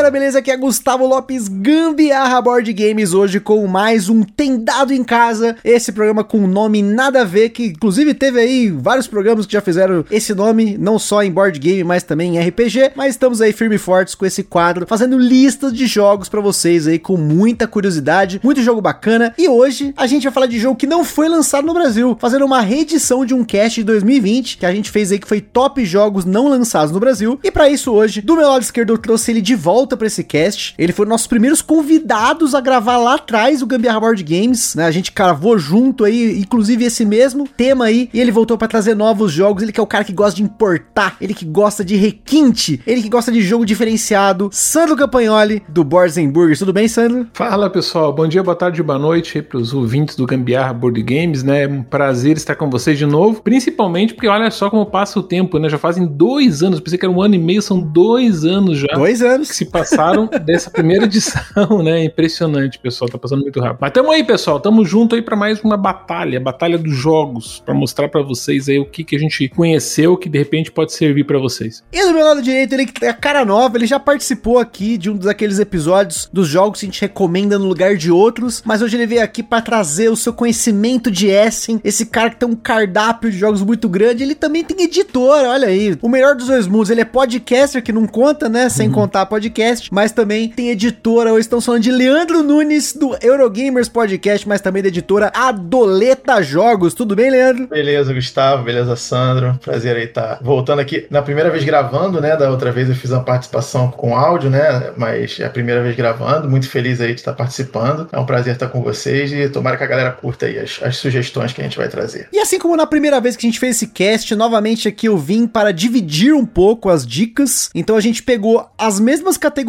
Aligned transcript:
Galera, 0.00 0.10
beleza? 0.10 0.38
Aqui 0.38 0.50
é 0.50 0.56
Gustavo 0.56 1.06
Lopes 1.06 1.46
Gambiarra 1.46 2.40
Board 2.40 2.72
Games 2.72 3.12
hoje 3.12 3.38
com 3.38 3.66
mais 3.66 4.08
um 4.08 4.22
Tendado 4.22 4.94
em 4.94 5.04
Casa. 5.04 5.58
Esse 5.62 5.92
programa 5.92 6.24
com 6.24 6.46
nome 6.46 6.82
nada 6.82 7.20
a 7.20 7.24
ver, 7.24 7.50
que 7.50 7.66
inclusive 7.66 8.14
teve 8.14 8.40
aí 8.40 8.70
vários 8.70 9.06
programas 9.06 9.44
que 9.44 9.52
já 9.52 9.60
fizeram 9.60 10.02
esse 10.10 10.34
nome, 10.34 10.78
não 10.78 10.98
só 10.98 11.22
em 11.22 11.30
board 11.30 11.58
game, 11.58 11.84
mas 11.84 12.02
também 12.02 12.34
em 12.34 12.40
RPG. 12.40 12.92
Mas 12.94 13.10
estamos 13.10 13.42
aí 13.42 13.52
firme 13.52 13.74
e 13.74 13.78
fortes 13.78 14.14
com 14.14 14.24
esse 14.24 14.42
quadro, 14.42 14.86
fazendo 14.86 15.18
listas 15.18 15.70
de 15.70 15.86
jogos 15.86 16.30
para 16.30 16.40
vocês 16.40 16.86
aí 16.86 16.98
com 16.98 17.18
muita 17.18 17.66
curiosidade, 17.66 18.40
muito 18.42 18.62
jogo 18.62 18.80
bacana. 18.80 19.34
E 19.36 19.50
hoje 19.50 19.92
a 19.98 20.06
gente 20.06 20.22
vai 20.22 20.32
falar 20.32 20.46
de 20.46 20.58
jogo 20.58 20.76
que 20.76 20.86
não 20.86 21.04
foi 21.04 21.28
lançado 21.28 21.66
no 21.66 21.74
Brasil, 21.74 22.16
fazendo 22.18 22.46
uma 22.46 22.62
reedição 22.62 23.26
de 23.26 23.34
um 23.34 23.44
cast 23.44 23.80
de 23.80 23.84
2020 23.84 24.56
que 24.56 24.64
a 24.64 24.72
gente 24.72 24.90
fez 24.90 25.12
aí 25.12 25.18
que 25.18 25.28
foi 25.28 25.42
top 25.42 25.84
jogos 25.84 26.24
não 26.24 26.48
lançados 26.48 26.90
no 26.90 27.00
Brasil. 27.00 27.38
E 27.44 27.50
para 27.50 27.68
isso 27.68 27.92
hoje, 27.92 28.22
do 28.22 28.34
meu 28.34 28.48
lado 28.48 28.62
esquerdo 28.62 28.94
eu 28.94 28.98
trouxe 28.98 29.30
ele 29.30 29.42
de 29.42 29.54
volta 29.54 29.89
para 29.96 30.06
esse 30.06 30.24
cast. 30.24 30.74
Ele 30.78 30.92
foi 30.92 31.04
um 31.04 31.08
dos 31.08 31.12
nossos 31.12 31.26
primeiros 31.26 31.62
convidados 31.62 32.54
a 32.54 32.60
gravar 32.60 32.96
lá 32.96 33.14
atrás 33.14 33.62
o 33.62 33.66
Gambiarra 33.66 34.00
Board 34.00 34.22
Games, 34.22 34.74
né? 34.74 34.84
A 34.84 34.90
gente 34.90 35.12
cravou 35.12 35.58
junto 35.58 36.04
aí, 36.04 36.38
inclusive 36.38 36.84
esse 36.84 37.04
mesmo 37.04 37.46
tema 37.46 37.86
aí, 37.86 38.08
e 38.12 38.20
ele 38.20 38.30
voltou 38.30 38.56
para 38.56 38.68
trazer 38.68 38.94
novos 38.94 39.32
jogos. 39.32 39.62
Ele 39.62 39.72
que 39.72 39.80
é 39.80 39.82
o 39.82 39.86
cara 39.86 40.04
que 40.04 40.12
gosta 40.12 40.36
de 40.36 40.42
importar, 40.42 41.16
ele 41.20 41.34
que 41.34 41.44
gosta 41.44 41.84
de 41.84 41.96
requinte, 41.96 42.80
ele 42.86 43.02
que 43.02 43.08
gosta 43.08 43.32
de 43.32 43.40
jogo 43.40 43.64
diferenciado. 43.64 44.48
Sandro 44.52 44.96
Campagnoli 44.96 45.62
do 45.68 45.84
Boards 45.84 46.16
Burgers. 46.28 46.58
Tudo 46.58 46.72
bem, 46.72 46.88
Sandro? 46.88 47.26
Fala, 47.32 47.70
pessoal. 47.70 48.12
Bom 48.12 48.26
dia, 48.26 48.42
boa 48.42 48.56
tarde, 48.56 48.82
boa 48.82 48.98
noite 48.98 49.42
para 49.42 49.58
os 49.58 49.72
ouvintes 49.72 50.16
do 50.16 50.26
Gambiarra 50.26 50.72
Board 50.72 51.02
Games, 51.02 51.42
né? 51.42 51.64
É 51.64 51.68
um 51.68 51.82
prazer 51.82 52.36
estar 52.36 52.54
com 52.54 52.68
vocês 52.70 52.98
de 52.98 53.06
novo, 53.06 53.42
principalmente 53.42 54.14
porque 54.14 54.28
olha 54.28 54.50
só 54.50 54.70
como 54.70 54.86
passa 54.86 55.18
o 55.18 55.22
tempo, 55.22 55.58
né? 55.58 55.68
Já 55.68 55.78
fazem 55.78 56.06
dois 56.06 56.62
anos, 56.62 56.80
pensei 56.80 56.98
que 56.98 57.04
era 57.04 57.12
um 57.12 57.22
ano 57.22 57.34
e 57.34 57.38
meio, 57.38 57.62
são 57.62 57.80
dois 57.80 58.44
anos 58.44 58.78
já. 58.78 58.88
Dois 58.94 59.22
anos 59.22 59.48
que 59.48 59.56
se 59.56 59.66
passaram 59.80 60.28
dessa 60.44 60.70
primeira 60.70 61.04
edição, 61.04 61.82
né? 61.82 62.04
Impressionante, 62.04 62.78
pessoal, 62.78 63.08
tá 63.08 63.18
passando 63.18 63.42
muito 63.42 63.60
rápido. 63.60 63.78
Mas 63.80 63.92
tamo 63.92 64.10
aí, 64.10 64.22
pessoal, 64.22 64.60
tamo 64.60 64.84
junto 64.84 65.14
aí 65.14 65.22
para 65.22 65.36
mais 65.36 65.60
uma 65.60 65.76
batalha, 65.76 66.40
batalha 66.40 66.78
dos 66.78 66.94
jogos, 66.94 67.62
para 67.64 67.74
mostrar 67.74 68.08
para 68.08 68.22
vocês 68.22 68.68
aí 68.68 68.78
o 68.78 68.84
que 68.84 69.04
que 69.04 69.16
a 69.16 69.18
gente 69.18 69.48
conheceu 69.48 70.16
que 70.16 70.28
de 70.28 70.38
repente 70.38 70.70
pode 70.70 70.92
servir 70.92 71.24
para 71.24 71.38
vocês. 71.38 71.82
E 71.92 72.02
do 72.04 72.12
meu 72.12 72.24
lado 72.24 72.42
direito, 72.42 72.74
ele 72.74 72.90
a 73.08 73.14
cara 73.14 73.44
nova, 73.44 73.76
ele 73.76 73.86
já 73.86 73.98
participou 73.98 74.58
aqui 74.58 74.98
de 74.98 75.10
um 75.10 75.16
daqueles 75.16 75.58
episódios 75.58 76.28
dos 76.32 76.48
jogos 76.48 76.80
que 76.80 76.86
a 76.86 76.88
gente 76.88 77.00
recomenda 77.00 77.58
no 77.58 77.66
lugar 77.66 77.96
de 77.96 78.10
outros, 78.10 78.62
mas 78.64 78.82
hoje 78.82 78.96
ele 78.96 79.06
veio 79.06 79.22
aqui 79.22 79.42
para 79.42 79.62
trazer 79.62 80.08
o 80.10 80.16
seu 80.16 80.32
conhecimento 80.32 81.10
de 81.10 81.28
Essen, 81.28 81.80
esse 81.82 82.06
cara 82.06 82.30
que 82.30 82.36
tem 82.36 82.48
um 82.48 82.54
cardápio 82.54 83.30
de 83.30 83.38
jogos 83.38 83.62
muito 83.62 83.88
grande, 83.88 84.22
ele 84.22 84.34
também 84.34 84.62
tem 84.62 84.84
editora, 84.84 85.48
olha 85.48 85.68
aí. 85.68 85.96
O 86.02 86.08
melhor 86.08 86.34
dos 86.34 86.46
dois 86.46 86.66
mundos, 86.66 86.90
ele 86.90 87.00
é 87.00 87.04
podcaster 87.04 87.82
que 87.82 87.92
não 87.92 88.06
conta, 88.06 88.48
né, 88.48 88.68
sem 88.68 88.88
uhum. 88.88 88.94
contar 88.94 89.26
podcast, 89.26 89.69
mas 89.90 90.12
também 90.12 90.48
tem 90.48 90.70
editora, 90.70 91.32
hoje 91.32 91.40
estamos 91.40 91.64
falando 91.64 91.82
de 91.82 91.90
Leandro 91.90 92.42
Nunes 92.42 92.92
do 92.92 93.16
Eurogamers 93.22 93.88
Podcast, 93.88 94.48
mas 94.48 94.60
também 94.60 94.82
da 94.82 94.88
editora 94.88 95.30
Adoleta 95.34 96.42
Jogos. 96.42 96.94
Tudo 96.94 97.14
bem, 97.14 97.30
Leandro? 97.30 97.68
Beleza, 97.68 98.12
Gustavo, 98.12 98.64
beleza, 98.64 98.96
Sandro. 98.96 99.58
Prazer 99.62 99.96
aí 99.96 100.04
estar 100.04 100.36
tá 100.36 100.38
voltando 100.42 100.80
aqui. 100.80 101.06
Na 101.10 101.22
primeira 101.22 101.50
vez 101.50 101.62
gravando, 101.64 102.20
né? 102.20 102.36
Da 102.36 102.50
outra 102.50 102.72
vez 102.72 102.88
eu 102.88 102.94
fiz 102.94 103.10
uma 103.10 103.22
participação 103.22 103.90
com 103.90 104.16
áudio, 104.16 104.50
né? 104.50 104.92
Mas 104.96 105.38
é 105.38 105.44
a 105.44 105.50
primeira 105.50 105.82
vez 105.82 105.94
gravando. 105.94 106.48
Muito 106.50 106.68
feliz 106.68 107.00
aí 107.00 107.14
de 107.14 107.20
estar 107.20 107.32
participando. 107.32 108.08
É 108.12 108.18
um 108.18 108.26
prazer 108.26 108.54
estar 108.54 108.68
com 108.68 108.82
vocês 108.82 109.32
e 109.32 109.48
tomara 109.48 109.76
que 109.76 109.84
a 109.84 109.86
galera 109.86 110.10
curta 110.10 110.46
aí 110.46 110.58
as, 110.58 110.80
as 110.82 110.96
sugestões 110.96 111.52
que 111.52 111.60
a 111.60 111.64
gente 111.64 111.78
vai 111.78 111.88
trazer. 111.88 112.28
E 112.32 112.38
assim 112.38 112.58
como 112.58 112.76
na 112.76 112.86
primeira 112.86 113.20
vez 113.20 113.36
que 113.36 113.46
a 113.46 113.48
gente 113.48 113.60
fez 113.60 113.76
esse 113.76 113.86
cast, 113.88 114.34
novamente 114.34 114.88
aqui 114.88 115.06
eu 115.06 115.16
vim 115.16 115.46
para 115.46 115.72
dividir 115.72 116.34
um 116.34 116.44
pouco 116.44 116.88
as 116.88 117.06
dicas. 117.06 117.70
Então 117.74 117.96
a 117.96 118.00
gente 118.00 118.22
pegou 118.22 118.68
as 118.76 118.98
mesmas 118.98 119.36
categorias 119.36 119.59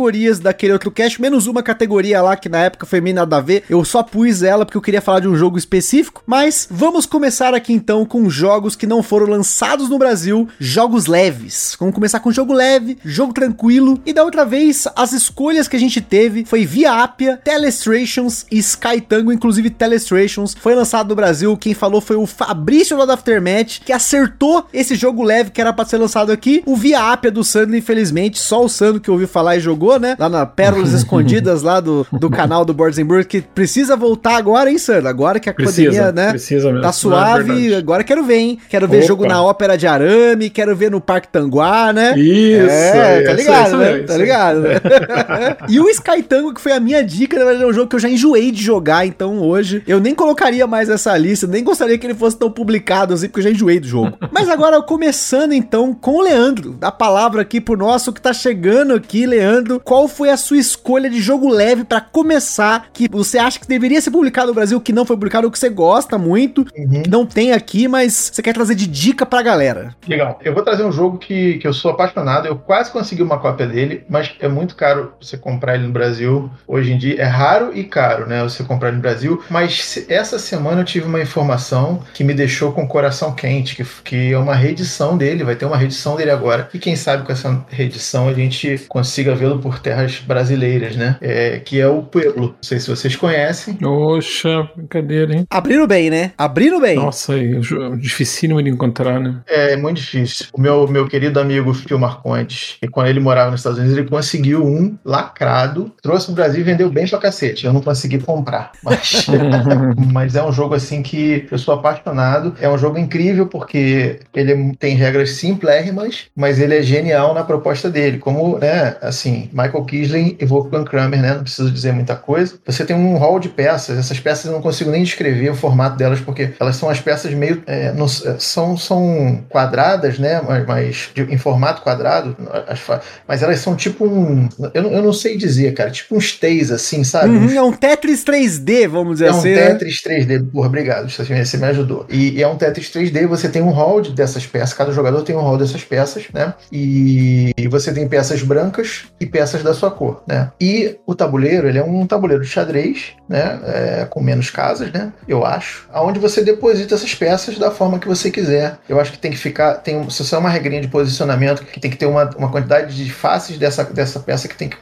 daquele 0.42 0.74
outro 0.74 0.92
cast, 0.92 1.22
menos 1.22 1.48
uma 1.48 1.62
categoria 1.64 2.22
lá 2.22 2.36
que 2.36 2.50
na 2.50 2.60
época 2.60 2.86
foi 2.86 3.02
meio 3.02 3.16
nada 3.16 3.38
a 3.38 3.42
ver. 3.42 3.64
Eu 3.70 3.84
só 3.86 4.04
pus 4.04 4.44
ela 4.44 4.66
porque 4.66 4.78
eu 4.78 4.82
queria 4.82 5.02
falar 5.02 5.20
de 5.20 5.28
um 5.28 5.36
jogo 5.36 5.58
específico. 5.58 6.24
Mas 6.26 6.68
vamos 6.70 7.06
começar 7.06 7.54
aqui 7.54 7.74
então 7.74 8.06
com 8.06 8.30
jogos 8.30 8.76
que 8.76 8.88
não 8.88 9.04
foram 9.04 9.28
lançados 9.28 9.90
no 9.90 9.98
Brasil, 9.98 10.48
jogos 10.60 11.06
leves. 11.06 11.76
Vamos 11.80 11.96
começar 11.96 12.20
com 12.20 12.32
jogo 12.32 12.54
leve, 12.54 12.98
jogo 13.04 13.34
tranquilo. 13.34 14.00
E 14.06 14.14
da 14.14 14.24
outra 14.24 14.46
vez, 14.46 14.88
as 14.96 15.14
escolhas 15.14 15.68
que 15.68 15.76
a 15.76 15.80
gente 15.80 16.02
teve 16.02 16.46
foi 16.46 16.66
Via 16.66 17.04
Appia, 17.04 17.38
Telestrations 17.38 18.46
e 18.52 18.58
Skytango, 18.60 19.32
inclusive 19.32 19.70
Telestrations. 19.70 20.56
Foi 20.60 20.76
lançado 20.76 21.10
no 21.10 21.16
Brasil. 21.16 21.56
Quem 21.58 21.74
falou 21.74 22.02
foi 22.02 22.16
o 22.16 22.26
Fabrício 22.26 22.98
lá 22.98 23.06
da 23.06 23.14
Aftermath, 23.14 23.82
que 23.86 23.94
acertou 23.94 24.66
esse 24.74 24.96
jogo 24.96 25.24
leve 25.24 25.52
que 25.52 25.62
era 25.62 25.74
para 25.74 25.86
ser 25.86 25.98
lançado 25.98 26.32
aqui. 26.32 26.64
O 26.66 26.76
Via 26.76 27.12
Appia 27.12 27.32
do 27.32 27.44
Sandro, 27.44 27.76
infelizmente, 27.76 28.40
só 28.40 28.64
o 28.64 28.70
Sandro 28.70 29.02
que 29.02 29.12
ouviu 29.12 29.28
falar 29.28 29.58
e 29.58 29.60
jogou, 29.60 29.81
né? 30.00 30.16
Lá 30.18 30.30
na 30.30 30.46
Pérolas 30.46 30.94
Escondidas 30.94 31.62
lá 31.62 31.80
do, 31.80 32.06
do 32.12 32.30
canal 32.30 32.64
do 32.64 32.74
Borzenburg, 32.74 33.26
que 33.26 33.42
precisa 33.42 33.96
voltar 33.96 34.38
agora, 34.38 34.70
hein, 34.70 34.78
Sandro? 34.78 35.08
Agora 35.08 35.40
que 35.40 35.50
a 35.50 35.54
precisa, 35.54 35.90
pandemia, 35.90 36.12
né? 36.12 36.30
Precisa 36.30 36.68
mesmo. 36.68 36.82
Tá 36.82 36.92
suave, 36.92 37.74
é 37.74 37.78
agora 37.78 38.04
quero 38.04 38.24
ver, 38.24 38.38
hein? 38.38 38.60
Quero 38.70 38.88
ver 38.88 38.98
Opa. 38.98 39.08
jogo 39.08 39.26
na 39.26 39.42
Ópera 39.42 39.78
de 39.78 39.88
Arame, 39.88 40.50
quero 40.50 40.76
ver 40.76 40.92
no 40.92 41.02
Parque 41.02 41.28
Tanguá, 41.28 41.92
né? 41.94 42.18
Isso! 42.18 42.70
É, 42.70 43.24
tá 43.24 43.34
ligado, 43.34 43.68
isso, 43.68 43.78
né? 43.78 43.98
Isso, 43.98 44.06
tá 44.08 44.18
ligado, 44.18 44.60
né? 44.62 44.76
e 45.70 45.80
o 45.80 45.90
Sky 45.90 46.24
Tango, 46.24 46.54
que 46.54 46.62
foi 46.62 46.72
a 46.72 46.80
minha 46.80 47.04
dica, 47.04 47.38
na 47.38 47.46
verdade, 47.46 47.64
é 47.64 47.68
um 47.68 47.74
jogo 47.74 47.88
que 47.88 47.96
eu 47.96 48.00
já 48.00 48.10
enjoei 48.10 48.52
de 48.52 48.62
jogar, 48.62 49.06
então 49.06 49.40
hoje 49.40 49.84
eu 49.88 50.00
nem 50.00 50.14
colocaria 50.14 50.66
mais 50.68 50.90
essa 50.90 51.16
lista, 51.18 51.48
nem 51.48 51.64
gostaria 51.64 51.98
que 51.98 52.06
ele 52.06 52.14
fosse 52.14 52.38
tão 52.38 52.52
publicado 52.52 53.14
assim, 53.14 53.28
porque 53.28 53.40
eu 53.40 53.44
já 53.44 53.52
enjoei 53.52 53.80
do 53.80 53.88
jogo. 53.88 54.18
Mas 54.32 54.50
agora, 54.50 54.82
começando 54.82 55.54
então 55.54 55.94
com 55.94 56.18
o 56.18 56.22
Leandro, 56.22 56.78
a 56.82 56.92
palavra 56.92 57.42
aqui 57.42 57.62
pro 57.62 57.78
nosso 57.78 58.12
que 58.14 58.22
tá 58.22 58.34
chegando 58.34 58.94
aqui, 58.94 59.26
Leandro. 59.26 59.71
Qual 59.80 60.08
foi 60.08 60.30
a 60.30 60.38
sua 60.38 60.58
escolha 60.58 61.10
de 61.10 61.22
jogo 61.22 61.50
leve 61.50 61.84
para 61.84 62.02
começar, 62.02 62.90
que 62.94 63.10
você 63.10 63.38
acha 63.38 63.60
que 63.60 63.68
deveria 63.68 64.02
ser 64.02 64.12
publicado 64.12 64.48
no 64.48 64.54
Brasil, 64.54 64.80
que 64.82 64.94
não 64.94 65.06
foi 65.06 65.16
publicado, 65.16 65.48
ou 65.48 65.52
que 65.52 65.60
você 65.60 65.70
gosta 65.70 66.18
muito, 66.18 66.66
uhum. 66.76 67.04
que 67.04 67.10
não 67.10 67.26
tem 67.26 67.52
aqui, 67.52 67.88
mas 67.88 68.32
você 68.34 68.42
quer 68.42 68.54
trazer 68.54 68.76
de 68.76 68.88
dica 68.88 69.26
pra 69.26 69.42
galera? 69.42 69.96
Legal. 70.08 70.40
Eu 70.44 70.54
vou 70.54 70.64
trazer 70.64 70.84
um 70.84 70.92
jogo 70.92 71.18
que, 71.18 71.58
que 71.60 71.68
eu 71.68 71.74
sou 71.74 71.92
apaixonado, 71.92 72.48
eu 72.48 72.56
quase 72.56 72.92
consegui 72.92 73.22
uma 73.22 73.40
cópia 73.40 73.68
dele, 73.68 74.04
mas 74.10 74.34
é 74.40 74.48
muito 74.48 74.76
caro 74.76 75.14
você 75.20 75.38
comprar 75.38 75.76
ele 75.76 75.88
no 75.88 75.94
Brasil. 75.94 76.50
Hoje 76.68 76.94
em 76.94 76.98
dia 76.98 77.22
é 77.22 77.26
raro 77.26 77.72
e 77.74 77.84
caro, 77.84 78.28
né? 78.28 78.44
Você 78.44 78.64
comprar 78.64 78.90
ele 78.90 78.98
no 78.98 79.02
Brasil. 79.02 79.44
Mas 79.50 80.06
essa 80.10 80.38
semana 80.40 80.82
eu 80.82 80.86
tive 80.86 81.06
uma 81.06 81.22
informação 81.22 82.02
que 82.14 82.24
me 82.24 82.34
deixou 82.34 82.72
com 82.72 82.84
o 82.84 82.88
coração 82.88 83.34
quente, 83.34 83.76
que, 83.76 83.86
que 84.04 84.34
é 84.34 84.38
uma 84.38 84.56
reedição 84.56 85.18
dele, 85.18 85.44
vai 85.44 85.56
ter 85.56 85.66
uma 85.66 85.78
reedição 85.78 86.16
dele 86.16 86.32
agora. 86.32 86.70
E 86.74 86.80
quem 86.80 86.96
sabe 86.96 87.24
com 87.26 87.32
essa 87.32 87.64
reedição 87.70 88.28
a 88.28 88.34
gente 88.34 88.86
consiga 88.88 89.36
vê-lo 89.36 89.60
por 89.62 89.80
terras 89.80 90.20
brasileiras, 90.20 90.96
né? 90.96 91.18
É, 91.22 91.60
que 91.60 91.80
é 91.80 91.88
o 91.88 92.02
Pueblo. 92.02 92.48
Não 92.48 92.56
sei 92.62 92.80
se 92.80 92.90
vocês 92.90 93.16
conhecem. 93.16 93.78
Oxa, 93.84 94.70
brincadeira, 94.76 95.34
hein? 95.34 95.46
Abrindo 95.50 95.88
bem, 95.88 96.10
né? 96.10 96.32
Abrindo 96.38 96.80
bem. 96.80 96.96
Nossa, 96.96 97.34
aí, 97.34 97.60
dificílimo 98.00 98.62
de 98.62 98.70
encontrar, 98.70 99.20
né? 99.20 99.42
É, 99.48 99.76
muito 99.76 99.98
difícil. 99.98 100.48
O 100.54 100.60
meu, 100.60 100.88
meu 100.88 101.08
querido 101.08 101.40
amigo 101.40 101.74
Phil 101.74 102.00
Marcondes, 102.00 102.78
e 102.82 102.88
quando 102.88 103.08
ele 103.08 103.20
morava 103.20 103.52
nos 103.52 103.62
Estados 103.62 103.80
Unidos, 103.80 103.98
ele 103.98 104.10
conseguiu 104.10 104.66
um 104.66 104.98
lacrado, 105.06 105.92
trouxe 106.02 106.28
pro 106.28 106.36
Brasil 106.36 106.62
e 106.62 106.64
vendeu 106.64 106.90
bem 106.90 107.08
pra 107.08 107.20
cacete. 107.20 107.66
Eu 107.66 107.74
não 107.74 107.82
consegui 107.82 108.20
comprar, 108.20 108.72
mas, 108.84 109.28
mas 110.12 110.36
é 110.36 110.44
um 110.44 110.52
jogo 110.52 110.76
assim 110.76 111.02
que 111.02 111.48
eu 111.52 111.58
sou 111.58 111.74
apaixonado. 111.74 112.56
É 112.60 112.70
um 112.70 112.78
jogo 112.78 112.98
incrível 112.98 113.48
porque 113.48 114.20
ele 114.34 114.76
tem 114.78 114.96
regras 114.96 115.32
simplérrimas, 115.32 116.26
mas 116.36 116.60
ele 116.60 116.78
é 116.78 116.82
genial 116.82 117.34
na 117.34 117.44
proposta 117.44 117.90
dele. 117.90 118.18
Como, 118.18 118.58
né, 118.58 118.96
assim, 119.02 119.50
Michael 119.52 119.86
Kisling 119.86 120.38
e 120.40 120.46
Wolfgang 120.46 120.86
Kramer, 120.86 121.22
né? 121.22 121.34
Não 121.34 121.44
preciso 121.44 121.72
dizer 121.72 121.94
muita 121.94 122.16
coisa. 122.16 122.56
Você 122.66 122.86
tem 122.86 122.96
um 122.96 123.18
hall 123.18 123.40
de 123.40 123.50
peças. 123.50 123.98
Essas 123.98 124.20
peças 124.20 124.46
eu 124.46 124.52
não 124.52 124.62
consigo 124.62 124.90
nem 124.90 125.04
descrever 125.04 125.50
o 125.50 125.56
formato 125.56 125.98
delas 125.98 126.20
porque 126.20 126.52
elas 126.60 126.76
são 126.76 126.90
as 126.90 127.00
peças 127.00 127.34
meio 127.34 127.62
é, 127.66 127.92
no, 127.92 128.08
são, 128.08 128.78
são 128.78 129.44
quadradas, 129.50 130.20
né? 130.20 130.42
Mas, 130.48 130.66
mas 130.66 131.10
de, 131.14 131.24
em 131.24 131.38
formato 131.38 131.82
quadrado. 131.82 132.36
As, 132.68 132.82
mas 133.28 133.44
elas 133.44 133.60
são 133.60 133.76
tipo 133.76 134.06
um, 134.06 134.48
eu, 134.74 134.92
eu 134.92 135.02
não 135.02 135.14
sei 135.14 135.38
dizer, 135.38 135.74
cara. 135.74 135.92
Tipo 135.92 136.16
uns 136.16 136.34
T's 136.34 136.72
assim, 136.72 137.04
sabe? 137.04 137.30
Uhum, 137.30 137.52
é 137.52 137.62
um 137.62 137.74
Tetris 137.74 138.24
3D, 138.24 138.88
vamos 138.88 139.16
dizer 139.16 139.26
é 139.26 139.30
assim. 139.30 139.50
É 139.50 139.66
um 139.66 139.78
Tetris 139.78 140.02
3D. 140.02 140.52
Porra, 140.52 140.68
obrigado. 140.68 141.10
Você 141.10 141.58
me 141.58 141.66
ajudou. 141.66 142.06
E, 142.10 142.38
e 142.38 142.44
é 142.44 142.48
um 142.48 142.56
Tetris 142.56 142.90
3D. 142.90 143.28
Você 143.28 143.50
tem 143.50 143.62
um 143.62 143.72
hall 143.72 144.02
dessas 144.02 144.46
peças. 144.46 144.74
Cada 144.74 144.92
jogador 144.92 145.22
tem 145.24 145.36
um 145.36 145.42
hall 145.42 145.58
dessas 145.58 145.84
peças, 145.84 146.26
né? 146.34 146.54
E, 146.72 147.52
e 147.58 147.68
você 147.68 147.94
tem 147.94 148.08
peças 148.08 148.42
brancas 148.44 149.06
e 149.20 149.26
peças 149.32 149.64
da 149.64 149.74
sua 149.74 149.90
cor, 149.90 150.24
né? 150.28 150.52
E 150.60 150.98
o 151.06 151.16
tabuleiro, 151.16 151.68
ele 151.68 151.78
é 151.78 151.84
um 151.84 152.06
tabuleiro 152.06 152.44
de 152.44 152.50
xadrez, 152.50 153.14
né? 153.28 153.60
É, 153.66 154.08
com 154.10 154.22
menos 154.22 154.50
casas, 154.50 154.92
né? 154.92 155.12
Eu 155.28 155.46
acho. 155.46 155.88
Aonde 155.92 156.20
você 156.20 156.44
deposita 156.44 156.96
essas 156.96 157.16
peças 157.16 157.58
da 157.58 157.72
forma 157.72 158.00
que 158.00 158.08
você 158.08 158.30
quiser. 158.30 158.78
Eu 158.88 159.00
acho 159.00 159.12
que 159.12 159.18
tem 159.18 159.32
que 159.32 159.38
ficar, 159.38 159.76
tem, 159.76 160.10
se 160.10 160.24
você 160.24 160.36
é 160.36 160.38
uma 160.38 160.50
regrinha 160.50 160.82
de 160.82 160.88
posicionamento 160.88 161.64
que 161.64 161.80
tem 161.80 161.90
que 161.90 161.98
ter 161.98 162.06
uma, 162.06 162.30
uma 162.38 162.52
quantidade 162.52 162.96
de 162.96 163.12
faces 163.12 163.58
dessa, 163.58 163.84
dessa 163.86 164.20
peça 164.20 164.48
que 164.48 164.56
tem 164.56 164.70
que 164.70 164.78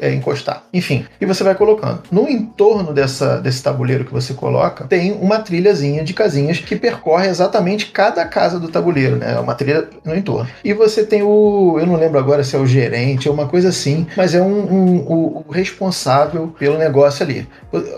é, 0.00 0.12
encostar. 0.12 0.64
Enfim, 0.72 1.06
e 1.20 1.26
você 1.26 1.44
vai 1.44 1.54
colocando. 1.54 2.02
No 2.10 2.28
entorno 2.28 2.92
dessa, 2.92 3.38
desse 3.38 3.62
tabuleiro 3.62 4.04
que 4.04 4.12
você 4.12 4.34
coloca, 4.34 4.84
tem 4.84 5.12
uma 5.12 5.38
trilhazinha 5.38 6.02
de 6.02 6.12
casinhas 6.12 6.58
que 6.58 6.74
percorre 6.74 7.28
exatamente 7.28 7.86
cada 7.86 8.24
casa 8.24 8.58
do 8.58 8.68
tabuleiro, 8.68 9.16
né? 9.16 9.38
Uma 9.38 9.54
trilha 9.54 9.88
no 10.04 10.14
entorno. 10.16 10.50
E 10.64 10.72
você 10.72 11.04
tem 11.04 11.22
o, 11.22 11.76
eu 11.78 11.86
não 11.86 11.96
lembro 11.96 12.18
agora 12.18 12.42
se 12.42 12.56
é 12.56 12.58
o 12.58 12.66
gerente 12.66 13.28
ou 13.28 13.34
uma 13.34 13.46
coisa 13.46 13.68
assim, 13.68 13.89
mas 14.16 14.34
é 14.34 14.42
um, 14.42 14.72
um 14.72 14.96
o, 15.06 15.44
responsável 15.50 16.48
pelo 16.58 16.78
negócio 16.78 17.24
ali. 17.24 17.48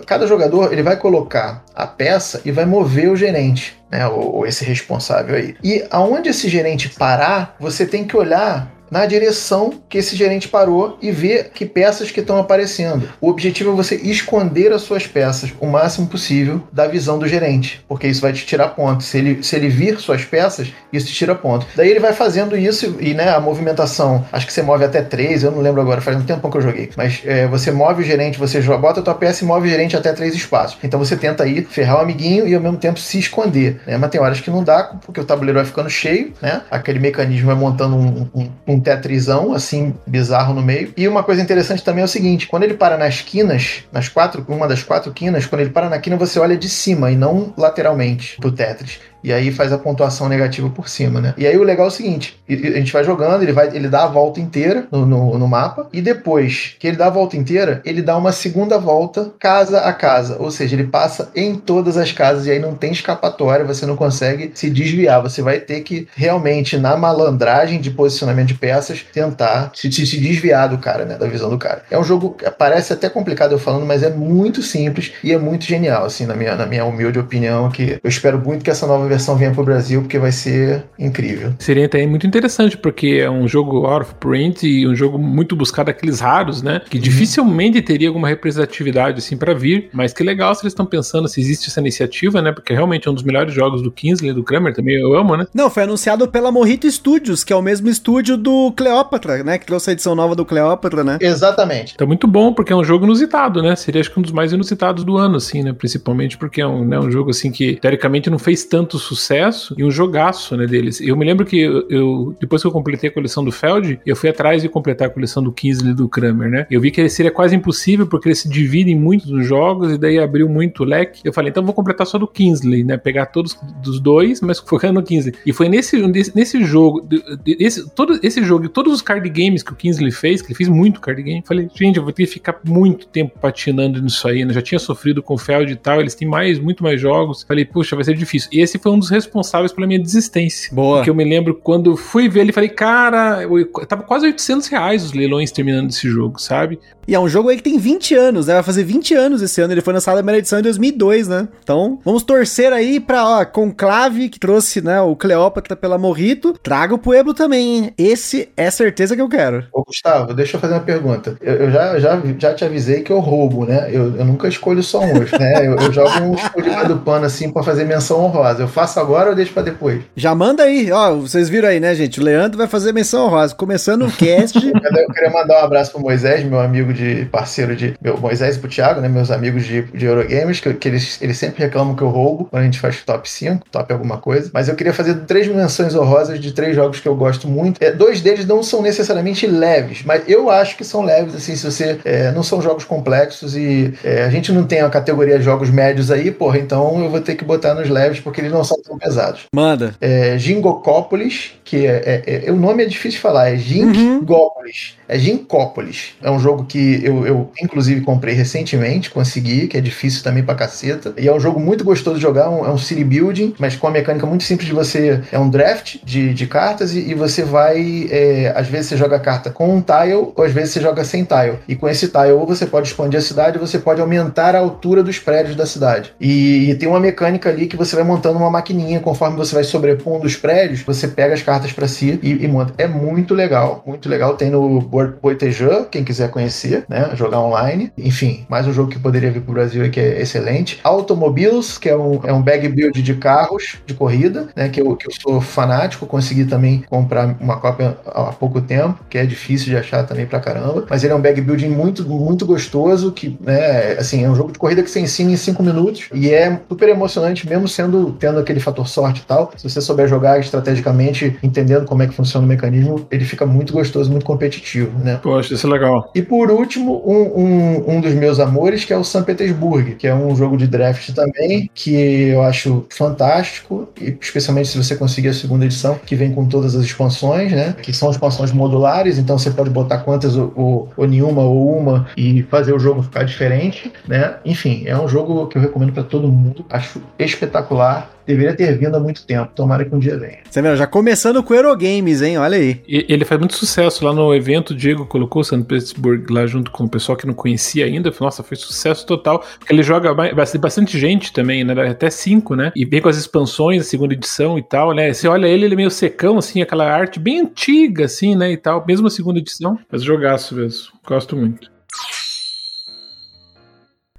Cada 0.06 0.26
jogador 0.26 0.72
ele 0.72 0.82
vai 0.82 0.96
colocar 0.96 1.64
a 1.74 1.86
peça 1.86 2.40
e 2.44 2.50
vai 2.50 2.64
mover 2.64 3.10
o 3.10 3.16
gerente. 3.16 3.80
Né, 3.90 4.06
ou, 4.06 4.36
ou 4.36 4.46
esse 4.46 4.64
responsável 4.64 5.36
aí. 5.36 5.54
E 5.62 5.84
aonde 5.90 6.30
esse 6.30 6.48
gerente 6.48 6.88
parar, 6.88 7.56
você 7.60 7.84
tem 7.84 8.04
que 8.04 8.16
olhar 8.16 8.72
na 8.92 9.06
direção 9.06 9.72
que 9.88 9.96
esse 9.96 10.14
gerente 10.14 10.48
parou 10.48 10.98
e 11.00 11.10
ver 11.10 11.48
que 11.54 11.64
peças 11.64 12.10
que 12.10 12.20
estão 12.20 12.36
aparecendo. 12.36 13.08
O 13.22 13.30
objetivo 13.30 13.72
é 13.72 13.74
você 13.74 13.94
esconder 13.96 14.70
as 14.70 14.82
suas 14.82 15.06
peças 15.06 15.50
o 15.58 15.66
máximo 15.66 16.06
possível 16.06 16.62
da 16.70 16.86
visão 16.86 17.18
do 17.18 17.26
gerente, 17.26 17.82
porque 17.88 18.06
isso 18.06 18.20
vai 18.20 18.34
te 18.34 18.44
tirar 18.44 18.68
ponto. 18.68 19.02
Se 19.02 19.16
ele, 19.16 19.42
se 19.42 19.56
ele 19.56 19.70
vir 19.70 19.98
suas 19.98 20.26
peças, 20.26 20.70
isso 20.92 21.06
te 21.06 21.14
tira 21.14 21.34
ponto. 21.34 21.66
Daí 21.74 21.88
ele 21.88 22.00
vai 22.00 22.12
fazendo 22.12 22.54
isso 22.54 22.98
e 23.00 23.14
né, 23.14 23.30
a 23.30 23.40
movimentação, 23.40 24.26
acho 24.30 24.46
que 24.46 24.52
você 24.52 24.60
move 24.60 24.84
até 24.84 25.00
três, 25.00 25.42
eu 25.42 25.50
não 25.50 25.62
lembro 25.62 25.80
agora, 25.80 26.02
faz 26.02 26.14
um 26.18 26.24
tempo 26.24 26.50
que 26.50 26.56
eu 26.58 26.60
joguei, 26.60 26.90
mas 26.94 27.22
é, 27.24 27.46
você 27.46 27.70
move 27.70 28.02
o 28.02 28.04
gerente, 28.04 28.38
você 28.38 28.60
bota 28.60 29.00
a 29.00 29.02
tua 29.02 29.14
peça 29.14 29.42
e 29.42 29.46
move 29.46 29.66
o 29.66 29.70
gerente 29.70 29.96
até 29.96 30.12
três 30.12 30.34
espaços. 30.34 30.78
Então 30.84 31.00
você 31.00 31.16
tenta 31.16 31.44
aí 31.44 31.64
ferrar 31.64 31.96
o 31.96 32.00
amiguinho 32.00 32.46
e 32.46 32.54
ao 32.54 32.60
mesmo 32.60 32.76
tempo 32.76 33.00
se 33.00 33.18
esconder. 33.18 33.80
Né? 33.86 33.96
Mas 33.96 34.10
tem 34.10 34.20
horas 34.20 34.38
que 34.38 34.50
não 34.50 34.62
dá, 34.62 34.84
porque 35.06 35.18
o 35.18 35.24
tabuleiro 35.24 35.58
vai 35.58 35.64
ficando 35.64 35.88
cheio, 35.88 36.34
né? 36.42 36.60
Aquele 36.70 36.98
mecanismo 36.98 37.46
vai 37.46 37.54
montando 37.54 37.96
um, 37.96 38.28
um, 38.34 38.50
um 38.66 38.81
tetrizão, 38.82 39.52
assim, 39.52 39.94
bizarro 40.06 40.52
no 40.52 40.62
meio. 40.62 40.93
E 40.96 41.08
uma 41.08 41.23
coisa 41.23 41.40
interessante 41.40 41.82
também 41.82 42.02
é 42.02 42.05
o 42.05 42.08
seguinte: 42.08 42.46
quando 42.46 42.64
ele 42.64 42.75
para 42.75 42.99
nas 42.99 43.20
quinas, 43.20 43.84
nas 43.93 44.08
quatro, 44.08 44.44
uma 44.49 44.69
das 44.69 44.82
quatro 44.82 45.12
quinas, 45.12 45.46
quando 45.46 45.62
ele 45.62 45.70
para 45.70 45.88
na 45.88 45.99
quina, 45.99 46.17
você 46.17 46.38
olha 46.38 46.56
de 46.56 46.69
cima 46.69 47.11
e 47.11 47.17
não 47.17 47.52
lateralmente 47.56 48.37
pro 48.40 48.52
Tetris. 48.52 48.99
E 49.22 49.32
aí 49.32 49.52
faz 49.52 49.72
a 49.72 49.78
pontuação 49.78 50.28
negativa 50.28 50.69
por 50.69 50.88
cima, 50.88 51.20
né? 51.20 51.34
E 51.36 51.46
aí 51.46 51.56
o 51.56 51.62
legal 51.62 51.86
é 51.86 51.88
o 51.88 51.92
seguinte: 51.92 52.38
a 52.48 52.54
gente 52.54 52.92
vai 52.92 53.04
jogando, 53.04 53.42
ele 53.42 53.52
vai, 53.52 53.69
ele 53.74 53.88
dá 53.88 54.04
a 54.04 54.08
volta 54.08 54.40
inteira 54.40 54.86
no, 54.90 55.06
no, 55.06 55.38
no, 55.38 55.48
mapa, 55.48 55.88
e 55.92 56.00
depois 56.00 56.76
que 56.78 56.86
ele 56.86 56.96
dá 56.96 57.06
a 57.06 57.10
volta 57.10 57.36
inteira, 57.36 57.80
ele 57.84 58.02
dá 58.02 58.16
uma 58.16 58.32
segunda 58.32 58.78
volta 58.78 59.32
casa 59.38 59.80
a 59.80 59.92
casa. 59.92 60.36
Ou 60.38 60.50
seja, 60.50 60.74
ele 60.74 60.84
passa 60.84 61.30
em 61.34 61.54
todas 61.54 61.96
as 61.96 62.12
casas 62.12 62.46
e 62.46 62.50
aí 62.50 62.58
não 62.58 62.74
tem 62.74 62.92
escapatória, 62.92 63.64
você 63.64 63.86
não 63.86 63.96
consegue 63.96 64.50
se 64.54 64.70
desviar. 64.70 65.22
Você 65.22 65.42
vai 65.42 65.60
ter 65.60 65.80
que 65.80 66.08
realmente, 66.14 66.76
na 66.76 66.96
malandragem 66.96 67.80
de 67.80 67.90
posicionamento 67.90 68.48
de 68.48 68.54
peças, 68.54 69.04
tentar 69.12 69.70
se, 69.75 69.90
se, 69.92 70.06
se 70.06 70.18
desviar 70.18 70.68
do 70.68 70.78
cara, 70.78 71.04
né? 71.04 71.16
Da 71.16 71.26
visão 71.26 71.50
do 71.50 71.58
cara. 71.58 71.82
É 71.90 71.98
um 71.98 72.04
jogo, 72.04 72.36
parece 72.58 72.92
até 72.92 73.08
complicado 73.08 73.52
eu 73.52 73.58
falando, 73.58 73.86
mas 73.86 74.02
é 74.02 74.10
muito 74.10 74.62
simples 74.62 75.12
e 75.22 75.32
é 75.32 75.38
muito 75.38 75.64
genial, 75.64 76.04
assim, 76.04 76.26
na 76.26 76.34
minha, 76.34 76.54
na 76.56 76.66
minha 76.66 76.84
humilde 76.84 77.18
opinião, 77.18 77.70
que 77.70 77.98
eu 78.02 78.08
espero 78.08 78.38
muito 78.38 78.64
que 78.64 78.70
essa 78.70 78.86
nova 78.86 79.12
versão 79.12 79.37
venha 79.37 79.53
pro 79.53 79.64
Brasil, 79.64 80.00
porque 80.00 80.19
vai 80.19 80.32
ser 80.32 80.85
incrível. 80.99 81.53
Seria 81.59 81.87
até 81.87 82.06
muito 82.06 82.26
interessante, 82.26 82.76
porque 82.76 83.20
é 83.20 83.31
um 83.31 83.47
jogo 83.47 83.87
out 83.87 84.03
of 84.03 84.14
print 84.17 84.67
e 84.67 84.87
um 84.87 84.94
jogo 84.94 85.19
muito 85.19 85.55
buscado 85.55 85.91
aqueles 85.91 86.20
raros, 86.20 86.62
né? 86.62 86.81
Que 86.88 86.97
uhum. 86.97 87.03
dificilmente 87.03 87.81
teria 87.82 88.09
alguma 88.09 88.29
representatividade 88.29 89.19
assim 89.19 89.37
para 89.37 89.55
vir, 89.55 89.91
mas 89.93 90.12
que 90.12 90.23
legal 90.23 90.55
se 90.55 90.62
eles 90.62 90.73
estão 90.73 90.87
pensando 90.87 91.29
se 91.29 91.41
existe 91.41 91.69
essa 91.69 91.81
iniciativa, 91.81 92.41
né? 92.43 92.53
Porque 92.53 92.73
realmente 92.73 93.09
é 93.09 93.11
um 93.11 93.14
dos 93.14 93.23
melhores 93.23 93.55
jogos 93.55 93.82
do 93.82 93.91
Kingsley, 93.91 94.32
do 94.32 94.43
Kramer 94.43 94.75
também 94.75 94.97
eu 94.97 95.14
amo, 95.14 95.37
né? 95.37 95.47
Não, 95.55 95.70
foi 95.70 95.85
anunciado 95.85 96.26
pela 96.29 96.50
Morrito 96.50 96.91
Studios, 96.91 97.44
que 97.44 97.53
é 97.53 97.56
o 97.56 97.62
mesmo 97.62 97.88
estúdio 97.88 98.37
do 98.37 98.73
Cleópatra, 98.73 99.43
né? 99.43 99.59
Que 99.59 99.67
trouxe 99.67 99.91
a 99.91 99.93
edição 99.93 100.14
nova 100.14 100.35
do 100.35 100.44
Cleópatra, 100.44 101.05
né? 101.05 101.19
Exatamente. 101.20 101.93
Então 101.94 102.06
muito 102.06 102.26
bom, 102.26 102.53
porque 102.53 102.73
é 102.73 102.76
um 102.76 102.85
jogo 102.85 103.05
inusitado, 103.05 103.62
né? 103.62 103.76
Seria 103.76 104.00
acho 104.00 104.11
que 104.11 104.19
um 104.19 104.23
dos 104.23 104.32
mais 104.32 104.53
inusitados 104.53 105.05
do 105.05 105.17
ano, 105.17 105.37
assim, 105.37 105.62
né? 105.62 105.73
Principalmente 105.73 106.37
porque 106.37 106.61
é 106.61 106.67
um, 106.67 106.85
né, 106.85 106.99
um 106.99 107.11
jogo 107.11 107.31
assim 107.31 107.50
que 107.50 107.76
teoricamente 107.76 108.31
não 108.31 108.38
fez 108.38 108.64
tanto 108.64 108.99
sucesso 109.02 109.75
e 109.76 109.84
um 109.84 109.90
jogaço, 109.90 110.56
né, 110.56 110.66
deles. 110.66 111.00
Eu 111.00 111.16
me 111.16 111.25
lembro 111.25 111.44
que 111.44 111.60
eu, 111.60 112.34
depois 112.40 112.62
que 112.62 112.69
eu 112.69 112.72
completei 112.72 113.10
a 113.10 113.12
coleção 113.12 113.44
do 113.44 113.52
Feld, 113.52 114.00
eu 114.06 114.16
fui 114.16 114.28
atrás 114.28 114.62
de 114.62 114.69
completar 114.69 115.08
a 115.08 115.10
coleção 115.10 115.43
do 115.43 115.52
Kingsley 115.52 115.93
e 115.93 115.94
do 115.94 116.08
Kramer, 116.08 116.50
né? 116.50 116.66
Eu 116.70 116.81
vi 116.81 116.90
que 116.90 117.08
seria 117.08 117.31
quase 117.31 117.54
impossível 117.54 118.06
porque 118.06 118.28
eles 118.28 118.38
se 118.40 118.49
dividem 118.49 118.99
muito 118.99 119.28
nos 119.31 119.46
jogos 119.46 119.93
e 119.93 119.99
daí 119.99 120.19
abriu 120.19 120.49
muito 120.49 120.84
leque. 120.84 121.20
Eu 121.25 121.32
falei, 121.32 121.50
então 121.50 121.64
vou 121.64 121.75
completar 121.75 122.06
só 122.06 122.19
do 122.19 122.26
Kingsley, 122.26 122.84
né? 122.84 122.96
Pegar 122.96 123.26
todos 123.26 123.56
dos 123.82 124.00
dois, 124.00 124.40
mas 124.40 124.58
focando 124.58 124.94
no 124.94 125.02
Kingsley. 125.02 125.34
E 125.44 125.52
foi 125.52 125.69
nesse, 125.69 125.96
nesse 126.34 126.64
jogo, 126.64 127.06
esse, 127.46 127.88
todo 127.90 128.19
esse 128.22 128.43
jogo, 128.44 128.69
todos 128.69 128.93
os 128.93 129.02
card 129.02 129.28
games 129.28 129.62
que 129.62 129.72
o 129.72 129.76
Kingsley 129.76 130.12
fez, 130.12 130.40
que 130.40 130.49
ele 130.49 130.56
fez 130.56 130.69
muito 130.69 131.00
card 131.00 131.22
game, 131.22 131.43
falei, 131.44 131.69
gente, 131.75 131.96
eu 131.96 132.02
vou 132.02 132.12
ter 132.12 132.25
que 132.25 132.32
ficar 132.32 132.58
muito 132.64 133.06
tempo 133.06 133.38
patinando 133.40 134.00
nisso 134.00 134.26
aí, 134.28 134.44
né? 134.44 134.52
Já 134.52 134.62
tinha 134.62 134.78
sofrido 134.78 135.22
com 135.22 135.34
o 135.34 135.38
Feld 135.38 135.72
e 135.72 135.76
tal, 135.76 136.00
eles 136.00 136.14
têm 136.14 136.28
mais, 136.28 136.58
muito 136.58 136.82
mais 136.82 137.00
jogos. 137.00 137.43
Falei, 137.43 137.64
puxa, 137.64 137.96
vai 137.96 138.04
ser 138.04 138.14
difícil. 138.14 138.49
E 138.52 138.60
esse 138.60 138.78
foi 138.78 138.91
um 138.92 138.98
dos 138.98 139.10
responsáveis 139.10 139.72
pela 139.72 139.86
minha 139.86 140.00
desistência. 140.00 140.70
Boa. 140.72 140.98
Porque 140.98 141.10
eu 141.10 141.14
me 141.14 141.24
lembro 141.24 141.54
quando 141.54 141.96
fui 141.96 142.28
ver 142.28 142.40
ele, 142.40 142.52
falei, 142.52 142.68
cara, 142.68 143.42
eu, 143.42 143.66
tava 143.86 144.02
quase 144.02 144.26
800 144.26 144.68
reais 144.68 145.04
os 145.04 145.12
leilões 145.12 145.50
terminando 145.50 145.90
esse 145.90 146.08
jogo, 146.08 146.40
sabe? 146.40 146.78
E 147.06 147.14
é 147.14 147.20
um 147.20 147.28
jogo 147.28 147.48
aí 147.48 147.56
que 147.56 147.62
tem 147.62 147.78
20 147.78 148.14
anos, 148.14 148.46
né? 148.46 148.54
Vai 148.54 148.62
fazer 148.62 148.84
20 148.84 149.14
anos 149.14 149.42
esse 149.42 149.60
ano. 149.60 149.72
Ele 149.72 149.80
foi 149.80 149.92
lançado 149.92 150.14
na 150.14 150.20
primeira 150.20 150.38
edição 150.38 150.58
em 150.58 150.62
2002, 150.62 151.26
né? 151.26 151.48
Então, 151.62 151.98
vamos 152.04 152.22
torcer 152.22 152.72
aí 152.72 153.00
pra, 153.00 153.40
ó, 153.40 153.44
Conclave, 153.44 154.28
que 154.28 154.38
trouxe, 154.38 154.80
né, 154.80 155.00
o 155.00 155.16
Cleópatra 155.16 155.74
pela 155.74 155.98
Morrito. 155.98 156.54
Traga 156.62 156.94
o 156.94 156.98
Pueblo 156.98 157.34
também, 157.34 157.76
hein? 157.76 157.94
Esse 157.98 158.48
é 158.56 158.70
certeza 158.70 159.16
que 159.16 159.22
eu 159.22 159.28
quero. 159.28 159.66
Ô, 159.72 159.82
Gustavo, 159.84 160.32
deixa 160.32 160.56
eu 160.56 160.60
fazer 160.60 160.74
uma 160.74 160.80
pergunta. 160.80 161.36
Eu, 161.40 161.54
eu 161.54 161.70
já, 161.70 161.98
já, 161.98 162.22
já 162.38 162.54
te 162.54 162.64
avisei 162.64 163.00
que 163.02 163.12
eu 163.12 163.18
roubo, 163.18 163.64
né? 163.64 163.88
Eu, 163.90 164.16
eu 164.16 164.24
nunca 164.24 164.46
escolho 164.46 164.82
só 164.82 165.00
um, 165.00 165.12
né? 165.38 165.66
Eu, 165.66 165.76
eu 165.76 165.92
jogo 165.92 166.10
um 166.20 166.34
escolhido 166.34 166.88
do 166.88 166.98
pano, 167.00 167.26
assim, 167.26 167.50
pra 167.50 167.62
fazer 167.62 167.84
menção 167.84 168.20
honrosa. 168.24 168.62
Eu 168.62 168.68
faço 168.68 168.81
agora 169.00 169.31
ou 169.31 169.37
deixo 169.37 169.52
pra 169.52 169.62
depois? 169.62 170.02
Já 170.17 170.34
manda 170.34 170.64
aí, 170.64 170.90
ó. 170.90 171.14
Vocês 171.17 171.49
viram 171.49 171.69
aí, 171.69 171.81
né, 171.81 171.94
gente? 171.94 172.20
O 172.20 172.25
Leandro 172.25 172.58
vai 172.58 172.67
fazer 172.67 172.93
menção 172.93 173.26
honrosa. 173.26 173.55
Começando 173.55 174.06
o 174.06 174.12
cast. 174.12 174.58
eu 174.64 175.14
queria 175.14 175.31
mandar 175.31 175.62
um 175.62 175.64
abraço 175.64 175.93
pro 175.93 176.00
Moisés, 176.00 176.44
meu 176.44 176.61
amigo 176.61 176.93
de 176.93 177.26
parceiro 177.26 177.75
de. 177.76 177.94
Meu, 178.00 178.19
Moisés 178.19 178.56
e 178.56 178.58
pro 178.58 178.69
Thiago, 178.69 179.00
né? 179.00 179.08
Meus 179.08 179.31
amigos 179.31 179.64
de, 179.64 179.82
de 179.82 180.06
Eurogames, 180.06 180.61
que, 180.61 180.73
que 180.75 180.88
eles, 180.88 181.20
eles 181.20 181.38
sempre 181.38 181.62
reclamam 181.62 181.94
que 181.94 182.02
eu 182.02 182.09
roubo 182.09 182.47
quando 182.47 182.62
a 182.62 182.64
gente 182.64 182.78
faz 182.78 183.00
top 183.02 183.28
5, 183.28 183.66
top 183.71 183.92
alguma 183.92 184.18
coisa. 184.18 184.50
Mas 184.52 184.68
eu 184.68 184.75
queria 184.75 184.92
fazer 184.92 185.14
três 185.26 185.47
menções 185.49 185.95
honrosas 185.95 186.40
de 186.40 186.52
três 186.52 186.75
jogos 186.75 187.00
que 187.00 187.09
eu 187.09 187.14
gosto 187.14 187.49
muito. 187.49 187.83
É, 187.83 187.90
dois 187.90 188.21
deles 188.21 188.47
não 188.47 188.62
são 188.62 188.83
necessariamente 188.83 189.47
leves, 189.47 190.02
mas 190.04 190.23
eu 190.26 190.50
acho 190.50 190.76
que 190.76 190.85
são 190.85 191.02
leves, 191.02 191.35
assim, 191.35 191.56
se 191.56 191.64
você. 191.64 191.99
É, 192.04 192.33
não 192.33 192.42
são 192.42 192.61
jogos 192.61 192.85
complexos 192.85 193.56
e 193.56 193.95
é, 194.04 194.25
a 194.25 194.30
gente 194.30 194.52
não 194.52 194.64
tem 194.64 194.80
a 194.80 194.90
categoria 194.90 195.38
de 195.38 195.45
jogos 195.45 195.71
médios 195.71 196.11
aí, 196.11 196.30
porra, 196.30 196.59
então 196.59 197.02
eu 197.02 197.11
vou 197.11 197.21
ter 197.21 197.35
que 197.35 197.45
botar 197.45 197.75
nos 197.75 197.88
leves 197.88 198.21
porque 198.21 198.40
eles 198.40 198.52
não 198.52 198.64
são 198.64 198.72
tão 198.83 198.99
pesados. 198.99 199.43
Manda. 199.55 199.95
É, 200.00 200.37
Gingocópolis, 200.38 201.52
que 201.64 201.87
é, 201.87 202.23
é, 202.26 202.47
é, 202.47 202.52
o 202.52 202.57
nome 202.57 202.83
é 202.83 202.87
difícil 202.87 203.12
de 203.12 203.21
falar, 203.21 203.50
é 203.50 203.57
Gingópolis. 203.57 204.97
Uhum. 204.99 205.02
É 205.09 205.19
Gincópolis. 205.19 206.14
É 206.23 206.31
um 206.31 206.38
jogo 206.38 206.64
que 206.64 207.00
eu, 207.05 207.26
eu, 207.26 207.52
inclusive, 207.62 208.00
comprei 208.00 208.35
recentemente, 208.35 209.11
consegui, 209.11 209.67
que 209.67 209.76
é 209.76 209.81
difícil 209.81 210.23
também 210.23 210.43
pra 210.43 210.55
caceta. 210.55 211.14
E 211.19 211.29
é 211.29 211.33
um 211.33 211.41
jogo 211.41 211.61
muito 211.61 211.85
gostoso 211.85 212.17
de 212.17 212.23
jogar, 212.23 212.49
um, 212.49 212.64
é 212.64 212.71
um 212.71 212.79
city 212.79 213.05
building, 213.05 213.55
mas 213.59 213.76
com 213.76 213.87
uma 213.87 213.93
mecânica 213.93 214.26
muito 214.26 214.45
simples 214.45 214.69
de 214.69 214.75
você. 214.75 215.21
É 215.31 215.38
um 215.38 215.49
draft 215.49 215.97
de, 216.05 216.33
de 216.33 216.47
cartas 216.47 216.95
e, 216.95 217.11
e 217.11 217.14
você 217.14 217.43
vai. 217.43 218.09
É, 218.11 218.52
às 218.57 218.69
vezes 218.69 218.88
você 218.88 218.97
joga 218.97 219.17
a 219.17 219.21
carta 219.21 219.50
com 219.50 219.76
um 219.76 219.81
tile, 219.81 220.14
ou 220.14 220.35
às 220.45 220.52
vezes 220.52 220.75
você 220.75 220.81
joga 220.81 221.05
sem 221.05 221.25
tile. 221.25 221.59
E 221.69 221.76
com 221.76 221.88
esse 221.88 222.09
tile, 222.09 222.33
ou 222.33 222.47
você 222.47 222.67
pode 222.67 222.88
expandir 222.88 223.19
a 223.19 223.23
cidade, 223.23 223.59
ou 223.59 223.67
você 223.67 223.79
pode 223.79 224.00
aumentar 224.00 224.55
a 224.55 224.59
altura 224.59 225.02
dos 225.02 225.19
prédios 225.19 225.57
da 225.57 225.67
cidade. 225.67 226.12
E, 226.21 226.71
e 226.71 226.75
tem 226.75 226.88
uma 226.88 227.00
mecânica 227.00 227.50
ali 227.50 227.67
que 227.67 227.76
você 227.76 227.95
vai 227.97 228.05
montando 228.05 228.38
uma 228.38 228.50
maquininha, 228.52 229.00
conforme 229.00 229.37
você 229.37 229.54
vai 229.54 229.64
sobrepondo 229.64 230.26
os 230.26 230.37
prédios, 230.37 230.82
você 230.82 231.09
pega 231.09 231.35
as 231.35 231.42
cartas 231.42 231.73
para 231.73 231.88
si 231.88 232.18
e, 232.23 232.44
e, 232.44 232.49
monta. 232.49 232.75
É 232.78 232.87
muito 232.87 233.35
legal, 233.35 233.82
muito 233.87 234.09
legal. 234.09 234.37
Tem 234.37 234.50
no 234.50 234.80
Boitejan, 234.80 235.85
quem 235.90 236.04
quiser 236.04 236.30
conhecer, 236.30 236.85
né? 236.88 237.11
Jogar 237.14 237.40
online. 237.40 237.92
Enfim, 237.97 238.44
mais 238.49 238.66
um 238.66 238.73
jogo 238.73 238.90
que 238.90 238.99
poderia 238.99 239.30
vir 239.30 239.42
pro 239.42 239.54
Brasil 239.54 239.90
que 239.90 240.00
é 240.00 240.21
excelente. 240.21 240.80
Automobiles, 240.82 241.78
que 241.78 241.88
é 241.88 241.97
um, 241.97 242.21
é 242.25 242.32
um 242.32 242.42
bag 242.42 242.68
build 242.68 243.00
de 243.02 243.14
carros 243.14 243.78
de 243.87 243.94
corrida, 243.94 244.49
né? 244.54 244.68
Que 244.68 244.80
eu, 244.80 244.97
que 244.97 245.06
eu 245.06 245.12
sou 245.12 245.40
fanático, 245.40 246.06
consegui 246.06 246.44
também 246.44 246.85
comprar 246.88 247.37
uma 247.40 247.59
cópia 247.59 247.97
há 248.06 248.32
pouco 248.32 248.61
tempo, 248.61 249.04
que 249.09 249.18
é 249.18 249.25
difícil 249.25 249.66
de 249.66 249.76
achar 249.76 250.04
também 250.04 250.26
pra 250.26 250.40
caramba. 250.40 250.87
Mas 250.88 251.02
ele 251.02 251.12
é 251.12 251.16
um 251.16 251.21
bag 251.21 251.40
building 251.40 251.68
muito, 251.68 252.04
muito 252.09 252.47
gostoso, 252.47 253.12
que, 253.12 253.37
né, 253.40 253.92
assim, 253.92 254.25
é 254.25 254.30
um 254.30 254.35
jogo 254.35 254.52
de 254.52 254.59
corrida 254.59 254.82
que 254.82 254.90
você 254.90 255.00
ensina 255.00 255.30
em 255.30 255.37
5 255.37 255.62
minutos 255.62 256.09
e 256.12 256.30
é 256.30 256.61
super 256.68 256.88
emocionante, 256.88 257.49
mesmo 257.49 257.68
sendo 257.68 258.12
tendo 258.18 258.41
aquele 258.42 258.61
fator 258.61 258.87
sorte 258.88 259.20
e 259.20 259.25
tal, 259.25 259.52
se 259.56 259.68
você 259.68 259.80
souber 259.80 260.08
jogar 260.08 260.38
estrategicamente, 260.40 261.37
entendendo 261.42 261.84
como 261.87 262.02
é 262.02 262.06
que 262.06 262.14
funciona 262.14 262.44
o 262.44 262.49
mecanismo, 262.49 263.06
ele 263.11 263.25
fica 263.25 263.46
muito 263.46 263.72
gostoso, 263.72 264.11
muito 264.11 264.25
competitivo, 264.25 264.99
né? 264.99 265.18
Poxa, 265.22 265.54
isso 265.54 265.66
é 265.66 265.70
legal. 265.70 266.11
E 266.14 266.22
por 266.22 266.50
último, 266.50 267.02
um, 267.04 267.40
um, 267.40 267.96
um 267.96 268.00
dos 268.00 268.14
meus 268.14 268.38
amores, 268.38 268.84
que 268.84 268.92
é 268.92 268.96
o 268.96 269.04
São 269.04 269.22
Petersburg, 269.22 269.94
que 269.94 270.06
é 270.06 270.14
um 270.14 270.34
jogo 270.37 270.56
de 270.56 270.66
draft 270.66 271.11
também, 271.14 271.70
que 271.75 272.28
eu 272.28 272.42
acho 272.42 272.87
fantástico, 272.90 273.88
e 274.00 274.16
especialmente 274.20 274.68
se 274.68 274.76
você 274.82 274.96
conseguir 274.96 275.28
a 275.28 275.34
segunda 275.34 275.64
edição, 275.64 275.99
que 276.04 276.14
vem 276.14 276.32
com 276.32 276.46
todas 276.46 276.75
as 276.75 276.84
expansões, 276.84 277.52
né? 277.52 277.75
Que 277.80 277.92
são 277.92 278.11
expansões 278.11 278.52
modulares, 278.52 279.18
então 279.18 279.38
você 279.38 279.50
pode 279.50 279.70
botar 279.70 279.99
quantas 279.99 280.37
ou, 280.37 280.52
ou, 280.54 280.88
ou 280.96 281.06
nenhuma 281.06 281.42
ou 281.42 281.78
uma 281.78 282.06
e 282.16 282.42
fazer 282.44 282.72
o 282.72 282.78
jogo 282.78 283.02
ficar 283.02 283.25
diferente, 283.25 283.92
né? 284.06 284.37
Enfim, 284.44 284.84
é 284.87 284.99
um 284.99 285.08
jogo 285.08 285.46
que 285.46 285.56
eu 285.56 285.62
recomendo 285.62 285.92
para 285.92 286.02
todo 286.02 286.28
mundo. 286.28 286.64
Acho 286.70 287.00
espetacular 287.18 288.11
deveria 288.26 288.55
ter 288.55 288.79
vindo 288.79 288.95
há 288.95 289.00
muito 289.00 289.26
tempo. 289.26 289.52
Tomara 289.55 289.85
que 289.85 289.95
um 289.95 289.99
dia 289.99 290.19
venha. 290.19 290.38
Você 290.49 290.62
viu, 290.62 290.76
já 290.76 290.87
começando 290.87 291.43
com 291.43 291.52
o 291.52 291.57
Eurogames, 291.57 292.23
hein? 292.23 292.38
Olha 292.38 292.57
aí. 292.57 292.81
E, 292.87 293.07
ele 293.09 293.25
faz 293.25 293.38
muito 293.38 293.57
sucesso 293.57 294.05
lá 294.05 294.12
no 294.12 294.35
evento. 294.35 294.71
O 294.71 294.75
Diego 294.75 295.07
colocou 295.07 295.43
o 295.43 295.45
St. 295.45 295.62
Petersburg 295.62 296.33
lá 296.33 296.47
junto 296.47 296.71
com 296.71 296.85
o 296.85 296.88
pessoal 296.88 297.17
que 297.17 297.26
não 297.26 297.35
conhecia 297.35 297.85
ainda. 297.85 298.12
Nossa, 298.21 298.43
foi 298.43 298.57
sucesso 298.57 299.05
total. 299.07 299.45
Ele 299.69 299.83
joga 299.83 300.14
bastante 300.14 300.99
gente 300.99 301.33
também, 301.33 301.64
né? 301.64 301.88
Até 301.88 302.11
cinco, 302.11 302.55
né? 302.55 302.73
E 302.76 302.85
bem 302.85 303.00
com 303.00 303.09
as 303.09 303.17
expansões, 303.17 303.83
a 303.83 303.85
segunda 303.85 304.14
edição 304.14 304.59
e 304.59 304.62
tal, 304.62 304.95
né? 304.95 305.12
Você 305.12 305.26
olha 305.26 305.47
ele, 305.47 305.64
ele 305.64 305.75
é 305.75 305.76
meio 305.76 305.91
secão, 305.91 306.38
assim, 306.38 306.62
aquela 306.62 306.88
arte 306.88 307.19
bem 307.19 307.41
antiga, 307.41 308.05
assim, 308.05 308.37
né? 308.37 308.52
E 308.52 308.57
tal. 308.57 308.85
Mesmo 308.87 309.07
a 309.07 309.11
segunda 309.11 309.38
edição. 309.38 309.79
Mas 309.91 310.02
jogaço 310.02 310.55
mesmo. 310.55 310.93
Gosto 311.07 311.37
muito. 311.37 311.73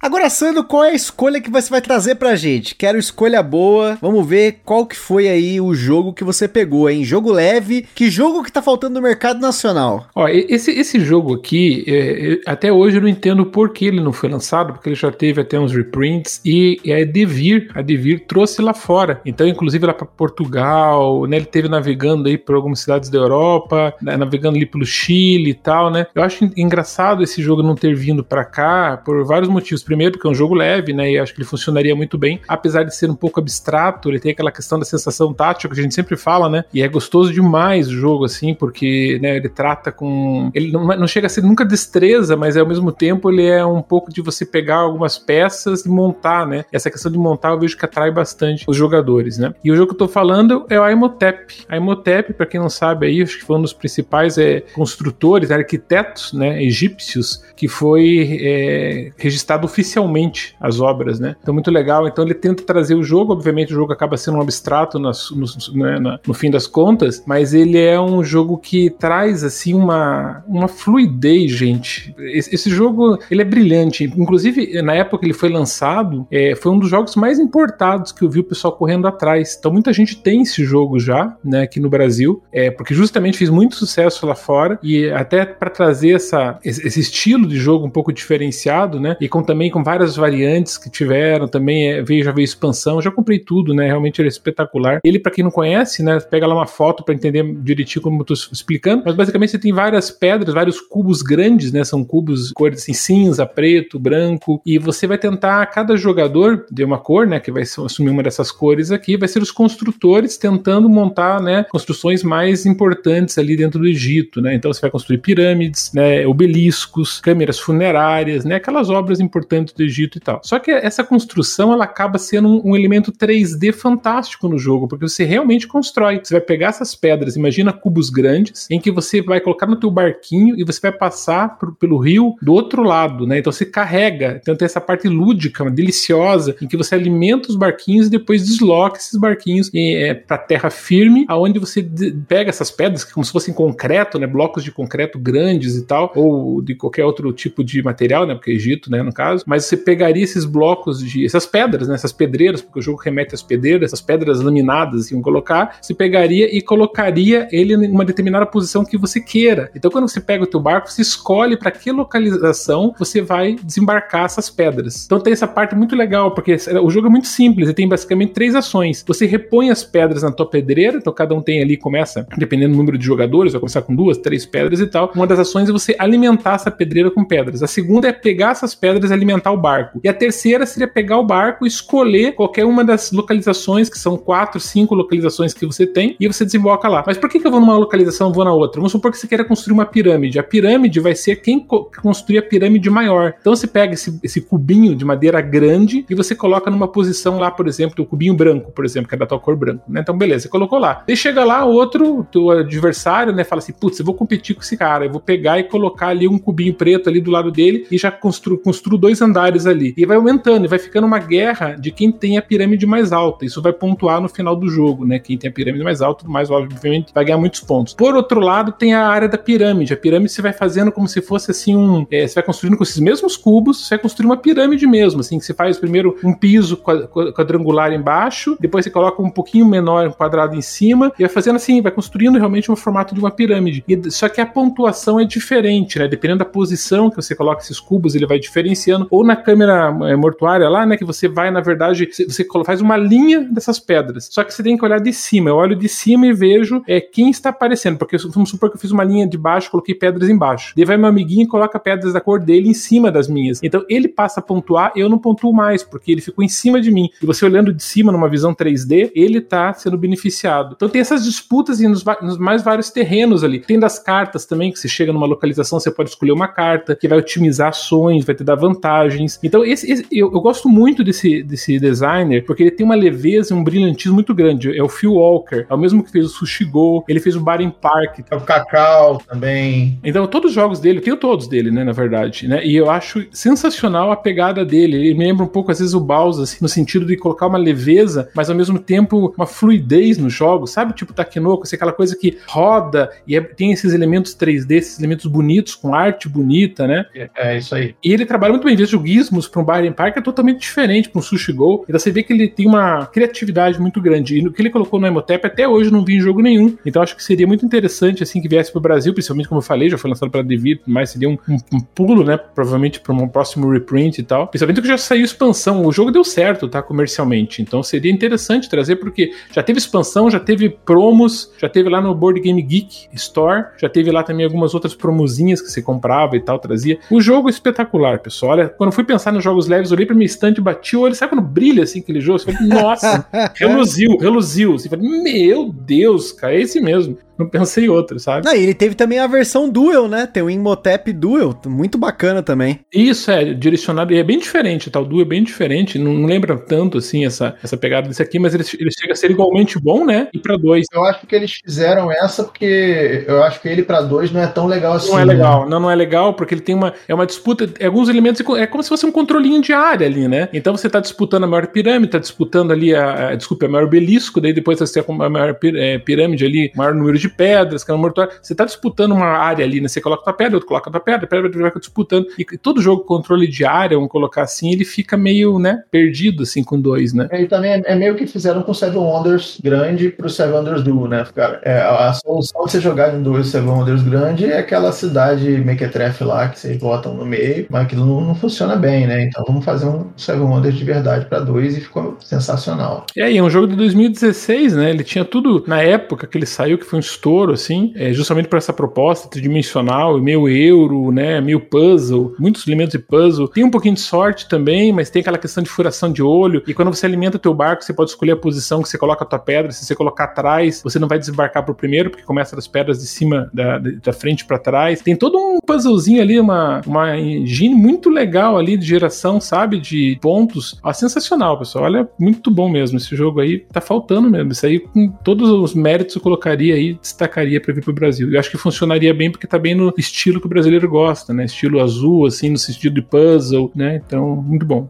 Agora, 0.04 0.28
Sandro, 0.28 0.62
qual 0.62 0.84
é 0.84 0.90
a 0.90 0.94
escolha 0.94 1.40
que 1.40 1.50
você 1.50 1.70
vai 1.70 1.80
trazer 1.80 2.16
pra 2.16 2.36
gente? 2.36 2.74
Quero 2.74 2.98
escolha 2.98 3.42
boa. 3.42 3.96
Vamos 4.02 4.28
ver 4.28 4.60
qual 4.62 4.84
que 4.84 4.94
foi 4.94 5.26
aí 5.30 5.58
o 5.58 5.74
jogo 5.74 6.12
que 6.12 6.22
você 6.22 6.46
pegou, 6.46 6.90
hein? 6.90 7.02
Jogo 7.02 7.32
leve. 7.32 7.86
Que 7.94 8.10
jogo 8.10 8.44
que 8.44 8.52
tá 8.52 8.60
faltando 8.60 8.96
no 8.96 9.00
mercado 9.00 9.40
nacional? 9.40 10.06
Ó, 10.14 10.28
esse, 10.28 10.72
esse 10.72 11.00
jogo 11.00 11.32
aqui, 11.32 11.86
é, 11.88 12.38
até 12.44 12.70
hoje 12.70 12.98
eu 12.98 13.00
não 13.00 13.08
entendo 13.08 13.46
por 13.46 13.70
que 13.70 13.86
ele 13.86 14.02
não 14.02 14.12
foi 14.12 14.28
lançado, 14.28 14.74
porque 14.74 14.90
ele 14.90 14.94
já 14.94 15.10
teve 15.10 15.40
até 15.40 15.58
uns 15.58 15.72
reprints 15.72 16.38
e, 16.44 16.78
e 16.84 16.92
a 16.92 17.02
Devir, 17.02 17.70
a 17.74 17.80
Devir 17.80 18.26
trouxe 18.28 18.60
lá 18.60 18.74
fora. 18.74 19.22
Então, 19.24 19.48
inclusive 19.48 19.86
lá 19.86 19.94
para 19.94 20.04
Portugal, 20.04 21.26
né? 21.26 21.38
Ele 21.38 21.46
teve 21.46 21.66
navegando 21.66 22.28
aí 22.28 22.36
por 22.36 22.56
algumas 22.56 22.80
cidades 22.80 23.08
da 23.08 23.16
Europa, 23.16 23.94
né, 24.02 24.18
navegando 24.18 24.58
ali 24.58 24.66
pelo 24.66 24.84
Chile 24.84 25.52
e 25.52 25.54
tal, 25.54 25.90
né? 25.90 26.06
Eu 26.14 26.22
acho 26.22 26.44
engraçado 26.58 27.22
esse 27.22 27.42
jogo 27.42 27.62
não 27.62 27.74
ter 27.74 27.96
vindo 27.96 28.22
para 28.22 28.44
cá 28.44 28.98
por 29.02 29.24
vários 29.24 29.48
motivos 29.48 29.82
primeiro 29.82 29.93
porque 30.12 30.26
é 30.26 30.30
um 30.30 30.34
jogo 30.34 30.54
leve, 30.54 30.92
né? 30.92 31.10
E 31.10 31.18
acho 31.18 31.34
que 31.34 31.40
ele 31.40 31.48
funcionaria 31.48 31.94
muito 31.94 32.16
bem. 32.18 32.40
Apesar 32.48 32.84
de 32.84 32.94
ser 32.94 33.10
um 33.10 33.14
pouco 33.14 33.40
abstrato, 33.40 34.08
ele 34.08 34.20
tem 34.20 34.32
aquela 34.32 34.52
questão 34.52 34.78
da 34.78 34.84
sensação 34.84 35.32
tátil 35.32 35.70
que 35.70 35.78
a 35.78 35.82
gente 35.82 35.94
sempre 35.94 36.16
fala, 36.16 36.48
né? 36.48 36.64
E 36.72 36.82
é 36.82 36.88
gostoso 36.88 37.32
demais 37.32 37.88
o 37.88 37.92
jogo, 37.92 38.24
assim, 38.24 38.54
porque 38.54 39.18
né, 39.20 39.36
ele 39.36 39.48
trata 39.48 39.90
com. 39.90 40.50
Ele 40.54 40.70
não, 40.70 40.86
não 40.86 41.06
chega 41.06 41.26
a 41.26 41.30
ser 41.30 41.42
nunca 41.42 41.64
destreza, 41.64 42.36
mas 42.36 42.56
ao 42.56 42.66
mesmo 42.66 42.92
tempo 42.92 43.30
ele 43.30 43.46
é 43.46 43.64
um 43.64 43.82
pouco 43.82 44.12
de 44.12 44.20
você 44.20 44.44
pegar 44.44 44.76
algumas 44.76 45.18
peças 45.18 45.84
e 45.84 45.88
montar, 45.88 46.46
né? 46.46 46.64
Essa 46.72 46.90
questão 46.90 47.10
de 47.10 47.18
montar 47.18 47.50
eu 47.50 47.58
vejo 47.58 47.76
que 47.76 47.84
atrai 47.84 48.10
bastante 48.10 48.64
os 48.66 48.76
jogadores, 48.76 49.38
né? 49.38 49.54
E 49.64 49.70
o 49.70 49.76
jogo 49.76 49.88
que 49.88 49.94
eu 49.94 50.06
tô 50.06 50.08
falando 50.08 50.66
é 50.68 50.78
o 50.78 50.88
Imhotep. 50.88 51.64
A 51.68 51.76
Imhotep, 51.76 52.34
para 52.34 52.46
quem 52.46 52.60
não 52.60 52.68
sabe 52.68 53.06
aí, 53.06 53.22
acho 53.22 53.38
que 53.38 53.44
foi 53.44 53.56
um 53.56 53.62
dos 53.62 53.72
principais 53.72 54.38
é, 54.38 54.60
construtores, 54.74 55.50
arquitetos, 55.50 56.32
né, 56.32 56.62
egípcios, 56.62 57.42
que 57.56 57.68
foi 57.68 58.38
é, 58.40 59.12
registrado 59.16 59.66
oficialmente 59.66 59.83
oficialmente 59.84 60.56
as 60.58 60.80
obras, 60.80 61.20
né? 61.20 61.36
Então, 61.40 61.52
muito 61.52 61.70
legal. 61.70 62.08
Então, 62.08 62.24
ele 62.24 62.34
tenta 62.34 62.62
trazer 62.62 62.94
o 62.94 63.02
jogo. 63.02 63.32
Obviamente, 63.32 63.72
o 63.72 63.76
jogo 63.76 63.92
acaba 63.92 64.16
sendo 64.16 64.38
um 64.38 64.40
abstrato 64.40 64.98
nas, 64.98 65.30
no, 65.30 65.46
né, 65.74 65.98
na, 66.00 66.18
no 66.26 66.34
fim 66.34 66.50
das 66.50 66.66
contas, 66.66 67.22
mas 67.26 67.52
ele 67.52 67.78
é 67.78 68.00
um 68.00 68.24
jogo 68.24 68.56
que 68.58 68.90
traz, 68.90 69.44
assim, 69.44 69.74
uma, 69.74 70.42
uma 70.48 70.68
fluidez, 70.68 71.52
gente. 71.52 72.14
Esse, 72.18 72.54
esse 72.54 72.70
jogo, 72.70 73.18
ele 73.30 73.42
é 73.42 73.44
brilhante. 73.44 74.04
Inclusive, 74.04 74.80
na 74.82 74.94
época 74.94 75.18
que 75.18 75.26
ele 75.26 75.34
foi 75.34 75.50
lançado, 75.50 76.26
é, 76.30 76.54
foi 76.56 76.72
um 76.72 76.78
dos 76.78 76.88
jogos 76.88 77.14
mais 77.16 77.38
importados 77.38 78.12
que 78.12 78.22
eu 78.22 78.30
vi 78.30 78.40
o 78.40 78.44
pessoal 78.44 78.72
correndo 78.72 79.06
atrás. 79.06 79.56
Então, 79.58 79.72
muita 79.72 79.92
gente 79.92 80.16
tem 80.16 80.42
esse 80.42 80.64
jogo 80.64 80.98
já, 80.98 81.36
né, 81.44 81.62
aqui 81.62 81.78
no 81.78 81.90
Brasil, 81.90 82.42
é, 82.52 82.70
porque 82.70 82.94
justamente 82.94 83.36
fez 83.36 83.50
muito 83.50 83.76
sucesso 83.76 84.26
lá 84.26 84.34
fora 84.34 84.78
e 84.82 85.10
até 85.10 85.44
para 85.44 85.70
trazer 85.70 86.12
essa, 86.12 86.58
esse 86.64 86.98
estilo 86.98 87.46
de 87.46 87.56
jogo 87.56 87.86
um 87.86 87.90
pouco 87.90 88.12
diferenciado, 88.12 88.98
né, 88.98 89.16
e 89.20 89.28
com 89.28 89.42
também 89.42 89.70
com 89.74 89.82
várias 89.82 90.14
variantes 90.14 90.78
que 90.78 90.88
tiveram, 90.88 91.48
também 91.48 91.90
é, 91.90 92.00
veio, 92.00 92.22
já 92.22 92.30
veio 92.30 92.44
expansão, 92.44 93.02
já 93.02 93.10
comprei 93.10 93.40
tudo, 93.40 93.74
né? 93.74 93.86
Realmente 93.86 94.20
ele 94.20 94.28
é 94.28 94.30
espetacular. 94.30 95.00
Ele, 95.02 95.18
para 95.18 95.32
quem 95.32 95.42
não 95.42 95.50
conhece, 95.50 96.00
né, 96.00 96.20
pega 96.20 96.46
lá 96.46 96.54
uma 96.54 96.66
foto 96.66 97.02
para 97.02 97.12
entender 97.12 97.42
direitinho 97.56 98.00
como 98.00 98.20
eu 98.20 98.24
tô 98.24 98.34
explicando, 98.34 99.02
mas 99.04 99.16
basicamente 99.16 99.50
você 99.50 99.58
tem 99.58 99.72
várias 99.72 100.12
pedras, 100.12 100.54
vários 100.54 100.80
cubos 100.80 101.22
grandes, 101.22 101.72
né? 101.72 101.82
São 101.82 102.04
cubos 102.04 102.52
cores 102.52 102.82
assim, 102.82 102.92
cinza, 102.92 103.44
preto, 103.44 103.98
branco, 103.98 104.62
e 104.64 104.78
você 104.78 105.08
vai 105.08 105.18
tentar, 105.18 105.66
cada 105.66 105.96
jogador 105.96 106.66
de 106.70 106.84
uma 106.84 106.98
cor, 106.98 107.26
né, 107.26 107.40
que 107.40 107.50
vai 107.50 107.62
assumir 107.62 108.10
uma 108.10 108.22
dessas 108.22 108.52
cores 108.52 108.92
aqui, 108.92 109.16
vai 109.16 109.26
ser 109.26 109.42
os 109.42 109.50
construtores 109.50 110.38
tentando 110.38 110.88
montar, 110.88 111.42
né, 111.42 111.66
construções 111.68 112.22
mais 112.22 112.64
importantes 112.64 113.38
ali 113.38 113.56
dentro 113.56 113.80
do 113.80 113.88
Egito, 113.88 114.40
né? 114.40 114.54
Então 114.54 114.72
você 114.72 114.80
vai 114.80 114.90
construir 114.90 115.18
pirâmides, 115.18 115.90
né, 115.92 116.24
obeliscos, 116.28 117.20
câmeras 117.20 117.58
funerárias, 117.58 118.44
né, 118.44 118.54
aquelas 118.54 118.88
obras 118.88 119.18
importantes 119.18 119.63
do 119.72 119.82
Egito 119.82 120.18
e 120.18 120.20
tal. 120.20 120.40
Só 120.42 120.58
que 120.58 120.70
essa 120.70 121.04
construção 121.04 121.72
ela 121.72 121.84
acaba 121.84 122.18
sendo 122.18 122.48
um, 122.48 122.70
um, 122.70 122.76
elemento 122.76 123.12
3D 123.12 123.72
fantástico 123.72 124.48
no 124.48 124.58
jogo, 124.58 124.88
porque 124.88 125.06
você 125.06 125.24
realmente 125.24 125.66
constrói. 125.66 126.20
Você 126.22 126.34
vai 126.34 126.40
pegar 126.40 126.68
essas 126.68 126.94
pedras, 126.94 127.36
imagina 127.36 127.72
cubos 127.72 128.10
grandes, 128.10 128.68
em 128.70 128.80
que 128.80 128.90
você 128.90 129.22
vai 129.22 129.40
colocar 129.40 129.66
no 129.66 129.76
teu 129.76 129.90
barquinho 129.90 130.58
e 130.58 130.64
você 130.64 130.80
vai 130.80 130.92
passar 130.92 131.58
por, 131.58 131.74
pelo 131.76 131.98
rio 131.98 132.34
do 132.42 132.52
outro 132.52 132.82
lado, 132.82 133.26
né? 133.26 133.38
Então 133.38 133.52
você 133.52 133.64
carrega, 133.64 134.38
então 134.40 134.56
tem 134.56 134.66
essa 134.66 134.80
parte 134.80 135.08
lúdica, 135.08 135.68
deliciosa, 135.70 136.56
em 136.60 136.66
que 136.66 136.76
você 136.76 136.94
alimenta 136.94 137.48
os 137.48 137.56
barquinhos 137.56 138.06
e 138.06 138.10
depois 138.10 138.44
desloca 138.44 138.98
esses 138.98 139.18
barquinhos 139.18 139.70
é, 139.74 140.14
para 140.14 140.38
terra 140.38 140.70
firme, 140.70 141.24
aonde 141.28 141.58
você 141.58 141.86
pega 142.26 142.50
essas 142.50 142.70
pedras, 142.70 143.04
como 143.04 143.24
se 143.24 143.32
fossem 143.32 143.54
concreto, 143.54 144.18
né? 144.18 144.26
Blocos 144.26 144.64
de 144.64 144.70
concreto 144.70 145.18
grandes 145.18 145.76
e 145.76 145.84
tal, 145.84 146.12
ou 146.14 146.60
de 146.60 146.74
qualquer 146.74 147.04
outro 147.04 147.32
tipo 147.32 147.62
de 147.62 147.82
material, 147.82 148.26
né? 148.26 148.34
Porque 148.34 148.50
é 148.50 148.54
Egito, 148.54 148.90
né? 148.90 149.02
No 149.02 149.12
caso, 149.12 149.43
mas 149.44 149.64
você 149.64 149.76
pegaria 149.76 150.24
esses 150.24 150.44
blocos 150.44 151.00
de. 151.00 151.24
essas 151.24 151.46
pedras, 151.46 151.88
né? 151.88 151.94
Essas 151.94 152.12
pedreiras, 152.12 152.62
porque 152.62 152.78
o 152.78 152.82
jogo 152.82 153.00
remete 153.00 153.34
às 153.34 153.42
pedreiras, 153.42 153.92
essas 153.92 154.00
pedras 154.00 154.40
laminadas, 154.40 155.10
iam 155.10 155.22
colocar, 155.22 155.78
você 155.80 155.94
pegaria 155.94 156.54
e 156.54 156.60
colocaria 156.60 157.48
ele 157.50 157.74
em 157.74 157.90
uma 157.90 158.04
determinada 158.04 158.46
posição 158.46 158.84
que 158.84 158.96
você 158.96 159.20
queira. 159.20 159.70
Então, 159.74 159.90
quando 159.90 160.08
você 160.08 160.20
pega 160.20 160.44
o 160.44 160.46
teu 160.46 160.60
barco, 160.60 160.90
você 160.90 161.02
escolhe 161.02 161.56
para 161.56 161.70
que 161.70 161.90
localização 161.90 162.94
você 162.98 163.20
vai 163.20 163.56
desembarcar 163.62 164.24
essas 164.24 164.50
pedras. 164.50 165.04
Então 165.04 165.20
tem 165.20 165.32
essa 165.32 165.46
parte 165.46 165.74
muito 165.74 165.94
legal, 165.94 166.32
porque 166.32 166.56
o 166.82 166.90
jogo 166.90 167.06
é 167.06 167.10
muito 167.10 167.26
simples, 167.26 167.68
ele 167.68 167.74
tem 167.74 167.88
basicamente 167.88 168.32
três 168.32 168.54
ações. 168.54 169.04
Você 169.06 169.26
repõe 169.26 169.70
as 169.70 169.84
pedras 169.84 170.22
na 170.22 170.32
tua 170.32 170.48
pedreira, 170.48 170.96
então 170.96 171.12
cada 171.12 171.34
um 171.34 171.42
tem 171.42 171.62
ali, 171.62 171.76
começa, 171.76 172.26
dependendo 172.36 172.72
do 172.72 172.78
número 172.78 172.98
de 172.98 173.04
jogadores, 173.04 173.52
vai 173.52 173.60
começar 173.60 173.82
com 173.82 173.94
duas, 173.94 174.18
três 174.18 174.46
pedras 174.46 174.80
e 174.80 174.86
tal. 174.86 175.12
Uma 175.14 175.26
das 175.26 175.38
ações 175.38 175.68
é 175.68 175.72
você 175.72 175.94
alimentar 175.98 176.54
essa 176.54 176.70
pedreira 176.70 177.10
com 177.10 177.24
pedras. 177.24 177.62
A 177.62 177.66
segunda 177.66 178.08
é 178.08 178.12
pegar 178.12 178.52
essas 178.52 178.74
pedras 178.74 179.10
e 179.10 179.14
alimentar 179.14 179.33
o 179.52 179.56
barco. 179.56 180.00
E 180.02 180.08
a 180.08 180.14
terceira 180.14 180.66
seria 180.66 180.88
pegar 180.88 181.18
o 181.18 181.24
barco 181.24 181.66
escolher 181.66 182.32
qualquer 182.32 182.64
uma 182.64 182.84
das 182.84 183.12
localizações, 183.12 183.88
que 183.88 183.98
são 183.98 184.16
quatro, 184.16 184.60
cinco 184.60 184.94
localizações 184.94 185.52
que 185.52 185.66
você 185.66 185.86
tem, 185.86 186.16
e 186.18 186.26
você 186.26 186.44
desemboca 186.44 186.88
lá. 186.88 187.04
Mas 187.06 187.18
por 187.18 187.28
que, 187.28 187.38
que 187.38 187.46
eu 187.46 187.50
vou 187.50 187.60
numa 187.60 187.76
localização 187.76 188.30
e 188.30 188.34
vou 188.34 188.44
na 188.44 188.52
outra? 188.52 188.80
Vamos 188.80 188.92
supor 188.92 189.10
que 189.10 189.18
você 189.18 189.26
queira 189.26 189.44
construir 189.44 189.74
uma 189.74 189.86
pirâmide. 189.86 190.38
A 190.38 190.42
pirâmide 190.42 191.00
vai 191.00 191.14
ser 191.14 191.36
quem 191.36 191.60
co 191.60 191.90
construir 192.02 192.38
a 192.38 192.42
pirâmide 192.42 192.88
maior. 192.90 193.34
Então 193.40 193.54
você 193.54 193.66
pega 193.66 193.94
esse, 193.94 194.18
esse 194.22 194.40
cubinho 194.40 194.94
de 194.94 195.04
madeira 195.04 195.40
grande 195.40 196.04
e 196.08 196.14
você 196.14 196.34
coloca 196.34 196.70
numa 196.70 196.88
posição 196.88 197.38
lá, 197.38 197.50
por 197.50 197.66
exemplo, 197.66 197.96
do 197.96 198.06
cubinho 198.06 198.34
branco, 198.34 198.70
por 198.72 198.84
exemplo, 198.84 199.08
que 199.08 199.14
é 199.14 199.18
da 199.18 199.26
tua 199.26 199.38
cor 199.38 199.56
branco. 199.56 199.84
Né? 199.88 200.00
Então, 200.00 200.16
beleza, 200.16 200.44
você 200.44 200.48
colocou 200.48 200.78
lá. 200.78 201.04
E 201.06 201.16
chega 201.16 201.44
lá 201.44 201.64
outro, 201.64 202.26
teu 202.30 202.50
adversário, 202.50 203.32
né? 203.32 203.44
Fala 203.44 203.60
assim: 203.60 203.72
putz, 203.72 203.98
eu 203.98 204.04
vou 204.04 204.14
competir 204.14 204.54
com 204.54 204.62
esse 204.62 204.76
cara. 204.76 205.06
Eu 205.06 205.12
vou 205.12 205.20
pegar 205.20 205.58
e 205.58 205.64
colocar 205.64 206.08
ali 206.08 206.28
um 206.28 206.38
cubinho 206.38 206.74
preto 206.74 207.08
ali 207.08 207.20
do 207.20 207.30
lado 207.30 207.50
dele 207.50 207.86
e 207.90 207.98
já 207.98 208.10
construo, 208.10 208.58
construo 208.58 208.98
dois 208.98 209.20
andares 209.24 209.66
ali. 209.66 209.94
E 209.96 210.06
vai 210.06 210.16
aumentando, 210.16 210.64
e 210.64 210.68
vai 210.68 210.78
ficando 210.78 211.06
uma 211.06 211.18
guerra 211.18 211.74
de 211.74 211.90
quem 211.90 212.12
tem 212.12 212.38
a 212.38 212.42
pirâmide 212.42 212.86
mais 212.86 213.12
alta. 213.12 213.44
Isso 213.44 213.60
vai 213.60 213.72
pontuar 213.72 214.20
no 214.20 214.28
final 214.28 214.54
do 214.54 214.68
jogo, 214.68 215.04
né? 215.04 215.18
Quem 215.18 215.36
tem 215.36 215.50
a 215.50 215.52
pirâmide 215.52 215.84
mais 215.84 216.00
alta, 216.00 216.26
mais 216.28 216.50
obviamente 216.50 217.12
vai 217.14 217.24
ganhar 217.24 217.38
muitos 217.38 217.60
pontos. 217.60 217.94
Por 217.94 218.14
outro 218.14 218.40
lado, 218.40 218.72
tem 218.72 218.94
a 218.94 219.06
área 219.06 219.28
da 219.28 219.38
pirâmide. 219.38 219.92
A 219.92 219.96
pirâmide 219.96 220.32
você 220.32 220.42
vai 220.42 220.52
fazendo 220.52 220.92
como 220.92 221.08
se 221.08 221.20
fosse 221.20 221.50
assim 221.50 221.76
um. 221.76 222.06
É, 222.10 222.26
você 222.26 222.34
vai 222.34 222.44
construindo 222.44 222.76
com 222.76 222.82
esses 222.82 222.98
mesmos 222.98 223.36
cubos, 223.36 223.86
você 223.86 223.96
vai 223.96 224.02
construir 224.02 224.26
uma 224.26 224.36
pirâmide 224.36 224.86
mesmo. 224.86 225.20
Assim, 225.20 225.38
que 225.38 225.44
você 225.44 225.54
faz 225.54 225.78
primeiro 225.78 226.16
um 226.22 226.34
piso 226.34 226.76
quadrangular 226.76 227.92
embaixo, 227.92 228.56
depois 228.60 228.84
você 228.84 228.90
coloca 228.90 229.22
um 229.22 229.30
pouquinho 229.30 229.66
menor, 229.66 230.06
um 230.06 230.12
quadrado 230.12 230.56
em 230.56 230.62
cima, 230.62 231.12
e 231.18 231.22
vai 231.22 231.28
fazendo 231.28 231.56
assim, 231.56 231.80
vai 231.80 231.92
construindo 231.92 232.38
realmente 232.38 232.70
um 232.70 232.76
formato 232.76 233.14
de 233.14 233.20
uma 233.20 233.30
pirâmide. 233.30 233.84
E, 233.88 234.10
só 234.10 234.28
que 234.28 234.40
a 234.40 234.46
pontuação 234.46 235.18
é 235.18 235.24
diferente, 235.24 235.98
né? 235.98 236.08
Dependendo 236.08 236.40
da 236.40 236.44
posição 236.44 237.10
que 237.10 237.16
você 237.16 237.34
coloca 237.34 237.62
esses 237.62 237.80
cubos, 237.80 238.14
ele 238.14 238.26
vai 238.26 238.38
diferenciando. 238.38 239.06
Ou 239.14 239.24
na 239.24 239.36
câmera 239.36 239.96
é, 240.08 240.16
mortuária 240.16 240.68
lá, 240.68 240.84
né, 240.84 240.96
que 240.96 241.04
você 241.04 241.28
vai, 241.28 241.48
na 241.48 241.60
verdade, 241.60 242.08
você 242.28 242.44
faz 242.66 242.80
uma 242.80 242.96
linha 242.96 243.42
dessas 243.42 243.78
pedras. 243.78 244.28
Só 244.30 244.42
que 244.42 244.52
você 244.52 244.60
tem 244.60 244.76
que 244.76 244.84
olhar 244.84 244.98
de 244.98 245.12
cima. 245.12 245.50
Eu 245.50 245.54
olho 245.54 245.76
de 245.76 245.88
cima 245.88 246.26
e 246.26 246.32
vejo 246.32 246.82
é, 246.88 247.00
quem 247.00 247.30
está 247.30 247.50
aparecendo, 247.50 247.96
porque 247.96 248.16
vamos 248.18 248.50
supor 248.50 248.70
que 248.70 248.76
eu 248.76 248.80
fiz 248.80 248.90
uma 248.90 249.04
linha 249.04 249.24
de 249.24 249.38
baixo, 249.38 249.70
coloquei 249.70 249.94
pedras 249.94 250.28
embaixo. 250.28 250.72
Daí 250.76 250.84
vai 250.84 250.96
meu 250.96 251.06
amiguinho 251.06 251.42
e 251.42 251.46
coloca 251.46 251.78
pedras 251.78 252.12
da 252.12 252.20
cor 252.20 252.40
dele 252.40 252.68
em 252.68 252.74
cima 252.74 253.12
das 253.12 253.28
minhas. 253.28 253.60
Então 253.62 253.84
ele 253.88 254.08
passa 254.08 254.40
a 254.40 254.42
pontuar, 254.42 254.90
eu 254.96 255.08
não 255.08 255.18
pontuo 255.18 255.52
mais, 255.52 255.84
porque 255.84 256.10
ele 256.10 256.20
ficou 256.20 256.44
em 256.44 256.48
cima 256.48 256.80
de 256.80 256.90
mim. 256.90 257.08
E 257.22 257.26
você 257.26 257.44
olhando 257.44 257.72
de 257.72 257.84
cima 257.84 258.10
numa 258.10 258.28
visão 258.28 258.52
3D, 258.52 259.12
ele 259.14 259.38
está 259.38 259.72
sendo 259.74 259.96
beneficiado. 259.96 260.74
Então 260.74 260.88
tem 260.88 261.00
essas 261.00 261.22
disputas 261.24 261.78
nos, 261.78 262.04
nos 262.20 262.36
mais 262.36 262.64
vários 262.64 262.90
terrenos 262.90 263.44
ali. 263.44 263.60
Tem 263.60 263.78
das 263.78 263.96
cartas 263.96 264.44
também, 264.44 264.72
que 264.72 264.78
você 264.80 264.88
chega 264.88 265.12
numa 265.12 265.26
localização, 265.26 265.78
você 265.78 265.90
pode 265.90 266.10
escolher 266.10 266.32
uma 266.32 266.48
carta 266.48 266.96
que 266.96 267.06
vai 267.06 267.18
otimizar 267.18 267.68
ações, 267.68 268.24
vai 268.24 268.34
te 268.34 268.42
dar 268.42 268.56
vantagens. 269.04 269.38
Então 269.42 269.64
esse, 269.64 269.90
esse 269.90 270.06
eu, 270.10 270.32
eu, 270.32 270.40
gosto 270.40 270.68
muito 270.68 271.04
desse, 271.04 271.42
desse 271.42 271.78
designer, 271.78 272.44
porque 272.44 272.62
ele 272.62 272.70
tem 272.70 272.84
uma 272.84 272.94
leveza 272.94 273.54
e 273.54 273.56
um 273.56 273.62
brilhantismo 273.62 274.14
muito 274.14 274.34
grande. 274.34 274.76
É 274.76 274.82
o 274.82 274.88
Phil 274.88 275.14
Walker, 275.14 275.66
é 275.68 275.74
o 275.74 275.78
mesmo 275.78 276.02
que 276.02 276.10
fez 276.10 276.26
o 276.26 276.28
Sushi 276.28 276.64
Go, 276.64 277.04
ele 277.08 277.20
fez 277.20 277.36
o 277.36 277.40
Barin 277.40 277.70
Park. 277.70 278.20
É 278.30 278.36
o 278.36 278.40
Cacau 278.40 279.18
também. 279.18 279.98
Então 280.02 280.26
todos 280.26 280.50
os 280.50 280.54
jogos 280.54 280.80
dele, 280.80 280.98
eu 280.98 281.02
tenho 281.02 281.16
todos 281.16 281.46
dele, 281.46 281.70
né, 281.70 281.84
na 281.84 281.92
verdade, 281.92 282.48
né? 282.48 282.64
E 282.64 282.74
eu 282.74 282.90
acho 282.90 283.26
sensacional 283.32 284.10
a 284.10 284.16
pegada 284.16 284.64
dele. 284.64 284.96
Ele 284.96 285.14
me 285.14 285.24
lembra 285.24 285.44
um 285.44 285.48
pouco, 285.48 285.70
às 285.70 285.78
vezes, 285.78 285.94
o 285.94 286.00
Bowser, 286.00 286.44
assim, 286.44 286.58
no 286.60 286.68
sentido 286.68 287.06
de 287.06 287.16
colocar 287.16 287.46
uma 287.46 287.58
leveza, 287.58 288.28
mas 288.34 288.50
ao 288.50 288.56
mesmo 288.56 288.78
tempo 288.78 289.34
uma 289.36 289.46
fluidez 289.46 290.18
no 290.18 290.30
jogo, 290.30 290.66
sabe? 290.66 290.94
Tipo 290.94 291.12
Takenoko, 291.12 291.62
assim, 291.62 291.76
aquela 291.76 291.92
coisa 291.92 292.16
que 292.16 292.38
roda 292.46 293.10
e 293.26 293.36
é, 293.36 293.40
tem 293.40 293.72
esses 293.72 293.92
elementos 293.92 294.36
3D, 294.36 294.72
esses 294.72 294.98
elementos 294.98 295.26
bonitos, 295.26 295.74
com 295.74 295.94
arte 295.94 296.28
bonita, 296.28 296.86
né? 296.86 297.04
É, 297.14 297.30
é 297.36 297.58
isso 297.58 297.74
aí. 297.74 297.94
E 298.02 298.12
ele 298.12 298.26
trabalha 298.26 298.52
muito 298.52 298.64
bem. 298.64 298.74
Em 298.74 298.76
gizmos 299.04 299.48
para 299.48 299.60
um 299.60 299.64
Barin 299.64 299.92
Park, 299.92 300.16
é 300.16 300.20
totalmente 300.20 300.60
diferente 300.60 301.08
para 301.08 301.18
um 301.18 301.22
Sushi 301.22 301.52
Go. 301.52 301.84
E 301.88 301.92
você 301.92 302.10
vê 302.10 302.22
que 302.22 302.32
ele 302.32 302.48
tem 302.48 302.66
uma 302.66 303.06
criatividade 303.06 303.80
muito 303.80 304.00
grande. 304.00 304.38
E 304.38 304.42
no 304.42 304.52
que 304.52 304.60
ele 304.60 304.70
colocou 304.70 305.00
no 305.00 305.06
Emotep, 305.06 305.46
até 305.46 305.66
hoje 305.66 305.90
não 305.90 306.04
vi 306.04 306.16
em 306.16 306.20
jogo 306.20 306.40
nenhum. 306.40 306.76
Então 306.84 307.02
acho 307.02 307.16
que 307.16 307.22
seria 307.22 307.46
muito 307.46 307.64
interessante, 307.64 308.22
assim, 308.22 308.40
que 308.40 308.48
viesse 308.48 308.70
pro 308.70 308.80
Brasil, 308.80 309.12
principalmente 309.12 309.48
como 309.48 309.58
eu 309.58 309.62
falei, 309.62 309.88
já 309.90 309.98
foi 309.98 310.10
lançado 310.10 310.30
pela 310.30 310.44
Devir, 310.44 310.80
mas 310.86 311.10
seria 311.10 311.28
um, 311.28 311.38
um, 311.48 311.56
um 311.72 311.80
pulo, 311.80 312.24
né? 312.24 312.36
Provavelmente 312.36 313.00
para 313.00 313.12
um 313.12 313.28
próximo 313.28 313.70
reprint 313.70 314.18
e 314.18 314.22
tal. 314.22 314.48
Principalmente 314.48 314.82
que 314.82 314.88
já 314.88 314.98
saiu 314.98 315.24
expansão. 315.24 315.84
O 315.84 315.92
jogo 315.92 316.10
deu 316.10 316.24
certo, 316.24 316.68
tá? 316.68 316.82
Comercialmente. 316.82 317.62
Então 317.62 317.82
seria 317.82 318.12
interessante 318.12 318.68
trazer, 318.68 318.96
porque 318.96 319.32
já 319.52 319.62
teve 319.62 319.78
expansão, 319.78 320.30
já 320.30 320.40
teve 320.40 320.68
promos, 320.68 321.52
já 321.58 321.68
teve 321.68 321.88
lá 321.88 322.00
no 322.00 322.14
Board 322.14 322.40
Game 322.40 322.60
Geek 322.62 323.08
Store, 323.12 323.66
já 323.78 323.88
teve 323.88 324.10
lá 324.10 324.22
também 324.22 324.44
algumas 324.44 324.74
outras 324.74 324.94
promozinhas 324.94 325.60
que 325.60 325.70
você 325.70 325.82
comprava 325.82 326.36
e 326.36 326.40
tal, 326.40 326.58
trazia. 326.58 326.98
O 327.10 327.20
jogo 327.20 327.48
é 327.48 327.50
espetacular, 327.50 328.18
pessoal. 328.18 328.52
Olha, 328.52 328.68
quando 328.84 328.92
fui 328.92 329.04
pensar 329.04 329.32
nos 329.32 329.42
jogos 329.42 329.66
leves, 329.66 329.90
olhei 329.92 330.04
pra 330.04 330.14
minha 330.14 330.26
estante, 330.26 330.60
bati 330.60 330.94
o 330.94 331.00
olho, 331.00 331.14
sabe 331.14 331.34
quando 331.34 331.42
brilha 331.42 331.84
assim 331.84 332.00
aquele 332.00 332.20
jogo? 332.20 332.38
Você 332.38 332.52
fala, 332.52 332.66
nossa, 332.66 333.26
reluziu, 333.56 334.18
reluziu. 334.18 334.72
Você 334.72 334.90
fala, 334.90 335.02
meu 335.02 335.72
Deus, 335.72 336.32
cara, 336.32 336.54
é 336.54 336.60
esse 336.60 336.80
mesmo 336.80 337.16
não 337.38 337.48
pensei 337.48 337.86
em 337.86 337.88
outro, 337.88 338.18
sabe? 338.18 338.46
Não, 338.46 338.54
e 338.54 338.62
ele 338.62 338.74
teve 338.74 338.94
também 338.94 339.18
a 339.18 339.26
versão 339.26 339.68
Duel, 339.68 340.08
né? 340.08 340.26
Tem 340.26 340.42
o 340.42 340.50
Imhotep 340.50 341.12
Duel, 341.12 341.54
muito 341.66 341.98
bacana 341.98 342.42
também. 342.42 342.80
Isso, 342.92 343.30
é, 343.30 343.52
direcionado, 343.52 344.12
e 344.12 344.18
é 344.18 344.24
bem 344.24 344.38
diferente, 344.38 344.90
tá? 344.90 345.00
O 345.00 345.04
Duel 345.04 345.22
é 345.22 345.28
bem 345.28 345.42
diferente, 345.42 345.98
não, 345.98 346.12
não 346.12 346.28
lembra 346.28 346.56
tanto, 346.56 346.98
assim, 346.98 347.24
essa, 347.24 347.56
essa 347.62 347.76
pegada 347.76 348.08
desse 348.08 348.22
aqui, 348.22 348.38
mas 348.38 348.54
ele, 348.54 348.64
ele 348.78 348.90
chega 348.90 349.12
a 349.12 349.16
ser 349.16 349.30
igualmente 349.30 349.78
bom, 349.78 350.04
né? 350.04 350.28
E 350.32 350.38
pra 350.38 350.56
dois. 350.56 350.86
Eu 350.92 351.04
acho 351.04 351.26
que 351.26 351.34
eles 351.34 351.60
fizeram 351.64 352.10
essa 352.10 352.44
porque 352.44 353.24
eu 353.26 353.42
acho 353.42 353.60
que 353.60 353.68
ele 353.68 353.82
pra 353.82 354.00
dois 354.00 354.30
não 354.30 354.40
é 354.40 354.46
tão 354.46 354.66
legal 354.66 354.94
assim. 354.94 355.10
Não 355.10 355.18
é 355.18 355.24
legal, 355.24 355.64
né? 355.64 355.70
não, 355.70 355.80
não 355.80 355.90
é 355.90 355.94
legal, 355.94 356.34
porque 356.34 356.54
ele 356.54 356.60
tem 356.60 356.74
uma, 356.74 356.94
é 357.08 357.14
uma 357.14 357.26
disputa, 357.26 357.68
é 357.78 357.86
alguns 357.86 358.08
elementos, 358.08 358.42
é 358.56 358.66
como 358.66 358.82
se 358.82 358.88
fosse 358.88 359.06
um 359.06 359.12
controlinho 359.12 359.60
de 359.60 359.72
área 359.72 360.06
ali, 360.06 360.28
né? 360.28 360.48
Então 360.52 360.76
você 360.76 360.88
tá 360.88 361.00
disputando 361.00 361.44
a 361.44 361.46
maior 361.46 361.66
pirâmide, 361.66 362.12
tá 362.12 362.18
disputando 362.18 362.72
ali 362.72 362.94
a, 362.94 363.30
a 363.30 363.34
desculpa, 363.34 363.66
a 363.66 363.68
maior 363.68 363.88
belisco, 363.88 364.40
daí 364.40 364.52
depois 364.52 364.78
você 364.78 365.02
tem 365.02 365.14
a 365.16 365.28
maior 365.28 365.56
é, 365.62 365.98
pirâmide 365.98 366.44
ali, 366.44 366.72
maior 366.74 366.94
número 366.94 367.18
de 367.18 367.23
pedras, 367.28 367.84
que 367.84 367.90
é 367.90 367.94
um 367.94 367.98
mortuário. 367.98 368.32
Você 368.40 368.54
tá 368.54 368.64
disputando 368.64 369.12
uma 369.12 369.26
área 369.26 369.64
ali, 369.64 369.80
né? 369.80 369.88
Você 369.88 370.00
coloca 370.00 370.24
tua 370.24 370.32
pedra, 370.32 370.56
outro 370.56 370.68
coloca 370.68 370.90
tua 370.90 371.00
pedra, 371.00 371.26
pedra, 371.26 371.50
pedra, 371.50 371.70
vai 371.70 371.80
disputando. 371.80 372.26
E 372.38 372.44
todo 372.58 372.80
jogo 372.80 373.04
controle 373.04 373.46
de 373.46 373.64
área, 373.64 373.96
vamos 373.96 374.10
colocar 374.10 374.42
assim, 374.42 374.72
ele 374.72 374.84
fica 374.84 375.16
meio, 375.16 375.58
né, 375.58 375.82
perdido, 375.90 376.42
assim, 376.42 376.62
com 376.62 376.80
dois, 376.80 377.12
né? 377.12 377.28
E 377.32 377.46
também 377.46 377.72
é, 377.72 377.82
é 377.84 377.94
meio 377.94 378.14
que 378.14 378.26
fizeram 378.26 378.62
com 378.62 378.74
Seven 378.74 378.98
Wonders 378.98 379.60
grande 379.62 380.10
pro 380.10 380.28
Seven 380.28 380.54
Wonders 380.54 380.82
Duo, 380.82 381.08
né? 381.08 381.26
Cara, 381.34 381.60
é, 381.62 381.78
a 381.80 382.12
solução 382.12 382.64
de 382.64 382.72
você 382.72 382.80
jogar 382.80 383.14
em 383.14 383.22
dois 383.22 383.48
Seven 383.48 383.68
Wonders 383.68 384.02
grande 384.02 384.46
é 384.46 384.58
aquela 384.58 384.92
cidade 384.92 385.48
mequetrefe 385.48 386.24
lá 386.24 386.48
que 386.48 386.58
vocês 386.58 386.76
botam 386.78 387.14
no 387.14 387.24
meio, 387.24 387.66
mas 387.68 387.84
aquilo 387.84 388.04
não, 388.04 388.20
não 388.20 388.34
funciona 388.34 388.76
bem, 388.76 389.06
né? 389.06 389.24
Então 389.24 389.44
vamos 389.46 389.64
fazer 389.64 389.86
um 389.86 390.10
Seven 390.16 390.42
Wonders 390.42 390.74
de 390.74 390.84
verdade 390.84 391.26
para 391.26 391.40
dois 391.40 391.76
e 391.76 391.80
ficou 391.80 392.16
sensacional. 392.20 393.06
É, 393.16 393.30
e 393.30 393.38
é 393.38 393.42
um 393.42 393.50
jogo 393.50 393.68
de 393.68 393.76
2016, 393.76 394.74
né? 394.74 394.90
Ele 394.90 395.04
tinha 395.04 395.24
tudo 395.24 395.64
na 395.66 395.82
época 395.82 396.26
que 396.26 396.36
ele 396.36 396.46
saiu, 396.46 396.78
que 396.78 396.84
foi 396.84 396.98
um 396.98 397.02
estouro, 397.14 397.52
assim, 397.52 397.92
é, 397.96 398.12
justamente 398.12 398.48
por 398.48 398.56
essa 398.56 398.72
proposta 398.72 399.28
tridimensional, 399.28 400.20
meio 400.20 400.48
euro, 400.48 401.10
né? 401.10 401.40
Meio 401.40 401.60
puzzle, 401.60 402.34
muitos 402.38 402.66
elementos 402.66 402.92
de 402.92 402.98
puzzle. 402.98 403.48
Tem 403.48 403.64
um 403.64 403.70
pouquinho 403.70 403.94
de 403.94 404.00
sorte 404.00 404.48
também, 404.48 404.92
mas 404.92 405.10
tem 405.10 405.20
aquela 405.20 405.38
questão 405.38 405.62
de 405.62 405.70
furação 405.70 406.12
de 406.12 406.22
olho. 406.22 406.62
E 406.66 406.74
quando 406.74 406.92
você 406.94 407.06
alimenta 407.06 407.36
o 407.36 407.40
teu 407.40 407.54
barco, 407.54 407.82
você 407.82 407.92
pode 407.92 408.10
escolher 408.10 408.32
a 408.32 408.36
posição 408.36 408.82
que 408.82 408.88
você 408.88 408.98
coloca 408.98 409.24
a 409.24 409.26
tua 409.26 409.38
pedra. 409.38 409.72
Se 409.72 409.84
você 409.84 409.94
colocar 409.94 410.24
atrás, 410.24 410.82
você 410.82 410.98
não 410.98 411.08
vai 411.08 411.18
desembarcar 411.18 411.64
pro 411.64 411.74
primeiro, 411.74 412.10
porque 412.10 412.24
começa 412.24 412.56
das 412.56 412.66
pedras 412.66 412.98
de 412.98 413.06
cima, 413.06 413.50
da, 413.52 413.78
da 413.78 414.12
frente 414.12 414.44
para 414.44 414.58
trás. 414.58 415.00
Tem 415.00 415.16
todo 415.16 415.38
um 415.38 415.58
puzzlezinho 415.64 416.20
ali, 416.20 416.38
uma, 416.38 416.80
uma 416.86 417.16
engine 417.18 417.74
muito 417.74 418.10
legal 418.10 418.56
ali 418.58 418.76
de 418.76 418.86
geração, 418.86 419.40
sabe? 419.40 419.78
De 419.78 420.18
pontos. 420.20 420.78
Ah, 420.82 420.92
sensacional, 420.92 421.58
pessoal. 421.58 421.84
Olha, 421.84 422.08
muito 422.18 422.50
bom 422.50 422.68
mesmo. 422.68 422.96
Esse 422.96 423.14
jogo 423.14 423.40
aí 423.40 423.60
tá 423.72 423.80
faltando 423.80 424.30
mesmo. 424.30 424.52
Isso 424.52 424.66
aí, 424.66 424.80
com 424.80 425.08
todos 425.08 425.50
os 425.50 425.74
méritos, 425.74 426.16
eu 426.16 426.20
colocaria 426.20 426.74
aí, 426.74 426.98
destacaria 427.04 427.60
para 427.60 427.72
vir 427.72 427.84
pro 427.84 427.92
Brasil. 427.92 428.32
Eu 428.32 428.40
acho 428.40 428.50
que 428.50 428.58
funcionaria 428.58 429.12
bem 429.14 429.30
porque 429.30 429.46
tá 429.46 429.58
bem 429.58 429.74
no 429.74 429.92
estilo 429.96 430.40
que 430.40 430.46
o 430.46 430.48
brasileiro 430.48 430.88
gosta, 430.88 431.32
né? 431.32 431.44
Estilo 431.44 431.80
azul, 431.80 432.26
assim, 432.26 432.50
no 432.50 432.58
sentido 432.58 432.94
de 432.94 433.02
puzzle, 433.02 433.70
né? 433.74 434.00
Então, 434.04 434.36
muito 434.36 434.64
bom. 434.64 434.88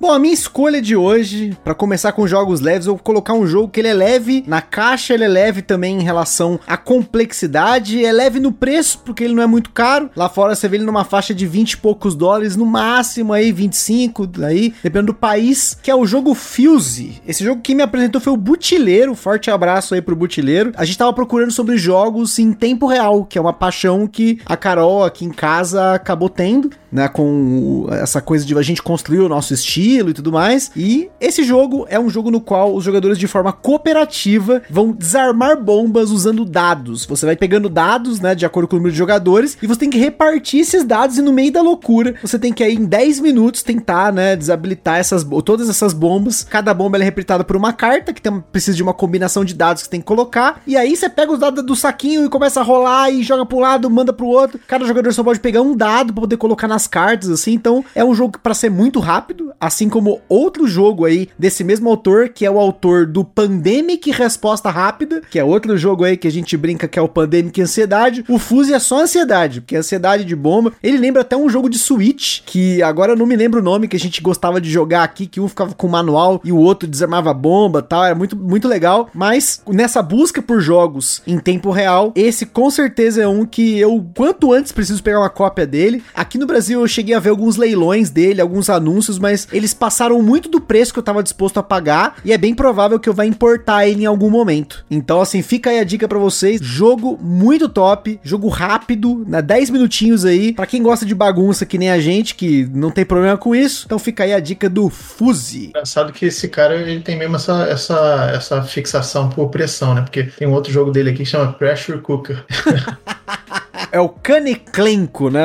Bom, 0.00 0.10
a 0.10 0.18
minha 0.18 0.34
escolha 0.34 0.82
de 0.82 0.96
hoje, 0.96 1.56
para 1.62 1.72
começar 1.72 2.12
com 2.12 2.26
jogos 2.26 2.60
leves, 2.60 2.86
eu 2.86 2.94
vou 2.94 3.02
colocar 3.02 3.32
um 3.32 3.46
jogo 3.46 3.68
que 3.68 3.80
ele 3.80 3.88
é 3.88 3.94
leve 3.94 4.44
na 4.46 4.60
caixa, 4.60 5.14
ele 5.14 5.24
é 5.24 5.28
leve 5.28 5.62
também 5.62 5.98
em 5.98 6.02
relação 6.02 6.58
à 6.66 6.76
complexidade, 6.76 8.04
é 8.04 8.12
leve 8.12 8.40
no 8.40 8.52
preço, 8.52 8.98
porque 9.04 9.22
ele 9.22 9.34
não 9.34 9.42
é 9.42 9.46
muito 9.46 9.70
caro. 9.70 10.10
Lá 10.14 10.28
fora 10.28 10.54
você 10.54 10.68
vê 10.68 10.76
ele 10.76 10.84
numa 10.84 11.04
faixa 11.04 11.32
de 11.32 11.46
20 11.46 11.72
e 11.72 11.76
poucos 11.76 12.14
dólares, 12.14 12.56
no 12.56 12.66
máximo 12.66 13.32
aí 13.32 13.52
25, 13.52 14.28
aí, 14.44 14.74
dependendo 14.82 15.12
do 15.12 15.14
país, 15.14 15.78
que 15.80 15.90
é 15.90 15.94
o 15.94 16.04
jogo 16.04 16.34
Fuse. 16.34 17.22
Esse 17.26 17.44
jogo 17.44 17.62
que 17.62 17.74
me 17.74 17.82
apresentou 17.82 18.20
foi 18.20 18.32
o 18.32 18.36
Butileiro, 18.36 19.14
forte 19.14 19.50
abraço 19.50 19.94
aí 19.94 20.02
pro 20.02 20.16
Butileiro. 20.16 20.72
A 20.76 20.84
gente 20.84 20.98
tava 20.98 21.12
procurando 21.12 21.52
sobre 21.52 21.78
jogos 21.78 22.38
em 22.38 22.52
tempo 22.52 22.86
real, 22.86 23.24
que 23.24 23.38
é 23.38 23.40
uma 23.40 23.52
paixão 23.52 24.08
que 24.08 24.40
a 24.44 24.56
Carol 24.56 25.04
aqui 25.04 25.24
em 25.24 25.30
casa 25.30 25.94
acabou 25.94 26.28
tendo, 26.28 26.70
né, 26.90 27.08
com 27.08 27.86
essa 27.90 28.20
coisa 28.20 28.44
de 28.44 28.56
a 28.56 28.62
gente 28.62 28.82
construir 28.82 29.20
o 29.20 29.28
nosso 29.28 29.54
estilo, 29.54 29.83
estilo 29.84 30.10
e 30.10 30.14
tudo 30.14 30.32
mais. 30.32 30.70
E 30.74 31.10
esse 31.20 31.42
jogo 31.42 31.86
é 31.88 32.00
um 32.00 32.08
jogo 32.08 32.30
no 32.30 32.40
qual 32.40 32.74
os 32.74 32.82
jogadores 32.82 33.18
de 33.18 33.26
forma 33.26 33.52
cooperativa 33.52 34.62
vão 34.70 34.90
desarmar 34.90 35.60
bombas 35.60 36.10
usando 36.10 36.44
dados. 36.44 37.04
Você 37.04 37.26
vai 37.26 37.36
pegando 37.36 37.68
dados, 37.68 38.20
né, 38.20 38.34
de 38.34 38.46
acordo 38.46 38.68
com 38.68 38.76
o 38.76 38.78
número 38.78 38.92
de 38.92 38.98
jogadores, 38.98 39.56
e 39.62 39.66
você 39.66 39.80
tem 39.80 39.90
que 39.90 39.98
repartir 39.98 40.60
esses 40.60 40.84
dados 40.84 41.18
e 41.18 41.22
no 41.22 41.32
meio 41.32 41.52
da 41.52 41.60
loucura, 41.60 42.14
você 42.22 42.38
tem 42.38 42.52
que 42.52 42.64
aí 42.64 42.74
em 42.74 42.84
10 42.84 43.20
minutos 43.20 43.62
tentar, 43.62 44.12
né, 44.12 44.34
desabilitar 44.34 44.98
essas 44.98 45.24
todas 45.44 45.68
essas 45.68 45.92
bombas. 45.92 46.44
Cada 46.44 46.72
bomba 46.72 46.98
é 46.98 47.02
representada 47.02 47.44
por 47.44 47.56
uma 47.56 47.72
carta 47.72 48.12
que 48.12 48.22
tem, 48.22 48.40
precisa 48.52 48.76
de 48.76 48.82
uma 48.82 48.94
combinação 48.94 49.44
de 49.44 49.54
dados 49.54 49.82
que 49.82 49.88
tem 49.88 50.00
que 50.00 50.06
colocar. 50.06 50.62
E 50.66 50.76
aí 50.76 50.96
você 50.96 51.08
pega 51.08 51.32
os 51.32 51.38
dados 51.38 51.64
do 51.64 51.76
saquinho 51.76 52.24
e 52.24 52.28
começa 52.28 52.60
a 52.60 52.62
rolar 52.62 53.10
e 53.10 53.22
joga 53.22 53.44
para 53.44 53.56
um 53.56 53.60
lado, 53.60 53.90
manda 53.90 54.12
para 54.12 54.24
o 54.24 54.28
outro. 54.28 54.60
Cada 54.66 54.84
jogador 54.84 55.12
só 55.12 55.22
pode 55.22 55.40
pegar 55.40 55.62
um 55.62 55.76
dado 55.76 56.12
para 56.12 56.22
poder 56.22 56.36
colocar 56.36 56.68
nas 56.68 56.86
cartas 56.86 57.28
assim. 57.30 57.52
Então, 57.52 57.84
é 57.94 58.04
um 58.04 58.14
jogo 58.14 58.38
para 58.42 58.54
ser 58.54 58.70
muito 58.70 59.00
rápido, 59.00 59.52
assim 59.60 59.73
assim 59.74 59.88
como 59.88 60.20
outro 60.28 60.68
jogo 60.68 61.04
aí 61.04 61.28
desse 61.36 61.64
mesmo 61.64 61.90
autor, 61.90 62.28
que 62.28 62.46
é 62.46 62.50
o 62.50 62.60
autor 62.60 63.06
do 63.06 63.24
Pandemic 63.24 64.10
Resposta 64.12 64.70
Rápida, 64.70 65.20
que 65.28 65.38
é 65.38 65.44
outro 65.44 65.76
jogo 65.76 66.04
aí 66.04 66.16
que 66.16 66.28
a 66.28 66.32
gente 66.32 66.56
brinca 66.56 66.86
que 66.86 66.98
é 66.98 67.02
o 67.02 67.08
Pandemic 67.08 67.60
Ansiedade. 67.60 68.24
O 68.28 68.38
Fuse 68.38 68.72
é 68.72 68.78
só 68.78 69.02
ansiedade, 69.02 69.60
porque 69.60 69.74
é 69.74 69.80
ansiedade 69.80 70.24
de 70.24 70.36
bomba. 70.36 70.72
Ele 70.80 70.96
lembra 70.96 71.22
até 71.22 71.36
um 71.36 71.48
jogo 71.48 71.68
de 71.68 71.76
Switch, 71.76 72.42
que 72.46 72.80
agora 72.82 73.12
eu 73.12 73.16
não 73.16 73.26
me 73.26 73.34
lembro 73.34 73.60
o 73.60 73.62
nome, 73.62 73.88
que 73.88 73.96
a 73.96 74.00
gente 74.00 74.22
gostava 74.22 74.60
de 74.60 74.70
jogar 74.70 75.02
aqui, 75.02 75.26
que 75.26 75.40
um 75.40 75.48
ficava 75.48 75.74
com 75.74 75.88
manual 75.88 76.40
e 76.44 76.52
o 76.52 76.56
outro 76.56 76.88
desarmava 76.88 77.34
bomba 77.34 77.82
tal. 77.82 78.04
Era 78.04 78.14
muito, 78.14 78.36
muito 78.36 78.68
legal. 78.68 79.10
Mas 79.12 79.60
nessa 79.66 80.00
busca 80.00 80.40
por 80.40 80.60
jogos 80.60 81.20
em 81.26 81.38
tempo 81.38 81.72
real, 81.72 82.12
esse 82.14 82.46
com 82.46 82.70
certeza 82.70 83.22
é 83.22 83.28
um 83.28 83.44
que 83.44 83.78
eu, 83.78 84.06
quanto 84.14 84.52
antes, 84.52 84.70
preciso 84.70 85.02
pegar 85.02 85.18
uma 85.18 85.30
cópia 85.30 85.66
dele. 85.66 86.02
Aqui 86.14 86.38
no 86.38 86.46
Brasil 86.46 86.80
eu 86.80 86.86
cheguei 86.88 87.14
a 87.14 87.20
ver 87.20 87.30
alguns 87.30 87.56
leilões 87.56 88.10
dele, 88.10 88.40
alguns 88.40 88.70
anúncios, 88.70 89.18
mas 89.18 89.48
eles 89.64 89.74
passaram 89.74 90.20
muito 90.22 90.48
do 90.48 90.60
preço 90.60 90.92
que 90.92 90.98
eu 90.98 91.02
tava 91.02 91.22
disposto 91.22 91.58
a 91.58 91.62
pagar 91.62 92.16
e 92.24 92.32
é 92.32 92.38
bem 92.38 92.54
provável 92.54 93.00
que 93.00 93.08
eu 93.08 93.14
vá 93.14 93.24
importar 93.24 93.86
ele 93.86 94.02
em 94.02 94.06
algum 94.06 94.30
momento. 94.30 94.84
Então, 94.90 95.20
assim, 95.20 95.42
fica 95.42 95.70
aí 95.70 95.78
a 95.78 95.84
dica 95.84 96.06
para 96.06 96.18
vocês. 96.18 96.60
Jogo 96.62 97.18
muito 97.20 97.68
top, 97.68 98.20
jogo 98.22 98.48
rápido, 98.48 99.24
né? 99.26 99.40
10 99.40 99.70
minutinhos 99.70 100.24
aí. 100.24 100.52
Para 100.52 100.66
quem 100.66 100.82
gosta 100.82 101.06
de 101.06 101.14
bagunça 101.14 101.64
que 101.64 101.78
nem 101.78 101.90
a 101.90 101.98
gente, 101.98 102.34
que 102.34 102.68
não 102.72 102.90
tem 102.90 103.04
problema 103.04 103.36
com 103.36 103.54
isso, 103.54 103.84
então 103.86 103.98
fica 103.98 104.24
aí 104.24 104.34
a 104.34 104.40
dica 104.40 104.68
do 104.68 104.90
Fuse. 104.90 105.68
Engraçado 105.68 106.12
que 106.12 106.26
esse 106.26 106.48
cara 106.48 106.74
ele 106.76 107.00
tem 107.00 107.16
mesmo 107.16 107.36
essa, 107.36 107.64
essa, 107.64 108.30
essa 108.34 108.62
fixação 108.62 109.30
por 109.30 109.48
pressão, 109.48 109.94
né? 109.94 110.02
Porque 110.02 110.24
tem 110.24 110.46
um 110.46 110.52
outro 110.52 110.72
jogo 110.72 110.90
dele 110.90 111.10
aqui 111.10 111.24
que 111.24 111.24
chama 111.24 111.52
Pressure 111.54 112.00
Cooker. 112.00 112.44
é 113.90 114.00
o 114.00 114.08
Kaneklenko, 114.08 115.30
né? 115.30 115.42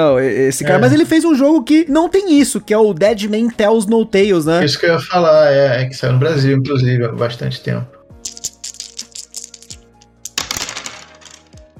Esse 0.48 0.64
cara. 0.64 0.78
É. 0.78 0.82
Mas 0.82 0.94
ele 0.94 1.06
fez 1.06 1.26
um 1.26 1.36
jogo 1.36 1.64
que 1.64 1.86
não 1.90 2.08
tem 2.08 2.40
isso, 2.40 2.62
que 2.62 2.74
é 2.74 2.78
o 2.78 2.94
Dead 2.94 3.24
Man 3.24 3.50
Tells 3.50 3.90
No 3.90 4.06
Tales, 4.06 4.46
né? 4.46 4.64
Isso 4.64 4.80
que 4.80 4.86
eu 4.86 4.94
ia 4.94 5.00
falar, 5.00 5.52
é, 5.52 5.82
é 5.82 5.86
que 5.86 5.94
saiu 5.94 6.14
no 6.14 6.20
Brasil, 6.20 6.58
inclusive, 6.58 7.06
há 7.06 7.12
bastante 7.12 7.62
tempo. 7.62 7.99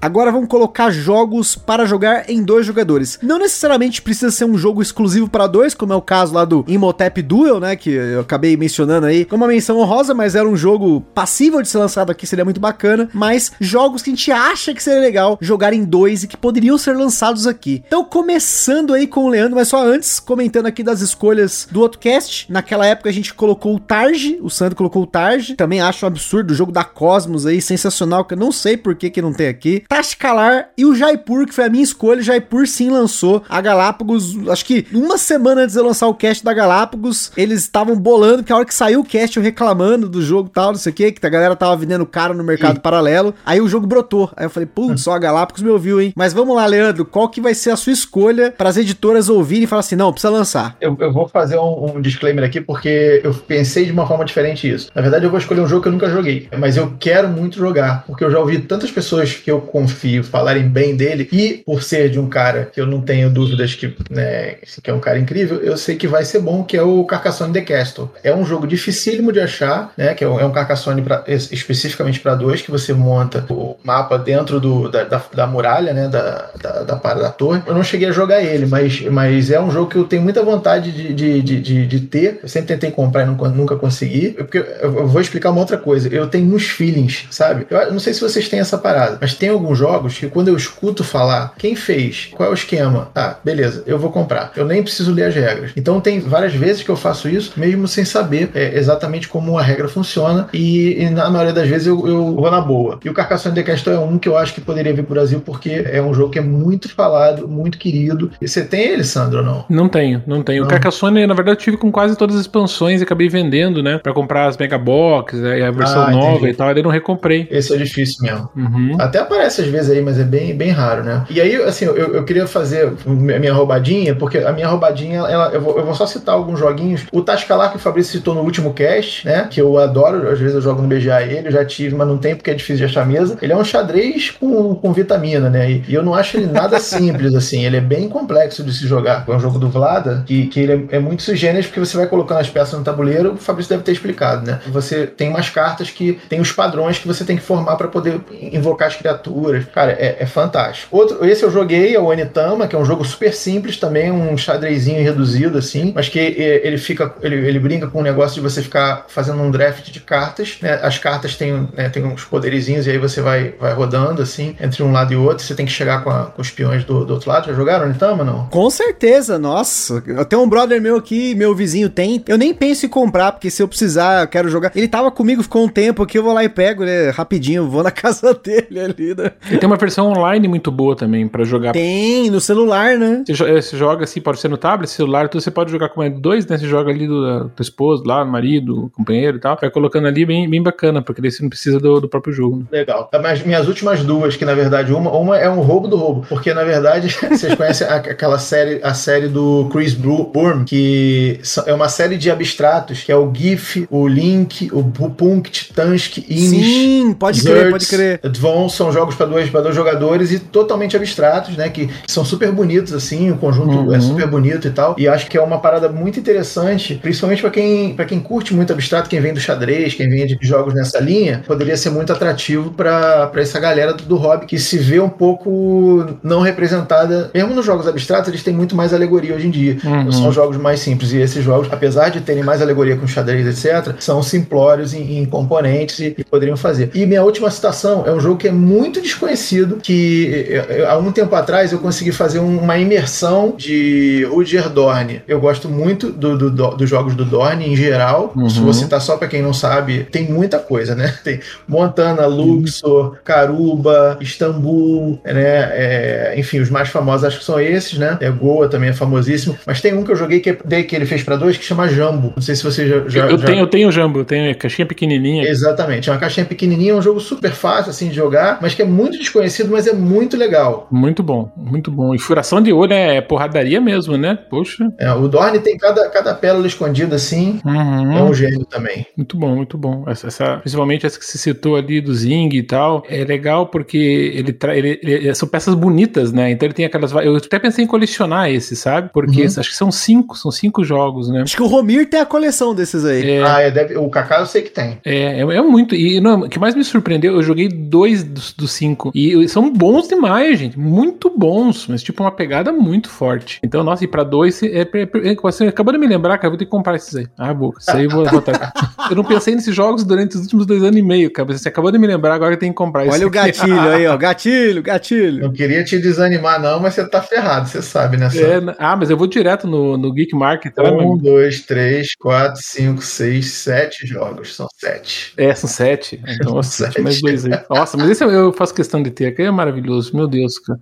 Agora 0.02 0.32
vamos 0.32 0.48
colocar 0.48 0.92
jogos 0.92 1.56
para 1.56 1.86
jogar 1.86 2.30
em 2.30 2.42
dois 2.42 2.66
jogadores. 2.66 3.20
Não 3.22 3.38
necessariamente 3.38 4.02
precisa 4.02 4.32
ser 4.32 4.46
um 4.46 4.58
jogo 4.58 4.82
exclusivo 4.82 5.30
para 5.30 5.46
dois, 5.46 5.74
como 5.74 5.92
é 5.92 5.96
o 5.96 6.02
caso 6.02 6.34
lá 6.34 6.46
do 6.46 6.64
Imhotep 6.68 7.22
Duel, 7.22 7.60
né? 7.60 7.76
Que 7.76 7.90
eu 7.90 8.22
acabei 8.22 8.56
mencionando 8.56 9.08
aí 9.08 9.26
como 9.26 9.44
uma 9.44 9.52
menção 9.52 9.78
honrosa, 9.78 10.14
mas 10.14 10.36
era 10.36 10.48
um 10.48 10.56
jogo 10.56 11.02
passível 11.14 11.62
de 11.62 11.68
ser 11.68 11.80
lançado 11.80 12.12
aqui, 12.12 12.26
seria 12.26 12.46
muito 12.46 12.62
bacana. 12.62 13.10
Mas 13.14 13.52
jogos 13.60 14.02
que 14.02 14.10
a 14.10 14.14
gente 14.14 14.32
acha 14.32 14.74
que 14.74 14.82
seria 14.82 15.02
legal 15.02 15.38
jogar 15.42 15.74
em 15.74 15.84
dois 15.84 16.24
e 16.24 16.28
que 16.28 16.38
poderiam 16.38 16.78
ser 16.78 16.96
lançados 16.96 17.46
aqui. 17.46 17.84
Então, 17.86 18.06
começando 18.06 18.94
aí 18.94 19.06
com 19.06 19.26
o 19.26 19.30
Leandro, 19.30 19.56
mas 19.56 19.68
só 19.68 19.86
antes, 19.86 20.20
comentando 20.20 20.68
aqui 20.68 20.82
das 20.82 21.02
escolhas 21.02 21.68
do 21.70 21.82
outro 21.82 22.00
cast. 22.00 22.50
Naquela 22.50 22.86
época 22.86 23.10
a 23.10 23.14
gente 23.14 23.34
colocou 23.34 23.76
o 23.76 23.80
Targe, 23.80 24.40
o 24.42 24.50
Sandro 24.50 24.78
colocou 24.78 25.04
o 25.04 25.08
Targe. 25.08 25.56
Também 25.56 25.82
acho 25.82 26.06
um 26.06 26.08
absurdo 26.08 26.52
o 26.52 26.56
jogo 26.56 26.72
da 26.72 26.86
Cosmos 26.86 27.46
aí, 27.46 27.62
sensacional, 27.62 28.24
que 28.24 28.34
eu 28.34 28.38
não 28.38 28.52
sei 28.52 28.78
por 28.78 28.96
que, 28.96 29.10
que 29.10 29.22
não 29.22 29.34
tem 29.34 29.48
aqui. 29.48 29.84
Tashkalar 29.90 30.70
e 30.78 30.86
o 30.86 30.94
Jaipur, 30.94 31.48
que 31.48 31.54
foi 31.54 31.66
a 31.66 31.70
minha 31.70 31.84
escolha. 31.84 32.22
Jaipur 32.22 32.68
sim 32.68 32.92
lançou 32.92 33.44
a 33.50 33.60
Galápagos. 33.60 34.38
Acho 34.48 34.64
que 34.64 34.86
uma 34.94 35.18
semana 35.18 35.62
antes 35.62 35.74
de 35.74 35.82
eu 35.82 35.84
lançar 35.84 36.08
o 36.08 36.14
cast 36.14 36.46
da 36.46 36.54
Galápagos, 36.54 37.32
eles 37.36 37.64
estavam 37.64 37.96
bolando, 37.96 38.38
porque 38.38 38.54
a 38.54 38.56
hora 38.56 38.66
que 38.66 38.74
saiu 38.74 39.00
o 39.00 39.04
cast 39.04 39.36
eu 39.36 39.42
reclamando 39.42 40.08
do 40.08 40.22
jogo 40.22 40.48
e 40.48 40.54
tal, 40.54 40.68
não 40.68 40.76
sei 40.76 40.92
o 40.92 40.96
que, 40.96 41.12
que 41.12 41.26
a 41.26 41.30
galera 41.30 41.56
tava 41.56 41.76
vendendo 41.76 42.06
caro 42.06 42.36
no 42.36 42.44
mercado 42.44 42.76
sim. 42.76 42.82
paralelo. 42.82 43.34
Aí 43.44 43.60
o 43.60 43.68
jogo 43.68 43.88
brotou. 43.88 44.30
Aí 44.38 44.46
eu 44.46 44.50
falei, 44.52 44.68
putz, 44.68 45.02
só 45.02 45.14
a 45.14 45.18
Galápagos 45.18 45.64
me 45.64 45.72
ouviu, 45.72 46.00
hein? 46.00 46.14
Mas 46.16 46.34
vamos 46.34 46.56
lá, 46.56 46.68
Leandro, 46.68 47.04
qual 47.04 47.28
que 47.28 47.42
vai 47.42 47.56
ser 47.56 47.72
a 47.72 47.76
sua 47.76 47.92
escolha 47.92 48.54
para 48.56 48.70
as 48.70 48.78
editoras 48.78 49.28
ouvirem 49.28 49.64
e 49.64 49.68
falar 49.68 49.80
assim, 49.80 49.96
não, 49.96 50.12
precisa 50.12 50.32
lançar? 50.32 50.78
Eu, 50.80 50.96
eu 51.00 51.12
vou 51.12 51.28
fazer 51.28 51.58
um, 51.58 51.96
um, 51.96 52.02
disclaimer 52.02 52.46
aqui, 52.46 52.62
porque 52.62 53.22
eu 53.24 53.34
pensei 53.34 53.86
de 53.86 53.92
uma 53.92 54.06
forma 54.06 54.24
diferente 54.24 54.72
isso. 54.72 54.92
Na 54.94 55.02
verdade, 55.02 55.26
eu 55.26 55.32
vou 55.32 55.40
escolher 55.40 55.62
um 55.62 55.68
jogo 55.68 55.82
que 55.82 55.88
eu 55.88 55.94
nunca 55.94 56.10
joguei, 56.12 56.48
mas 56.60 56.78
eu 56.78 56.94
quero 57.00 57.28
muito 57.28 57.58
jogar, 57.58 58.04
porque 58.06 58.24
eu 58.24 58.30
já 58.30 58.38
ouvi 58.38 58.60
tantas 58.60 58.92
pessoas 58.92 59.34
que 59.34 59.50
eu 59.50 59.60
confio 59.80 60.24
falarem 60.24 60.68
bem 60.68 60.96
dele, 60.96 61.28
e 61.32 61.64
por 61.66 61.82
ser 61.82 62.10
de 62.10 62.20
um 62.20 62.28
cara 62.28 62.70
que 62.72 62.80
eu 62.80 62.86
não 62.86 63.02
tenho 63.02 63.30
dúvidas 63.30 63.76
que, 63.76 63.96
né, 64.10 64.56
que 64.84 64.90
é 64.90 64.94
um 64.94 65.00
cara 65.00 65.20
incrível, 65.20 65.58
eu 65.58 65.78
sei 65.78 65.96
que 65.96 66.08
vai 66.08 66.26
ser 66.26 66.40
bom, 66.40 66.64
que 66.64 66.76
é 66.78 66.82
o 66.82 67.04
Carcassonne 67.06 67.54
The 67.54 67.62
Castle. 67.62 68.10
É 68.24 68.34
um 68.36 68.46
jogo 68.46 68.68
dificílimo 68.68 69.32
de 69.32 69.40
achar, 69.40 69.94
né, 69.98 70.14
que 70.14 70.24
é 70.24 70.28
um, 70.28 70.40
é 70.40 70.50
Carcassonne 70.52 71.02
pra, 71.02 71.24
especificamente 71.28 72.20
para 72.20 72.36
dois, 72.36 72.62
que 72.62 72.72
você 72.72 72.94
monta 72.94 73.46
o 73.50 73.78
mapa 73.84 74.18
dentro 74.18 74.60
do, 74.60 74.90
da, 74.90 75.04
da, 75.04 75.22
da 75.34 75.48
muralha, 75.48 75.94
né, 75.94 76.08
da, 76.08 76.50
da, 76.62 76.84
da, 76.84 76.96
da 76.96 77.30
torre. 77.30 77.62
Eu 77.66 77.74
não 77.74 77.84
cheguei 77.84 78.10
a 78.10 78.12
jogar 78.12 78.42
ele, 78.42 78.66
mas, 78.66 79.02
mas 79.02 79.52
é 79.52 79.60
um 79.60 79.72
jogo 79.72 79.90
que 79.90 79.98
eu 79.98 80.04
tenho 80.04 80.22
muita 80.22 80.44
vontade 80.44 80.92
de, 80.92 81.14
de, 81.14 81.42
de, 81.42 81.62
de, 81.62 81.88
de 81.88 82.00
ter. 82.02 82.40
Eu 82.42 82.50
sempre 82.50 82.76
tentei 82.76 82.92
comprar 82.92 83.24
e 83.24 83.26
nunca, 83.26 83.76
consegui. 83.76 84.32
Porque 84.32 84.66
eu 84.82 85.08
vou 85.08 85.22
explicar 85.22 85.52
uma 85.52 85.62
outra 85.62 85.78
coisa. 85.78 86.10
Eu 86.10 86.28
tenho 86.28 86.54
uns 86.54 86.68
feelings, 86.68 87.28
sabe? 87.30 87.66
Eu 87.70 87.92
não 87.92 88.00
sei 88.00 88.14
se 88.14 88.22
vocês 88.22 88.50
têm 88.50 88.60
essa 88.60 88.78
parada, 88.78 89.18
mas 89.22 89.34
tem 89.34 89.50
alguns 89.50 89.69
jogos 89.78 90.18
que 90.18 90.28
quando 90.28 90.48
eu 90.48 90.58
escuto 90.58 91.04
falar 91.04 91.54
quem 91.58 91.76
fez, 91.76 92.30
qual 92.32 92.50
é 92.50 92.52
o 92.52 92.56
esquema, 92.56 93.10
tá, 93.14 93.40
beleza, 93.44 93.84
eu 93.86 93.98
vou 93.98 94.12
comprar. 94.12 94.52
Eu 94.56 94.66
nem 94.66 94.82
preciso 94.82 95.14
ler 95.14 95.26
as 95.26 95.36
regras. 95.36 95.72
Então 95.76 96.00
tem 96.00 96.20
várias 96.20 96.54
vezes 96.54 96.84
que 96.84 96.90
eu 96.90 96.96
faço 96.96 97.30
isso, 97.30 97.54
mesmo 97.58 97.88
sem 97.88 98.06
saber 98.06 98.52
é, 98.54 98.78
exatamente 98.78 99.28
como 99.28 99.58
a 99.58 99.62
regra 99.62 99.88
funciona, 99.88 100.48
e, 100.54 101.04
e, 101.04 101.10
na 101.10 101.30
maioria 101.30 101.54
das 101.54 101.68
vezes 101.68 101.88
eu, 101.88 102.08
eu 102.08 102.36
vou 102.36 102.52
na 102.52 102.62
boa. 102.62 103.00
E 103.04 103.10
o 103.10 103.14
Carcassonne 103.14 103.56
de 103.56 103.64
Castle 103.64 103.94
é 103.94 104.00
um 104.00 104.18
que 104.18 104.28
eu 104.28 104.38
acho 104.38 104.54
que 104.54 104.62
poderia 104.62 104.94
vir 104.94 105.04
pro 105.04 105.16
Brasil 105.16 105.42
porque 105.42 105.86
é 105.92 106.02
um 106.02 106.14
jogo 106.14 106.32
que 106.32 106.40
é 106.40 106.42
muito 106.42 106.90
falado, 106.90 107.48
muito 107.48 107.78
querido. 107.78 108.32
E 108.42 108.48
você 108.48 108.64
tem 108.64 108.82
ele, 108.82 109.04
Sandro, 109.04 109.40
ou 109.40 109.46
não? 109.46 109.66
Não 109.70 109.90
tenho, 109.90 110.24
não 110.26 110.44
tenho. 110.44 110.62
Não. 110.62 110.68
O 110.68 110.70
Carcassonne, 110.70 111.26
na 111.26 111.34
verdade, 111.34 111.58
eu 111.58 111.62
tive 111.62 111.78
com 111.78 111.92
quase 111.92 112.18
todas 112.18 112.36
as 112.36 112.42
expansões 112.42 113.02
e 113.02 113.04
acabei 113.04 113.30
vendendo, 113.30 113.82
né, 113.82 113.98
para 113.98 114.14
comprar 114.14 114.48
as 114.48 114.58
Mega 114.58 114.78
Box, 114.78 115.36
né, 115.36 115.66
a 115.66 115.72
versão 115.72 116.04
ah, 116.04 116.12
nova 116.12 116.38
entendi. 116.38 116.52
e 116.52 116.54
tal, 116.54 116.78
e 116.78 116.84
não 116.84 116.92
recomprei. 116.92 117.48
Esse 117.50 117.74
é 117.74 117.78
difícil 117.78 118.24
mesmo. 118.24 118.50
Uhum. 118.56 118.98
Até 119.00 119.20
aparece 119.20 119.59
às 119.60 119.68
vezes 119.68 119.92
aí, 119.92 120.02
mas 120.02 120.20
é 120.20 120.24
bem, 120.24 120.56
bem 120.56 120.70
raro, 120.70 121.04
né? 121.04 121.26
E 121.30 121.40
aí, 121.40 121.56
assim, 121.56 121.86
eu, 121.86 121.96
eu 121.96 122.24
queria 122.24 122.48
fazer 122.48 122.94
a 123.06 123.40
minha 123.40 123.54
roubadinha, 123.54 124.16
porque 124.16 124.38
a 124.40 124.52
minha 124.52 124.68
roubadinha, 124.68 125.20
ela, 125.20 125.50
eu, 125.50 125.62
vou, 125.62 125.78
eu 125.78 125.86
vou 125.86 125.96
só 125.96 126.06
citar 126.06 126.36
alguns 126.36 126.60
joguinhos. 126.60 127.06
O 127.12 127.22
Tascalar, 127.22 127.72
que 127.72 127.78
o 127.78 127.80
Fabrício 127.80 128.12
citou 128.12 128.34
no 128.34 128.42
último 128.42 128.74
cast, 128.74 129.26
né? 129.26 129.48
Que 129.50 129.62
eu 129.62 129.78
adoro, 129.78 130.30
às 130.30 130.40
vezes 130.40 130.56
eu 130.56 130.62
jogo 130.62 130.82
no 130.82 130.88
BGA 130.88 131.22
ele, 131.22 131.48
eu 131.48 131.52
já 131.52 131.66
tive, 131.66 131.96
mas 131.96 132.08
não 132.08 132.18
tem 132.18 132.36
porque 132.36 132.52
é 132.52 132.54
difícil 132.54 132.78
de 132.78 132.86
achar 132.86 133.06
mesa. 133.06 133.38
Ele 133.42 133.54
é 133.54 133.56
um 133.56 133.64
xadrez 133.64 134.32
com, 134.32 134.76
com 134.76 134.94
vitamina, 134.94 135.50
né? 135.50 135.70
E, 135.72 135.84
e 135.88 135.94
eu 135.94 136.04
não 136.04 136.14
acho 136.14 136.38
ele 136.38 136.48
nada 136.48 136.80
simples, 136.82 137.34
assim. 137.34 137.66
Ele 137.66 137.78
é 137.78 137.82
bem 137.82 138.10
complexo 138.10 138.64
de 138.64 138.74
se 138.74 138.88
jogar. 138.88 139.26
É 139.28 139.32
um 139.32 139.40
jogo 139.40 139.60
do 139.60 139.70
Vlada, 139.70 140.24
que, 140.26 140.48
que 140.48 140.60
ele 140.60 140.88
é, 140.92 140.98
é 140.98 141.00
muito 141.00 141.24
sui 141.24 141.38
porque 141.64 141.80
você 141.80 141.98
vai 141.98 142.08
colocando 142.08 142.40
as 142.40 142.50
peças 142.50 142.78
no 142.78 142.84
tabuleiro, 142.84 143.34
o 143.34 143.38
Fabrício 143.38 143.70
deve 143.70 143.84
ter 143.84 143.92
explicado, 143.92 144.46
né? 144.46 144.60
Você 144.68 145.08
tem 145.08 145.30
umas 145.30 145.50
cartas 145.50 145.90
que 145.90 146.20
tem 146.30 146.40
os 146.40 146.52
padrões 146.52 147.00
que 147.00 147.08
você 147.08 147.24
tem 147.24 147.38
que 147.38 147.42
formar 147.42 147.76
para 147.76 147.88
poder 147.88 148.22
invocar 148.42 148.88
as 148.88 148.96
criaturas. 148.96 149.49
Cara, 149.74 149.92
é, 149.92 150.18
é 150.20 150.26
fantástico. 150.26 150.96
Outro, 150.96 151.26
esse 151.26 151.44
eu 151.44 151.52
joguei, 151.52 151.96
é 151.96 152.00
o 152.00 152.06
Onitama, 152.06 152.68
que 152.68 152.76
é 152.76 152.80
um 152.80 152.86
jogo 152.86 153.04
super 153.04 153.34
simples 153.34 153.78
também, 153.78 154.12
um 154.12 154.38
xadrezinho 154.38 155.02
reduzido 155.02 155.58
assim, 155.58 155.92
mas 155.96 156.10
que 156.10 156.20
ele 156.20 156.78
fica, 156.78 157.14
ele, 157.22 157.36
ele 157.36 157.60
brinca 157.60 157.88
com 157.88 158.00
o 158.00 158.04
negócio 158.04 158.36
de 158.36 158.42
você 158.42 158.62
ficar 158.62 159.06
fazendo 159.08 159.42
um 159.42 159.52
draft 159.52 159.90
de 159.92 160.00
cartas, 160.00 160.58
né? 160.62 160.80
As 160.82 160.98
cartas 160.98 161.36
têm, 161.36 161.68
né, 161.76 161.90
têm 161.90 162.04
uns 162.06 162.24
poderizinhos 162.24 162.88
e 162.88 162.92
aí 162.92 162.98
você 162.98 163.22
vai, 163.22 163.54
vai 163.60 163.74
rodando 163.74 164.22
assim, 164.22 164.56
entre 164.60 164.84
um 164.84 164.92
lado 164.92 165.14
e 165.14 165.16
outro, 165.16 165.44
você 165.44 165.56
tem 165.56 165.66
que 165.66 165.72
chegar 165.72 166.04
com, 166.04 166.10
a, 166.10 166.26
com 166.26 166.42
os 166.42 166.50
peões 166.50 166.84
do, 166.84 167.06
do, 167.06 167.14
outro 167.14 167.30
lado. 167.30 167.48
Já 167.48 167.54
jogaram 167.54 167.86
Onitama, 167.86 168.24
não? 168.24 168.48
Com 168.48 168.70
certeza, 168.70 169.38
nossa. 169.38 170.04
Eu 170.06 170.26
tenho 170.26 170.42
um 170.42 170.50
brother 170.50 170.82
meu 170.82 170.98
aqui, 170.98 171.36
meu 171.36 171.56
vizinho 171.56 171.90
tem, 171.90 172.24
eu 172.28 172.38
nem 172.38 172.54
penso 172.54 172.86
em 172.86 172.90
comprar, 172.90 173.32
porque 173.32 173.50
se 173.50 173.62
eu 173.62 173.68
precisar, 173.68 174.24
eu 174.24 174.28
quero 174.28 174.50
jogar. 174.50 174.72
Ele 174.76 174.88
tava 174.88 175.12
comigo, 175.12 175.44
ficou 175.44 175.64
um 175.64 175.70
tempo 175.70 176.04
aqui, 176.04 176.18
eu 176.18 176.24
vou 176.24 176.34
lá 176.34 176.44
e 176.44 176.50
pego, 176.50 176.84
né, 176.84 177.10
rapidinho, 177.10 177.70
vou 177.70 177.84
na 177.84 177.92
casa 177.92 178.34
dele 178.34 178.80
ali, 178.80 179.16
né? 179.16 179.29
E 179.52 179.58
tem 179.58 179.68
uma 179.68 179.78
versão 179.78 180.12
online 180.12 180.48
muito 180.48 180.72
boa 180.72 180.96
também 180.96 181.28
para 181.28 181.44
jogar. 181.44 181.72
Tem, 181.72 182.30
no 182.30 182.40
celular, 182.40 182.98
né? 182.98 183.24
Você, 183.26 183.44
é, 183.44 183.62
você, 183.62 183.78
joga 183.78 184.04
assim, 184.04 184.22
pode 184.22 184.40
ser 184.40 184.48
no 184.48 184.58
tablet, 184.58 184.90
celular, 184.90 185.26
então 185.26 185.40
você 185.40 185.52
pode 185.52 185.72
jogar 185.72 185.90
com 185.90 186.00
mais 186.00 186.14
dois, 186.20 186.46
né? 186.48 186.58
Você 186.58 186.68
joga 186.68 186.92
ali 186.92 187.08
do, 187.08 187.44
do 187.44 187.50
teu 187.50 187.64
esposo, 187.64 188.04
lá, 188.06 188.24
marido, 188.26 188.92
companheiro 188.96 189.38
e 189.38 189.40
tal. 189.40 189.58
Vai 189.60 189.70
colocando 189.70 190.08
ali 190.08 190.26
bem, 190.26 190.50
bem 190.50 190.62
bacana, 190.62 191.02
porque 191.02 191.22
daí 191.22 191.32
você 191.32 191.42
não 191.42 191.50
precisa 191.50 191.80
do, 191.80 192.00
do 192.00 192.10
próprio 192.10 192.34
jogo. 192.34 192.58
Né? 192.58 192.66
Legal. 192.72 193.10
Mas 193.22 193.44
minhas 193.44 193.68
últimas 193.68 194.04
duas, 194.04 194.36
que 194.36 194.46
na 194.46 194.54
verdade, 194.54 194.94
uma, 194.94 195.12
uma 195.12 195.38
é 195.38 195.50
um 195.50 195.62
roubo 195.62 195.88
do 195.88 195.96
roubo, 195.96 196.26
porque 196.28 196.54
na 196.54 196.64
verdade, 196.64 197.10
vocês 197.30 197.56
conhecem 197.56 197.88
aquela 197.88 198.40
série, 198.40 198.80
a 198.84 198.94
série 198.94 199.28
do 199.28 199.70
Chris 199.72 199.94
Burm, 199.94 200.64
que 200.66 201.40
é 201.66 201.74
uma 201.74 201.90
série 201.90 202.18
de 202.18 202.30
abstratos, 202.30 203.04
que 203.04 203.12
é 203.12 203.16
o 203.16 203.32
GIF, 203.34 203.88
o 203.90 204.08
Link, 204.08 204.70
o 204.74 204.84
Punkt, 204.84 205.74
Tansk, 205.74 206.18
Inish. 206.18 206.50
Sim, 206.50 207.14
pode 207.14 207.42
Zerts, 207.42 207.60
crer, 207.60 207.72
pode 207.72 207.88
crer. 207.88 208.20
Advance 208.24 208.76
são 208.76 208.92
jogos 208.92 209.16
para 209.20 209.28
dois, 209.28 209.50
dois 209.50 209.76
jogadores 209.76 210.32
e 210.32 210.40
totalmente 210.40 210.96
abstratos, 210.96 211.58
né? 211.58 211.70
Que 211.70 211.90
são 212.08 212.24
super 212.24 212.52
bonitos, 212.52 212.94
assim, 212.94 213.30
o 213.32 213.38
conjunto 213.38 213.72
é 213.72 213.76
uhum. 213.76 213.94
é 213.94 214.00
super 214.00 214.28
bonito 214.28 214.68
e 214.68 214.72
tal. 214.72 214.96
E 214.98 215.08
acho 215.08 215.28
que 215.30 215.38
é 215.38 215.42
uma 215.42 215.60
parada 215.60 215.90
muito 215.90 216.20
interessante, 216.20 216.96
principalmente 216.96 217.42
para 217.42 217.52
quem, 217.52 217.94
pra 217.94 218.06
quem 218.06 218.20
curte 218.20 218.54
muito 218.54 218.72
abstrato, 218.72 219.10
quem 219.10 219.20
vem 219.20 219.34
do 219.34 219.40
xadrez, 219.40 219.94
quem 219.94 220.10
vem 220.10 220.26
de 220.26 220.38
jogos 220.42 220.74
nessa 220.74 221.00
linha, 221.00 221.44
poderia 221.46 221.76
ser 221.76 221.90
muito 221.90 222.14
atrativo 222.14 222.72
para 222.72 223.32
essa 223.36 223.60
galera 223.60 223.94
do 223.94 224.16
hobby 224.16 224.46
que 224.46 224.58
se 224.58 224.78
vê 224.78 225.00
um 225.00 225.10
pouco 225.10 226.06
não 226.24 226.42
representada. 226.42 227.30
Mesmo 227.34 227.54
nos 227.54 227.66
jogos 227.66 227.88
abstratos, 227.88 228.30
eles 228.30 228.44
têm 228.44 228.54
muito 228.54 228.76
mais 228.76 228.94
alegoria 228.94 229.36
hoje 229.36 229.48
em 229.48 229.52
dia. 229.52 229.78
Uhum. 229.84 230.12
São 230.12 230.32
jogos 230.32 230.58
mais 230.58 230.80
simples. 230.80 231.12
E 231.12 231.18
esses 231.18 231.44
jogos, 231.44 231.68
apesar 231.72 232.10
de 232.10 232.22
terem 232.22 232.44
mais 232.44 232.62
alegoria 232.62 232.96
com 232.96 233.08
xadrez, 233.08 233.66
etc., 233.66 233.96
são 234.00 234.22
simplórios 234.24 234.94
em, 234.94 235.20
em 235.20 235.26
componentes 235.26 236.00
e, 236.00 236.16
e, 236.18 236.24
poderiam 236.24 236.58
fazer. 236.58 236.92
E 236.94 237.06
minha 237.06 237.24
última 237.24 237.50
citação 237.50 238.04
é 238.06 238.12
um 238.12 238.20
jogo 238.20 238.38
que 238.38 238.48
é 238.48 238.52
muito 238.52 239.02
desconhecido 239.10 239.78
que 239.82 240.62
há 240.88 240.98
um 240.98 241.12
tempo 241.12 241.36
atrás 241.36 241.72
eu 241.72 241.80
consegui 241.80 242.12
fazer 242.12 242.40
uma 242.40 242.78
imersão 242.78 243.54
de 243.58 244.26
Roger 244.30 244.70
Dorn. 244.70 245.22
Eu 245.28 245.40
gosto 245.40 245.68
muito 245.68 246.12
do, 246.12 246.38
do, 246.38 246.50
do, 246.50 246.70
dos 246.76 246.90
jogos 246.90 247.16
do 247.16 247.26
Dorn 247.26 247.66
em 247.66 247.76
geral. 247.76 248.34
Uhum. 248.36 248.50
Se 248.50 248.60
você 248.60 248.88
tá 248.88 249.00
só 249.00 249.18
para 249.18 249.28
quem 249.28 249.42
não 249.42 249.54
sabe, 249.54 250.08
tem 250.12 250.28
muita 250.28 250.60
coisa, 250.60 250.96
né? 250.96 251.14
Tem 251.24 251.40
Montana, 251.68 252.26
Luxor, 252.26 253.18
Caruba, 253.24 254.18
Istambul, 254.22 255.20
né? 255.24 255.70
É, 255.72 256.34
enfim, 256.38 256.60
os 256.60 256.70
mais 256.70 256.90
famosos 256.90 257.26
acho 257.26 257.40
que 257.40 257.46
são 257.46 257.60
esses, 257.60 257.98
né? 257.98 258.18
É, 258.22 258.30
Goa 258.30 258.68
também 258.68 258.90
é 258.90 258.94
famosíssimo. 258.94 259.58
Mas 259.66 259.82
tem 259.82 259.94
um 259.94 260.04
que 260.04 260.12
eu 260.12 260.16
joguei 260.16 260.40
que, 260.40 260.50
é, 260.50 260.84
que 260.84 260.96
ele 260.96 261.06
fez 261.06 261.24
para 261.24 261.36
dois 261.36 261.58
que 261.58 261.64
chama 261.64 261.88
Jambo. 261.88 262.34
Não 262.36 262.42
sei 262.42 262.56
se 262.56 262.64
você 262.64 262.88
já. 262.88 263.04
já 263.08 263.28
eu, 263.28 263.38
já... 263.38 263.48
Tenho, 263.48 263.60
eu 263.60 263.68
tenho 263.68 263.92
Jambo, 263.92 264.20
eu 264.20 264.26
tenho 264.26 264.56
caixinha 264.58 264.86
pequenininha. 264.86 265.48
Exatamente. 265.48 266.10
É 266.10 266.14
uma 266.14 266.20
caixinha 266.20 266.46
pequenininha, 266.46 266.94
é 266.94 266.96
um 266.96 267.02
jogo 267.02 267.20
super 267.20 267.52
fácil 267.52 267.90
assim 267.90 268.10
de 268.10 268.16
jogar, 268.16 268.60
mas 268.62 268.74
que 268.74 268.82
é 268.82 268.86
muito 268.86 268.99
desconhecido, 269.08 269.70
mas 269.72 269.88
é 269.88 269.94
muito 269.94 270.36
legal. 270.36 270.88
Muito 270.92 271.22
bom, 271.22 271.52
muito 271.56 271.92
bom. 271.92 272.14
E 272.14 272.20
furação 272.20 272.62
de 272.62 272.74
olho 272.74 272.94
é 272.94 273.22
porradaria 273.22 273.80
mesmo, 273.80 274.18
né? 274.18 274.38
Poxa. 274.50 274.88
É, 275.00 275.14
o 275.14 275.28
Dorne 275.28 275.60
tem 275.60 275.78
cada, 275.78 276.10
cada 276.10 276.34
pérola 276.34 276.68
escondida 276.68 277.16
assim. 277.16 277.60
Uhum. 277.64 278.18
É 278.18 278.24
um 278.24 278.34
gênio 278.34 278.66
também. 278.66 279.06
Muito 279.16 279.38
bom, 279.38 279.56
muito 279.56 279.78
bom. 279.78 280.04
Essa, 280.08 280.28
essa, 280.28 280.58
principalmente 280.58 281.06
essa 281.06 281.20
que 281.20 281.26
se 281.26 281.38
citou 281.38 281.76
ali 281.76 282.02
do 282.02 282.14
Zing 282.14 282.50
e 282.54 282.64
tal. 282.64 283.04
É 283.08 283.24
legal 283.24 283.68
porque 283.68 283.98
ele, 283.98 284.54
tra 284.54 284.76
ele, 284.76 285.00
ele, 285.04 285.34
são 285.36 285.48
peças 285.48 285.74
bonitas, 285.76 286.32
né? 286.32 286.52
Então 286.52 286.66
ele 286.66 286.74
tem 286.74 286.86
aquelas. 286.86 287.12
Eu 287.12 287.36
até 287.38 287.60
pensei 287.60 287.84
em 287.84 287.88
colecionar 287.88 288.50
esse, 288.50 288.76
sabe? 288.76 289.10
Porque 289.14 289.42
uhum. 289.42 289.48
acho 289.48 289.70
que 289.70 289.76
são 289.76 289.92
cinco, 289.92 290.38
são 290.38 290.52
cinco 290.52 290.84
jogos, 290.84 291.30
né? 291.30 291.42
Acho 291.42 291.56
que 291.56 291.64
o 291.64 291.68
Romir 291.68 292.10
tem 292.10 292.20
a 292.20 292.26
coleção 292.26 292.74
desses 292.74 293.06
aí. 293.06 293.30
É, 293.32 293.44
ah, 293.44 293.62
é, 293.62 293.72
deve, 293.72 293.98
o 293.98 294.10
Kaká 294.10 294.40
eu 294.40 294.46
sei 294.46 294.62
que 294.62 294.72
tem. 294.72 294.98
É, 295.06 295.40
é, 295.40 295.42
é 295.42 295.62
muito. 295.62 295.96
E 295.96 296.20
não, 296.20 296.42
o 296.42 296.50
que 296.50 296.60
mais 296.60 296.76
me 296.76 296.84
surpreendeu, 296.84 297.36
eu 297.36 297.44
joguei 297.44 297.68
dois 297.68 298.24
dos, 298.24 298.54
dos 298.54 298.72
cinco. 298.72 298.89
E 299.14 299.48
são 299.48 299.72
bons 299.72 300.08
demais, 300.08 300.60
gente. 300.60 300.78
Muito 300.78 301.32
bons. 301.36 301.88
Mas, 301.88 302.04
tipo, 302.04 302.24
uma 302.24 302.32
pegada 302.32 302.72
muito 302.72 303.10
forte. 303.10 303.60
Então, 303.64 303.84
nossa, 303.84 304.04
e 304.04 304.08
pra 304.08 304.24
dois, 304.24 304.62
é, 304.64 304.82
é, 304.82 305.32
é, 305.32 305.36
você 305.36 305.68
acabou 305.68 305.94
de 305.94 306.00
me 306.00 306.08
lembrar, 306.08 306.38
cara, 306.38 306.50
vou 306.50 306.58
ter 306.58 306.66
que 306.66 306.72
comprar 306.72 306.96
esses 306.96 307.16
aí. 307.16 307.28
Ah, 307.38 307.54
boca. 307.54 307.80
Isso 307.80 307.92
aí 307.92 308.06
eu 308.06 308.10
vou 308.10 308.30
botar. 308.30 308.74
eu 309.10 309.16
não 309.16 309.24
pensei 309.24 309.56
nesses 309.56 309.76
jogos 309.76 310.04
durante 310.04 310.36
os 310.36 310.44
últimos 310.44 310.66
dois 310.66 310.84
anos 310.84 310.98
e 310.98 311.02
meio, 311.02 311.32
cara. 311.32 311.52
Você 311.52 311.70
acabou 311.70 311.92
de 311.92 311.98
me 311.98 312.08
lembrar, 312.08 312.34
agora 312.34 312.54
eu 312.54 312.60
tenho 312.60 312.74
que 312.74 312.78
comprar 312.78 313.08
Olha 313.08 313.28
o 313.28 313.30
gatilho 313.30 313.80
aí, 313.80 314.08
ó. 314.08 314.18
Gatilho, 314.30 314.82
gatilho. 314.84 315.44
Não 315.44 315.54
queria 315.54 315.84
te 315.84 315.98
desanimar, 315.98 316.62
não, 316.62 316.80
mas 316.80 316.94
você 316.94 317.08
tá 317.08 317.22
ferrado, 317.22 317.68
você 317.68 317.82
sabe, 317.82 318.18
né? 318.18 318.28
É, 318.28 318.76
ah, 318.78 318.96
mas 318.96 319.10
eu 319.10 319.18
vou 319.18 319.28
direto 319.28 319.68
no, 319.68 319.98
no 319.98 320.14
Geek 320.14 320.36
Market. 320.36 320.74
Tá, 320.74 320.84
um, 320.84 321.18
dois, 321.18 321.62
três, 321.62 322.16
quatro, 322.16 322.62
cinco, 322.64 323.02
seis, 323.02 323.52
sete 323.52 324.06
jogos. 324.06 324.56
São 324.56 324.68
sete. 324.78 325.34
É, 325.38 325.54
são 325.56 325.70
sete. 325.70 326.22
Então, 326.28 326.62
são 326.64 326.88
sete. 326.88 327.02
mais 327.02 327.22
dois 327.22 327.46
aí. 327.46 327.60
Nossa, 327.70 327.98
mas 327.98 328.10
esse 328.10 328.24
eu 328.24 328.54
faço 328.54 328.74
questão 328.80 329.04
de 329.04 329.12
ter, 329.12 329.36
que 329.36 329.42
é 329.42 329.52
maravilhoso. 329.52 330.16
Meu 330.16 330.26
Deus, 330.26 330.58
cara. 330.58 330.80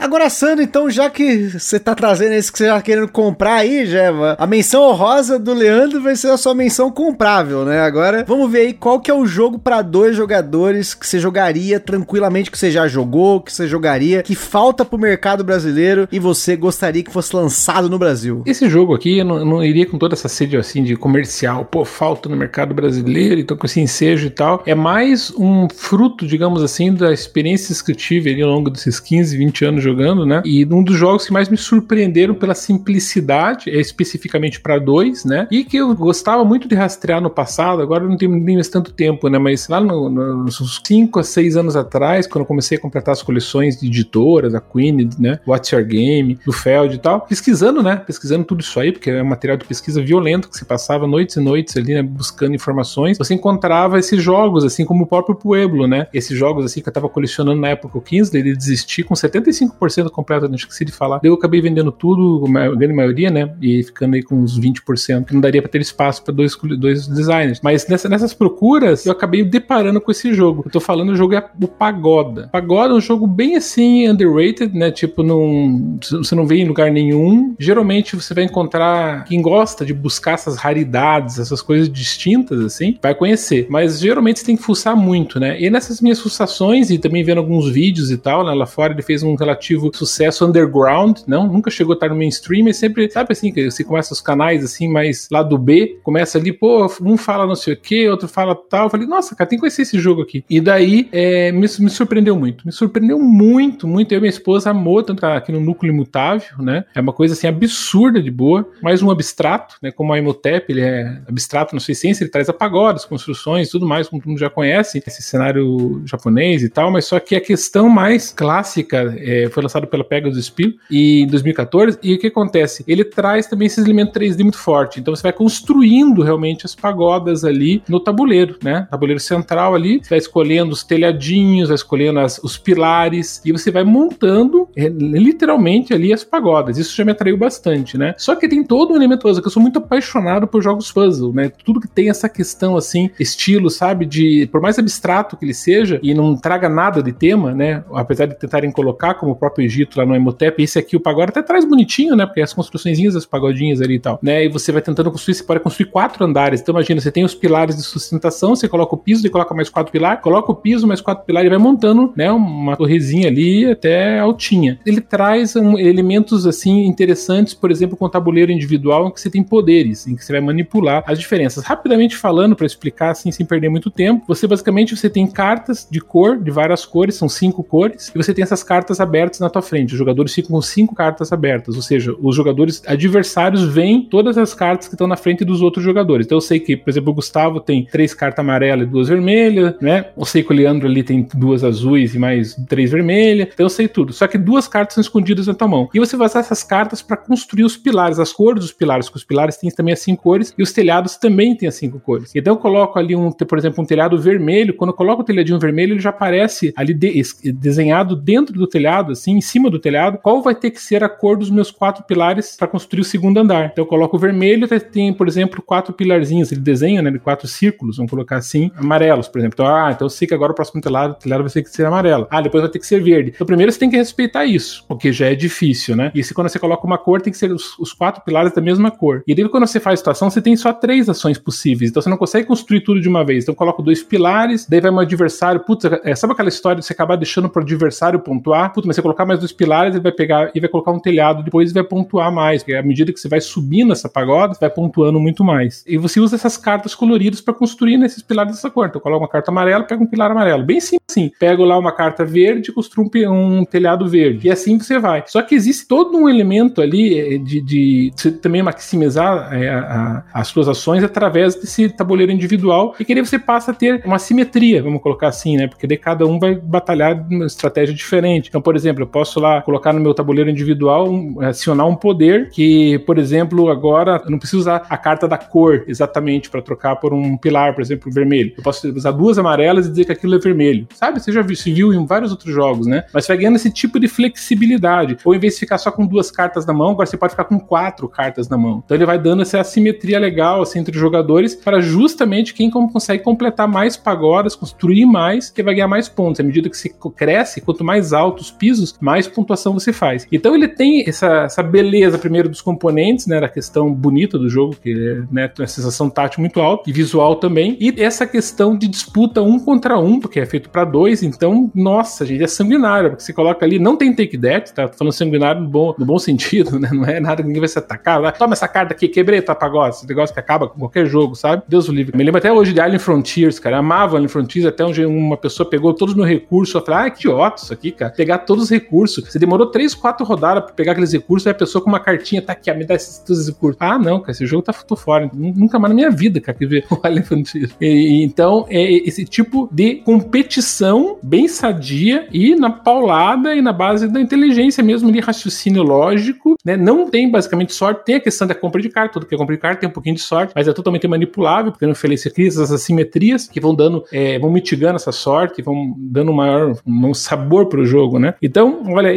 Agora, 0.00 0.30
Sandro, 0.30 0.64
então, 0.64 0.88
já 0.88 1.10
que 1.10 1.50
você 1.50 1.78
tá 1.78 1.94
trazendo 1.94 2.32
esse 2.32 2.50
que 2.50 2.56
você 2.56 2.68
tá 2.68 2.80
querendo 2.80 3.06
comprar 3.06 3.56
aí, 3.56 3.84
Jeva, 3.84 4.34
a 4.38 4.46
menção 4.46 4.88
honrosa 4.88 5.38
do 5.38 5.52
Leandro 5.52 6.00
vai 6.00 6.16
ser 6.16 6.28
a 6.28 6.38
sua 6.38 6.54
menção 6.54 6.90
comprável, 6.90 7.66
né? 7.66 7.80
Agora, 7.80 8.24
vamos 8.26 8.50
ver 8.50 8.60
aí 8.60 8.72
qual 8.72 8.98
que 8.98 9.10
é 9.10 9.14
o 9.14 9.26
jogo 9.26 9.58
para 9.58 9.82
dois 9.82 10.16
jogadores 10.16 10.94
que 10.94 11.06
você 11.06 11.18
jogaria 11.18 11.78
tranquilamente, 11.78 12.50
que 12.50 12.56
você 12.56 12.70
já 12.70 12.88
jogou, 12.88 13.42
que 13.42 13.52
você 13.52 13.68
jogaria, 13.68 14.22
que 14.22 14.34
falta 14.34 14.86
pro 14.86 14.98
mercado 14.98 15.44
brasileiro 15.44 16.08
e 16.10 16.18
você 16.18 16.56
gostaria 16.56 17.02
que 17.02 17.12
fosse 17.12 17.36
lançado 17.36 17.90
no 17.90 17.98
Brasil. 17.98 18.42
Esse 18.46 18.70
jogo 18.70 18.94
aqui, 18.94 19.18
eu 19.18 19.24
não, 19.26 19.36
eu 19.36 19.44
não 19.44 19.62
iria 19.62 19.84
com 19.84 19.98
toda 19.98 20.14
essa 20.14 20.28
sede, 20.28 20.56
assim, 20.56 20.82
de 20.82 20.96
comercial, 20.96 21.66
pô, 21.66 21.84
falta 21.84 22.26
no 22.26 22.36
mercado 22.36 22.72
brasileiro, 22.72 23.38
então 23.38 23.54
com 23.54 23.66
esse 23.66 23.80
ensejo 23.80 24.28
e 24.28 24.30
tal. 24.30 24.62
É 24.64 24.74
mais 24.74 25.30
um 25.36 25.68
fruto, 25.68 26.26
digamos 26.26 26.62
assim, 26.62 26.94
das 26.94 27.20
experiências 27.20 27.82
que 27.82 27.92
eu 27.92 27.96
tive 27.96 28.30
ali 28.30 28.40
ao 28.40 28.48
longo 28.48 28.70
desses 28.70 28.98
15, 28.98 29.36
20 29.36 29.64
anos 29.66 29.89
jogando, 29.90 30.24
né? 30.24 30.42
E 30.44 30.64
um 30.66 30.82
dos 30.82 30.96
jogos 30.96 31.26
que 31.26 31.32
mais 31.32 31.48
me 31.48 31.56
surpreenderam 31.56 32.34
pela 32.34 32.54
simplicidade, 32.54 33.70
é 33.70 33.80
especificamente 33.80 34.60
para 34.60 34.78
dois, 34.78 35.24
né? 35.24 35.46
E 35.50 35.64
que 35.64 35.76
eu 35.76 35.94
gostava 35.94 36.44
muito 36.44 36.68
de 36.68 36.74
rastrear 36.74 37.20
no 37.20 37.30
passado, 37.30 37.82
agora 37.82 38.06
não 38.06 38.16
tenho 38.16 38.32
nem 38.32 38.56
mais 38.56 38.68
tanto 38.68 38.92
tempo, 38.92 39.28
né? 39.28 39.38
Mas 39.38 39.68
lá 39.68 39.80
no, 39.80 40.08
no, 40.08 40.44
uns 40.44 40.80
5 40.84 41.18
a 41.18 41.22
6 41.22 41.56
anos 41.56 41.76
atrás, 41.76 42.26
quando 42.26 42.42
eu 42.42 42.46
comecei 42.46 42.78
a 42.78 42.80
completar 42.80 43.12
as 43.12 43.22
coleções 43.22 43.78
de 43.78 43.86
editoras, 43.86 44.52
da 44.52 44.60
Queen, 44.60 45.10
né? 45.18 45.40
What's 45.46 45.70
Your 45.70 45.84
Game, 45.84 46.38
do 46.44 46.52
Feld 46.52 46.94
e 46.94 46.98
tal, 46.98 47.22
pesquisando, 47.22 47.82
né? 47.82 47.96
Pesquisando 47.96 48.44
tudo 48.44 48.60
isso 48.60 48.78
aí, 48.78 48.92
porque 48.92 49.10
é 49.10 49.22
um 49.22 49.26
material 49.26 49.56
de 49.56 49.64
pesquisa 49.64 50.02
violento 50.02 50.48
que 50.48 50.56
se 50.56 50.64
passava 50.64 51.06
noites 51.06 51.36
e 51.36 51.40
noites 51.40 51.76
ali, 51.76 51.94
né? 51.94 52.02
Buscando 52.02 52.54
informações, 52.54 53.18
você 53.18 53.34
encontrava 53.34 53.98
esses 53.98 54.22
jogos, 54.22 54.64
assim 54.64 54.84
como 54.84 55.04
o 55.04 55.06
próprio 55.06 55.34
Pueblo, 55.34 55.86
né? 55.86 56.06
Esses 56.12 56.36
jogos, 56.36 56.64
assim, 56.64 56.80
que 56.80 56.88
eu 56.88 56.92
tava 56.92 57.08
colecionando 57.08 57.60
na 57.60 57.68
época 57.68 57.98
o 57.98 58.00
Kingsley, 58.00 58.42
ele 58.42 58.56
desistir 58.56 59.02
com 59.02 59.14
75 59.14 59.76
100% 59.88 60.10
completo, 60.10 60.48
não 60.48 60.54
esqueci 60.54 60.84
de 60.84 60.92
falar. 60.92 61.20
Eu 61.22 61.34
acabei 61.34 61.60
vendendo 61.60 61.90
tudo, 61.90 62.44
a 62.56 62.74
grande 62.74 62.94
maioria, 62.94 63.30
né? 63.30 63.54
E 63.60 63.82
ficando 63.82 64.14
aí 64.14 64.22
com 64.22 64.36
uns 64.36 64.58
20%, 64.58 65.24
que 65.24 65.34
não 65.34 65.40
daria 65.40 65.62
para 65.62 65.70
ter 65.70 65.80
espaço 65.80 66.22
para 66.22 66.34
dois, 66.34 66.56
dois 66.78 67.06
designers. 67.06 67.60
Mas 67.62 67.86
nessa, 67.88 68.08
nessas 68.08 68.34
procuras, 68.34 69.06
eu 69.06 69.12
acabei 69.12 69.44
deparando 69.44 70.00
com 70.00 70.10
esse 70.10 70.32
jogo. 70.34 70.62
Eu 70.66 70.70
tô 70.70 70.80
falando, 70.80 71.10
o 71.10 71.16
jogo 71.16 71.34
é 71.34 71.44
o 71.60 71.68
Pagoda. 71.68 72.48
Pagoda 72.52 72.94
é 72.94 72.96
um 72.96 73.00
jogo 73.00 73.26
bem 73.26 73.56
assim, 73.56 74.08
underrated, 74.08 74.76
né? 74.76 74.90
Tipo, 74.90 75.22
não, 75.22 75.98
você 76.00 76.34
não 76.34 76.46
vê 76.46 76.56
em 76.56 76.66
lugar 76.66 76.90
nenhum. 76.90 77.54
Geralmente 77.58 78.16
você 78.16 78.34
vai 78.34 78.44
encontrar 78.44 79.24
quem 79.24 79.40
gosta 79.40 79.84
de 79.84 79.94
buscar 79.94 80.32
essas 80.32 80.56
raridades, 80.56 81.38
essas 81.38 81.62
coisas 81.62 81.90
distintas, 81.90 82.60
assim, 82.60 82.98
vai 83.02 83.14
conhecer. 83.14 83.66
Mas 83.70 84.00
geralmente 84.00 84.40
você 84.40 84.46
tem 84.46 84.56
que 84.56 84.62
fuçar 84.62 84.96
muito, 84.96 85.38
né? 85.38 85.60
E 85.60 85.70
nessas 85.70 86.00
minhas 86.00 86.20
fuçações 86.20 86.90
e 86.90 86.98
também 86.98 87.22
vendo 87.22 87.38
alguns 87.38 87.68
vídeos 87.68 88.10
e 88.10 88.16
tal, 88.16 88.44
né? 88.44 88.52
Lá 88.52 88.66
fora 88.66 88.92
ele 88.92 89.02
fez 89.02 89.22
um 89.22 89.34
relativo 89.34 89.69
relativo 89.70 89.90
sucesso 89.94 90.46
underground, 90.46 91.18
não, 91.26 91.46
nunca 91.46 91.70
chegou 91.70 91.92
a 91.92 91.94
estar 91.94 92.08
no 92.08 92.16
mainstream, 92.16 92.64
mas 92.64 92.76
sempre, 92.76 93.10
sabe 93.10 93.32
assim, 93.32 93.52
que 93.52 93.70
você 93.70 93.84
começa 93.84 94.12
os 94.12 94.20
canais 94.20 94.64
assim, 94.64 94.88
mais 94.88 95.28
lá 95.30 95.42
do 95.42 95.58
B, 95.58 95.98
começa 96.02 96.38
ali, 96.38 96.52
pô, 96.52 96.86
um 97.02 97.16
fala 97.16 97.46
não 97.46 97.54
sei 97.54 97.74
o 97.74 97.76
que, 97.76 98.08
outro 98.08 98.28
fala 98.28 98.54
tal, 98.54 98.86
eu 98.86 98.90
falei, 98.90 99.06
nossa, 99.06 99.34
cara, 99.34 99.48
tem 99.48 99.58
que 99.58 99.60
conhecer 99.60 99.82
esse 99.82 99.98
jogo 99.98 100.22
aqui. 100.22 100.44
E 100.48 100.60
daí, 100.60 101.08
é, 101.12 101.52
me, 101.52 101.60
me 101.60 101.90
surpreendeu 101.90 102.36
muito, 102.36 102.66
me 102.66 102.72
surpreendeu 102.72 103.18
muito, 103.18 103.86
muito, 103.86 104.12
eu 104.12 104.18
e 104.18 104.20
minha 104.20 104.30
esposa 104.30 104.70
amou, 104.70 105.02
tanto 105.02 105.24
aqui 105.24 105.52
no 105.52 105.60
núcleo 105.60 105.92
imutável, 105.92 106.58
né, 106.58 106.84
é 106.94 107.00
uma 107.00 107.12
coisa 107.12 107.34
assim, 107.34 107.46
absurda 107.46 108.22
de 108.22 108.30
boa, 108.30 108.68
mais 108.82 109.02
um 109.02 109.10
abstrato, 109.10 109.76
né, 109.82 109.90
como 109.90 110.12
a 110.12 110.18
Imhotep, 110.18 110.70
ele 110.70 110.80
é 110.80 111.20
abstrato 111.28 111.74
na 111.74 111.80
sua 111.80 111.92
essência, 111.92 112.24
ele 112.24 112.30
traz 112.30 112.48
apagodas, 112.48 113.04
construções, 113.04 113.68
tudo 113.68 113.86
mais, 113.86 114.08
como 114.08 114.20
todo 114.20 114.30
mundo 114.30 114.40
já 114.40 114.50
conhece, 114.50 115.02
esse 115.06 115.22
cenário 115.22 116.02
japonês 116.04 116.62
e 116.62 116.68
tal, 116.68 116.90
mas 116.90 117.04
só 117.04 117.18
que 117.18 117.34
a 117.34 117.40
questão 117.40 117.88
mais 117.88 118.32
clássica 118.32 119.14
é, 119.18 119.48
foi 119.50 119.59
lançado 119.60 119.86
pela 119.86 120.04
Pegasus 120.04 120.46
Spiel 120.46 120.72
e 120.90 121.22
em 121.22 121.26
2014. 121.26 121.98
E 122.02 122.14
o 122.14 122.18
que 122.18 122.26
acontece? 122.26 122.84
Ele 122.86 123.04
traz 123.04 123.46
também 123.46 123.66
esses 123.66 123.84
elementos 123.84 124.14
3D 124.14 124.42
muito 124.42 124.58
forte. 124.58 125.00
Então 125.00 125.14
você 125.14 125.22
vai 125.22 125.32
construindo 125.32 126.22
realmente 126.22 126.66
as 126.66 126.74
pagodas 126.74 127.44
ali 127.44 127.82
no 127.88 128.00
tabuleiro, 128.00 128.56
né? 128.62 128.86
Tabuleiro 128.90 129.20
central 129.20 129.74
ali, 129.74 130.00
você 130.02 130.10
vai 130.10 130.18
escolhendo 130.18 130.72
os 130.72 130.82
telhadinhos, 130.84 131.68
vai 131.68 131.76
escolhendo 131.76 132.20
as, 132.20 132.38
os 132.38 132.56
pilares 132.56 133.40
e 133.44 133.52
você 133.52 133.70
vai 133.70 133.84
montando 133.84 134.68
é, 134.76 134.88
literalmente 134.88 135.92
ali 135.92 136.12
as 136.12 136.24
pagodas. 136.24 136.78
Isso 136.78 136.96
já 136.96 137.04
me 137.04 137.12
atraiu 137.12 137.36
bastante, 137.36 137.96
né? 137.96 138.14
Só 138.16 138.34
que 138.34 138.48
tem 138.48 138.62
todo 138.64 138.92
um 138.92 138.96
elemento 138.96 139.22
puzzle 139.22 139.42
que 139.42 139.48
eu 139.48 139.52
sou 139.52 139.62
muito 139.62 139.78
apaixonado 139.78 140.46
por 140.46 140.62
jogos 140.62 140.90
puzzle, 140.90 141.32
né? 141.32 141.50
Tudo 141.64 141.80
que 141.80 141.88
tem 141.88 142.10
essa 142.10 142.28
questão 142.28 142.76
assim, 142.76 143.10
estilo, 143.18 143.70
sabe? 143.70 144.06
De 144.06 144.48
por 144.50 144.60
mais 144.60 144.78
abstrato 144.78 145.36
que 145.36 145.44
ele 145.44 145.54
seja 145.54 146.00
e 146.02 146.14
não 146.14 146.36
traga 146.36 146.68
nada 146.68 147.02
de 147.02 147.12
tema, 147.12 147.54
né? 147.54 147.84
Apesar 147.92 148.26
de 148.26 148.38
tentarem 148.38 148.70
colocar 148.70 149.14
como 149.14 149.32
o 149.32 149.36
próprio 149.50 149.66
Egito, 149.66 149.98
lá 149.98 150.06
no 150.06 150.14
Emotep. 150.14 150.62
Esse 150.62 150.78
aqui, 150.78 150.96
o 150.96 151.00
pagoda, 151.00 151.30
até 151.30 151.42
traz 151.42 151.64
bonitinho, 151.64 152.14
né? 152.14 152.24
Porque 152.24 152.40
as 152.40 152.52
construções 152.52 153.00
das 153.12 153.26
pagodinhas 153.26 153.80
ali 153.80 153.94
e 153.94 153.98
tal, 153.98 154.18
né? 154.22 154.44
E 154.44 154.48
você 154.48 154.70
vai 154.72 154.82
tentando 154.82 155.10
construir, 155.10 155.34
você 155.34 155.44
pode 155.44 155.60
construir 155.60 155.90
quatro 155.90 156.24
andares. 156.24 156.60
Então, 156.60 156.72
imagina, 156.74 157.00
você 157.00 157.10
tem 157.10 157.24
os 157.24 157.34
pilares 157.34 157.76
de 157.76 157.82
sustentação, 157.82 158.54
você 158.54 158.68
coloca 158.68 158.94
o 158.94 158.98
piso 158.98 159.26
e 159.26 159.30
coloca 159.30 159.54
mais 159.54 159.68
quatro 159.68 159.92
pilares, 159.92 160.22
coloca 160.22 160.52
o 160.52 160.54
piso, 160.54 160.86
mais 160.86 161.00
quatro 161.00 161.24
pilares 161.24 161.46
e 161.46 161.50
vai 161.50 161.58
montando, 161.58 162.12
né? 162.16 162.30
Uma 162.30 162.76
torrezinha 162.76 163.28
ali 163.28 163.70
até 163.70 164.18
altinha. 164.18 164.78
Ele 164.86 165.00
traz 165.00 165.56
um, 165.56 165.78
elementos, 165.78 166.46
assim, 166.46 166.84
interessantes, 166.84 167.54
por 167.54 167.70
exemplo, 167.70 167.96
com 167.96 168.04
o 168.04 168.08
tabuleiro 168.08 168.52
individual, 168.52 169.08
em 169.08 169.10
que 169.10 169.20
você 169.20 169.30
tem 169.30 169.42
poderes, 169.42 170.06
em 170.06 170.14
que 170.14 170.24
você 170.24 170.32
vai 170.32 170.40
manipular 170.40 171.02
as 171.06 171.18
diferenças. 171.18 171.64
Rapidamente 171.64 172.16
falando, 172.16 172.54
para 172.54 172.66
explicar, 172.66 173.10
assim, 173.10 173.32
sem 173.32 173.46
perder 173.46 173.68
muito 173.68 173.90
tempo, 173.90 174.24
você 174.26 174.46
basicamente 174.46 174.96
você 174.96 175.08
tem 175.08 175.26
cartas 175.26 175.86
de 175.90 176.00
cor, 176.00 176.38
de 176.38 176.50
várias 176.50 176.84
cores, 176.84 177.14
são 177.14 177.28
cinco 177.28 177.62
cores, 177.62 178.10
e 178.14 178.18
você 178.18 178.34
tem 178.34 178.42
essas 178.42 178.62
cartas 178.62 179.00
abertas 179.00 179.39
na 179.40 179.50
tua 179.50 179.62
frente. 179.62 179.92
Os 179.92 179.98
jogadores 179.98 180.34
ficam 180.34 180.50
com 180.50 180.62
cinco 180.62 180.94
cartas 180.94 181.32
abertas, 181.32 181.76
ou 181.76 181.82
seja, 181.82 182.14
os 182.20 182.34
jogadores 182.34 182.82
adversários 182.86 183.64
veem 183.64 184.02
todas 184.02 184.36
as 184.36 184.54
cartas 184.54 184.88
que 184.88 184.94
estão 184.94 185.06
na 185.06 185.16
frente 185.16 185.44
dos 185.44 185.62
outros 185.62 185.84
jogadores. 185.84 186.26
Então 186.26 186.36
eu 186.36 186.42
sei 186.42 186.60
que, 186.60 186.76
por 186.76 186.90
exemplo, 186.90 187.10
o 187.10 187.14
Gustavo 187.14 187.60
tem 187.60 187.86
três 187.90 188.14
cartas 188.14 188.40
amarelas 188.40 188.86
e 188.86 188.90
duas 188.90 189.08
vermelhas, 189.08 189.74
né? 189.80 190.06
Eu 190.16 190.24
sei 190.24 190.42
que 190.42 190.52
o 190.52 190.56
Leandro 190.56 190.86
ali 190.86 191.02
tem 191.02 191.26
duas 191.34 191.64
azuis 191.64 192.14
e 192.14 192.18
mais 192.18 192.54
três 192.68 192.90
vermelhas. 192.90 193.48
Então 193.52 193.66
eu 193.66 193.70
sei 193.70 193.88
tudo. 193.88 194.12
Só 194.12 194.26
que 194.26 194.38
duas 194.38 194.66
cartas 194.68 194.94
são 194.94 195.02
escondidas 195.02 195.46
na 195.46 195.54
tua 195.54 195.68
mão. 195.68 195.88
E 195.94 195.98
você 195.98 196.16
vai 196.16 196.26
usar 196.26 196.40
essas 196.40 196.62
cartas 196.62 197.02
para 197.02 197.16
construir 197.16 197.64
os 197.64 197.76
pilares, 197.76 198.18
as 198.18 198.32
cores 198.32 198.62
dos 198.62 198.72
pilares, 198.72 199.08
que 199.08 199.16
os 199.16 199.24
pilares 199.24 199.56
têm 199.56 199.70
também 199.70 199.94
as 199.94 200.00
cinco 200.00 200.22
cores 200.22 200.54
e 200.56 200.62
os 200.62 200.72
telhados 200.72 201.16
também 201.16 201.56
têm 201.56 201.68
as 201.68 201.74
cinco 201.74 201.98
cores. 202.00 202.32
Então 202.34 202.54
eu 202.54 202.58
coloco 202.58 202.98
ali 202.98 203.14
um, 203.14 203.30
por 203.30 203.58
exemplo, 203.58 203.82
um 203.82 203.86
telhado 203.86 204.18
vermelho. 204.18 204.74
Quando 204.74 204.90
eu 204.90 204.96
coloco 204.96 205.22
o 205.22 205.24
telhadinho 205.24 205.58
vermelho, 205.58 205.94
ele 205.94 206.00
já 206.00 206.10
aparece 206.10 206.72
ali 206.76 206.92
de, 206.92 207.22
desenhado 207.52 208.16
dentro 208.16 208.54
do 208.58 208.66
telhado, 208.66 209.12
assim, 209.12 209.29
em 209.32 209.40
cima 209.40 209.70
do 209.70 209.78
telhado, 209.78 210.18
qual 210.18 210.42
vai 210.42 210.54
ter 210.54 210.70
que 210.70 210.80
ser 210.80 211.02
a 211.02 211.08
cor 211.08 211.36
dos 211.36 211.50
meus 211.50 211.70
quatro 211.70 212.04
pilares 212.04 212.56
para 212.56 212.68
construir 212.68 213.00
o 213.00 213.04
segundo 213.04 213.38
andar. 213.38 213.70
Então 213.72 213.84
eu 213.84 213.88
coloco 213.88 214.16
o 214.16 214.20
vermelho, 214.20 214.68
tem, 214.80 215.12
por 215.12 215.28
exemplo, 215.28 215.62
quatro 215.62 215.92
pilarzinhos, 215.92 216.52
ele 216.52 216.60
desenha, 216.60 217.02
né, 217.02 217.10
de 217.10 217.18
quatro 217.18 217.46
círculos, 217.46 217.96
vamos 217.96 218.10
colocar 218.10 218.36
assim, 218.36 218.70
amarelos, 218.76 219.28
por 219.28 219.38
exemplo. 219.38 219.54
Então, 219.54 219.66
ah, 219.66 219.90
então 219.92 220.06
eu 220.06 220.10
sei 220.10 220.26
que 220.26 220.34
agora 220.34 220.52
o 220.52 220.54
próximo 220.54 220.80
telhado, 220.80 221.12
o 221.12 221.14
telhado 221.14 221.42
vai 221.42 221.52
ter 221.52 221.62
que 221.62 221.70
ser 221.70 221.86
amarelo. 221.86 222.26
Ah, 222.30 222.40
depois 222.40 222.62
vai 222.62 222.70
ter 222.70 222.78
que 222.78 222.86
ser 222.86 223.02
verde. 223.02 223.32
Então 223.34 223.46
primeiro 223.46 223.72
você 223.72 223.78
tem 223.78 223.90
que 223.90 223.96
respeitar 223.96 224.44
isso, 224.44 224.84
o 224.88 224.96
que 224.96 225.12
já 225.12 225.26
é 225.26 225.34
difícil, 225.34 225.96
né? 225.96 226.10
E 226.14 226.22
se 226.22 226.34
quando 226.34 226.48
você 226.48 226.58
coloca 226.58 226.86
uma 226.86 226.98
cor, 226.98 227.20
tem 227.20 227.32
que 227.32 227.38
ser 227.38 227.52
os, 227.52 227.78
os 227.78 227.92
quatro 227.92 228.22
pilares 228.22 228.52
da 228.52 228.60
mesma 228.60 228.90
cor. 228.90 229.22
E 229.26 229.34
daí 229.34 229.48
quando 229.48 229.66
você 229.66 229.80
faz 229.80 229.94
a 229.94 229.96
situação, 229.98 230.30
você 230.30 230.40
tem 230.40 230.56
só 230.56 230.72
três 230.72 231.08
ações 231.08 231.38
possíveis. 231.38 231.90
Então 231.90 232.02
você 232.02 232.08
não 232.08 232.16
consegue 232.16 232.46
construir 232.46 232.80
tudo 232.82 233.00
de 233.00 233.08
uma 233.08 233.24
vez. 233.24 233.44
Então 233.44 233.54
coloco 233.54 233.82
dois 233.82 234.02
pilares, 234.02 234.66
daí 234.68 234.80
vai 234.80 234.90
um 234.90 234.98
adversário, 234.98 235.60
putz, 235.60 235.84
é, 235.84 236.14
sabe 236.14 236.32
aquela 236.32 236.48
história 236.48 236.80
de 236.80 236.86
você 236.86 236.92
acabar 236.92 237.16
deixando 237.16 237.48
pro 237.48 237.62
adversário 237.62 238.20
pontuar? 238.20 238.72
Putz, 238.72 238.86
mas 238.86 238.96
você 238.96 239.02
colocar 239.10 239.26
mais 239.26 239.40
dois 239.40 239.52
pilares, 239.52 239.94
ele 239.94 240.02
vai 240.02 240.12
pegar 240.12 240.50
e 240.54 240.60
vai 240.60 240.68
colocar 240.68 240.92
um 240.92 240.98
telhado, 240.98 241.42
depois 241.42 241.72
vai 241.72 241.82
pontuar 241.82 242.32
mais, 242.32 242.62
porque 242.62 242.74
à 242.74 242.82
medida 242.82 243.12
que 243.12 243.18
você 243.18 243.28
vai 243.28 243.40
subindo 243.40 243.92
essa 243.92 244.08
pagoda, 244.08 244.54
você 244.54 244.60
vai 244.60 244.70
pontuando 244.70 245.18
muito 245.18 245.44
mais. 245.44 245.84
E 245.86 245.96
você 245.96 246.20
usa 246.20 246.36
essas 246.36 246.56
cartas 246.56 246.94
coloridas 246.94 247.40
para 247.40 247.54
construir 247.54 247.96
nesses 247.96 248.22
pilares 248.22 248.52
dessa 248.52 248.70
cor. 248.70 248.86
Então 248.86 249.00
coloca 249.00 249.22
uma 249.22 249.28
carta 249.28 249.50
amarela, 249.50 249.84
pega 249.84 250.02
um 250.02 250.06
pilar 250.06 250.30
amarelo. 250.30 250.64
Bem 250.64 250.80
simples 250.80 251.00
assim. 251.10 251.30
Pego 251.38 251.64
lá 251.64 251.76
uma 251.78 251.92
carta 251.92 252.24
verde, 252.24 252.72
construo 252.72 253.10
um, 253.26 253.58
um 253.60 253.64
telhado 253.64 254.08
verde. 254.08 254.46
E 254.46 254.50
assim 254.50 254.78
você 254.78 254.98
vai. 254.98 255.24
Só 255.26 255.42
que 255.42 255.54
existe 255.54 255.86
todo 255.86 256.16
um 256.16 256.28
elemento 256.28 256.80
ali 256.80 257.18
eh, 257.18 257.38
de, 257.38 257.60
de, 257.60 258.12
de 258.16 258.32
também 258.32 258.62
maximizar 258.62 259.52
é, 259.52 259.68
a, 259.68 260.24
as 260.32 260.48
suas 260.48 260.68
ações 260.68 261.02
através 261.02 261.54
desse 261.54 261.88
tabuleiro 261.88 262.32
individual 262.32 262.94
e 262.98 263.04
que 263.04 263.12
aí 263.12 263.20
você 263.20 263.38
passa 263.38 263.72
a 263.72 263.74
ter 263.74 264.02
uma 264.04 264.18
simetria, 264.18 264.82
vamos 264.82 265.02
colocar 265.02 265.28
assim, 265.28 265.56
né? 265.56 265.66
Porque 265.66 265.86
daí 265.86 265.98
cada 265.98 266.26
um 266.26 266.38
vai 266.38 266.54
batalhar 266.54 267.26
uma 267.28 267.46
estratégia 267.46 267.94
diferente. 267.94 268.48
Então, 268.48 268.62
por 268.62 268.76
exemplo, 268.76 268.99
eu 269.02 269.06
posso 269.06 269.40
lá 269.40 269.62
colocar 269.62 269.92
no 269.92 270.00
meu 270.00 270.14
tabuleiro 270.14 270.50
individual, 270.50 271.08
acionar 271.40 271.86
um 271.86 271.96
poder 271.96 272.50
que, 272.50 272.98
por 273.00 273.18
exemplo, 273.18 273.70
agora 273.70 274.20
eu 274.24 274.30
não 274.30 274.38
preciso 274.38 274.60
usar 274.60 274.86
a 274.88 274.96
carta 274.96 275.26
da 275.26 275.38
cor 275.38 275.84
exatamente 275.86 276.50
para 276.50 276.60
trocar 276.60 276.96
por 276.96 277.12
um 277.12 277.36
pilar, 277.36 277.74
por 277.74 277.80
exemplo, 277.80 278.12
vermelho. 278.12 278.52
Eu 278.56 278.62
posso 278.62 278.88
usar 278.92 279.12
duas 279.12 279.38
amarelas 279.38 279.86
e 279.86 279.90
dizer 279.90 280.04
que 280.04 280.12
aquilo 280.12 280.34
é 280.34 280.38
vermelho. 280.38 280.86
Sabe? 280.94 281.20
Você 281.20 281.32
já 281.32 281.42
viu, 281.42 281.56
viu 281.56 281.92
em 281.94 282.06
vários 282.06 282.30
outros 282.30 282.52
jogos, 282.52 282.86
né? 282.86 283.04
Mas 283.12 283.26
vai 283.26 283.36
ganhando 283.36 283.56
esse 283.56 283.70
tipo 283.70 283.98
de 283.98 284.08
flexibilidade. 284.08 285.16
Ou 285.24 285.34
em 285.34 285.38
vez 285.38 285.54
de 285.54 285.60
ficar 285.60 285.78
só 285.78 285.90
com 285.90 286.06
duas 286.06 286.30
cartas 286.30 286.66
na 286.66 286.72
mão, 286.72 286.90
agora 286.90 287.06
você 287.06 287.16
pode 287.16 287.32
ficar 287.32 287.44
com 287.44 287.58
quatro 287.58 288.08
cartas 288.08 288.48
na 288.48 288.56
mão. 288.56 288.82
Então 288.84 288.96
ele 288.96 289.06
vai 289.06 289.18
dando 289.18 289.42
essa 289.42 289.60
assimetria 289.60 290.18
legal 290.18 290.62
assim, 290.62 290.80
entre 290.80 290.94
os 290.94 291.00
jogadores 291.00 291.54
para 291.54 291.80
justamente 291.80 292.52
quem 292.54 292.70
consegue 292.70 293.22
completar 293.22 293.68
mais 293.68 293.96
pagodas, 293.96 294.56
construir 294.56 295.06
mais, 295.06 295.50
que 295.50 295.62
vai 295.62 295.74
ganhar 295.74 295.88
mais 295.88 296.08
pontos. 296.08 296.40
À 296.40 296.42
medida 296.42 296.68
que 296.68 296.76
você 296.76 296.90
cresce, 297.14 297.60
quanto 297.60 297.84
mais 297.84 298.12
altos 298.12 298.40
os 298.40 298.50
pisos, 298.50 298.89
mais 299.00 299.26
pontuação 299.28 299.74
você 299.74 299.92
faz. 299.92 300.26
Então 300.30 300.54
ele 300.54 300.68
tem 300.68 301.04
essa, 301.06 301.42
essa 301.42 301.62
beleza, 301.62 302.18
primeiro, 302.18 302.48
dos 302.48 302.60
componentes, 302.60 303.26
né? 303.26 303.40
Da 303.40 303.48
questão 303.48 303.92
bonita 303.92 304.38
do 304.38 304.48
jogo, 304.48 304.76
que 304.82 305.22
né, 305.30 305.48
tem 305.48 305.62
uma 305.62 305.68
sensação 305.68 306.08
tátil 306.08 306.40
muito 306.40 306.60
alta, 306.60 306.88
e 306.88 306.92
visual 306.92 307.36
também. 307.36 307.76
E 307.80 307.94
essa 308.02 308.26
questão 308.26 308.76
de 308.76 308.88
disputa 308.88 309.42
um 309.42 309.58
contra 309.58 309.98
um, 309.98 310.20
porque 310.20 310.40
é 310.40 310.46
feito 310.46 310.70
para 310.70 310.84
dois, 310.84 311.22
então, 311.22 311.70
nossa, 311.74 312.24
gente, 312.24 312.42
é 312.42 312.46
sanguinário, 312.46 313.10
porque 313.10 313.22
você 313.22 313.32
coloca 313.32 313.64
ali, 313.64 313.78
não 313.78 313.96
tem 313.96 314.14
take 314.14 314.36
death, 314.36 314.70
tá? 314.70 314.88
Tô 314.88 314.96
falando 314.96 315.12
sanguinário 315.12 315.62
no 315.62 315.68
bom, 315.68 315.94
no 315.98 316.06
bom 316.06 316.18
sentido, 316.20 316.78
né? 316.78 316.90
Não 316.92 317.04
é 317.04 317.20
nada 317.20 317.42
que 317.42 317.48
ninguém 317.48 317.60
vai 317.60 317.68
se 317.68 317.78
atacar. 317.78 318.20
Vai, 318.20 318.32
Toma 318.32 318.52
essa 318.54 318.68
carta 318.68 318.94
aqui, 318.94 319.08
quebrei 319.08 319.40
tua 319.42 319.54
pagode, 319.54 319.96
esse 319.96 320.08
negócio 320.08 320.32
que 320.32 320.40
acaba 320.40 320.68
com 320.68 320.78
qualquer 320.78 321.06
jogo, 321.06 321.34
sabe? 321.34 321.62
Deus 321.68 321.88
o 321.88 321.92
livre. 321.92 322.16
Me 322.16 322.24
lembro 322.24 322.38
até 322.38 322.52
hoje 322.52 322.72
de 322.72 322.80
Alien 322.80 322.98
Frontiers, 322.98 323.58
cara. 323.58 323.76
Eu 323.76 323.80
amava 323.80 324.16
Alien 324.16 324.28
Frontiers, 324.28 324.66
até 324.66 324.84
onde 324.84 325.04
uma 325.04 325.36
pessoa 325.36 325.68
pegou 325.68 325.92
todos 325.94 326.12
os 326.12 326.16
meus 326.16 326.28
recursos. 326.28 326.74
Eu 326.74 326.80
falei, 326.80 327.06
ah, 327.06 327.10
que 327.10 327.20
idiota 327.20 327.62
isso 327.62 327.72
aqui, 327.72 327.90
cara. 327.90 328.12
Pegar 328.12 328.38
todos 328.38 328.64
os 328.64 328.70
recursos. 328.70 328.79
Você 329.24 329.38
demorou 329.38 329.66
três, 329.66 329.94
quatro 329.94 330.24
rodadas 330.24 330.64
pra 330.64 330.72
pegar 330.72 330.92
aqueles 330.92 331.12
recursos, 331.12 331.46
aí 331.46 331.52
a 331.52 331.54
pessoa 331.54 331.82
com 331.82 331.88
uma 331.88 332.00
cartinha 332.00 332.42
tá 332.42 332.52
aqui, 332.52 332.72
me 332.72 332.84
dá 332.84 332.94
esses, 332.94 333.22
esses 333.28 333.48
recursos. 333.48 333.76
Ah, 333.80 333.98
não, 333.98 334.20
cara, 334.20 334.32
esse 334.32 334.46
jogo 334.46 334.62
tá 334.62 334.72
tô 334.72 334.96
fora. 334.96 335.30
Nunca 335.32 335.78
mais 335.78 335.90
na 335.90 335.94
minha 335.94 336.10
vida, 336.10 336.40
cara, 336.40 336.56
que 336.56 336.66
ver 336.66 336.84
o 336.90 336.98
Alien 337.02 337.22
Frontiers. 337.22 337.70
E, 337.80 338.22
então, 338.22 338.66
é 338.68 338.92
esse 338.92 339.24
tipo 339.24 339.68
de 339.70 339.96
competição 339.96 341.18
bem 341.22 341.48
sadia 341.48 342.28
e 342.32 342.54
na 342.54 342.70
paulada 342.70 343.54
e 343.54 343.62
na 343.62 343.72
base 343.72 344.08
da 344.08 344.20
inteligência 344.20 344.82
mesmo, 344.82 345.10
de 345.10 345.20
raciocínio 345.20 345.82
lógico, 345.82 346.56
né? 346.64 346.76
Não 346.76 347.08
tem 347.08 347.30
basicamente 347.30 347.72
sorte, 347.72 348.04
tem 348.04 348.16
a 348.16 348.20
questão 348.20 348.46
da 348.46 348.54
compra 348.54 348.80
de 348.80 348.88
carta, 348.88 349.14
tudo 349.14 349.26
que 349.26 349.34
é 349.34 349.38
compra 349.38 349.54
de 349.54 349.60
carta 349.60 349.80
tem 349.80 349.88
um 349.88 349.92
pouquinho 349.92 350.14
de 350.14 350.22
sorte, 350.22 350.52
mas 350.54 350.66
é 350.66 350.72
totalmente 350.72 351.06
manipulável, 351.06 351.72
porque 351.72 351.86
no 351.86 351.94
Felice 351.94 352.30
cria 352.30 352.48
essas 352.48 352.72
assimetrias 352.72 353.46
que 353.46 353.60
vão 353.60 353.74
dando, 353.74 354.04
é, 354.12 354.38
vão 354.38 354.50
mitigando 354.50 354.96
essa 354.96 355.12
sorte, 355.12 355.62
vão 355.62 355.94
dando 355.96 356.30
um 356.30 356.34
maior 356.34 356.74
um 356.86 357.14
sabor 357.14 357.66
pro 357.66 357.84
jogo, 357.84 358.18
né? 358.18 358.34
Então, 358.42 358.69
olha, 358.86 359.12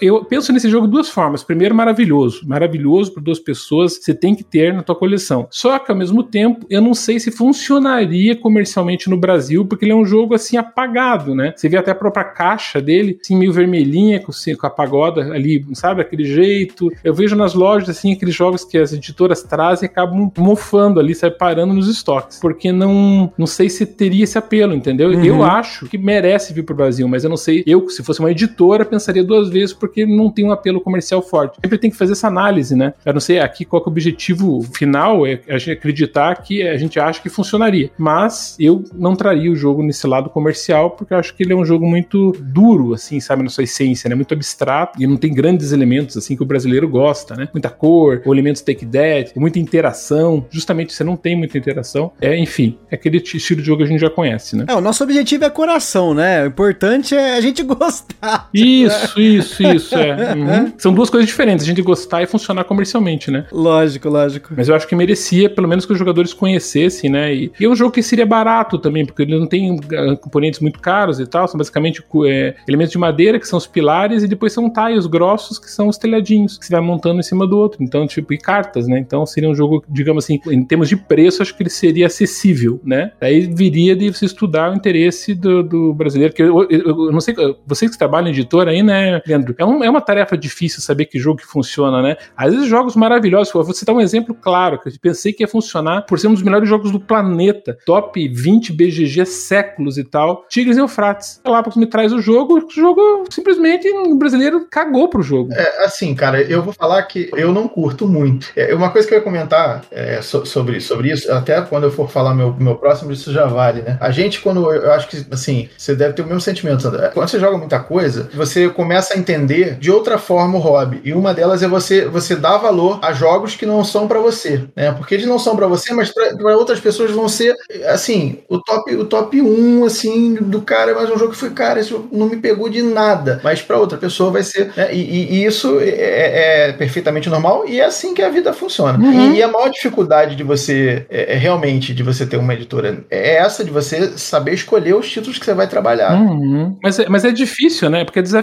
eu 0.00 0.24
penso 0.24 0.52
nesse 0.52 0.68
jogo 0.68 0.86
de 0.86 0.92
duas 0.92 1.08
formas. 1.08 1.42
Primeiro, 1.42 1.74
maravilhoso, 1.74 2.46
maravilhoso 2.46 3.12
para 3.12 3.22
duas 3.22 3.38
pessoas, 3.38 3.98
você 4.00 4.14
tem 4.14 4.34
que 4.34 4.44
ter 4.44 4.72
na 4.72 4.82
tua 4.82 4.94
coleção. 4.94 5.46
Só 5.50 5.78
que 5.78 5.90
ao 5.90 5.96
mesmo 5.96 6.22
tempo, 6.22 6.66
eu 6.68 6.80
não 6.80 6.94
sei 6.94 7.18
se 7.18 7.30
funcionaria 7.30 8.36
comercialmente 8.36 9.08
no 9.08 9.16
Brasil, 9.16 9.64
porque 9.64 9.84
ele 9.84 9.92
é 9.92 9.96
um 9.96 10.04
jogo 10.04 10.34
assim 10.34 10.56
apagado, 10.56 11.34
né? 11.34 11.52
Você 11.56 11.68
vê 11.68 11.76
até 11.76 11.90
a 11.90 11.94
própria 11.94 12.24
caixa 12.24 12.80
dele, 12.80 13.18
assim, 13.20 13.36
meio 13.36 13.52
vermelhinha, 13.52 14.20
com, 14.20 14.30
assim, 14.30 14.54
com 14.54 14.66
a 14.66 14.70
pagoda 14.70 15.32
ali, 15.32 15.64
sabe? 15.74 16.00
Aquele 16.00 16.24
jeito. 16.24 16.90
Eu 17.02 17.14
vejo 17.14 17.36
nas 17.36 17.54
lojas, 17.54 17.88
assim, 17.88 18.12
aqueles 18.12 18.34
jogos 18.34 18.64
que 18.64 18.78
as 18.78 18.92
editoras 18.92 19.42
trazem 19.42 19.86
e 19.86 19.90
acabam 19.90 20.30
mofando 20.38 21.00
ali, 21.00 21.14
sai 21.14 21.30
parando 21.30 21.72
nos 21.72 21.88
estoques. 21.88 22.38
Porque 22.40 22.72
não, 22.72 23.32
não 23.36 23.46
sei 23.46 23.68
se 23.68 23.86
teria 23.86 24.24
esse 24.24 24.38
apelo, 24.38 24.74
entendeu? 24.74 25.10
Uhum. 25.10 25.24
Eu 25.24 25.42
acho 25.42 25.86
que 25.86 25.98
merece 25.98 26.52
vir 26.52 26.64
pro 26.64 26.74
Brasil, 26.74 27.06
mas 27.08 27.24
eu 27.24 27.30
não 27.30 27.36
sei. 27.36 27.62
Eu, 27.66 27.88
se 27.88 28.02
fosse 28.02 28.20
uma 28.20 28.30
editora, 28.30 28.84
pensaria 28.92 29.24
duas 29.24 29.48
vezes 29.48 29.72
porque 29.72 30.04
não 30.04 30.30
tem 30.30 30.44
um 30.44 30.52
apelo 30.52 30.80
comercial 30.80 31.22
forte. 31.22 31.58
Sempre 31.62 31.78
tem 31.78 31.90
que 31.90 31.96
fazer 31.96 32.12
essa 32.12 32.28
análise, 32.28 32.76
né? 32.76 32.92
Eu 33.04 33.14
não 33.14 33.20
sei 33.20 33.40
aqui 33.40 33.64
qual 33.64 33.82
é 33.82 33.86
o 33.86 33.88
objetivo 33.88 34.62
final, 34.74 35.26
é 35.26 35.40
a 35.48 35.56
gente 35.56 35.70
acreditar 35.70 36.34
que 36.42 36.62
a 36.62 36.76
gente 36.76 37.00
acha 37.00 37.20
que 37.20 37.30
funcionaria. 37.30 37.90
Mas 37.96 38.56
eu 38.60 38.84
não 38.94 39.16
traria 39.16 39.50
o 39.50 39.56
jogo 39.56 39.82
nesse 39.82 40.06
lado 40.06 40.28
comercial, 40.28 40.90
porque 40.90 41.14
eu 41.14 41.18
acho 41.18 41.34
que 41.34 41.42
ele 41.42 41.52
é 41.52 41.56
um 41.56 41.64
jogo 41.64 41.86
muito 41.86 42.32
duro, 42.38 42.92
assim, 42.92 43.18
sabe, 43.18 43.42
na 43.42 43.48
sua 43.48 43.64
essência, 43.64 44.08
né? 44.08 44.14
Muito 44.14 44.34
abstrato 44.34 45.02
e 45.02 45.06
não 45.06 45.16
tem 45.16 45.32
grandes 45.32 45.72
elementos, 45.72 46.16
assim, 46.16 46.36
que 46.36 46.42
o 46.42 46.46
brasileiro 46.46 46.88
gosta, 46.88 47.34
né? 47.34 47.48
Muita 47.52 47.70
cor, 47.70 48.22
ou 48.24 48.34
elementos 48.34 48.60
take 48.60 48.84
that, 48.86 49.32
muita 49.38 49.58
interação. 49.58 50.44
Justamente 50.50 50.92
você 50.92 51.02
não 51.02 51.16
tem 51.16 51.36
muita 51.36 51.56
interação. 51.56 52.12
É, 52.20 52.36
enfim, 52.36 52.78
é 52.90 52.94
aquele 52.94 53.18
estilo 53.18 53.60
de 53.60 53.66
jogo 53.66 53.78
que 53.78 53.84
a 53.84 53.86
gente 53.86 54.00
já 54.00 54.10
conhece, 54.10 54.56
né? 54.56 54.66
É, 54.68 54.74
o 54.74 54.80
nosso 54.80 55.02
objetivo 55.02 55.44
é 55.44 55.50
coração, 55.50 56.12
né? 56.12 56.44
O 56.44 56.48
importante 56.48 57.14
é 57.14 57.36
a 57.36 57.40
gente 57.40 57.62
gostar. 57.64 58.48
Isso, 58.86 59.20
isso, 59.20 59.62
isso, 59.62 59.96
é. 59.96 60.32
Uhum. 60.32 60.72
São 60.78 60.94
duas 60.94 61.10
coisas 61.10 61.28
diferentes, 61.28 61.64
a 61.64 61.68
gente 61.68 61.82
gostar 61.82 62.22
e 62.22 62.26
funcionar 62.26 62.64
comercialmente, 62.64 63.30
né? 63.30 63.46
Lógico, 63.52 64.08
lógico. 64.08 64.52
Mas 64.56 64.68
eu 64.68 64.74
acho 64.74 64.86
que 64.86 64.94
merecia, 64.94 65.48
pelo 65.50 65.68
menos, 65.68 65.84
que 65.84 65.92
os 65.92 65.98
jogadores 65.98 66.32
conhecessem, 66.32 67.10
né? 67.10 67.34
E, 67.34 67.52
e 67.58 67.64
é 67.64 67.68
um 67.68 67.76
jogo 67.76 67.92
que 67.92 68.02
seria 68.02 68.24
barato 68.24 68.78
também, 68.78 69.04
porque 69.04 69.22
ele 69.22 69.38
não 69.38 69.46
tem 69.46 69.78
ah, 69.92 70.16
componentes 70.16 70.60
muito 70.60 70.80
caros 70.80 71.20
e 71.20 71.26
tal, 71.26 71.46
são 71.48 71.58
basicamente 71.58 72.02
é, 72.26 72.54
elementos 72.66 72.92
de 72.92 72.98
madeira, 72.98 73.38
que 73.38 73.46
são 73.46 73.58
os 73.58 73.66
pilares, 73.66 74.22
e 74.22 74.28
depois 74.28 74.52
são 74.52 74.68
taios 74.70 75.06
grossos, 75.06 75.58
que 75.58 75.70
são 75.70 75.88
os 75.88 75.98
telhadinhos, 75.98 76.56
que 76.58 76.66
você 76.66 76.72
vai 76.72 76.80
montando 76.80 77.20
em 77.20 77.22
cima 77.22 77.46
do 77.46 77.58
outro. 77.58 77.82
Então, 77.82 78.06
tipo, 78.06 78.32
e 78.32 78.38
cartas, 78.38 78.86
né? 78.86 78.98
Então 78.98 79.24
seria 79.26 79.48
um 79.48 79.54
jogo, 79.54 79.84
digamos 79.88 80.24
assim, 80.24 80.40
em 80.46 80.64
termos 80.64 80.88
de 80.88 80.96
preço, 80.96 81.42
acho 81.42 81.56
que 81.56 81.62
ele 81.62 81.70
seria 81.70 82.06
acessível, 82.06 82.80
né? 82.84 83.12
Aí 83.20 83.46
viria 83.46 83.94
de 83.94 84.10
você 84.10 84.26
estudar 84.26 84.72
o 84.72 84.74
interesse 84.74 85.34
do, 85.34 85.62
do 85.62 85.94
brasileiro, 85.94 86.34
que 86.34 86.42
eu, 86.42 86.62
eu, 86.68 86.80
eu, 86.80 87.12
não 87.12 87.20
sei, 87.20 87.34
vocês 87.66 87.90
que 87.90 87.98
trabalham 87.98 88.28
em 88.28 88.32
editora 88.32 88.71
aí, 88.72 88.82
né, 88.82 89.20
Leandro? 89.26 89.54
É, 89.58 89.64
um, 89.64 89.84
é 89.84 89.90
uma 89.90 90.00
tarefa 90.00 90.36
difícil 90.36 90.80
saber 90.80 91.06
que 91.06 91.18
jogo 91.18 91.38
que 91.38 91.46
funciona, 91.46 92.02
né? 92.02 92.16
Às 92.36 92.52
vezes 92.52 92.68
jogos 92.68 92.96
maravilhosos, 92.96 93.52
vou 93.52 93.72
citar 93.72 93.94
um 93.94 94.00
exemplo 94.00 94.34
claro, 94.34 94.78
que 94.78 94.88
eu 94.88 94.92
pensei 95.00 95.32
que 95.32 95.42
ia 95.42 95.48
funcionar 95.48 96.02
por 96.02 96.18
ser 96.18 96.28
um 96.28 96.34
dos 96.34 96.42
melhores 96.42 96.68
jogos 96.68 96.90
do 96.90 97.00
planeta, 97.00 97.76
top 97.86 98.28
20 98.28 98.72
BGG 98.72 99.24
séculos 99.26 99.98
e 99.98 100.04
tal, 100.04 100.46
Tigres 100.48 100.76
e 100.76 100.80
Eufrates. 100.80 101.40
Lá 101.46 101.62
porque 101.62 101.78
me 101.78 101.86
traz 101.86 102.12
o 102.12 102.20
jogo, 102.20 102.58
o 102.58 102.70
jogo 102.70 103.24
simplesmente 103.30 103.88
o 103.88 104.16
brasileiro 104.16 104.66
cagou 104.70 105.08
pro 105.08 105.22
jogo. 105.22 105.52
É, 105.52 105.84
assim, 105.84 106.14
cara, 106.14 106.42
eu 106.42 106.62
vou 106.62 106.72
falar 106.72 107.02
que 107.02 107.30
eu 107.36 107.52
não 107.52 107.68
curto 107.68 108.06
muito. 108.06 108.48
É, 108.56 108.74
uma 108.74 108.90
coisa 108.90 109.06
que 109.06 109.14
eu 109.14 109.18
ia 109.18 109.24
comentar 109.24 109.84
é, 109.90 110.20
so, 110.22 110.44
sobre, 110.46 110.80
sobre 110.80 111.10
isso, 111.10 111.30
até 111.32 111.60
quando 111.62 111.84
eu 111.84 111.90
for 111.90 112.08
falar 112.10 112.34
meu, 112.34 112.54
meu 112.54 112.76
próximo, 112.76 113.12
isso 113.12 113.32
já 113.32 113.46
vale, 113.46 113.82
né? 113.82 113.96
A 114.00 114.10
gente, 114.10 114.40
quando 114.40 114.72
eu 114.72 114.92
acho 114.92 115.08
que, 115.08 115.24
assim, 115.30 115.68
você 115.76 115.94
deve 115.94 116.14
ter 116.14 116.22
o 116.22 116.26
mesmo 116.26 116.40
sentimento, 116.40 116.86
André. 116.86 117.08
Quando 117.08 117.28
você 117.28 117.38
joga 117.38 117.58
muita 117.58 117.80
coisa, 117.80 118.28
você 118.34 118.51
você 118.52 118.68
começa 118.68 119.14
a 119.14 119.18
entender 119.18 119.76
de 119.76 119.90
outra 119.90 120.18
forma 120.18 120.58
o 120.58 120.60
hobby. 120.60 121.00
E 121.04 121.12
uma 121.12 121.32
delas 121.32 121.62
é 121.62 121.68
você, 121.68 122.04
você 122.06 122.36
dar 122.36 122.58
valor 122.58 122.98
a 123.02 123.12
jogos 123.12 123.56
que 123.56 123.64
não 123.64 123.82
são 123.84 124.06
para 124.06 124.20
você, 124.20 124.64
né? 124.76 124.92
Porque 124.92 125.14
eles 125.14 125.26
não 125.26 125.38
são 125.38 125.56
para 125.56 125.66
você, 125.66 125.92
mas 125.92 126.12
para 126.12 126.56
outras 126.56 126.80
pessoas 126.80 127.10
vão 127.10 127.28
ser, 127.28 127.56
assim, 127.86 128.38
o 128.48 128.58
top, 128.58 128.94
o 128.94 129.04
top 129.04 129.40
1, 129.40 129.84
assim, 129.84 130.34
do 130.34 130.60
cara, 130.62 130.94
mas 130.94 131.10
um 131.10 131.18
jogo 131.18 131.32
que 131.32 131.38
foi, 131.38 131.50
cara, 131.50 131.80
isso 131.80 132.06
não 132.12 132.28
me 132.28 132.36
pegou 132.36 132.68
de 132.68 132.82
nada. 132.82 133.40
Mas 133.42 133.62
para 133.62 133.78
outra 133.78 133.98
pessoa 133.98 134.30
vai 134.30 134.42
ser. 134.42 134.72
Né? 134.76 134.94
E, 134.94 135.00
e, 135.00 135.44
isso 135.44 135.80
é, 135.80 135.88
é, 135.88 136.68
é, 136.68 136.72
perfeitamente 136.72 137.28
normal 137.28 137.64
e 137.66 137.80
é 137.80 137.84
assim 137.84 138.14
que 138.14 138.22
a 138.22 138.28
vida 138.28 138.52
funciona. 138.52 138.98
Uhum. 138.98 139.32
E, 139.32 139.38
e, 139.38 139.42
a 139.42 139.48
maior 139.48 139.68
dificuldade 139.70 140.36
de 140.36 140.42
você, 140.42 141.06
é, 141.08 141.34
é, 141.34 141.36
realmente, 141.36 141.94
de 141.94 142.02
você 142.02 142.26
ter 142.26 142.36
uma 142.36 142.54
editora, 142.54 143.04
é 143.10 143.36
essa 143.36 143.64
de 143.64 143.70
você 143.70 144.16
saber 144.18 144.52
escolher 144.52 144.94
os 144.94 145.08
títulos 145.08 145.38
que 145.38 145.44
você 145.44 145.54
vai 145.54 145.66
trabalhar. 145.66 146.14
Uhum. 146.14 146.76
Mas, 146.82 146.98
é, 146.98 147.08
mas 147.08 147.24
é 147.24 147.30
difícil, 147.30 147.88
né? 147.90 148.04
Porque 148.04 148.18
é 148.18 148.22
desafiador. 148.22 148.41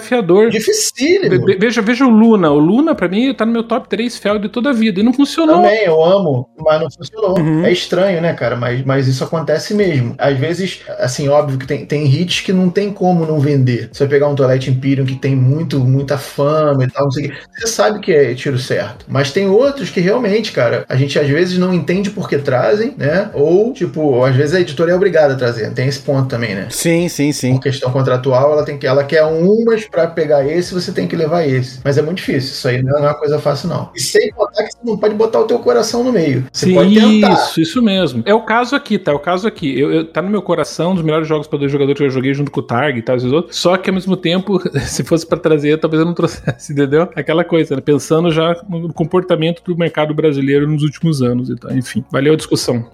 Dificílimo. 0.50 1.46
veja, 1.60 1.82
veja 1.82 2.06
o 2.06 2.10
Luna. 2.10 2.52
O 2.52 2.60
Luna, 2.60 2.96
para 2.96 3.08
mim, 3.08 3.34
tá 3.34 3.46
no 3.46 3.52
meu 3.52 3.64
top 3.64 3.88
3 3.90 4.18
fel 4.18 4.40
de 4.40 4.50
toda 4.50 4.70
a 4.70 4.74
vida. 4.74 5.00
E 5.00 5.04
não 5.04 5.14
funcionou. 5.14 5.58
Também, 5.58 5.86
eu 5.86 6.04
amo, 6.04 6.50
mas 6.60 6.82
não 6.82 6.90
funcionou. 6.92 7.40
Uhum. 7.40 7.66
É 7.66 7.72
estranho, 7.72 8.22
né, 8.22 8.34
cara? 8.34 8.56
Mas, 8.56 8.84
mas 8.84 9.08
isso 9.08 9.24
acontece 9.24 9.74
mesmo. 9.74 10.16
Às 10.18 10.38
vezes, 10.38 10.82
assim, 11.00 11.28
óbvio 11.30 11.58
que 11.58 11.68
tem, 11.68 11.86
tem 11.86 12.06
hits 12.06 12.42
que 12.42 12.54
não 12.54 12.70
tem 12.70 12.92
como 12.92 13.26
não 13.26 13.40
vender. 13.40 13.90
Você 13.92 14.04
vai 14.04 14.10
pegar 14.10 14.28
um 14.28 14.36
Toilette 14.36 14.70
Imperium 14.70 15.06
que 15.06 15.16
tem 15.16 15.36
muito, 15.36 15.80
muita 15.80 16.18
fama 16.18 16.84
e 16.84 16.88
tal, 16.88 17.06
não 17.06 17.12
sei 17.12 17.28
o 17.28 17.30
que. 17.30 17.38
Você 17.58 17.68
sabe 17.68 18.00
que 18.00 18.12
é 18.12 18.34
tiro 18.34 18.58
certo. 18.58 19.06
Mas 19.08 19.32
tem 19.32 19.48
outros 19.48 19.90
que 19.90 20.00
realmente, 20.00 20.52
cara, 20.52 20.86
a 20.88 20.96
gente 20.96 21.18
às 21.20 21.28
vezes 21.28 21.58
não 21.58 21.74
entende 21.74 22.10
por 22.10 22.30
que 22.30 22.38
trazem, 22.38 22.94
né? 22.98 23.30
Ou, 23.34 23.74
tipo, 23.74 24.24
às 24.24 24.36
vezes 24.36 24.56
a 24.56 24.62
editora 24.62 24.92
é 24.92 24.96
obrigada 24.96 25.34
a 25.34 25.38
trazer. 25.38 25.72
Tem 25.74 25.88
esse 25.88 26.00
ponto 26.00 26.28
também, 26.28 26.56
né? 26.56 26.68
Sim, 26.70 27.08
sim, 27.10 27.32
sim. 27.32 27.52
Uma 27.52 27.62
questão 27.62 27.92
contratual, 27.92 28.54
ela 28.54 28.64
tem 28.64 28.78
que. 28.78 28.88
Ela 28.88 29.04
quer 29.04 29.24
um, 29.26 29.64
mas 29.66 29.88
pra 29.90 30.08
pegar 30.08 30.46
esse, 30.46 30.74
você 30.74 30.92
tem 30.92 31.08
que 31.08 31.16
levar 31.16 31.46
esse. 31.46 31.80
Mas 31.84 31.98
é 31.98 32.02
muito 32.02 32.18
difícil. 32.18 32.52
Isso 32.52 32.68
aí 32.68 32.82
não 32.82 32.98
é 32.98 33.02
uma 33.02 33.14
coisa 33.14 33.40
fácil, 33.40 33.70
não. 33.70 33.90
E 33.96 34.00
sem 34.00 34.32
contar 34.32 34.64
que 34.64 34.74
você 34.74 34.80
não 34.84 34.98
pode 34.98 35.16
botar 35.16 35.40
o 35.40 35.46
teu 35.46 35.60
coração 35.60 36.04
no 36.04 36.12
meio. 36.12 36.46
Você 36.52 36.68
sim, 36.68 36.74
pode 36.74 36.96
tentar. 36.96 37.34
Isso, 37.34 37.62
isso 37.62 37.82
mesmo. 37.82 38.24
É 38.26 38.34
o 38.34 38.44
caso 38.44 38.76
aqui, 38.76 38.98
tá? 38.98 39.12
É 39.12 39.16
o 39.16 39.20
caso 39.20 39.48
aqui. 39.48 39.80
Eu, 39.80 39.92
eu, 39.92 40.06
tá 40.06 40.22
no 40.22 40.30
meu 40.30 40.42
coração, 40.42 40.92
um 40.92 40.96
dos 40.96 41.04
melhores 41.04 41.28
jogos 41.28 41.48
para 41.48 41.60
dois 41.60 41.72
jogadores 41.72 41.98
que 41.98 42.06
eu 42.06 42.10
joguei 42.10 42.34
junto 42.34 42.52
com 42.52 42.60
o 42.60 42.64
Targ 42.64 42.98
e 42.98 43.02
tal, 43.02 43.16
esses 43.16 43.32
outros. 43.32 43.58
Só 43.58 43.78
que 43.78 43.90
ao 43.90 43.94
mesmo 43.94 44.16
tempo, 44.16 44.60
se 44.86 45.04
fosse 45.04 45.26
para 45.26 45.40
trazer, 45.40 45.80
talvez 45.80 46.00
eu 46.00 46.06
não 46.06 46.14
trouxesse, 46.14 46.72
entendeu? 46.74 47.10
Aquela 47.16 47.44
coisa, 47.44 47.76
né? 47.76 47.82
Pensando 47.82 48.32
já 48.32 48.56
no 48.68 48.94
comportamento 48.94 49.64
do 49.64 49.78
mercado 49.78 50.14
brasileiro 50.14 50.68
nos 50.68 50.84
últimos 50.84 51.22
anos 51.22 51.50
e 51.50 51.56
tal. 51.56 51.72
Enfim, 51.72 52.04
valeu 52.12 52.34
a 52.34 52.38
discussão. 52.38 52.86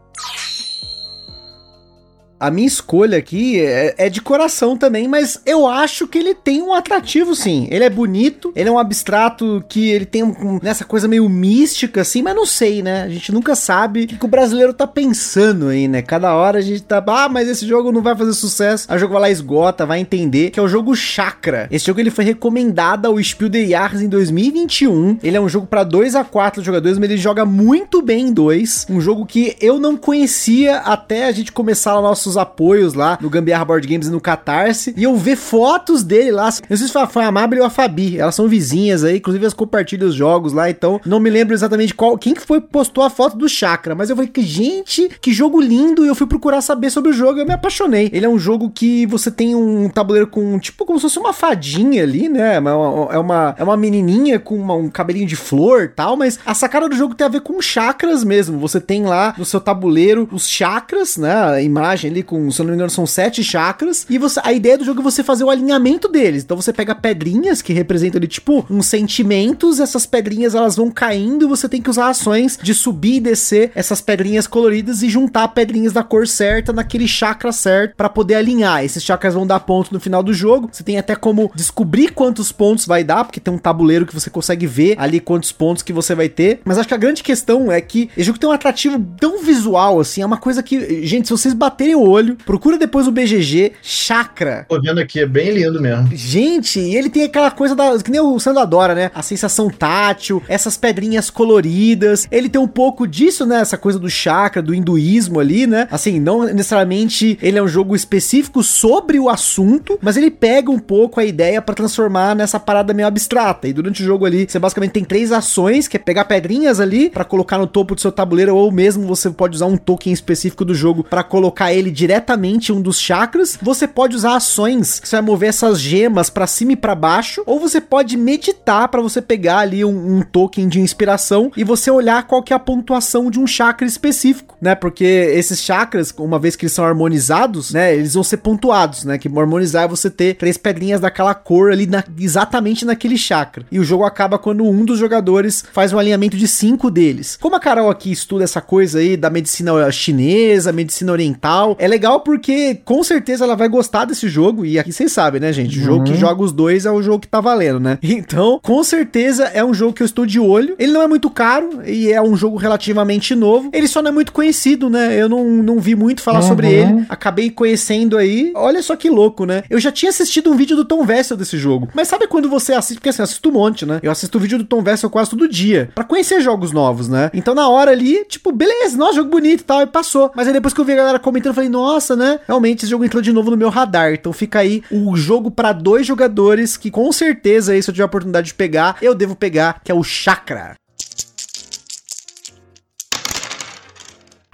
A 2.40 2.52
minha 2.52 2.68
escolha 2.68 3.18
aqui 3.18 3.60
é, 3.60 3.96
é, 3.98 4.10
de 4.10 4.22
coração 4.22 4.76
também, 4.76 5.08
mas 5.08 5.42
eu 5.46 5.68
acho 5.68 6.08
que 6.08 6.18
ele 6.18 6.36
tem 6.36 6.62
um 6.62 6.74
atrativo 6.74 7.34
sim. 7.34 7.68
Ele 7.72 7.84
é 7.84 7.90
bonito, 7.90 8.52
ele 8.56 8.68
é 8.68 8.72
um 8.72 8.78
abstrato 8.78 9.64
que 9.70 9.90
ele 9.90 10.06
tem 10.06 10.22
um, 10.22 10.60
nessa 10.62 10.84
coisa 10.84 11.08
meio 11.08 11.30
mística 11.30 12.02
assim, 12.02 12.22
mas 12.22 12.36
não 12.36 12.46
sei, 12.46 12.84
né? 12.84 13.04
A 13.04 13.10
gente 13.10 13.32
nunca 13.32 13.56
sabe 13.56 14.04
o 14.04 14.08
que, 14.08 14.18
que, 14.18 14.26
o 14.26 14.30
brasileiro 14.30 14.74
tá 14.74 14.86
pensando 14.86 15.70
aí, 15.70 15.88
né? 15.88 16.02
Cada 16.02 16.34
hora 16.36 16.60
a 16.60 16.62
gente 16.62 16.84
tá, 16.84 17.04
ah, 17.08 17.30
mas 17.30 17.48
esse 17.48 17.66
jogo 17.66 17.92
não 17.92 18.02
vai 18.02 18.16
fazer 18.16 18.34
sucesso. 18.34 18.86
A 18.90 18.98
jogo 18.98 19.14
vai 19.14 19.22
lá 19.24 19.30
esgota, 19.30 19.86
vai 19.86 20.00
entender 20.00 20.52
que 20.52 20.60
é 20.60 20.64
o 20.64 20.68
jogo 20.68 20.96
Chakra. 20.96 21.68
Esse 21.72 21.86
jogo 21.86 22.00
ele 22.02 22.12
foi 22.12 22.26
recomendado 22.26 23.06
ao 23.06 23.22
Spiel 23.24 23.50
des 23.50 23.70
Jahres 23.70 24.02
em 24.02 24.10
2021. 24.10 25.20
Ele 25.24 25.38
é 25.38 25.42
um 25.42 25.48
jogo 25.48 25.68
para 25.68 25.84
2 25.84 26.16
a 26.16 26.24
4 26.24 26.62
jogadores, 26.62 26.98
mas 26.98 27.10
ele 27.10 27.20
joga 27.20 27.46
muito 27.46 28.02
bem 28.02 28.28
em 28.28 28.34
dois. 28.34 28.86
Um 28.90 29.00
jogo 29.00 29.26
que 29.26 29.56
eu 29.62 29.80
não 29.80 29.96
conhecia 29.96 30.80
até 30.80 31.28
a 31.28 31.32
gente 31.32 31.52
começar 31.52 31.98
o 31.98 32.02
nosso 32.02 32.26
apoios 32.38 32.94
lá 32.94 33.18
no 33.22 33.30
Gambiarra 33.30 33.66
Board 33.66 33.88
Games 33.88 34.08
e 34.08 34.12
no 34.12 34.22
Catarse. 34.22 34.94
E 34.98 35.04
eu 35.04 35.16
ver 35.16 35.36
fotos 35.36 36.04
dele 36.04 36.32
lá. 36.32 36.50
Eu 36.70 36.78
sei 36.78 36.88
se 36.88 36.94
foi 37.08 37.24
a 37.24 37.28
Amabile 37.28 37.62
ou 37.62 37.68
a 37.68 37.70
Fabi. 37.70 38.20
Elas 38.20 38.36
são 38.36 38.48
vizinhas 38.48 39.04
aí, 39.04 39.18
inclusive 39.18 39.44
elas 39.44 39.54
compartilham 39.54 40.08
os 40.08 40.16
jogos 40.16 40.54
lá. 40.54 40.70
Então, 40.70 41.00
não 41.06 41.20
me 41.20 41.30
lembro 41.30 41.54
exatamente 41.54 41.94
qual 41.94 42.18
quem 42.18 42.34
que 42.34 42.42
foi 42.42 42.62
postou 42.62 43.04
a 43.04 43.10
foto 43.10 43.38
do 43.38 43.48
Chakra. 43.50 43.96
Mas 43.96 44.10
eu 44.10 44.16
falei 44.16 44.30
que, 44.30 44.42
gente, 44.42 45.10
que 45.22 45.34
jogo 45.34 45.60
lindo. 45.60 46.06
E 46.06 46.08
eu 46.08 46.16
fui 46.16 46.28
procurar 46.28 46.62
saber 46.62 46.90
sobre 46.90 47.12
o 47.12 47.14
jogo. 47.14 47.40
Eu 47.40 47.46
me 47.46 47.54
apaixonei. 47.54 48.10
Ele 48.14 48.26
é 48.26 48.30
um 48.30 48.40
jogo 48.40 48.70
que 48.70 49.06
você 49.06 49.32
tem 49.32 49.56
um 49.56 49.90
tabuleiro 49.90 50.28
com, 50.28 50.58
tipo, 50.60 50.86
como 50.86 51.00
se 51.00 51.04
fosse 51.04 51.20
uma 51.20 51.34
fadinha 51.34 52.04
ali, 52.04 52.30
né? 52.30 52.56
É 52.56 52.60
uma, 52.60 53.14
é 53.14 53.18
uma, 53.18 53.56
é 53.58 53.64
uma 53.64 53.78
menininha 53.78 54.40
com 54.40 54.56
uma, 54.56 54.76
um 54.76 54.90
cabelinho 54.90 55.28
de 55.28 55.36
flor 55.36 55.94
tal. 55.96 56.16
Mas 56.16 56.40
a 56.46 56.54
sacada 56.54 56.90
do 56.90 56.96
jogo 56.96 57.16
tem 57.16 57.26
a 57.26 57.30
ver 57.30 57.42
com 57.42 57.62
chakras 57.62 58.24
mesmo. 58.24 58.60
Você 58.60 58.80
tem 58.80 59.06
lá 59.06 59.34
no 59.38 59.46
seu 59.46 59.60
tabuleiro 59.60 60.28
os 60.32 60.48
chakras, 60.48 61.18
né? 61.18 61.34
A 61.34 61.62
imagem 61.62 62.10
com, 62.24 62.50
se 62.52 62.62
eu 62.62 62.64
não 62.66 62.72
me 62.72 62.76
engano, 62.76 62.90
são 62.90 63.06
sete 63.06 63.44
chakras. 63.44 64.06
E 64.10 64.18
você, 64.18 64.40
a 64.44 64.54
ideia 64.54 64.78
do 64.78 64.86
jogo 64.86 65.02
é 65.02 65.04
você 65.04 65.24
fazer 65.24 65.44
o 65.44 65.50
alinhamento 65.50 66.08
deles. 66.08 66.44
Então 66.44 66.58
você 66.58 66.74
pega 66.74 66.96
pedrinhas 66.96 67.62
que 67.62 67.74
representam 67.74 68.20
ali, 68.20 68.28
tipo, 68.28 68.66
uns 68.70 68.88
sentimentos. 68.88 69.80
Essas 69.80 70.06
pedrinhas 70.06 70.56
elas 70.56 70.76
vão 70.76 70.90
caindo 70.90 71.46
e 71.46 71.48
você 71.48 71.68
tem 71.68 71.82
que 71.82 71.90
usar 71.90 72.10
ações 72.10 72.58
de 72.62 72.74
subir 72.74 73.16
e 73.16 73.20
descer 73.20 73.72
essas 73.76 74.02
pedrinhas 74.02 74.48
coloridas 74.48 75.02
e 75.04 75.10
juntar 75.10 75.48
pedrinhas 75.50 75.94
da 75.94 76.04
cor 76.04 76.28
certa 76.28 76.74
naquele 76.74 77.08
chakra 77.08 77.52
certo 77.52 77.96
para 77.96 78.10
poder 78.10 78.36
alinhar. 78.36 78.84
Esses 78.84 79.04
chakras 79.04 79.34
vão 79.34 79.46
dar 79.46 79.60
ponto 79.60 79.94
no 79.94 80.00
final 80.00 80.24
do 80.24 80.34
jogo. 80.34 80.70
Você 80.72 80.84
tem 80.84 80.98
até 80.98 81.16
como 81.16 81.52
descobrir 81.56 82.14
quantos 82.14 82.52
pontos 82.52 82.86
vai 82.86 83.04
dar, 83.04 83.24
porque 83.24 83.40
tem 83.40 83.54
um 83.54 83.58
tabuleiro 83.58 84.06
que 84.06 84.14
você 84.14 84.30
consegue 84.30 84.68
ver 84.68 84.96
ali 84.98 85.20
quantos 85.20 85.52
pontos 85.52 85.84
que 85.84 85.94
você 85.94 86.16
vai 86.16 86.30
ter. 86.30 86.62
Mas 86.64 86.78
acho 86.78 86.88
que 86.88 86.94
a 86.94 86.98
grande 86.98 87.24
questão 87.24 87.72
é 87.72 87.80
que 87.82 88.10
esse 88.16 88.24
jogo 88.24 88.40
tem 88.40 88.50
um 88.50 88.54
atrativo 88.54 89.04
tão 89.20 89.42
visual 89.44 90.00
assim, 90.00 90.22
é 90.22 90.26
uma 90.26 90.38
coisa 90.38 90.62
que, 90.64 91.06
gente, 91.06 91.28
se 91.28 91.32
vocês 91.32 91.54
baterem 91.54 91.96
o 91.96 92.05
olho, 92.10 92.38
procura 92.46 92.78
depois 92.78 93.08
o 93.08 93.12
BGG 93.12 93.74
Chakra. 93.82 94.66
Tô 94.70 94.80
vendo 94.82 95.00
aqui, 95.00 95.20
é 95.20 95.26
bem 95.26 95.52
lindo 95.52 95.82
mesmo. 95.82 96.10
Gente, 96.14 96.80
e 96.80 96.96
ele 96.96 97.10
tem 97.10 97.24
aquela 97.24 97.52
coisa 97.52 97.76
da. 97.76 97.98
que 98.00 98.12
nem 98.12 98.22
o 98.22 98.40
Sandro 98.40 98.62
adora, 98.62 98.96
né? 98.96 99.12
A 99.14 99.22
sensação 99.22 99.70
tátil, 99.70 100.42
essas 100.48 100.78
pedrinhas 100.78 101.30
coloridas. 101.30 102.28
Ele 102.32 102.50
tem 102.50 102.62
um 102.62 102.68
pouco 102.68 103.08
disso, 103.08 103.46
né? 103.46 103.60
Essa 103.60 103.78
coisa 103.78 104.00
do 104.00 104.10
chakra, 104.10 104.62
do 104.62 104.74
hinduísmo 104.74 105.40
ali, 105.40 105.68
né? 105.68 105.88
Assim, 105.92 106.20
não 106.20 106.44
necessariamente 106.46 107.38
ele 107.42 107.58
é 107.58 107.64
um 107.64 107.68
jogo 107.68 107.96
específico 107.96 108.64
sobre 108.64 109.20
o 109.20 109.30
assunto, 109.30 109.98
mas 110.02 110.18
ele 110.18 110.32
pega 110.32 110.72
um 110.72 110.80
pouco 110.80 111.20
a 111.20 111.26
ideia 111.26 111.62
para 111.62 111.76
transformar 111.76 112.36
nessa 112.36 112.60
parada 112.60 112.94
meio 112.94 113.08
abstrata. 113.08 113.68
E 113.68 113.74
durante 113.74 114.02
o 114.02 114.06
jogo 114.06 114.26
ali, 114.26 114.46
você 114.48 114.60
basicamente 114.60 114.92
tem 114.92 115.04
três 115.04 115.32
ações, 115.32 115.88
que 115.88 115.98
é 115.98 116.00
pegar 116.00 116.26
pedrinhas 116.26 116.80
ali 116.80 117.10
para 117.10 117.24
colocar 117.24 117.58
no 117.58 117.68
topo 117.68 117.96
do 117.96 118.02
seu 118.02 118.12
tabuleiro, 118.12 118.56
ou 118.56 118.72
mesmo 118.72 119.08
você 119.08 119.30
pode 119.30 119.56
usar 119.56 119.66
um 119.66 119.78
token 119.78 120.14
específico 120.14 120.66
do 120.66 120.74
jogo 120.74 121.04
para 121.04 121.24
colocar 121.24 121.74
ele 121.74 121.92
diretamente 121.96 122.74
um 122.74 122.82
dos 122.82 123.00
chakras. 123.00 123.58
Você 123.62 123.88
pode 123.88 124.16
usar 124.16 124.36
ações 124.36 125.00
que 125.00 125.08
você 125.08 125.16
vai 125.16 125.26
mover 125.26 125.50
essas 125.50 125.80
gemas 125.80 126.30
para 126.30 126.46
cima 126.46 126.74
e 126.74 126.76
para 126.76 126.94
baixo, 126.94 127.42
ou 127.46 127.60
você 127.60 127.80
pode 127.80 128.18
meditar 128.18 128.90
para 128.90 129.02
você 129.02 129.22
pegar 129.22 129.60
ali 129.60 129.86
um, 129.86 130.18
um, 130.18 130.22
token 130.22 130.68
de 130.68 130.82
inspiração 130.82 131.52
e 131.56 131.64
você 131.64 131.90
olhar 131.90 132.28
qual 132.28 132.44
que 132.44 132.52
é 132.52 132.56
a 132.56 132.60
pontuação 132.60 133.32
de 133.32 133.40
um 133.40 133.48
chakra 133.48 133.88
específico, 133.88 134.58
né? 134.62 134.76
Porque 134.76 135.06
esses 135.06 135.62
chakras, 135.62 136.14
uma 136.18 136.38
vez 136.38 136.56
que 136.56 136.66
eles 136.66 136.74
são 136.74 136.84
harmonizados, 136.84 137.72
né, 137.72 137.96
eles 137.96 138.14
vão 138.14 138.24
ser 138.24 138.38
pontuados, 138.38 139.06
né? 139.06 139.18
Que 139.18 139.30
harmonizar 139.30 139.86
é 139.86 139.88
você 139.88 140.10
ter 140.10 140.36
três 140.36 140.58
pedrinhas 140.58 141.00
daquela 141.00 141.34
cor 141.34 141.72
ali 141.72 141.88
na, 141.88 142.04
exatamente 142.20 142.84
naquele 142.84 143.18
chakra. 143.18 143.66
E 143.72 143.80
o 143.80 143.84
jogo 143.84 144.04
acaba 144.04 144.38
quando 144.38 144.66
um 144.66 144.84
dos 144.84 145.00
jogadores 145.00 145.64
faz 145.72 145.94
um 145.94 146.00
alinhamento 146.00 146.36
de 146.36 146.48
cinco 146.48 146.92
deles. 146.92 147.38
Como 147.40 147.56
a 147.56 147.60
Carol 147.60 147.90
aqui 147.90 148.12
estuda 148.12 148.44
essa 148.44 148.60
coisa 148.60 149.00
aí 149.00 149.16
da 149.16 149.30
medicina 149.30 149.90
chinesa, 149.92 150.74
medicina 150.74 151.12
oriental, 151.12 151.78
é 151.86 151.88
legal 151.88 152.22
porque 152.22 152.80
com 152.84 153.04
certeza 153.04 153.44
ela 153.44 153.56
vai 153.56 153.70
gostar 153.70 154.06
desse 154.06 154.28
jogo. 154.28 154.66
E 154.66 154.80
aqui 154.80 154.92
vocês 154.92 155.12
sabem, 155.12 155.40
né, 155.40 155.54
gente? 155.54 155.78
O 155.78 155.82
jogo 155.82 156.04
que 156.04 156.12
uhum. 156.12 156.18
joga 156.18 156.42
os 156.42 156.52
dois 156.52 156.86
é 156.86 156.92
o 156.92 157.02
jogo 157.02 157.20
que 157.20 157.28
tá 157.28 157.40
valendo, 157.40 157.80
né? 157.80 158.00
Então, 158.26 158.60
com 158.64 158.82
certeza 158.84 159.44
é 159.54 159.64
um 159.64 159.74
jogo 159.74 159.94
que 159.94 160.02
eu 160.02 160.06
estou 160.06 160.26
de 160.26 160.40
olho. 160.40 160.76
Ele 160.80 160.92
não 160.92 161.02
é 161.02 161.08
muito 161.08 161.30
caro 161.30 161.82
e 161.86 162.12
é 162.12 162.20
um 162.22 162.36
jogo 162.36 162.58
relativamente 162.58 163.36
novo. 163.36 163.70
Ele 163.74 163.88
só 163.88 164.02
não 164.02 164.10
é 164.10 164.14
muito 164.14 164.32
conhecido, 164.32 164.90
né? 164.90 165.22
Eu 165.22 165.28
não, 165.30 165.44
não 165.44 165.80
vi 165.80 165.96
muito 165.96 166.22
falar 166.22 166.42
uhum. 166.42 166.48
sobre 166.48 166.72
ele. 166.72 167.06
Acabei 167.10 167.52
conhecendo 167.52 168.18
aí. 168.18 168.52
Olha 168.56 168.82
só 168.82 168.96
que 168.96 169.10
louco, 169.10 169.46
né? 169.46 169.64
Eu 169.70 169.80
já 169.80 169.92
tinha 169.92 170.10
assistido 170.10 170.50
um 170.50 170.56
vídeo 170.56 170.76
do 170.76 170.86
Tom 170.86 171.04
Vessel 171.04 171.38
desse 171.38 171.58
jogo. 171.58 171.90
Mas 171.94 172.08
sabe 172.08 172.26
quando 172.26 172.50
você 172.50 172.74
assiste? 172.74 172.96
Porque 172.98 173.10
assim, 173.10 173.22
eu 173.22 173.26
assisto 173.26 173.50
um 173.50 173.52
monte, 173.54 173.86
né? 173.86 174.00
Eu 174.02 174.12
assisto 174.12 174.38
o 174.38 174.42
vídeo 174.42 174.58
do 174.58 174.64
Tom 174.64 174.82
Vessel 174.82 175.10
quase 175.10 175.30
todo 175.30 175.48
dia. 175.48 175.90
para 175.94 176.06
conhecer 176.06 176.42
jogos 176.42 176.72
novos, 176.72 177.10
né? 177.10 177.30
Então 177.34 177.54
na 177.54 177.70
hora 177.70 177.92
ali, 177.92 178.26
tipo, 178.26 178.52
beleza, 178.52 178.98
nossa, 178.98 179.16
jogo 179.16 179.30
bonito 179.30 179.60
e 179.60 179.66
tal, 179.66 179.82
e 179.82 179.88
passou. 179.88 180.32
Mas 180.36 180.48
aí 180.48 180.54
depois 180.54 180.74
que 180.74 180.82
eu 180.82 180.86
vi 180.86 180.94
a 180.94 180.98
galera 180.98 181.20
comentando, 181.20 181.52
eu 181.52 181.54
falei, 181.54 181.70
nossa, 181.76 182.16
né? 182.16 182.40
Realmente 182.48 182.80
esse 182.80 182.90
jogo 182.90 183.04
entrou 183.04 183.22
de 183.22 183.34
novo 183.34 183.52
no 183.52 183.58
meu 183.58 183.70
radar. 183.70 184.14
Então 184.14 184.32
fica 184.32 184.60
aí 184.60 184.82
o 184.90 185.16
jogo 185.16 185.52
para 185.52 185.74
dois 185.74 186.08
jogadores 186.08 186.78
que 186.78 186.90
com 186.90 187.12
certeza 187.12 187.74
aí, 187.74 187.84
se 187.84 187.90
eu 187.90 187.94
tiver 187.94 188.04
a 188.04 188.08
oportunidade 188.08 188.48
de 188.48 188.54
pegar, 188.54 188.98
eu 189.02 189.14
devo 189.14 189.36
pegar, 189.36 189.82
que 189.84 189.92
é 189.92 189.96
o 189.96 190.04
Chakra. 190.04 190.76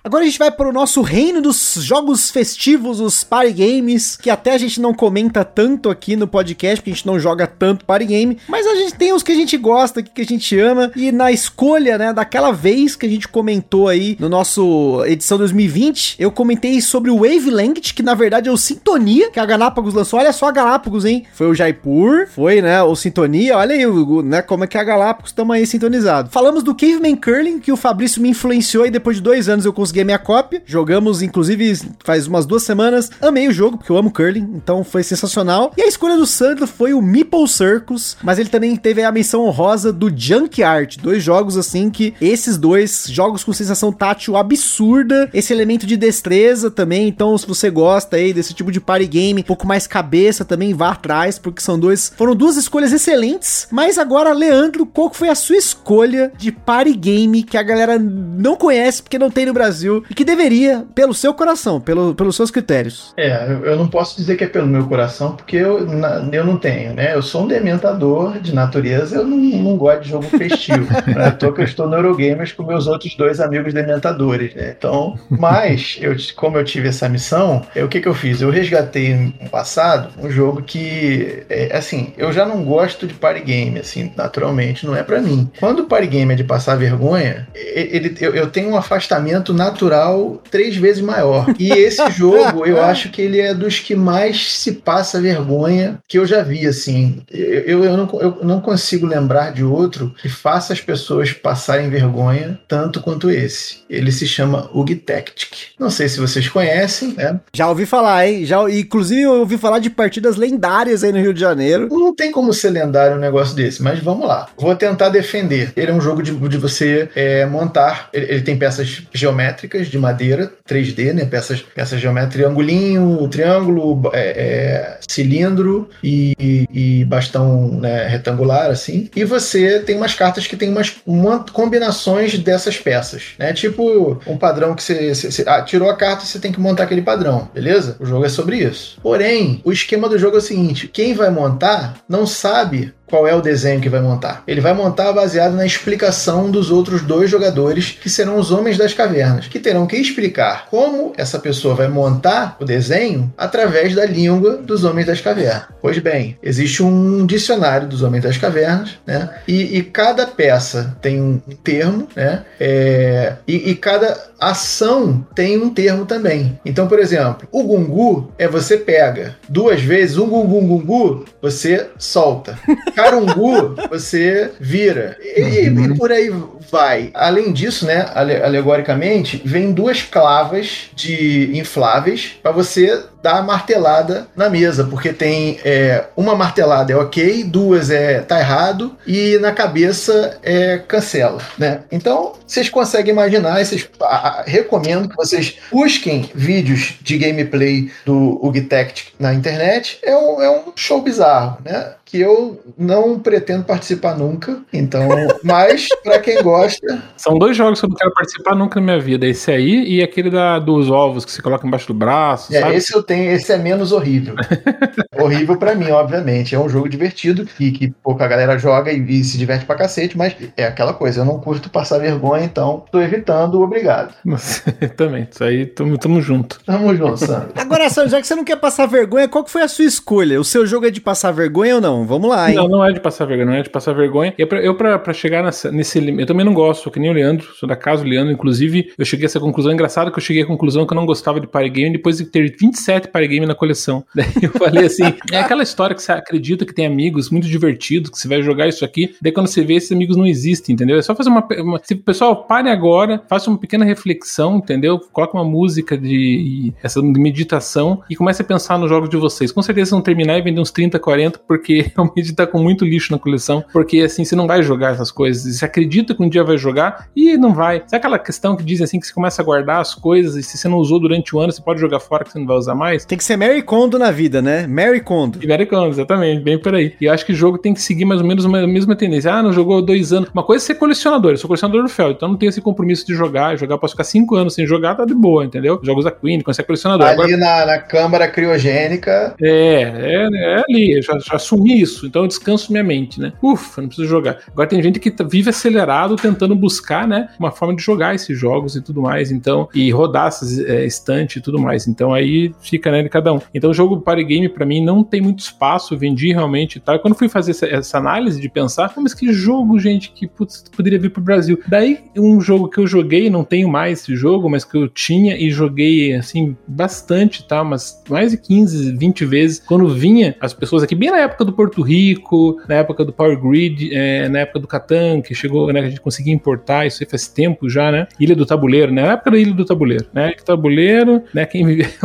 Agora 0.03 0.23
a 0.23 0.25
gente 0.25 0.39
vai 0.39 0.49
para 0.49 0.67
o 0.67 0.73
nosso 0.73 1.03
reino 1.03 1.39
dos 1.39 1.75
jogos 1.75 2.31
festivos, 2.31 2.99
os 2.99 3.23
party 3.23 3.53
games, 3.53 4.17
que 4.17 4.31
até 4.31 4.51
a 4.53 4.57
gente 4.57 4.81
não 4.81 4.95
comenta 4.95 5.45
tanto 5.45 5.91
aqui 5.91 6.15
no 6.15 6.27
podcast, 6.27 6.77
porque 6.77 6.89
a 6.89 6.93
gente 6.95 7.05
não 7.05 7.19
joga 7.19 7.45
tanto 7.45 7.85
party 7.85 8.05
game, 8.05 8.37
mas 8.47 8.65
a 8.65 8.73
gente 8.73 8.95
tem 8.95 9.13
os 9.13 9.21
que 9.21 9.31
a 9.31 9.35
gente 9.35 9.55
gosta, 9.57 10.01
que 10.01 10.21
a 10.21 10.25
gente 10.25 10.57
ama, 10.57 10.91
e 10.95 11.11
na 11.11 11.31
escolha, 11.31 11.99
né, 11.99 12.11
daquela 12.13 12.51
vez 12.51 12.95
que 12.95 13.05
a 13.05 13.09
gente 13.09 13.27
comentou 13.27 13.87
aí 13.87 14.17
no 14.19 14.27
nosso 14.27 15.03
edição 15.05 15.37
2020, 15.37 16.15
eu 16.17 16.31
comentei 16.31 16.81
sobre 16.81 17.11
o 17.11 17.17
Wavelength, 17.17 17.93
que 17.93 18.01
na 18.01 18.15
verdade 18.15 18.49
é 18.49 18.51
o 18.51 18.57
Sintonia, 18.57 19.29
que 19.29 19.39
a 19.39 19.45
Galápagos 19.45 19.93
lançou. 19.93 20.17
Olha 20.19 20.33
só 20.33 20.47
a 20.47 20.51
Galápagos, 20.51 21.05
hein? 21.05 21.27
Foi 21.31 21.45
o 21.45 21.53
Jaipur, 21.53 22.25
foi, 22.27 22.59
né, 22.59 22.81
o 22.81 22.95
Sintonia, 22.95 23.55
olha 23.55 23.75
aí, 23.75 23.85
né, 24.23 24.41
como 24.41 24.63
é 24.63 24.67
que 24.67 24.79
é 24.79 24.81
a 24.81 24.83
Galápagos, 24.83 25.29
estamos 25.29 25.55
aí 25.55 25.67
sintonizados. 25.67 26.33
Falamos 26.33 26.63
do 26.63 26.73
Caveman 26.73 27.15
Curling, 27.15 27.59
que 27.59 27.71
o 27.71 27.77
Fabrício 27.77 28.19
me 28.19 28.29
influenciou 28.29 28.87
e 28.87 28.89
depois 28.89 29.17
de 29.17 29.21
dois 29.21 29.47
anos 29.47 29.63
eu 29.63 29.71
consegui 29.71 29.90
consegui 29.91 30.11
a 30.11 30.17
cópia. 30.17 30.63
Jogamos, 30.65 31.21
inclusive, 31.21 31.79
faz 32.03 32.27
umas 32.27 32.45
duas 32.45 32.63
semanas. 32.63 33.11
Amei 33.21 33.47
o 33.47 33.53
jogo, 33.53 33.77
porque 33.77 33.91
eu 33.91 33.97
amo 33.97 34.11
curling, 34.11 34.49
então 34.55 34.83
foi 34.83 35.03
sensacional. 35.03 35.73
E 35.77 35.81
a 35.81 35.87
escolha 35.87 36.15
do 36.15 36.25
Sandro 36.25 36.65
foi 36.65 36.93
o 36.93 37.01
Meeple 37.01 37.47
Circus, 37.47 38.17
mas 38.23 38.39
ele 38.39 38.49
também 38.49 38.75
teve 38.75 39.03
a 39.03 39.11
menção 39.11 39.45
honrosa 39.45 39.91
do 39.91 40.11
Junk 40.15 40.63
Art. 40.63 40.97
Dois 40.97 41.21
jogos 41.21 41.57
assim 41.57 41.89
que 41.89 42.13
esses 42.21 42.57
dois 42.57 43.05
jogos 43.09 43.43
com 43.43 43.53
sensação 43.53 43.91
tátil 43.91 44.37
absurda, 44.37 45.29
esse 45.33 45.53
elemento 45.53 45.85
de 45.85 45.97
destreza 45.97 46.71
também. 46.71 47.07
Então, 47.07 47.37
se 47.37 47.47
você 47.47 47.69
gosta 47.69 48.15
aí 48.15 48.33
desse 48.33 48.53
tipo 48.53 48.71
de 48.71 48.79
party 48.79 49.07
game, 49.07 49.41
um 49.41 49.45
pouco 49.45 49.67
mais 49.67 49.87
cabeça 49.87 50.45
também, 50.45 50.73
vá 50.73 50.91
atrás, 50.91 51.37
porque 51.37 51.61
são 51.61 51.77
dois. 51.77 52.11
Foram 52.15 52.35
duas 52.35 52.55
escolhas 52.55 52.93
excelentes. 52.93 53.67
Mas 53.71 53.97
agora, 53.97 54.33
Leandro, 54.33 54.85
qual 54.85 55.13
foi 55.13 55.29
a 55.29 55.35
sua 55.35 55.57
escolha 55.57 56.31
de 56.37 56.51
party 56.51 56.93
game 56.93 57.43
que 57.43 57.57
a 57.57 57.63
galera 57.63 57.97
não 57.99 58.55
conhece 58.55 59.01
porque 59.01 59.19
não 59.19 59.29
tem 59.29 59.45
no 59.45 59.53
Brasil? 59.53 59.80
Brasil 59.81 60.03
e 60.09 60.13
que 60.13 60.23
deveria, 60.23 60.85
pelo 60.93 61.13
seu 61.13 61.33
coração, 61.33 61.81
pelo, 61.81 62.13
pelos 62.13 62.35
seus 62.35 62.51
critérios. 62.51 63.13
É, 63.17 63.57
eu 63.63 63.75
não 63.75 63.87
posso 63.87 64.15
dizer 64.15 64.37
que 64.37 64.43
é 64.43 64.47
pelo 64.47 64.67
meu 64.67 64.85
coração, 64.85 65.35
porque 65.35 65.57
eu, 65.57 65.85
na, 65.85 66.27
eu 66.31 66.45
não 66.45 66.57
tenho, 66.57 66.93
né? 66.93 67.15
Eu 67.15 67.21
sou 67.21 67.43
um 67.43 67.47
dementador 67.47 68.39
de 68.39 68.53
natureza, 68.53 69.17
eu 69.17 69.25
não, 69.25 69.37
não 69.37 69.77
gosto 69.77 70.01
de 70.01 70.09
jogo 70.09 70.25
festivo. 70.25 70.87
né? 71.07 71.27
À 71.27 71.31
toa 71.31 71.53
que 71.53 71.61
eu 71.61 71.65
estou 71.65 71.87
no 71.87 71.95
Eurogamers 71.95 72.51
com 72.51 72.63
meus 72.63 72.87
outros 72.87 73.15
dois 73.15 73.39
amigos 73.39 73.73
dementadores, 73.73 74.53
né? 74.53 74.75
Então, 74.77 75.17
mas, 75.29 75.97
eu, 75.99 76.15
como 76.35 76.57
eu 76.57 76.63
tive 76.63 76.89
essa 76.89 77.09
missão, 77.09 77.61
eu, 77.75 77.85
o 77.85 77.89
que, 77.89 77.99
que 77.99 78.07
eu 78.07 78.13
fiz? 78.13 78.41
Eu 78.41 78.49
resgatei 78.49 79.15
no 79.15 79.49
passado 79.49 80.09
um 80.21 80.29
jogo 80.29 80.61
que, 80.61 81.43
é, 81.49 81.75
assim, 81.75 82.13
eu 82.17 82.31
já 82.31 82.45
não 82.45 82.63
gosto 82.63 83.07
de 83.07 83.13
party 83.13 83.41
game, 83.41 83.79
assim, 83.79 84.11
naturalmente, 84.15 84.85
não 84.85 84.95
é 84.95 85.03
para 85.03 85.21
mim. 85.21 85.49
Quando 85.59 85.81
o 85.81 85.85
party 85.85 86.07
game 86.07 86.33
é 86.33 86.35
de 86.35 86.43
passar 86.43 86.75
vergonha, 86.75 87.47
ele, 87.55 88.15
eu, 88.19 88.35
eu 88.35 88.47
tenho 88.47 88.69
um 88.69 88.77
afastamento 88.77 89.53
natural 89.53 89.70
natural 89.71 90.41
três 90.51 90.75
vezes 90.75 91.01
maior. 91.01 91.47
E 91.57 91.71
esse 91.71 92.07
jogo, 92.11 92.65
eu 92.65 92.81
acho 92.81 93.09
que 93.09 93.21
ele 93.21 93.39
é 93.39 93.53
dos 93.53 93.79
que 93.79 93.95
mais 93.95 94.53
se 94.53 94.73
passa 94.73 95.21
vergonha 95.21 95.99
que 96.07 96.19
eu 96.19 96.25
já 96.25 96.43
vi, 96.43 96.67
assim. 96.67 97.21
Eu, 97.31 97.83
eu, 97.83 97.97
não, 97.97 98.19
eu 98.19 98.37
não 98.43 98.61
consigo 98.61 99.05
lembrar 99.05 99.51
de 99.51 99.63
outro 99.63 100.13
que 100.21 100.29
faça 100.29 100.73
as 100.73 100.81
pessoas 100.81 101.31
passarem 101.31 101.89
vergonha 101.89 102.59
tanto 102.67 103.01
quanto 103.01 103.29
esse. 103.29 103.77
Ele 103.89 104.11
se 104.11 104.27
chama 104.27 104.69
Ug 104.73 104.93
Tactic. 104.95 105.71
Não 105.79 105.89
sei 105.89 106.09
se 106.09 106.19
vocês 106.19 106.47
conhecem, 106.47 107.13
né? 107.13 107.39
Já 107.53 107.69
ouvi 107.69 107.85
falar, 107.85 108.27
hein? 108.27 108.45
Já, 108.45 108.69
inclusive, 108.69 109.21
eu 109.21 109.39
ouvi 109.39 109.57
falar 109.57 109.79
de 109.79 109.89
partidas 109.89 110.35
lendárias 110.35 111.03
aí 111.03 111.11
no 111.11 111.19
Rio 111.19 111.33
de 111.33 111.39
Janeiro. 111.39 111.87
Não 111.89 112.13
tem 112.13 112.31
como 112.31 112.53
ser 112.53 112.69
lendário 112.69 113.17
um 113.17 113.19
negócio 113.19 113.55
desse, 113.55 113.81
mas 113.81 113.99
vamos 113.99 114.27
lá. 114.27 114.47
Vou 114.57 114.75
tentar 114.75 115.09
defender. 115.09 115.71
Ele 115.75 115.91
é 115.91 115.93
um 115.93 116.01
jogo 116.01 116.21
de, 116.21 116.31
de 116.31 116.57
você 116.57 117.09
é, 117.15 117.45
montar. 117.45 118.09
Ele, 118.13 118.25
ele 118.25 118.41
tem 118.41 118.57
peças 118.57 119.03
geométricas 119.13 119.60
de 119.67 119.97
madeira, 119.97 120.51
3D, 120.67 121.13
né? 121.13 121.25
Peças, 121.25 121.61
peças 121.61 121.99
geométricas, 121.99 122.33
triangulinho, 122.33 123.27
triângulo, 123.27 124.09
é, 124.13 124.19
é, 124.19 124.99
cilindro 125.07 125.89
e, 126.03 126.35
e, 126.73 127.05
bastão 127.05 127.79
né, 127.79 128.07
retangular, 128.07 128.69
assim. 128.69 129.09
E 129.15 129.23
você 129.23 129.79
tem 129.79 129.97
umas 129.97 130.13
cartas 130.13 130.47
que 130.47 130.55
tem 130.55 130.69
umas 130.69 130.95
uma, 131.05 131.45
combinações 131.51 132.37
dessas 132.37 132.77
peças, 132.77 133.33
né? 133.37 133.53
Tipo 133.53 134.19
um 134.25 134.37
padrão 134.37 134.75
que 134.75 134.83
você, 134.83 135.13
você, 135.13 135.31
você 135.31 135.43
ah, 135.47 135.61
tirou 135.61 135.89
a 135.89 135.95
carta, 135.95 136.25
você 136.25 136.39
tem 136.39 136.51
que 136.51 136.59
montar 136.59 136.83
aquele 136.83 137.01
padrão, 137.01 137.49
beleza? 137.53 137.97
O 137.99 138.05
jogo 138.05 138.25
é 138.25 138.29
sobre 138.29 138.57
isso. 138.57 138.97
Porém, 139.01 139.61
o 139.63 139.71
esquema 139.71 140.07
do 140.07 140.17
jogo 140.17 140.35
é 140.35 140.39
o 140.39 140.41
seguinte: 140.41 140.87
quem 140.87 141.13
vai 141.13 141.29
montar 141.29 141.95
não 142.07 142.25
sabe 142.25 142.93
qual 143.11 143.27
é 143.27 143.35
o 143.35 143.41
desenho 143.41 143.81
que 143.81 143.89
vai 143.89 144.01
montar. 144.01 144.41
Ele 144.47 144.61
vai 144.61 144.73
montar 144.73 145.11
baseado 145.11 145.53
na 145.53 145.65
explicação 145.65 146.49
dos 146.49 146.71
outros 146.71 147.01
dois 147.01 147.29
jogadores, 147.29 147.97
que 148.01 148.09
serão 148.09 148.39
os 148.39 148.51
Homens 148.51 148.77
das 148.77 148.93
Cavernas, 148.93 149.47
que 149.47 149.59
terão 149.59 149.85
que 149.85 149.97
explicar 149.97 150.67
como 150.71 151.11
essa 151.17 151.37
pessoa 151.37 151.75
vai 151.75 151.89
montar 151.89 152.55
o 152.59 152.65
desenho 152.65 153.31
através 153.37 153.93
da 153.93 154.05
língua 154.05 154.57
dos 154.57 154.85
Homens 154.85 155.07
das 155.07 155.19
Cavernas. 155.19 155.65
Pois 155.81 155.97
bem, 155.99 156.37
existe 156.41 156.81
um 156.81 157.25
dicionário 157.25 157.87
dos 157.87 158.01
Homens 158.01 158.23
das 158.23 158.37
Cavernas, 158.37 158.91
né? 159.05 159.29
E, 159.45 159.77
e 159.77 159.83
cada 159.83 160.25
peça 160.25 160.95
tem 161.01 161.21
um 161.21 161.39
termo, 161.63 162.07
né? 162.15 162.45
É, 162.59 163.33
e, 163.45 163.71
e 163.71 163.75
cada 163.75 164.31
ação 164.39 165.25
tem 165.35 165.61
um 165.61 165.69
termo 165.69 166.05
também. 166.05 166.59
Então, 166.65 166.87
por 166.87 166.99
exemplo, 166.99 167.47
o 167.51 167.63
gungu 167.63 168.31
é 168.37 168.47
você 168.47 168.77
pega 168.77 169.35
duas 169.49 169.81
vezes 169.81 170.17
um 170.17 170.27
gungu 170.27 170.61
gungu, 170.61 171.25
você 171.41 171.89
solta. 171.97 172.57
Carungu, 173.03 173.75
você 173.89 174.51
vira. 174.59 175.17
E, 175.21 175.69
uhum. 175.69 175.85
e, 175.85 175.97
por 175.97 176.11
aí 176.11 176.31
vai. 176.69 177.09
Além 177.13 177.51
disso, 177.51 177.85
né, 177.85 178.05
alegoricamente, 178.13 179.41
vem 179.43 179.71
duas 179.71 180.01
clavas 180.01 180.89
de 180.93 181.57
infláveis 181.57 182.37
para 182.41 182.51
você 182.51 183.03
a 183.23 183.41
martelada 183.41 184.27
na 184.35 184.49
mesa, 184.49 184.83
porque 184.83 185.13
tem 185.13 185.59
é, 185.63 186.05
uma 186.15 186.35
martelada 186.35 186.93
é 186.93 186.95
ok, 186.95 187.43
duas 187.43 187.89
é 187.89 188.21
tá 188.21 188.39
errado 188.39 188.95
e 189.05 189.37
na 189.39 189.51
cabeça 189.51 190.39
é 190.43 190.77
cancela, 190.79 191.39
né? 191.57 191.81
Então 191.91 192.33
vocês 192.45 192.69
conseguem 192.69 193.13
imaginar, 193.13 193.63
vocês, 193.63 193.87
a, 194.01 194.05
a, 194.05 194.43
recomendo 194.43 195.07
que 195.07 195.15
vocês 195.15 195.57
busquem 195.71 196.29
vídeos 196.35 196.95
de 197.01 197.17
gameplay 197.17 197.91
do 198.05 198.39
Ugtect 198.45 199.13
na 199.19 199.33
internet. 199.33 199.99
É 200.03 200.15
um, 200.15 200.41
é 200.41 200.49
um 200.49 200.73
show 200.75 201.01
bizarro, 201.01 201.59
né? 201.63 201.93
que 202.11 202.19
eu 202.19 202.61
não 202.77 203.17
pretendo 203.17 203.63
participar 203.63 204.17
nunca. 204.17 204.61
Então, 204.73 205.07
mas 205.41 205.87
para 206.03 206.19
quem 206.19 206.43
gosta. 206.43 207.01
São 207.15 207.39
dois 207.39 207.55
jogos 207.55 207.79
que 207.79 207.85
eu 207.85 207.89
não 207.89 207.95
quero 207.95 208.13
participar 208.13 208.53
nunca 208.53 208.81
na 208.81 208.85
minha 208.85 208.99
vida. 208.99 209.25
Esse 209.25 209.49
aí 209.49 209.85
e 209.85 210.03
aquele 210.03 210.29
da, 210.29 210.59
dos 210.59 210.91
ovos 210.91 211.23
que 211.23 211.31
se 211.31 211.41
coloca 211.41 211.65
embaixo 211.65 211.87
do 211.87 211.93
braço. 211.93 212.53
É, 212.53 212.59
sabe? 212.59 212.75
esse 212.75 212.93
eu 212.93 213.01
tenho, 213.11 213.31
esse 213.31 213.51
é 213.51 213.57
menos 213.57 213.91
horrível. 213.91 214.35
horrível 215.19 215.57
para 215.57 215.75
mim, 215.75 215.89
obviamente. 215.91 216.55
É 216.55 216.59
um 216.59 216.69
jogo 216.69 216.87
divertido 216.87 217.45
e 217.59 217.71
que 217.71 217.91
pouca 218.03 218.27
galera 218.27 218.57
joga 218.57 218.91
e, 218.91 218.99
e, 218.99 219.23
se 219.23 219.37
diverte 219.37 219.65
pra 219.65 219.75
cacete, 219.75 220.17
mas 220.17 220.35
é 220.55 220.65
aquela 220.65 220.93
coisa, 220.93 221.21
eu 221.21 221.25
não 221.25 221.39
curto 221.39 221.69
passar 221.69 221.99
vergonha, 221.99 222.45
então 222.45 222.85
tô 222.89 223.01
evitando, 223.01 223.61
obrigado. 223.61 224.13
Também, 224.95 225.27
isso 225.29 225.43
aí 225.43 225.65
tamo, 225.65 225.97
tamo 225.97 226.21
junto. 226.21 226.61
Tamo 226.65 226.95
junto, 226.95 227.17
Sandro. 227.17 227.51
Agora, 227.55 227.89
Sandro, 227.89 228.11
já 228.11 228.21
que 228.21 228.27
você 228.27 228.35
não 228.35 228.45
quer 228.45 228.55
passar 228.55 228.85
vergonha, 228.85 229.27
qual 229.27 229.43
que 229.43 229.51
foi 229.51 229.61
a 229.61 229.67
sua 229.67 229.85
escolha? 229.85 230.39
O 230.39 230.43
seu 230.43 230.65
jogo 230.65 230.85
é 230.85 230.89
de 230.89 231.01
passar 231.01 231.31
vergonha 231.31 231.75
ou 231.75 231.81
não? 231.81 232.05
Vamos 232.05 232.29
lá, 232.29 232.49
hein? 232.49 232.55
Não, 232.55 232.67
não 232.67 232.85
é 232.85 232.93
de 232.93 232.99
passar 232.99 233.25
vergonha, 233.25 233.45
não 233.45 233.55
é 233.55 233.63
de 233.63 233.69
passar 233.69 233.93
vergonha. 233.93 234.33
E 234.37 234.43
é 234.43 234.45
pra, 234.45 234.61
eu, 234.61 234.75
pra, 234.75 234.97
pra 234.97 235.13
chegar 235.13 235.43
nessa, 235.43 235.71
nesse 235.71 235.99
limite, 235.99 236.21
eu 236.21 236.27
também 236.27 236.45
não 236.45 236.53
gosto, 236.53 236.89
que 236.89 236.99
nem 236.99 237.09
o 237.09 237.13
Leandro, 237.13 237.47
sou 237.55 237.67
da 237.67 237.75
casa 237.75 238.03
do 238.03 238.09
Leandro, 238.09 238.31
inclusive, 238.31 238.93
eu 238.97 239.05
cheguei 239.05 239.25
a 239.25 239.27
essa 239.27 239.39
conclusão. 239.39 239.71
Engraçado 239.71 240.11
que 240.11 240.17
eu 240.17 240.23
cheguei 240.23 240.43
à 240.43 240.45
conclusão 240.45 240.85
que 240.85 240.93
eu 240.93 240.95
não 240.95 241.05
gostava 241.05 241.39
de 241.39 241.47
party 241.47 241.69
game 241.69 241.97
depois 241.97 242.17
de 242.17 242.25
ter 242.25 242.55
27 242.57 243.00
party 243.07 243.27
game 243.27 243.45
na 243.45 243.55
coleção. 243.55 244.03
Daí 244.13 244.27
eu 244.41 244.51
falei 244.51 244.85
assim: 244.85 245.03
é 245.31 245.39
aquela 245.39 245.63
história 245.63 245.95
que 245.95 246.01
você 246.01 246.11
acredita 246.11 246.65
que 246.65 246.73
tem 246.73 246.85
amigos 246.85 247.29
muito 247.29 247.47
divertidos, 247.47 248.09
que 248.09 248.17
você 248.17 248.27
vai 248.27 248.41
jogar 248.41 248.67
isso 248.67 248.83
aqui, 248.83 249.15
daí 249.21 249.31
quando 249.31 249.47
você 249.47 249.63
vê, 249.63 249.75
esses 249.75 249.91
amigos 249.91 250.17
não 250.17 250.25
existem, 250.25 250.73
entendeu? 250.73 250.97
É 250.97 251.01
só 251.01 251.15
fazer 251.15 251.29
uma. 251.29 251.47
uma 251.59 251.81
se, 251.83 251.95
pessoal, 251.95 252.45
pare 252.45 252.69
agora, 252.69 253.23
faça 253.29 253.49
uma 253.49 253.57
pequena 253.57 253.85
reflexão, 253.85 254.57
entendeu? 254.57 254.99
Coloque 255.11 255.33
uma 255.33 255.43
música 255.43 255.97
de 255.97 256.73
essa 256.83 257.01
de 257.01 257.19
meditação 257.19 258.01
e 258.09 258.15
comece 258.15 258.41
a 258.41 258.45
pensar 258.45 258.77
nos 258.77 258.89
jogos 258.89 259.09
de 259.09 259.17
vocês. 259.17 259.51
Com 259.51 259.61
certeza 259.61 259.91
vão 259.91 260.01
terminar 260.01 260.37
e 260.37 260.41
vender 260.41 260.59
uns 260.59 260.71
30, 260.71 260.99
40, 260.99 261.39
porque 261.47 261.91
realmente 261.95 262.33
tá 262.33 262.45
com 262.45 262.59
muito 262.59 262.85
lixo 262.85 263.11
na 263.11 263.19
coleção, 263.19 263.63
porque 263.71 263.99
assim, 263.99 264.23
você 264.23 264.35
não 264.35 264.47
vai 264.47 264.63
jogar 264.63 264.93
essas 264.93 265.11
coisas. 265.11 265.55
Você 265.55 265.65
acredita 265.65 266.15
que 266.15 266.23
um 266.23 266.29
dia 266.29 266.43
vai 266.43 266.57
jogar 266.57 267.09
e 267.15 267.37
não 267.37 267.53
vai. 267.53 267.79
Sabe 267.79 267.97
aquela 267.97 268.19
questão 268.19 268.55
que 268.55 268.63
dizem 268.63 268.83
assim 268.83 268.99
que 268.99 269.07
você 269.07 269.13
começa 269.13 269.41
a 269.41 269.45
guardar 269.45 269.81
as 269.81 269.95
coisas 269.95 270.35
e 270.35 270.43
se 270.43 270.57
você 270.57 270.67
não 270.67 270.77
usou 270.77 270.99
durante 270.99 271.35
o 271.35 271.39
ano, 271.39 271.51
você 271.51 271.61
pode 271.61 271.79
jogar 271.79 271.99
fora 271.99 272.23
que 272.23 272.31
você 272.31 272.39
não 272.39 272.47
vai 272.47 272.57
usar 272.57 272.75
mais? 272.75 272.90
Mais. 272.91 273.05
Tem 273.05 273.17
que 273.17 273.23
ser 273.23 273.37
Mary 273.37 273.61
Kondo 273.61 273.97
na 273.97 274.11
vida, 274.11 274.41
né? 274.41 274.67
Mary 274.67 274.99
Kondo. 274.99 275.39
E 275.41 275.47
Mary 275.47 275.65
Kondo, 275.65 275.89
exatamente, 275.89 276.41
bem 276.41 276.57
por 276.57 276.75
aí. 276.75 276.93
E 276.99 277.05
eu 277.05 277.13
acho 277.13 277.25
que 277.25 277.31
o 277.31 277.35
jogo 277.35 277.57
tem 277.57 277.73
que 277.73 277.81
seguir 277.81 278.05
mais 278.05 278.21
ou 278.21 278.27
menos 278.27 278.45
a 278.45 278.49
mesma 278.67 278.95
tendência. 278.95 279.33
Ah, 279.33 279.41
não 279.41 279.53
jogou 279.53 279.81
dois 279.81 280.11
anos. 280.11 280.29
Uma 280.33 280.43
coisa 280.43 280.63
é 280.63 280.67
ser 280.67 280.75
colecionador, 280.75 281.31
eu 281.31 281.37
sou 281.37 281.47
colecionador 281.47 281.83
do 281.83 281.89
Feld, 281.89 282.15
então 282.15 282.29
não 282.29 282.37
tenho 282.37 282.49
esse 282.49 282.61
compromisso 282.61 283.05
de 283.05 283.13
jogar. 283.13 283.55
Jogar, 283.57 283.77
posso 283.77 283.93
ficar 283.93 284.03
cinco 284.03 284.35
anos 284.35 284.53
sem 284.53 284.65
jogar, 284.65 284.95
tá 284.95 285.05
de 285.05 285.13
boa, 285.13 285.45
entendeu? 285.45 285.79
Jogos 285.83 286.03
da 286.03 286.11
Queen, 286.11 286.41
quando 286.41 286.55
você 286.55 286.61
é 286.61 286.65
colecionador. 286.65 287.07
Ali 287.07 287.13
Agora, 287.13 287.37
na, 287.37 287.65
na 287.65 287.79
câmara 287.79 288.27
criogênica. 288.27 289.35
É, 289.41 289.81
é, 289.81 290.29
é 290.31 290.63
ali, 290.67 290.97
eu 290.97 291.01
já, 291.01 291.17
já 291.19 291.35
assumi 291.35 291.81
isso, 291.81 292.05
então 292.05 292.23
eu 292.23 292.27
descanso 292.27 292.71
minha 292.71 292.83
mente, 292.83 293.19
né? 293.19 293.33
Ufa, 293.41 293.81
não 293.81 293.87
preciso 293.87 294.07
jogar. 294.07 294.39
Agora 294.47 294.67
tem 294.67 294.81
gente 294.81 294.99
que 294.99 295.09
tá, 295.09 295.23
vive 295.23 295.49
acelerado 295.49 296.15
tentando 296.15 296.55
buscar, 296.55 297.07
né, 297.07 297.29
uma 297.39 297.51
forma 297.51 297.75
de 297.75 297.81
jogar 297.81 298.13
esses 298.15 298.37
jogos 298.37 298.75
e 298.75 298.81
tudo 298.81 299.01
mais, 299.01 299.31
então, 299.31 299.69
e 299.73 299.89
rodar 299.91 300.27
essas 300.27 300.59
é, 300.59 300.85
estante 300.85 301.39
e 301.39 301.41
tudo 301.41 301.59
mais. 301.59 301.87
Então 301.87 302.13
aí 302.13 302.53
fica, 302.61 302.80
né, 302.89 303.03
de 303.03 303.09
cada 303.09 303.33
um. 303.33 303.39
Então 303.53 303.69
o 303.69 303.73
jogo 303.73 303.99
party 304.01 304.23
game 304.23 304.49
para 304.49 304.65
mim 304.65 304.83
não 304.83 305.03
tem 305.03 305.21
muito 305.21 305.39
espaço, 305.39 305.97
vendi 305.97 306.31
realmente 306.31 306.77
e 306.77 306.79
tal. 306.79 306.97
Quando 306.99 307.15
fui 307.15 307.27
fazer 307.27 307.51
essa, 307.51 307.65
essa 307.65 307.97
análise 307.97 308.39
de 308.39 308.49
pensar, 308.49 308.93
mas 308.97 309.13
que 309.13 309.31
jogo, 309.33 309.77
gente, 309.79 310.11
que 310.11 310.27
putz, 310.27 310.63
poderia 310.75 310.99
vir 310.99 311.09
pro 311.09 311.21
Brasil. 311.21 311.59
Daí 311.67 311.99
um 312.17 312.39
jogo 312.39 312.69
que 312.69 312.79
eu 312.79 312.87
joguei, 312.87 313.29
não 313.29 313.43
tenho 313.43 313.67
mais 313.69 314.01
esse 314.01 314.15
jogo, 314.15 314.49
mas 314.49 314.63
que 314.63 314.77
eu 314.77 314.87
tinha 314.87 315.35
e 315.35 315.49
joguei 315.49 316.15
assim 316.15 316.55
bastante, 316.67 317.47
tá? 317.47 317.63
Mas 317.63 318.01
mais 318.09 318.31
de 318.31 318.37
15, 318.37 318.97
20 318.97 319.25
vezes 319.25 319.59
quando 319.59 319.87
vinha 319.89 320.35
as 320.39 320.53
pessoas 320.53 320.83
aqui, 320.83 320.95
bem 320.95 321.11
na 321.11 321.19
época 321.19 321.45
do 321.45 321.53
Porto 321.53 321.81
Rico, 321.81 322.61
na 322.67 322.75
época 322.75 323.03
do 323.03 323.13
Power 323.13 323.39
Grid, 323.39 323.93
é, 323.93 324.29
na 324.29 324.39
época 324.39 324.59
do 324.59 324.67
Catan, 324.67 325.21
que 325.21 325.33
chegou, 325.35 325.71
né? 325.71 325.81
A 325.81 325.89
gente 325.89 326.01
conseguia 326.01 326.33
importar, 326.33 326.85
isso 326.85 327.03
aí 327.03 327.09
faz 327.09 327.27
tempo 327.27 327.69
já, 327.69 327.91
né? 327.91 328.07
Ilha 328.19 328.35
do 328.35 328.45
Tabuleiro, 328.45 328.91
né? 328.91 329.03
Na 329.03 329.13
época 329.13 329.31
da 329.31 329.37
Ilha 329.37 329.53
do 329.53 329.65
Tabuleiro, 329.65 330.05
né? 330.13 330.33
Que 330.33 330.43
tabuleiro, 330.43 331.23
né? 331.33 331.45
Quem 331.45 331.65
viveu 331.65 331.85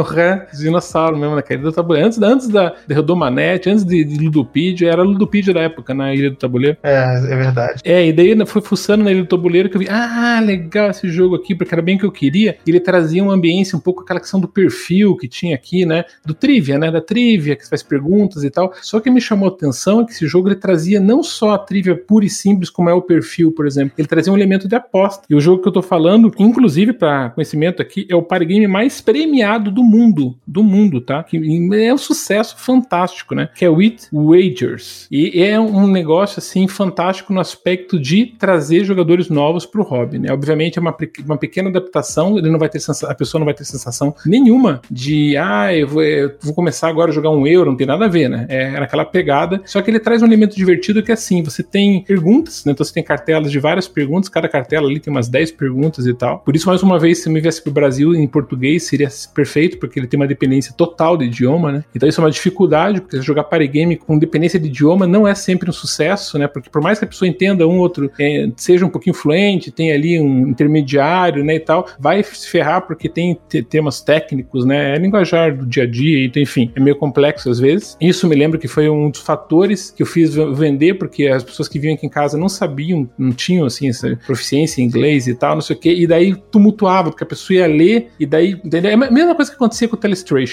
os 0.67 0.71
dinossauros 0.71 1.19
mesmo, 1.19 1.35
né? 1.35 1.43
Ilha 1.49 1.59
do 1.59 1.73
Tabuleiro. 1.73 2.07
Antes, 2.07 2.23
antes 2.23 2.49
da 2.49 2.75
de 2.87 2.95
Rodomanete, 2.95 3.71
antes 3.71 3.85
de, 3.85 4.05
de 4.05 4.25
Ludopedia, 4.25 4.91
era 4.91 5.03
Ludopedia 5.03 5.55
da 5.55 5.61
época, 5.61 5.95
na 5.95 6.15
Ilha 6.15 6.31
do 6.31 6.37
Tabuleiro. 6.37 6.77
É, 6.83 6.93
é 6.93 7.37
verdade. 7.37 7.81
É, 7.85 8.07
e 8.07 8.13
daí 8.13 8.35
foi 8.47 8.63
fuçando 8.63 9.05
na 9.05 9.11
Ilha 9.11 9.23
do 9.23 9.29
Tabuleiro 9.29 9.69
que 9.69 9.77
eu 9.77 9.81
vi, 9.81 9.89
ah, 9.89 10.41
legal 10.45 10.91
esse 10.91 11.09
jogo 11.09 11.37
aqui, 11.37 11.55
porque 11.55 11.75
era 11.75 11.83
bem 11.83 11.97
o 11.97 11.99
que 11.99 12.07
eu 12.07 12.13
queria. 12.13 12.59
Ele 12.67 12.81
trazia 12.81 13.23
uma 13.23 13.35
ambiência 13.35 13.77
um 13.77 13.81
pouco 13.81 14.03
aquela 14.03 14.21
questão 14.21 14.41
do 14.41 14.49
perfil 14.49 15.17
que 15.17 15.29
tinha 15.29 15.55
aqui, 15.55 15.87
né? 15.87 16.05
Do 16.25 16.35
trivia, 16.35 16.79
né? 16.79 16.91
Da 16.91 17.01
trivia, 17.01 17.57
que 17.57 17.63
você 17.63 17.71
faz 17.71 17.83
perguntas 17.83 18.45
e 18.45 18.51
tal. 18.51 18.73
Só 18.83 19.01
que 19.01 19.11
me 19.11 19.21
chamou 19.21 19.49
a 19.49 19.53
atenção 19.53 20.01
é 20.01 20.05
que 20.05 20.13
esse 20.13 20.27
jogo 20.27 20.49
ele 20.49 20.57
trazia 20.57 21.01
não 21.01 21.23
só 21.23 21.53
a 21.53 21.59
trivia 21.59 21.97
pura 21.97 22.25
e 22.25 22.31
simples, 22.31 22.71
como 22.71 22.91
é 22.91 22.95
o 22.95 23.03
perfil, 23.03 23.53
por 23.53 23.67
exemplo. 23.67 23.95
Ele 23.97 24.09
trazia 24.09 24.33
um 24.33 24.37
elemento 24.37 24.69
de 24.69 24.75
aposta. 24.75 25.25
E 25.29 25.35
o 25.35 25.41
jogo 25.41 25.63
que 25.63 25.69
eu 25.69 25.73
tô 25.73 25.83
falando, 25.83 26.33
inclusive 26.39 26.93
para 26.93 27.31
conhecimento 27.31 27.81
aqui, 27.83 28.07
é 28.09 28.15
o 28.15 28.23
party 28.23 28.47
game 28.47 28.67
mais 28.67 29.01
premiado 29.01 29.71
do 29.71 29.83
mundo. 29.83 30.37
Do 30.57 30.65
mundo, 30.65 31.03
tá? 31.03 31.23
Que 31.23 31.37
é 31.75 31.93
um 31.93 31.99
sucesso 31.99 32.57
fantástico, 32.57 33.35
né? 33.35 33.51
Que 33.55 33.67
é 33.67 33.69
o 33.69 33.79
It 33.79 34.09
Wagers. 34.11 35.07
E 35.11 35.43
é 35.43 35.61
um 35.61 35.87
negócio, 35.87 36.39
assim, 36.39 36.67
fantástico 36.67 37.31
no 37.31 37.41
aspecto 37.41 38.01
de 38.01 38.25
trazer 38.25 38.83
jogadores 38.83 39.29
novos 39.29 39.67
pro 39.67 39.83
hobby, 39.83 40.19
né? 40.19 40.33
Obviamente 40.33 40.79
é 40.79 40.81
uma, 40.81 40.97
uma 41.27 41.37
pequena 41.37 41.69
adaptação, 41.69 42.39
ele 42.39 42.51
não 42.51 42.59
vai 42.59 42.71
ter 42.71 42.79
a 43.05 43.15
pessoa 43.15 43.39
não 43.39 43.45
vai 43.45 43.53
ter 43.53 43.65
sensação 43.65 44.15
nenhuma 44.25 44.81
de, 44.91 45.37
ah, 45.37 45.75
eu 45.75 45.87
vou, 45.87 46.03
eu 46.03 46.35
vou 46.43 46.55
começar 46.55 46.89
agora 46.89 47.11
a 47.11 47.15
jogar 47.15 47.29
um 47.29 47.47
euro, 47.47 47.71
não 47.71 47.77
tem 47.77 47.87
nada 47.87 48.07
a 48.07 48.09
ver, 48.09 48.31
né? 48.31 48.47
É 48.49 48.77
aquela 48.79 49.05
pegada. 49.05 49.61
Só 49.67 49.83
que 49.83 49.91
ele 49.91 50.01
traz 50.01 50.23
um 50.23 50.27
elemento 50.27 50.57
divertido 50.57 51.03
que 51.03 51.11
é 51.11 51.15
assim, 51.15 51.43
você 51.43 51.63
tem 51.63 52.03
perguntas, 52.03 52.65
né? 52.65 52.73
Então 52.73 52.85
você 52.85 52.95
tem 52.95 53.03
cartelas 53.03 53.53
de 53.53 53.59
várias 53.59 53.87
perguntas, 53.87 54.31
cada 54.31 54.49
cartela 54.49 54.89
ali 54.89 55.01
tem 55.01 55.11
umas 55.11 55.29
10 55.29 55.53
perguntas 55.53 56.07
e 56.07 56.15
tal. 56.15 56.39
Por 56.39 56.57
isso, 56.57 56.67
mais 56.67 56.83
uma 56.83 56.99
vez, 56.99 57.23
se 57.23 57.29
me 57.29 57.41
viesse 57.41 57.63
pro 57.63 57.73
Brasil 57.73 58.15
em 58.15 58.27
português, 58.27 58.85
seria 58.85 59.09
perfeito, 59.35 59.79
porque 59.79 59.99
ele 59.99 60.07
tem 60.07 60.19
uma 60.19 60.27
dependência 60.37 60.75
total 60.77 61.17
de 61.17 61.25
idioma, 61.25 61.73
né? 61.73 61.85
Então 61.95 62.09
isso 62.09 62.21
é 62.21 62.25
uma 62.25 62.31
dificuldade, 62.31 63.01
porque 63.01 63.21
jogar 63.23 63.45
party 63.45 63.67
game 63.67 63.97
com 63.97 64.19
dependência 64.19 64.61
de 64.61 64.69
idioma 64.69 65.07
não 65.07 65.27
é 65.27 65.35
sempre 65.35 65.69
um 65.71 65.73
sucesso, 65.73 66.39
né? 66.39 66.47
Porque 66.47 66.69
por 66.71 66.83
mais 66.83 66.99
que 66.99 67.05
a 67.05 67.09
pessoa 67.09 67.29
entenda 67.29 67.67
um 67.67 67.79
outro, 67.79 68.11
é, 68.21 68.49
seja 68.57 68.85
um 68.85 68.89
pouquinho 68.89 69.15
fluente, 69.15 69.71
tem 69.71 69.93
ali 69.93 70.21
um 70.21 70.49
intermediário, 70.49 71.45
né, 71.45 71.57
e 71.57 71.61
tal, 71.61 71.87
vai 71.99 72.23
se 72.23 72.49
ferrar 72.49 72.87
porque 72.87 73.09
tem 73.09 73.39
temas 73.69 74.01
técnicos, 74.01 74.65
né? 74.65 74.95
É 74.95 74.99
linguajar 74.99 75.57
do 75.57 75.67
dia 75.67 75.85
a 75.85 75.87
dia, 75.87 76.25
então, 76.25 76.43
enfim, 76.43 76.71
é 76.75 76.81
meio 76.81 76.97
complexo 76.97 77.51
às 77.51 77.59
vezes. 77.59 77.97
Isso 78.01 78.29
me 78.29 78.35
lembra 78.35 78.59
que 78.59 78.69
foi 78.69 78.89
um 78.89 79.11
dos 79.11 79.21
fatores 79.21 79.91
que 79.91 80.03
eu 80.03 80.07
fiz 80.07 80.35
vender, 80.35 80.95
porque 80.95 81.27
as 81.27 81.43
pessoas 81.43 81.69
que 81.69 81.79
vinham 81.79 81.95
aqui 81.95 82.07
em 82.07 82.11
casa 82.11 82.37
não 82.37 82.49
sabiam, 82.49 83.09
não 83.19 83.33
tinham, 83.33 83.67
assim, 83.67 83.89
essa 83.89 84.17
proficiência 84.27 84.81
em 84.81 84.85
inglês 84.85 85.27
e 85.27 85.35
tal, 85.35 85.55
não 85.55 85.63
sei 85.63 85.77
o 85.77 85.79
quê, 85.79 85.95
e 85.95 86.07
daí 86.07 86.35
tumultuava, 86.51 87.11
porque 87.11 87.25
a 87.25 87.27
pessoa 87.27 87.59
ia 87.59 87.67
ler, 87.67 88.09
e 88.19 88.27
daí, 88.27 88.61
entendeu? 88.65 88.91
É 88.91 88.95
a 88.95 89.11
mesma 89.11 89.35
coisa 89.35 89.51
que 89.51 89.57
acontecia 89.57 89.89
com 89.89 89.97
o 89.97 89.99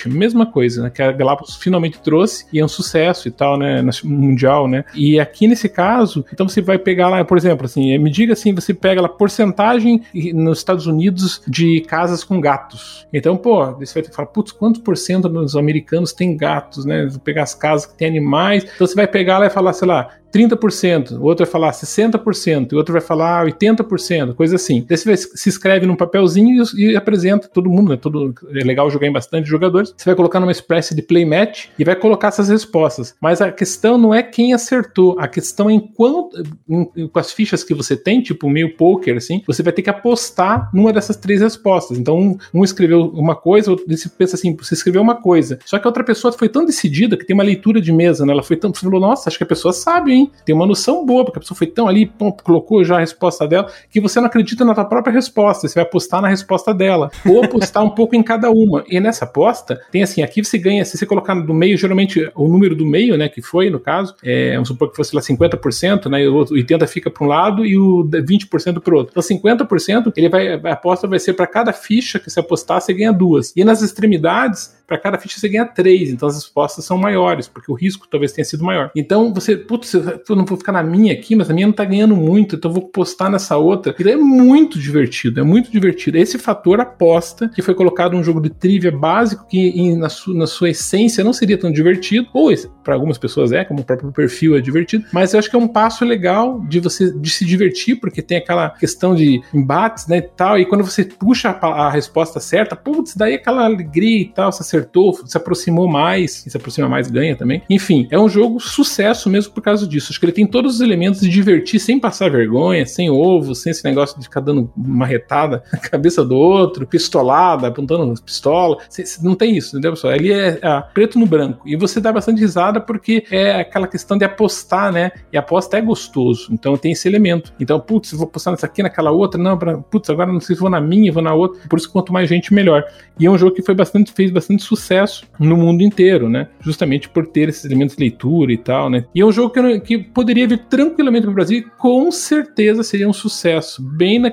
Mesma 0.09 0.45
coisa, 0.45 0.83
né? 0.83 0.89
Que 0.89 1.01
a 1.01 1.11
Galápagos 1.11 1.55
finalmente 1.55 1.99
trouxe, 1.99 2.45
e 2.51 2.59
é 2.59 2.65
um 2.65 2.67
sucesso 2.67 3.27
e 3.27 3.31
tal, 3.31 3.57
né? 3.57 3.83
Mundial, 4.03 4.67
né? 4.67 4.85
E 4.93 5.19
aqui 5.19 5.47
nesse 5.47 5.69
caso, 5.69 6.25
então 6.31 6.47
você 6.47 6.61
vai 6.61 6.77
pegar 6.77 7.09
lá, 7.09 7.23
por 7.23 7.37
exemplo, 7.37 7.65
assim, 7.65 7.97
me 7.97 8.09
diga 8.09 8.33
assim, 8.33 8.53
você 8.53 8.73
pega 8.73 9.01
lá 9.01 9.09
porcentagem 9.09 10.01
nos 10.33 10.59
Estados 10.59 10.87
Unidos 10.87 11.41
de 11.47 11.81
casas 11.81 12.23
com 12.23 12.39
gatos. 12.39 13.07
Então, 13.13 13.37
pô, 13.37 13.65
você 13.73 13.93
vai 13.93 14.03
ter 14.03 14.09
que 14.09 14.15
falar, 14.15 14.27
putz, 14.27 14.51
quantos 14.51 14.81
por 14.81 14.97
cento 14.97 15.29
dos 15.29 15.55
americanos 15.55 16.13
têm 16.13 16.35
gatos, 16.35 16.85
né? 16.85 17.07
Vou 17.09 17.19
pegar 17.19 17.43
as 17.43 17.53
casas 17.53 17.85
que 17.85 17.97
têm 17.97 18.07
animais. 18.07 18.63
Então 18.63 18.87
você 18.87 18.95
vai 18.95 19.07
pegar 19.07 19.39
lá 19.39 19.47
e 19.47 19.49
falar, 19.49 19.73
sei 19.73 19.87
lá, 19.87 20.09
30%, 20.33 21.19
o 21.19 21.23
outro 21.23 21.45
vai 21.45 21.51
falar 21.51 21.71
60%, 21.71 22.71
e 22.71 22.75
o 22.75 22.77
outro 22.77 22.91
vai 22.91 23.01
falar 23.01 23.45
80%, 23.45 24.33
coisa 24.33 24.55
assim. 24.55 24.83
Daí 24.87 24.97
você 24.97 25.15
se 25.15 25.49
escreve 25.49 25.85
num 25.85 25.95
papelzinho 25.95 26.63
e, 26.75 26.91
e, 26.91 26.95
apresenta 26.95 27.47
todo 27.47 27.69
mundo, 27.69 27.89
né? 27.89 27.97
Todo, 27.97 28.33
é 28.49 28.63
legal 28.63 28.89
jogar 28.89 29.07
em 29.07 29.11
bastante 29.11 29.47
jogadores. 29.47 29.93
Você 29.95 30.05
vai 30.05 30.15
colocar 30.15 30.39
numa 30.39 30.51
espécie 30.51 30.95
de 30.95 31.03
play 31.03 31.23
match 31.25 31.67
e 31.77 31.83
vai 31.83 31.95
colocar 31.95 32.29
essas 32.29 32.49
respostas. 32.49 33.15
Mas 33.21 33.41
a 33.41 33.51
questão 33.51 33.97
não 33.97 34.13
é 34.13 34.23
quem 34.23 34.53
acertou, 34.53 35.15
a 35.19 35.27
questão 35.27 35.69
é 35.69 35.73
em 35.73 35.79
quanto, 35.79 36.41
em, 36.67 37.07
com 37.07 37.19
as 37.19 37.31
fichas 37.31 37.63
que 37.63 37.73
você 37.73 37.95
tem, 37.95 38.21
tipo 38.21 38.49
meio 38.49 38.75
poker, 38.75 39.17
assim, 39.17 39.43
você 39.45 39.61
vai 39.61 39.71
ter 39.71 39.83
que 39.83 39.89
apostar 39.89 40.69
numa 40.73 40.91
dessas 40.91 41.15
três 41.15 41.41
respostas. 41.41 41.99
Então, 41.99 42.17
um, 42.17 42.37
um 42.53 42.63
escreveu 42.63 43.05
uma 43.13 43.35
coisa, 43.35 43.69
outro 43.69 43.85
pensa 44.17 44.35
assim, 44.35 44.55
você 44.55 44.73
escreveu 44.73 45.01
uma 45.01 45.15
coisa. 45.15 45.59
Só 45.65 45.77
que 45.77 45.85
a 45.85 45.89
outra 45.89 46.03
pessoa 46.03 46.33
foi 46.33 46.49
tão 46.49 46.65
decidida 46.65 47.15
que 47.15 47.25
tem 47.25 47.35
uma 47.35 47.43
leitura 47.43 47.79
de 47.79 47.91
mesa, 47.91 48.25
né? 48.25 48.33
Ela 48.33 48.43
foi 48.43 48.57
tão, 48.57 48.73
falou, 48.73 48.99
nossa, 48.99 49.29
acho 49.29 49.37
que 49.37 49.43
a 49.43 49.47
pessoa 49.47 49.73
sabe, 49.73 50.11
hein? 50.11 50.22
Tem 50.45 50.53
uma 50.53 50.65
noção 50.65 51.05
boa, 51.05 51.23
porque 51.23 51.39
a 51.39 51.41
pessoa 51.41 51.57
foi 51.57 51.67
tão 51.67 51.87
ali, 51.87 52.05
pum, 52.05 52.31
colocou 52.31 52.83
já 52.83 52.97
a 52.97 52.99
resposta 52.99 53.47
dela, 53.47 53.71
que 53.89 53.99
você 53.99 54.19
não 54.19 54.27
acredita 54.27 54.63
na 54.65 54.73
tua 54.73 54.85
própria 54.85 55.13
resposta, 55.13 55.67
você 55.67 55.75
vai 55.75 55.83
apostar 55.83 56.21
na 56.21 56.27
resposta 56.27 56.73
dela, 56.73 57.09
ou 57.25 57.43
apostar 57.43 57.83
um 57.83 57.89
pouco 57.89 58.15
em 58.15 58.23
cada 58.23 58.49
uma. 58.49 58.83
E 58.87 58.99
nessa 58.99 59.25
aposta, 59.25 59.79
tem 59.91 60.03
assim, 60.03 60.21
aqui 60.21 60.43
você 60.43 60.57
ganha, 60.57 60.85
se 60.85 60.97
você 60.97 61.05
colocar 61.05 61.35
no 61.35 61.53
meio, 61.53 61.77
geralmente 61.77 62.29
o 62.35 62.47
número 62.47 62.75
do 62.75 62.85
meio, 62.85 63.17
né, 63.17 63.29
que 63.29 63.41
foi 63.41 63.69
no 63.69 63.79
caso, 63.79 64.15
é, 64.23 64.53
vamos 64.53 64.67
supor 64.67 64.89
que 64.89 64.95
fosse 64.95 65.15
lá 65.15 65.21
50%, 65.21 66.09
né, 66.09 66.27
o 66.27 66.45
80% 66.45 66.87
fica 66.87 67.09
para 67.09 67.23
um 67.23 67.27
lado 67.27 67.65
e 67.65 67.77
o 67.77 68.03
20% 68.03 68.79
para 68.79 68.93
o 68.93 68.97
outro. 68.97 69.11
Então 69.11 69.23
50%, 69.23 70.13
ele 70.15 70.29
vai, 70.29 70.53
a 70.53 70.73
aposta 70.73 71.07
vai 71.07 71.19
ser 71.19 71.33
para 71.33 71.47
cada 71.47 71.73
ficha 71.73 72.19
que 72.19 72.29
você 72.29 72.39
apostar, 72.39 72.81
você 72.81 72.93
ganha 72.93 73.11
duas. 73.11 73.53
E 73.55 73.63
nas 73.63 73.81
extremidades, 73.81 74.75
para 74.87 74.97
cada 74.97 75.17
ficha 75.17 75.39
você 75.39 75.49
ganha 75.49 75.65
três, 75.65 76.09
então 76.09 76.27
as 76.27 76.35
respostas 76.35 76.85
são 76.85 76.97
maiores, 76.97 77.47
porque 77.47 77.71
o 77.71 77.75
risco 77.75 78.07
talvez 78.09 78.31
tenha 78.31 78.45
sido 78.45 78.63
maior. 78.63 78.91
Então 78.95 79.33
você, 79.33 79.55
putz, 79.55 79.93
eu 79.93 80.35
não 80.35 80.45
vou 80.45 80.57
ficar 80.57 80.71
na 80.71 80.83
minha 80.83 81.13
aqui, 81.13 81.35
mas 81.35 81.49
a 81.49 81.53
minha 81.53 81.67
não 81.67 81.73
tá 81.73 81.85
ganhando 81.85 82.15
muito, 82.15 82.55
então 82.55 82.69
eu 82.69 82.75
vou 82.75 82.87
postar 82.89 83.29
nessa 83.29 83.57
outra. 83.57 83.95
E 83.97 84.11
é 84.11 84.15
muito 84.15 84.77
divertido, 84.77 85.39
é 85.39 85.43
muito 85.43 85.71
divertido. 85.71 86.17
Esse 86.17 86.37
fator 86.37 86.79
aposta 86.79 87.49
que 87.49 87.61
foi 87.61 87.73
colocado 87.73 88.13
num 88.13 88.23
jogo 88.23 88.41
de 88.41 88.49
trivia 88.49 88.91
básico 88.91 89.47
que 89.47 89.95
na, 89.95 90.09
su, 90.09 90.33
na 90.33 90.47
sua 90.47 90.69
essência 90.69 91.23
não 91.23 91.33
seria 91.33 91.57
tão 91.57 91.71
divertido, 91.71 92.27
ou 92.33 92.53
para 92.83 92.93
algumas 92.93 93.17
pessoas 93.17 93.51
é, 93.51 93.63
como 93.63 93.81
o 93.81 93.83
próprio 93.83 94.11
perfil 94.11 94.55
é 94.57 94.61
divertido, 94.61 95.05
mas 95.11 95.33
eu 95.33 95.39
acho 95.39 95.49
que 95.49 95.55
é 95.55 95.59
um 95.59 95.67
passo 95.67 96.05
legal 96.05 96.59
de 96.67 96.79
você 96.79 97.11
de 97.11 97.29
se 97.29 97.45
divertir, 97.45 97.95
porque 97.99 98.21
tem 98.21 98.37
aquela 98.37 98.69
questão 98.69 99.15
de 99.15 99.41
embates, 99.53 100.07
né, 100.07 100.17
e 100.17 100.21
tal, 100.21 100.59
e 100.59 100.65
quando 100.65 100.83
você 100.83 101.05
puxa 101.05 101.49
a, 101.49 101.67
a 101.87 101.89
resposta 101.89 102.39
certa, 102.39 102.75
putz, 102.75 103.15
daí 103.15 103.35
aquela 103.35 103.65
alegria 103.65 104.21
e 104.21 104.25
tal, 104.25 104.51
você 104.51 104.61
acertou, 104.61 104.82
se 105.25 105.37
aproximou 105.37 105.87
mais, 105.87 106.43
se 106.47 106.57
aproxima 106.57 106.87
mais 106.87 107.09
ganha 107.09 107.35
também. 107.35 107.61
Enfim, 107.69 108.07
é 108.11 108.19
um 108.19 108.29
jogo 108.29 108.59
sucesso 108.59 109.29
mesmo 109.29 109.53
por 109.53 109.61
causa 109.61 109.87
disso. 109.87 110.07
Acho 110.11 110.19
que 110.19 110.25
ele 110.25 110.33
tem 110.33 110.45
todos 110.45 110.75
os 110.75 110.81
elementos 110.81 111.21
de 111.21 111.29
divertir 111.29 111.79
sem 111.79 111.99
passar 111.99 112.29
vergonha, 112.29 112.85
sem 112.85 113.09
ovo, 113.09 113.55
sem 113.55 113.71
esse 113.71 113.83
negócio 113.83 114.17
de 114.17 114.25
ficar 114.25 114.41
dando 114.41 114.71
uma 114.75 115.05
retada 115.05 115.63
na 115.71 115.79
cabeça 115.89 116.23
do 116.23 116.35
outro, 116.35 116.85
pistolada, 116.87 117.67
apontando 117.67 118.13
pistola. 118.21 118.77
Não 119.21 119.35
tem 119.35 119.57
isso, 119.57 119.69
entendeu, 119.69 119.91
pessoal? 119.93 120.13
Ali 120.13 120.31
é, 120.31 120.59
é 120.61 120.83
preto 120.93 121.19
no 121.19 121.25
branco. 121.25 121.67
E 121.67 121.75
você 121.75 121.99
dá 121.99 122.11
bastante 122.11 122.39
risada 122.39 122.79
porque 122.79 123.25
é 123.31 123.59
aquela 123.59 123.87
questão 123.87 124.17
de 124.17 124.25
apostar, 124.25 124.91
né? 124.91 125.11
E 125.31 125.37
aposta 125.37 125.77
é 125.77 125.81
gostoso. 125.81 126.51
Então 126.51 126.77
tem 126.77 126.91
esse 126.91 127.07
elemento. 127.07 127.53
Então, 127.59 127.79
putz, 127.79 128.11
vou 128.11 128.25
apostar 128.25 128.51
nessa 128.51 128.65
aqui, 128.65 128.83
naquela 128.83 129.11
outra. 129.11 129.41
Não, 129.41 129.57
pra, 129.57 129.77
putz, 129.77 130.09
agora 130.09 130.31
não 130.31 130.39
sei 130.39 130.55
se 130.55 130.61
vou 130.61 130.69
na 130.69 130.81
minha, 130.81 131.11
vou 131.11 131.21
na 131.21 131.33
outra. 131.33 131.61
Por 131.67 131.77
isso, 131.77 131.91
quanto 131.91 132.13
mais 132.13 132.29
gente, 132.29 132.53
melhor. 132.53 132.83
E 133.19 133.25
é 133.25 133.29
um 133.29 133.37
jogo 133.37 133.55
que 133.55 133.61
foi 133.61 133.75
bastante, 133.75 134.11
fez 134.11 134.31
bastante 134.31 134.62
sucesso 134.63 135.25
no 135.39 135.55
mundo 135.57 135.83
inteiro, 135.83 136.29
né? 136.29 136.47
Justamente 136.59 137.09
por 137.09 137.27
ter 137.27 137.49
esses 137.49 137.65
elementos 137.65 137.95
de 137.95 138.01
leitura 138.01 138.51
e 138.51 138.57
tal, 138.57 138.89
né? 138.89 139.05
E 139.13 139.21
é 139.21 139.25
um 139.25 139.31
jogo 139.31 139.49
que, 139.49 139.79
que 139.81 139.97
poderia 139.97 140.47
vir 140.47 140.59
tranquilamente 140.69 141.23
para 141.23 141.31
o 141.31 141.35
Brasil 141.35 141.59
e 141.59 141.61
com 141.77 142.11
certeza 142.11 142.83
seria 142.83 143.07
um 143.07 143.13
sucesso. 143.13 143.81
Bem 143.81 144.19
na, 144.19 144.31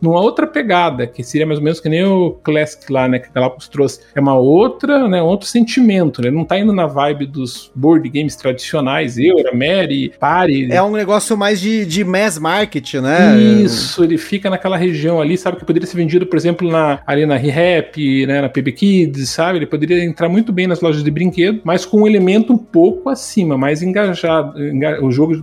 numa 0.00 0.20
outra 0.20 0.46
pegada, 0.46 1.06
que 1.06 1.22
seria 1.22 1.46
mais 1.46 1.58
ou 1.58 1.64
menos 1.64 1.80
que 1.80 1.88
nem 1.88 2.04
o 2.04 2.32
Classic 2.32 2.90
lá, 2.92 3.08
né? 3.08 3.18
Que 3.18 3.28
a 3.28 3.32
Galápagos 3.32 3.68
trouxe. 3.68 4.00
É 4.14 4.20
uma 4.20 4.34
outra, 4.34 5.08
né? 5.08 5.22
Outro 5.22 5.48
sentimento, 5.48 6.22
né? 6.22 6.30
Não 6.30 6.44
tá 6.44 6.58
indo 6.58 6.72
na 6.72 6.86
vibe 6.86 7.26
dos 7.26 7.70
board 7.74 8.08
games 8.08 8.36
tradicionais, 8.36 9.18
Eura, 9.18 9.52
Mary, 9.54 10.12
Pare. 10.18 10.70
É 10.70 10.82
um 10.82 10.92
negócio 10.92 11.36
mais 11.36 11.60
de, 11.60 11.84
de 11.84 12.04
mass 12.04 12.38
market, 12.38 12.94
né? 12.94 13.38
Isso, 13.40 14.02
ele 14.02 14.18
fica 14.18 14.50
naquela 14.50 14.76
região 14.76 15.20
ali, 15.20 15.36
sabe? 15.36 15.58
Que 15.58 15.64
poderia 15.64 15.86
ser 15.86 15.96
vendido, 15.96 16.26
por 16.26 16.36
exemplo, 16.36 16.70
na, 16.70 17.00
ali 17.06 17.26
na 17.26 17.36
ReHap, 17.36 18.26
né? 18.26 18.40
Na 18.40 18.48
PB 18.48 18.72
Kids, 18.72 19.28
sabe? 19.30 19.58
Ele 19.58 19.66
poderia 19.68 20.04
entrar 20.04 20.28
muito 20.28 20.52
bem 20.52 20.66
nas 20.66 20.80
lojas 20.80 21.02
de 21.02 21.10
brinquedo, 21.10 21.60
mas 21.64 21.84
com 21.84 22.02
um 22.02 22.06
elemento 22.06 22.52
um 22.52 22.58
pouco 22.58 23.08
acima, 23.08 23.56
mais 23.56 23.82
engajado. 23.82 24.62
Enga, 24.62 25.04
o 25.04 25.10
jogo 25.10 25.34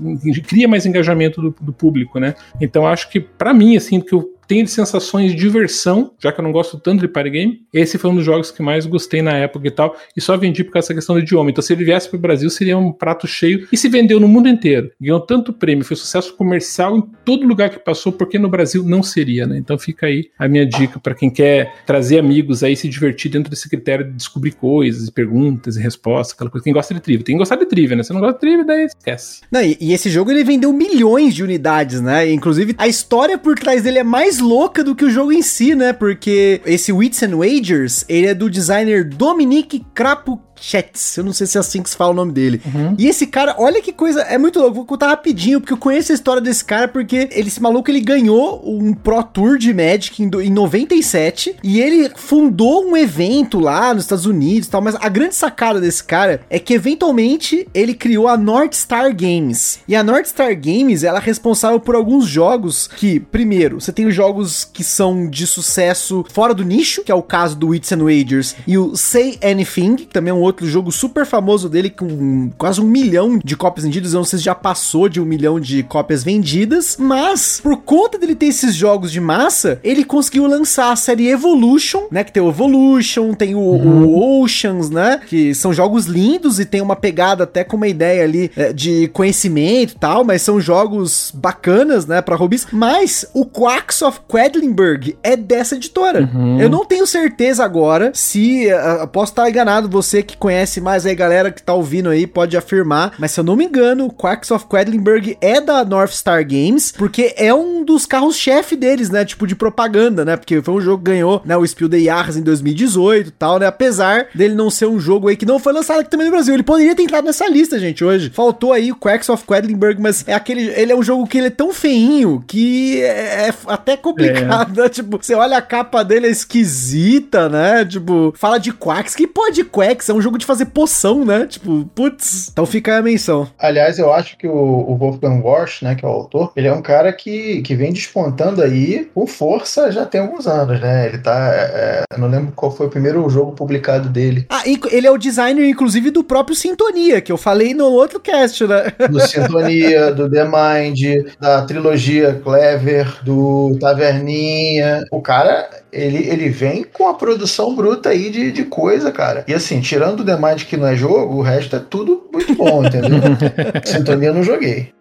cria 0.47 0.67
mais 0.67 0.85
engajamento 0.85 1.41
do, 1.41 1.55
do 1.61 1.73
público, 1.73 2.19
né? 2.19 2.35
Então 2.59 2.87
acho 2.87 3.09
que, 3.09 3.19
para 3.19 3.53
mim, 3.53 3.75
assim, 3.77 3.99
que 3.99 4.13
eu 4.13 4.34
tem 4.47 4.65
sensações 4.65 5.31
de 5.31 5.37
diversão, 5.37 6.11
já 6.19 6.31
que 6.31 6.39
eu 6.39 6.43
não 6.43 6.51
gosto 6.51 6.79
tanto 6.79 7.01
de 7.01 7.07
party 7.07 7.29
game. 7.29 7.65
Esse 7.73 7.97
foi 7.97 8.11
um 8.11 8.15
dos 8.15 8.25
jogos 8.25 8.51
que 8.51 8.61
mais 8.61 8.85
gostei 8.85 9.21
na 9.21 9.33
época 9.33 9.67
e 9.67 9.71
tal, 9.71 9.95
e 10.15 10.21
só 10.21 10.37
vendi 10.37 10.63
por 10.63 10.73
causa 10.73 10.87
dessa 10.87 10.95
questão 10.95 11.15
do 11.15 11.21
idioma. 11.21 11.49
Então, 11.49 11.61
se 11.61 11.73
ele 11.73 11.83
viesse 11.83 12.09
para 12.09 12.17
o 12.17 12.21
Brasil, 12.21 12.49
seria 12.49 12.77
um 12.77 12.91
prato 12.91 13.27
cheio 13.27 13.67
e 13.71 13.77
se 13.77 13.89
vendeu 13.89 14.19
no 14.19 14.27
mundo 14.27 14.47
inteiro. 14.47 14.91
Ganhou 14.99 15.19
tanto 15.19 15.53
prêmio, 15.53 15.85
foi 15.85 15.95
sucesso 15.95 16.35
comercial 16.35 16.97
em 16.97 17.01
todo 17.23 17.45
lugar 17.45 17.69
que 17.69 17.79
passou, 17.79 18.11
porque 18.11 18.37
no 18.37 18.49
Brasil 18.49 18.83
não 18.83 19.01
seria, 19.01 19.45
né? 19.45 19.57
Então, 19.57 19.77
fica 19.77 20.07
aí 20.07 20.29
a 20.37 20.47
minha 20.47 20.65
dica 20.65 20.99
para 20.99 21.15
quem 21.15 21.29
quer 21.29 21.73
trazer 21.85 22.19
amigos 22.19 22.63
aí, 22.63 22.75
se 22.75 22.87
divertir 22.87 23.31
dentro 23.31 23.49
desse 23.49 23.69
critério 23.69 24.05
de 24.05 24.13
descobrir 24.13 24.51
coisas, 24.51 25.09
perguntas 25.09 25.75
e 25.77 25.81
respostas, 25.81 26.33
aquela 26.35 26.49
coisa. 26.49 26.63
Quem 26.63 26.73
gosta 26.73 26.93
de 26.93 26.99
trivia, 26.99 27.25
tem 27.25 27.35
que 27.35 27.39
gostar 27.39 27.55
de 27.55 27.65
trivia, 27.65 27.95
né? 27.95 28.03
Se 28.03 28.13
não 28.13 28.19
gosta 28.19 28.35
de 28.35 28.39
trivia, 28.39 28.63
daí 28.63 28.85
esquece. 28.85 29.41
Não, 29.51 29.61
e, 29.61 29.77
e 29.79 29.93
esse 29.93 30.09
jogo 30.09 30.31
ele 30.31 30.43
vendeu 30.43 30.71
milhões 30.71 31.33
de 31.33 31.43
unidades, 31.43 32.01
né? 32.01 32.31
Inclusive, 32.31 32.75
a 32.77 32.87
história 32.87 33.37
por 33.37 33.55
trás 33.57 33.83
dele 33.83 33.99
é 33.99 34.03
mais 34.03 34.34
mais 34.35 34.39
louca 34.39 34.83
do 34.83 34.95
que 34.95 35.05
o 35.05 35.09
jogo 35.09 35.31
em 35.31 35.41
si, 35.41 35.75
né? 35.75 35.93
Porque 35.93 36.61
esse 36.65 36.91
Wits 36.91 37.21
and 37.23 37.37
Wagers, 37.37 38.05
ele 38.09 38.27
é 38.27 38.33
do 38.33 38.49
designer 38.49 39.03
Dominique 39.03 39.85
Crapo 39.93 40.41
Chats. 40.59 41.17
Eu 41.17 41.23
não 41.23 41.33
sei 41.33 41.47
se 41.47 41.57
é 41.57 41.59
assim 41.59 41.81
que 41.81 41.89
se 41.89 41.95
fala 41.95 42.11
o 42.11 42.15
nome 42.15 42.31
dele. 42.31 42.61
Uhum. 42.65 42.95
E 42.97 43.07
esse 43.07 43.27
cara, 43.27 43.55
olha 43.57 43.81
que 43.81 43.91
coisa, 43.91 44.21
é 44.21 44.37
muito 44.37 44.59
louco. 44.59 44.75
Vou 44.75 44.85
contar 44.85 45.07
rapidinho, 45.07 45.59
porque 45.59 45.73
eu 45.73 45.77
conheço 45.77 46.11
a 46.11 46.15
história 46.15 46.41
desse 46.41 46.63
cara, 46.63 46.87
porque 46.87 47.29
ele, 47.31 47.47
esse 47.47 47.61
maluco, 47.61 47.89
ele 47.89 47.99
ganhou 47.99 48.61
um 48.65 48.93
Pro 48.93 49.23
Tour 49.23 49.57
de 49.57 49.73
Magic 49.73 50.21
em, 50.21 50.29
em 50.41 50.49
97 50.49 51.55
e 51.63 51.79
ele 51.79 52.11
fundou 52.15 52.85
um 52.85 52.97
evento 52.97 53.59
lá 53.59 53.93
nos 53.93 54.03
Estados 54.03 54.25
Unidos 54.25 54.67
e 54.67 54.71
tal. 54.71 54.81
Mas 54.81 54.95
a 54.95 55.09
grande 55.09 55.35
sacada 55.35 55.79
desse 55.79 56.03
cara 56.03 56.41
é 56.49 56.59
que, 56.59 56.73
eventualmente, 56.73 57.67
ele 57.73 57.93
criou 57.93 58.27
a 58.27 58.37
North 58.37 58.73
Star 58.73 59.15
Games. 59.15 59.79
E 59.87 59.95
a 59.95 60.03
North 60.03 60.27
Star 60.27 60.55
Games, 60.55 61.03
ela 61.03 61.19
é 61.19 61.21
responsável 61.21 61.79
por 61.79 61.95
alguns 61.95 62.25
jogos 62.27 62.87
que, 62.87 63.19
primeiro, 63.19 63.79
você 63.79 63.91
tem 63.91 64.05
os 64.05 64.15
jogos 64.15 64.65
que 64.65 64.83
são 64.83 65.29
de 65.29 65.45
sucesso 65.45 66.25
fora 66.31 66.53
do 66.53 66.63
nicho, 66.63 67.03
que 67.03 67.11
é 67.11 67.15
o 67.15 67.21
caso 67.21 67.55
do 67.55 67.69
Wits 67.69 67.91
and 67.91 68.03
Wagers, 68.03 68.55
e 68.67 68.77
o 68.77 68.95
Say 68.95 69.37
Anything, 69.43 69.95
que 69.95 70.05
também 70.05 70.31
é 70.31 70.33
um 70.33 70.41
outro 70.45 70.67
jogo 70.67 70.91
super 70.91 71.25
famoso 71.25 71.69
dele, 71.69 71.89
com 71.89 72.49
quase 72.57 72.81
um 72.81 72.85
milhão 72.85 73.39
de 73.43 73.55
cópias 73.55 73.85
vendidas. 73.85 74.13
Eu 74.13 74.19
não 74.19 74.25
sei 74.25 74.39
se 74.39 74.45
já 74.45 74.55
passou 74.55 75.09
de 75.09 75.19
um 75.19 75.25
milhão 75.25 75.59
de 75.59 75.83
cópias 75.83 76.23
vendidas, 76.23 76.97
mas 76.99 77.59
por 77.61 77.77
conta 77.77 78.17
dele 78.17 78.35
ter 78.35 78.47
esses 78.47 78.75
jogos 78.75 79.11
de 79.11 79.19
massa, 79.19 79.79
ele 79.83 80.03
conseguiu 80.03 80.47
lançar 80.47 80.91
a 80.91 80.95
série 80.95 81.29
Evolution, 81.29 82.03
né? 82.11 82.23
Que 82.23 82.31
tem 82.31 82.41
o 82.41 82.49
Evolution, 82.49 83.33
tem 83.33 83.55
o, 83.55 83.59
uhum. 83.59 84.05
o 84.05 84.41
Oceans, 84.41 84.89
né? 84.89 85.19
Que 85.27 85.53
são 85.53 85.73
jogos 85.73 86.05
lindos 86.05 86.59
e 86.59 86.65
tem 86.65 86.81
uma 86.81 86.95
pegada 86.95 87.43
até 87.43 87.63
com 87.63 87.77
uma 87.77 87.87
ideia 87.87 88.23
ali 88.23 88.51
é, 88.55 88.71
de 88.71 89.07
conhecimento 89.09 89.93
e 89.93 89.99
tal, 89.99 90.23
mas 90.23 90.41
são 90.41 90.59
jogos 90.59 91.31
bacanas, 91.33 92.05
né? 92.05 92.21
Pra 92.21 92.35
hobbies. 92.35 92.67
Mas 92.71 93.25
o 93.33 93.45
Quacks 93.45 94.01
of 94.01 94.19
Quedlinburg 94.29 95.17
é 95.23 95.35
dessa 95.35 95.75
editora. 95.75 96.29
Uhum. 96.33 96.59
Eu 96.59 96.69
não 96.69 96.85
tenho 96.85 97.05
certeza 97.07 97.63
agora 97.63 98.11
se. 98.13 98.67
Uh, 98.67 99.07
posso 99.07 99.31
estar 99.31 99.49
enganado, 99.49 99.89
você 99.89 100.21
que 100.21 100.34
que 100.35 100.39
conhece 100.39 100.79
mais 100.79 101.05
aí, 101.05 101.15
galera 101.15 101.49
que 101.49 101.63
tá 101.63 101.73
ouvindo 101.73 102.09
aí, 102.09 102.27
pode 102.27 102.55
afirmar. 102.55 103.13
Mas 103.17 103.31
se 103.31 103.39
eu 103.39 103.43
não 103.43 103.55
me 103.55 103.65
engano, 103.65 104.05
o 104.05 104.13
Quacks 104.13 104.51
of 104.51 104.65
Quedlinburg 104.67 105.37
é 105.41 105.59
da 105.59 105.83
North 105.83 106.11
Star 106.11 106.45
Games, 106.45 106.91
porque 106.91 107.33
é 107.37 107.53
um 107.53 107.83
dos 107.83 108.05
carros-chefe 108.05 108.75
deles, 108.75 109.09
né? 109.09 109.25
Tipo, 109.25 109.47
de 109.47 109.55
propaganda, 109.55 110.23
né? 110.23 110.35
Porque 110.35 110.61
foi 110.61 110.73
um 110.73 110.81
jogo 110.81 111.03
que 111.03 111.11
ganhou, 111.11 111.41
né? 111.45 111.55
O 111.57 111.65
Spiel 111.65 111.89
de 111.89 112.03
Jahres 112.03 112.35
em 112.35 112.43
2018 112.43 113.27
e 113.27 113.31
tal, 113.31 113.59
né? 113.59 113.65
Apesar 113.65 114.27
dele 114.35 114.53
não 114.53 114.69
ser 114.69 114.87
um 114.87 114.99
jogo 114.99 115.27
aí 115.27 115.35
que 115.35 115.45
não 115.45 115.59
foi 115.59 115.73
lançado 115.73 116.01
aqui 116.01 116.09
também 116.09 116.27
no 116.27 116.31
Brasil. 116.31 116.53
Ele 116.53 116.63
poderia 116.63 116.95
ter 116.95 117.03
entrado 117.03 117.25
nessa 117.25 117.47
lista, 117.47 117.79
gente, 117.79 118.03
hoje. 118.03 118.29
Faltou 118.33 118.73
aí 118.73 118.91
o 118.91 118.95
Quacks 118.95 119.29
of 119.29 119.45
Quedlinburg, 119.45 120.01
mas 120.01 120.23
é 120.27 120.33
aquele. 120.33 120.69
Ele 120.69 120.91
é 120.91 120.95
um 120.95 121.03
jogo 121.03 121.25
que 121.27 121.37
ele 121.37 121.47
é 121.47 121.51
tão 121.51 121.73
feinho 121.73 122.43
que 122.45 123.01
é, 123.01 123.47
é 123.49 123.53
até 123.67 123.95
complicado, 123.95 124.79
é. 124.79 124.83
né? 124.83 124.89
Tipo, 124.95 125.17
você 125.21 125.33
olha 125.33 125.57
a 125.57 125.61
capa 125.61 126.03
dele, 126.03 126.27
é 126.27 126.29
esquisita, 126.29 127.49
né? 127.49 127.85
Tipo, 127.85 128.33
fala 128.37 128.57
de 128.57 128.71
Quacks. 128.71 129.15
Que 129.15 129.27
pode 129.27 129.63
Quacks? 129.63 130.09
É 130.09 130.13
um 130.13 130.21
jogo 130.25 130.37
de 130.39 130.45
fazer 130.45 130.65
poção, 130.65 131.23
né? 131.23 131.45
Tipo, 131.45 131.85
putz. 131.93 132.49
Então 132.51 132.65
fica 132.65 132.91
aí 132.93 132.97
a 132.99 133.01
menção. 133.01 133.47
Aliás, 133.59 133.99
eu 133.99 134.11
acho 134.11 134.37
que 134.37 134.47
o, 134.47 134.53
o 134.53 134.95
Wolfgang 134.97 135.41
Warsch, 135.41 135.83
né, 135.83 135.93
que 135.93 136.03
é 136.03 136.07
o 136.07 136.11
autor, 136.11 136.51
ele 136.55 136.67
é 136.67 136.73
um 136.73 136.81
cara 136.81 137.13
que, 137.13 137.61
que 137.61 137.75
vem 137.75 137.93
despontando 137.93 138.61
aí 138.61 139.07
com 139.13 139.27
força 139.27 139.91
já 139.91 140.05
tem 140.05 140.21
alguns 140.21 140.47
anos, 140.47 140.79
né? 140.79 141.07
Ele 141.07 141.19
tá. 141.19 141.51
É, 141.53 142.05
é 142.11 142.17
não 142.17 142.27
lembro 142.27 142.53
qual 142.55 142.71
foi 142.71 142.87
o 142.87 142.89
primeiro 142.89 143.27
jogo 143.29 143.51
publicado 143.51 144.09
dele. 144.09 144.45
Ah, 144.49 144.63
ele 144.65 145.05
é 145.05 145.11
o 145.11 145.17
designer, 145.17 145.69
inclusive, 145.69 146.09
do 146.09 146.23
próprio 146.23 146.55
Sintonia, 146.55 147.21
que 147.21 147.31
eu 147.31 147.37
falei 147.37 147.73
no 147.73 147.85
outro 147.85 148.19
cast, 148.19 148.65
né? 148.65 148.91
Do 149.09 149.19
Sintonia, 149.19 150.11
do 150.11 150.29
The 150.29 150.45
Mind, 150.45 151.33
da 151.39 151.61
trilogia 151.63 152.39
Clever, 152.43 153.23
do 153.23 153.77
Taverninha. 153.79 155.05
O 155.11 155.21
cara, 155.21 155.69
ele, 155.91 156.27
ele 156.29 156.49
vem 156.49 156.83
com 156.83 157.07
a 157.07 157.13
produção 157.13 157.75
bruta 157.75 158.09
aí 158.09 158.29
de, 158.29 158.51
de 158.51 158.63
coisa, 158.63 159.11
cara. 159.11 159.43
E 159.47 159.53
assim, 159.53 159.79
tirando 159.81 160.14
tirando 160.23 160.63
o 160.63 160.65
que 160.65 160.77
não 160.77 160.87
é 160.87 160.95
jogo, 160.95 161.35
o 161.35 161.41
resto 161.41 161.75
é 161.75 161.79
tudo 161.79 162.27
muito 162.31 162.55
bom, 162.55 162.85
entendeu? 162.85 163.19
Sintonia 163.83 164.29
eu 164.29 164.33
não 164.33 164.43
joguei. 164.43 164.93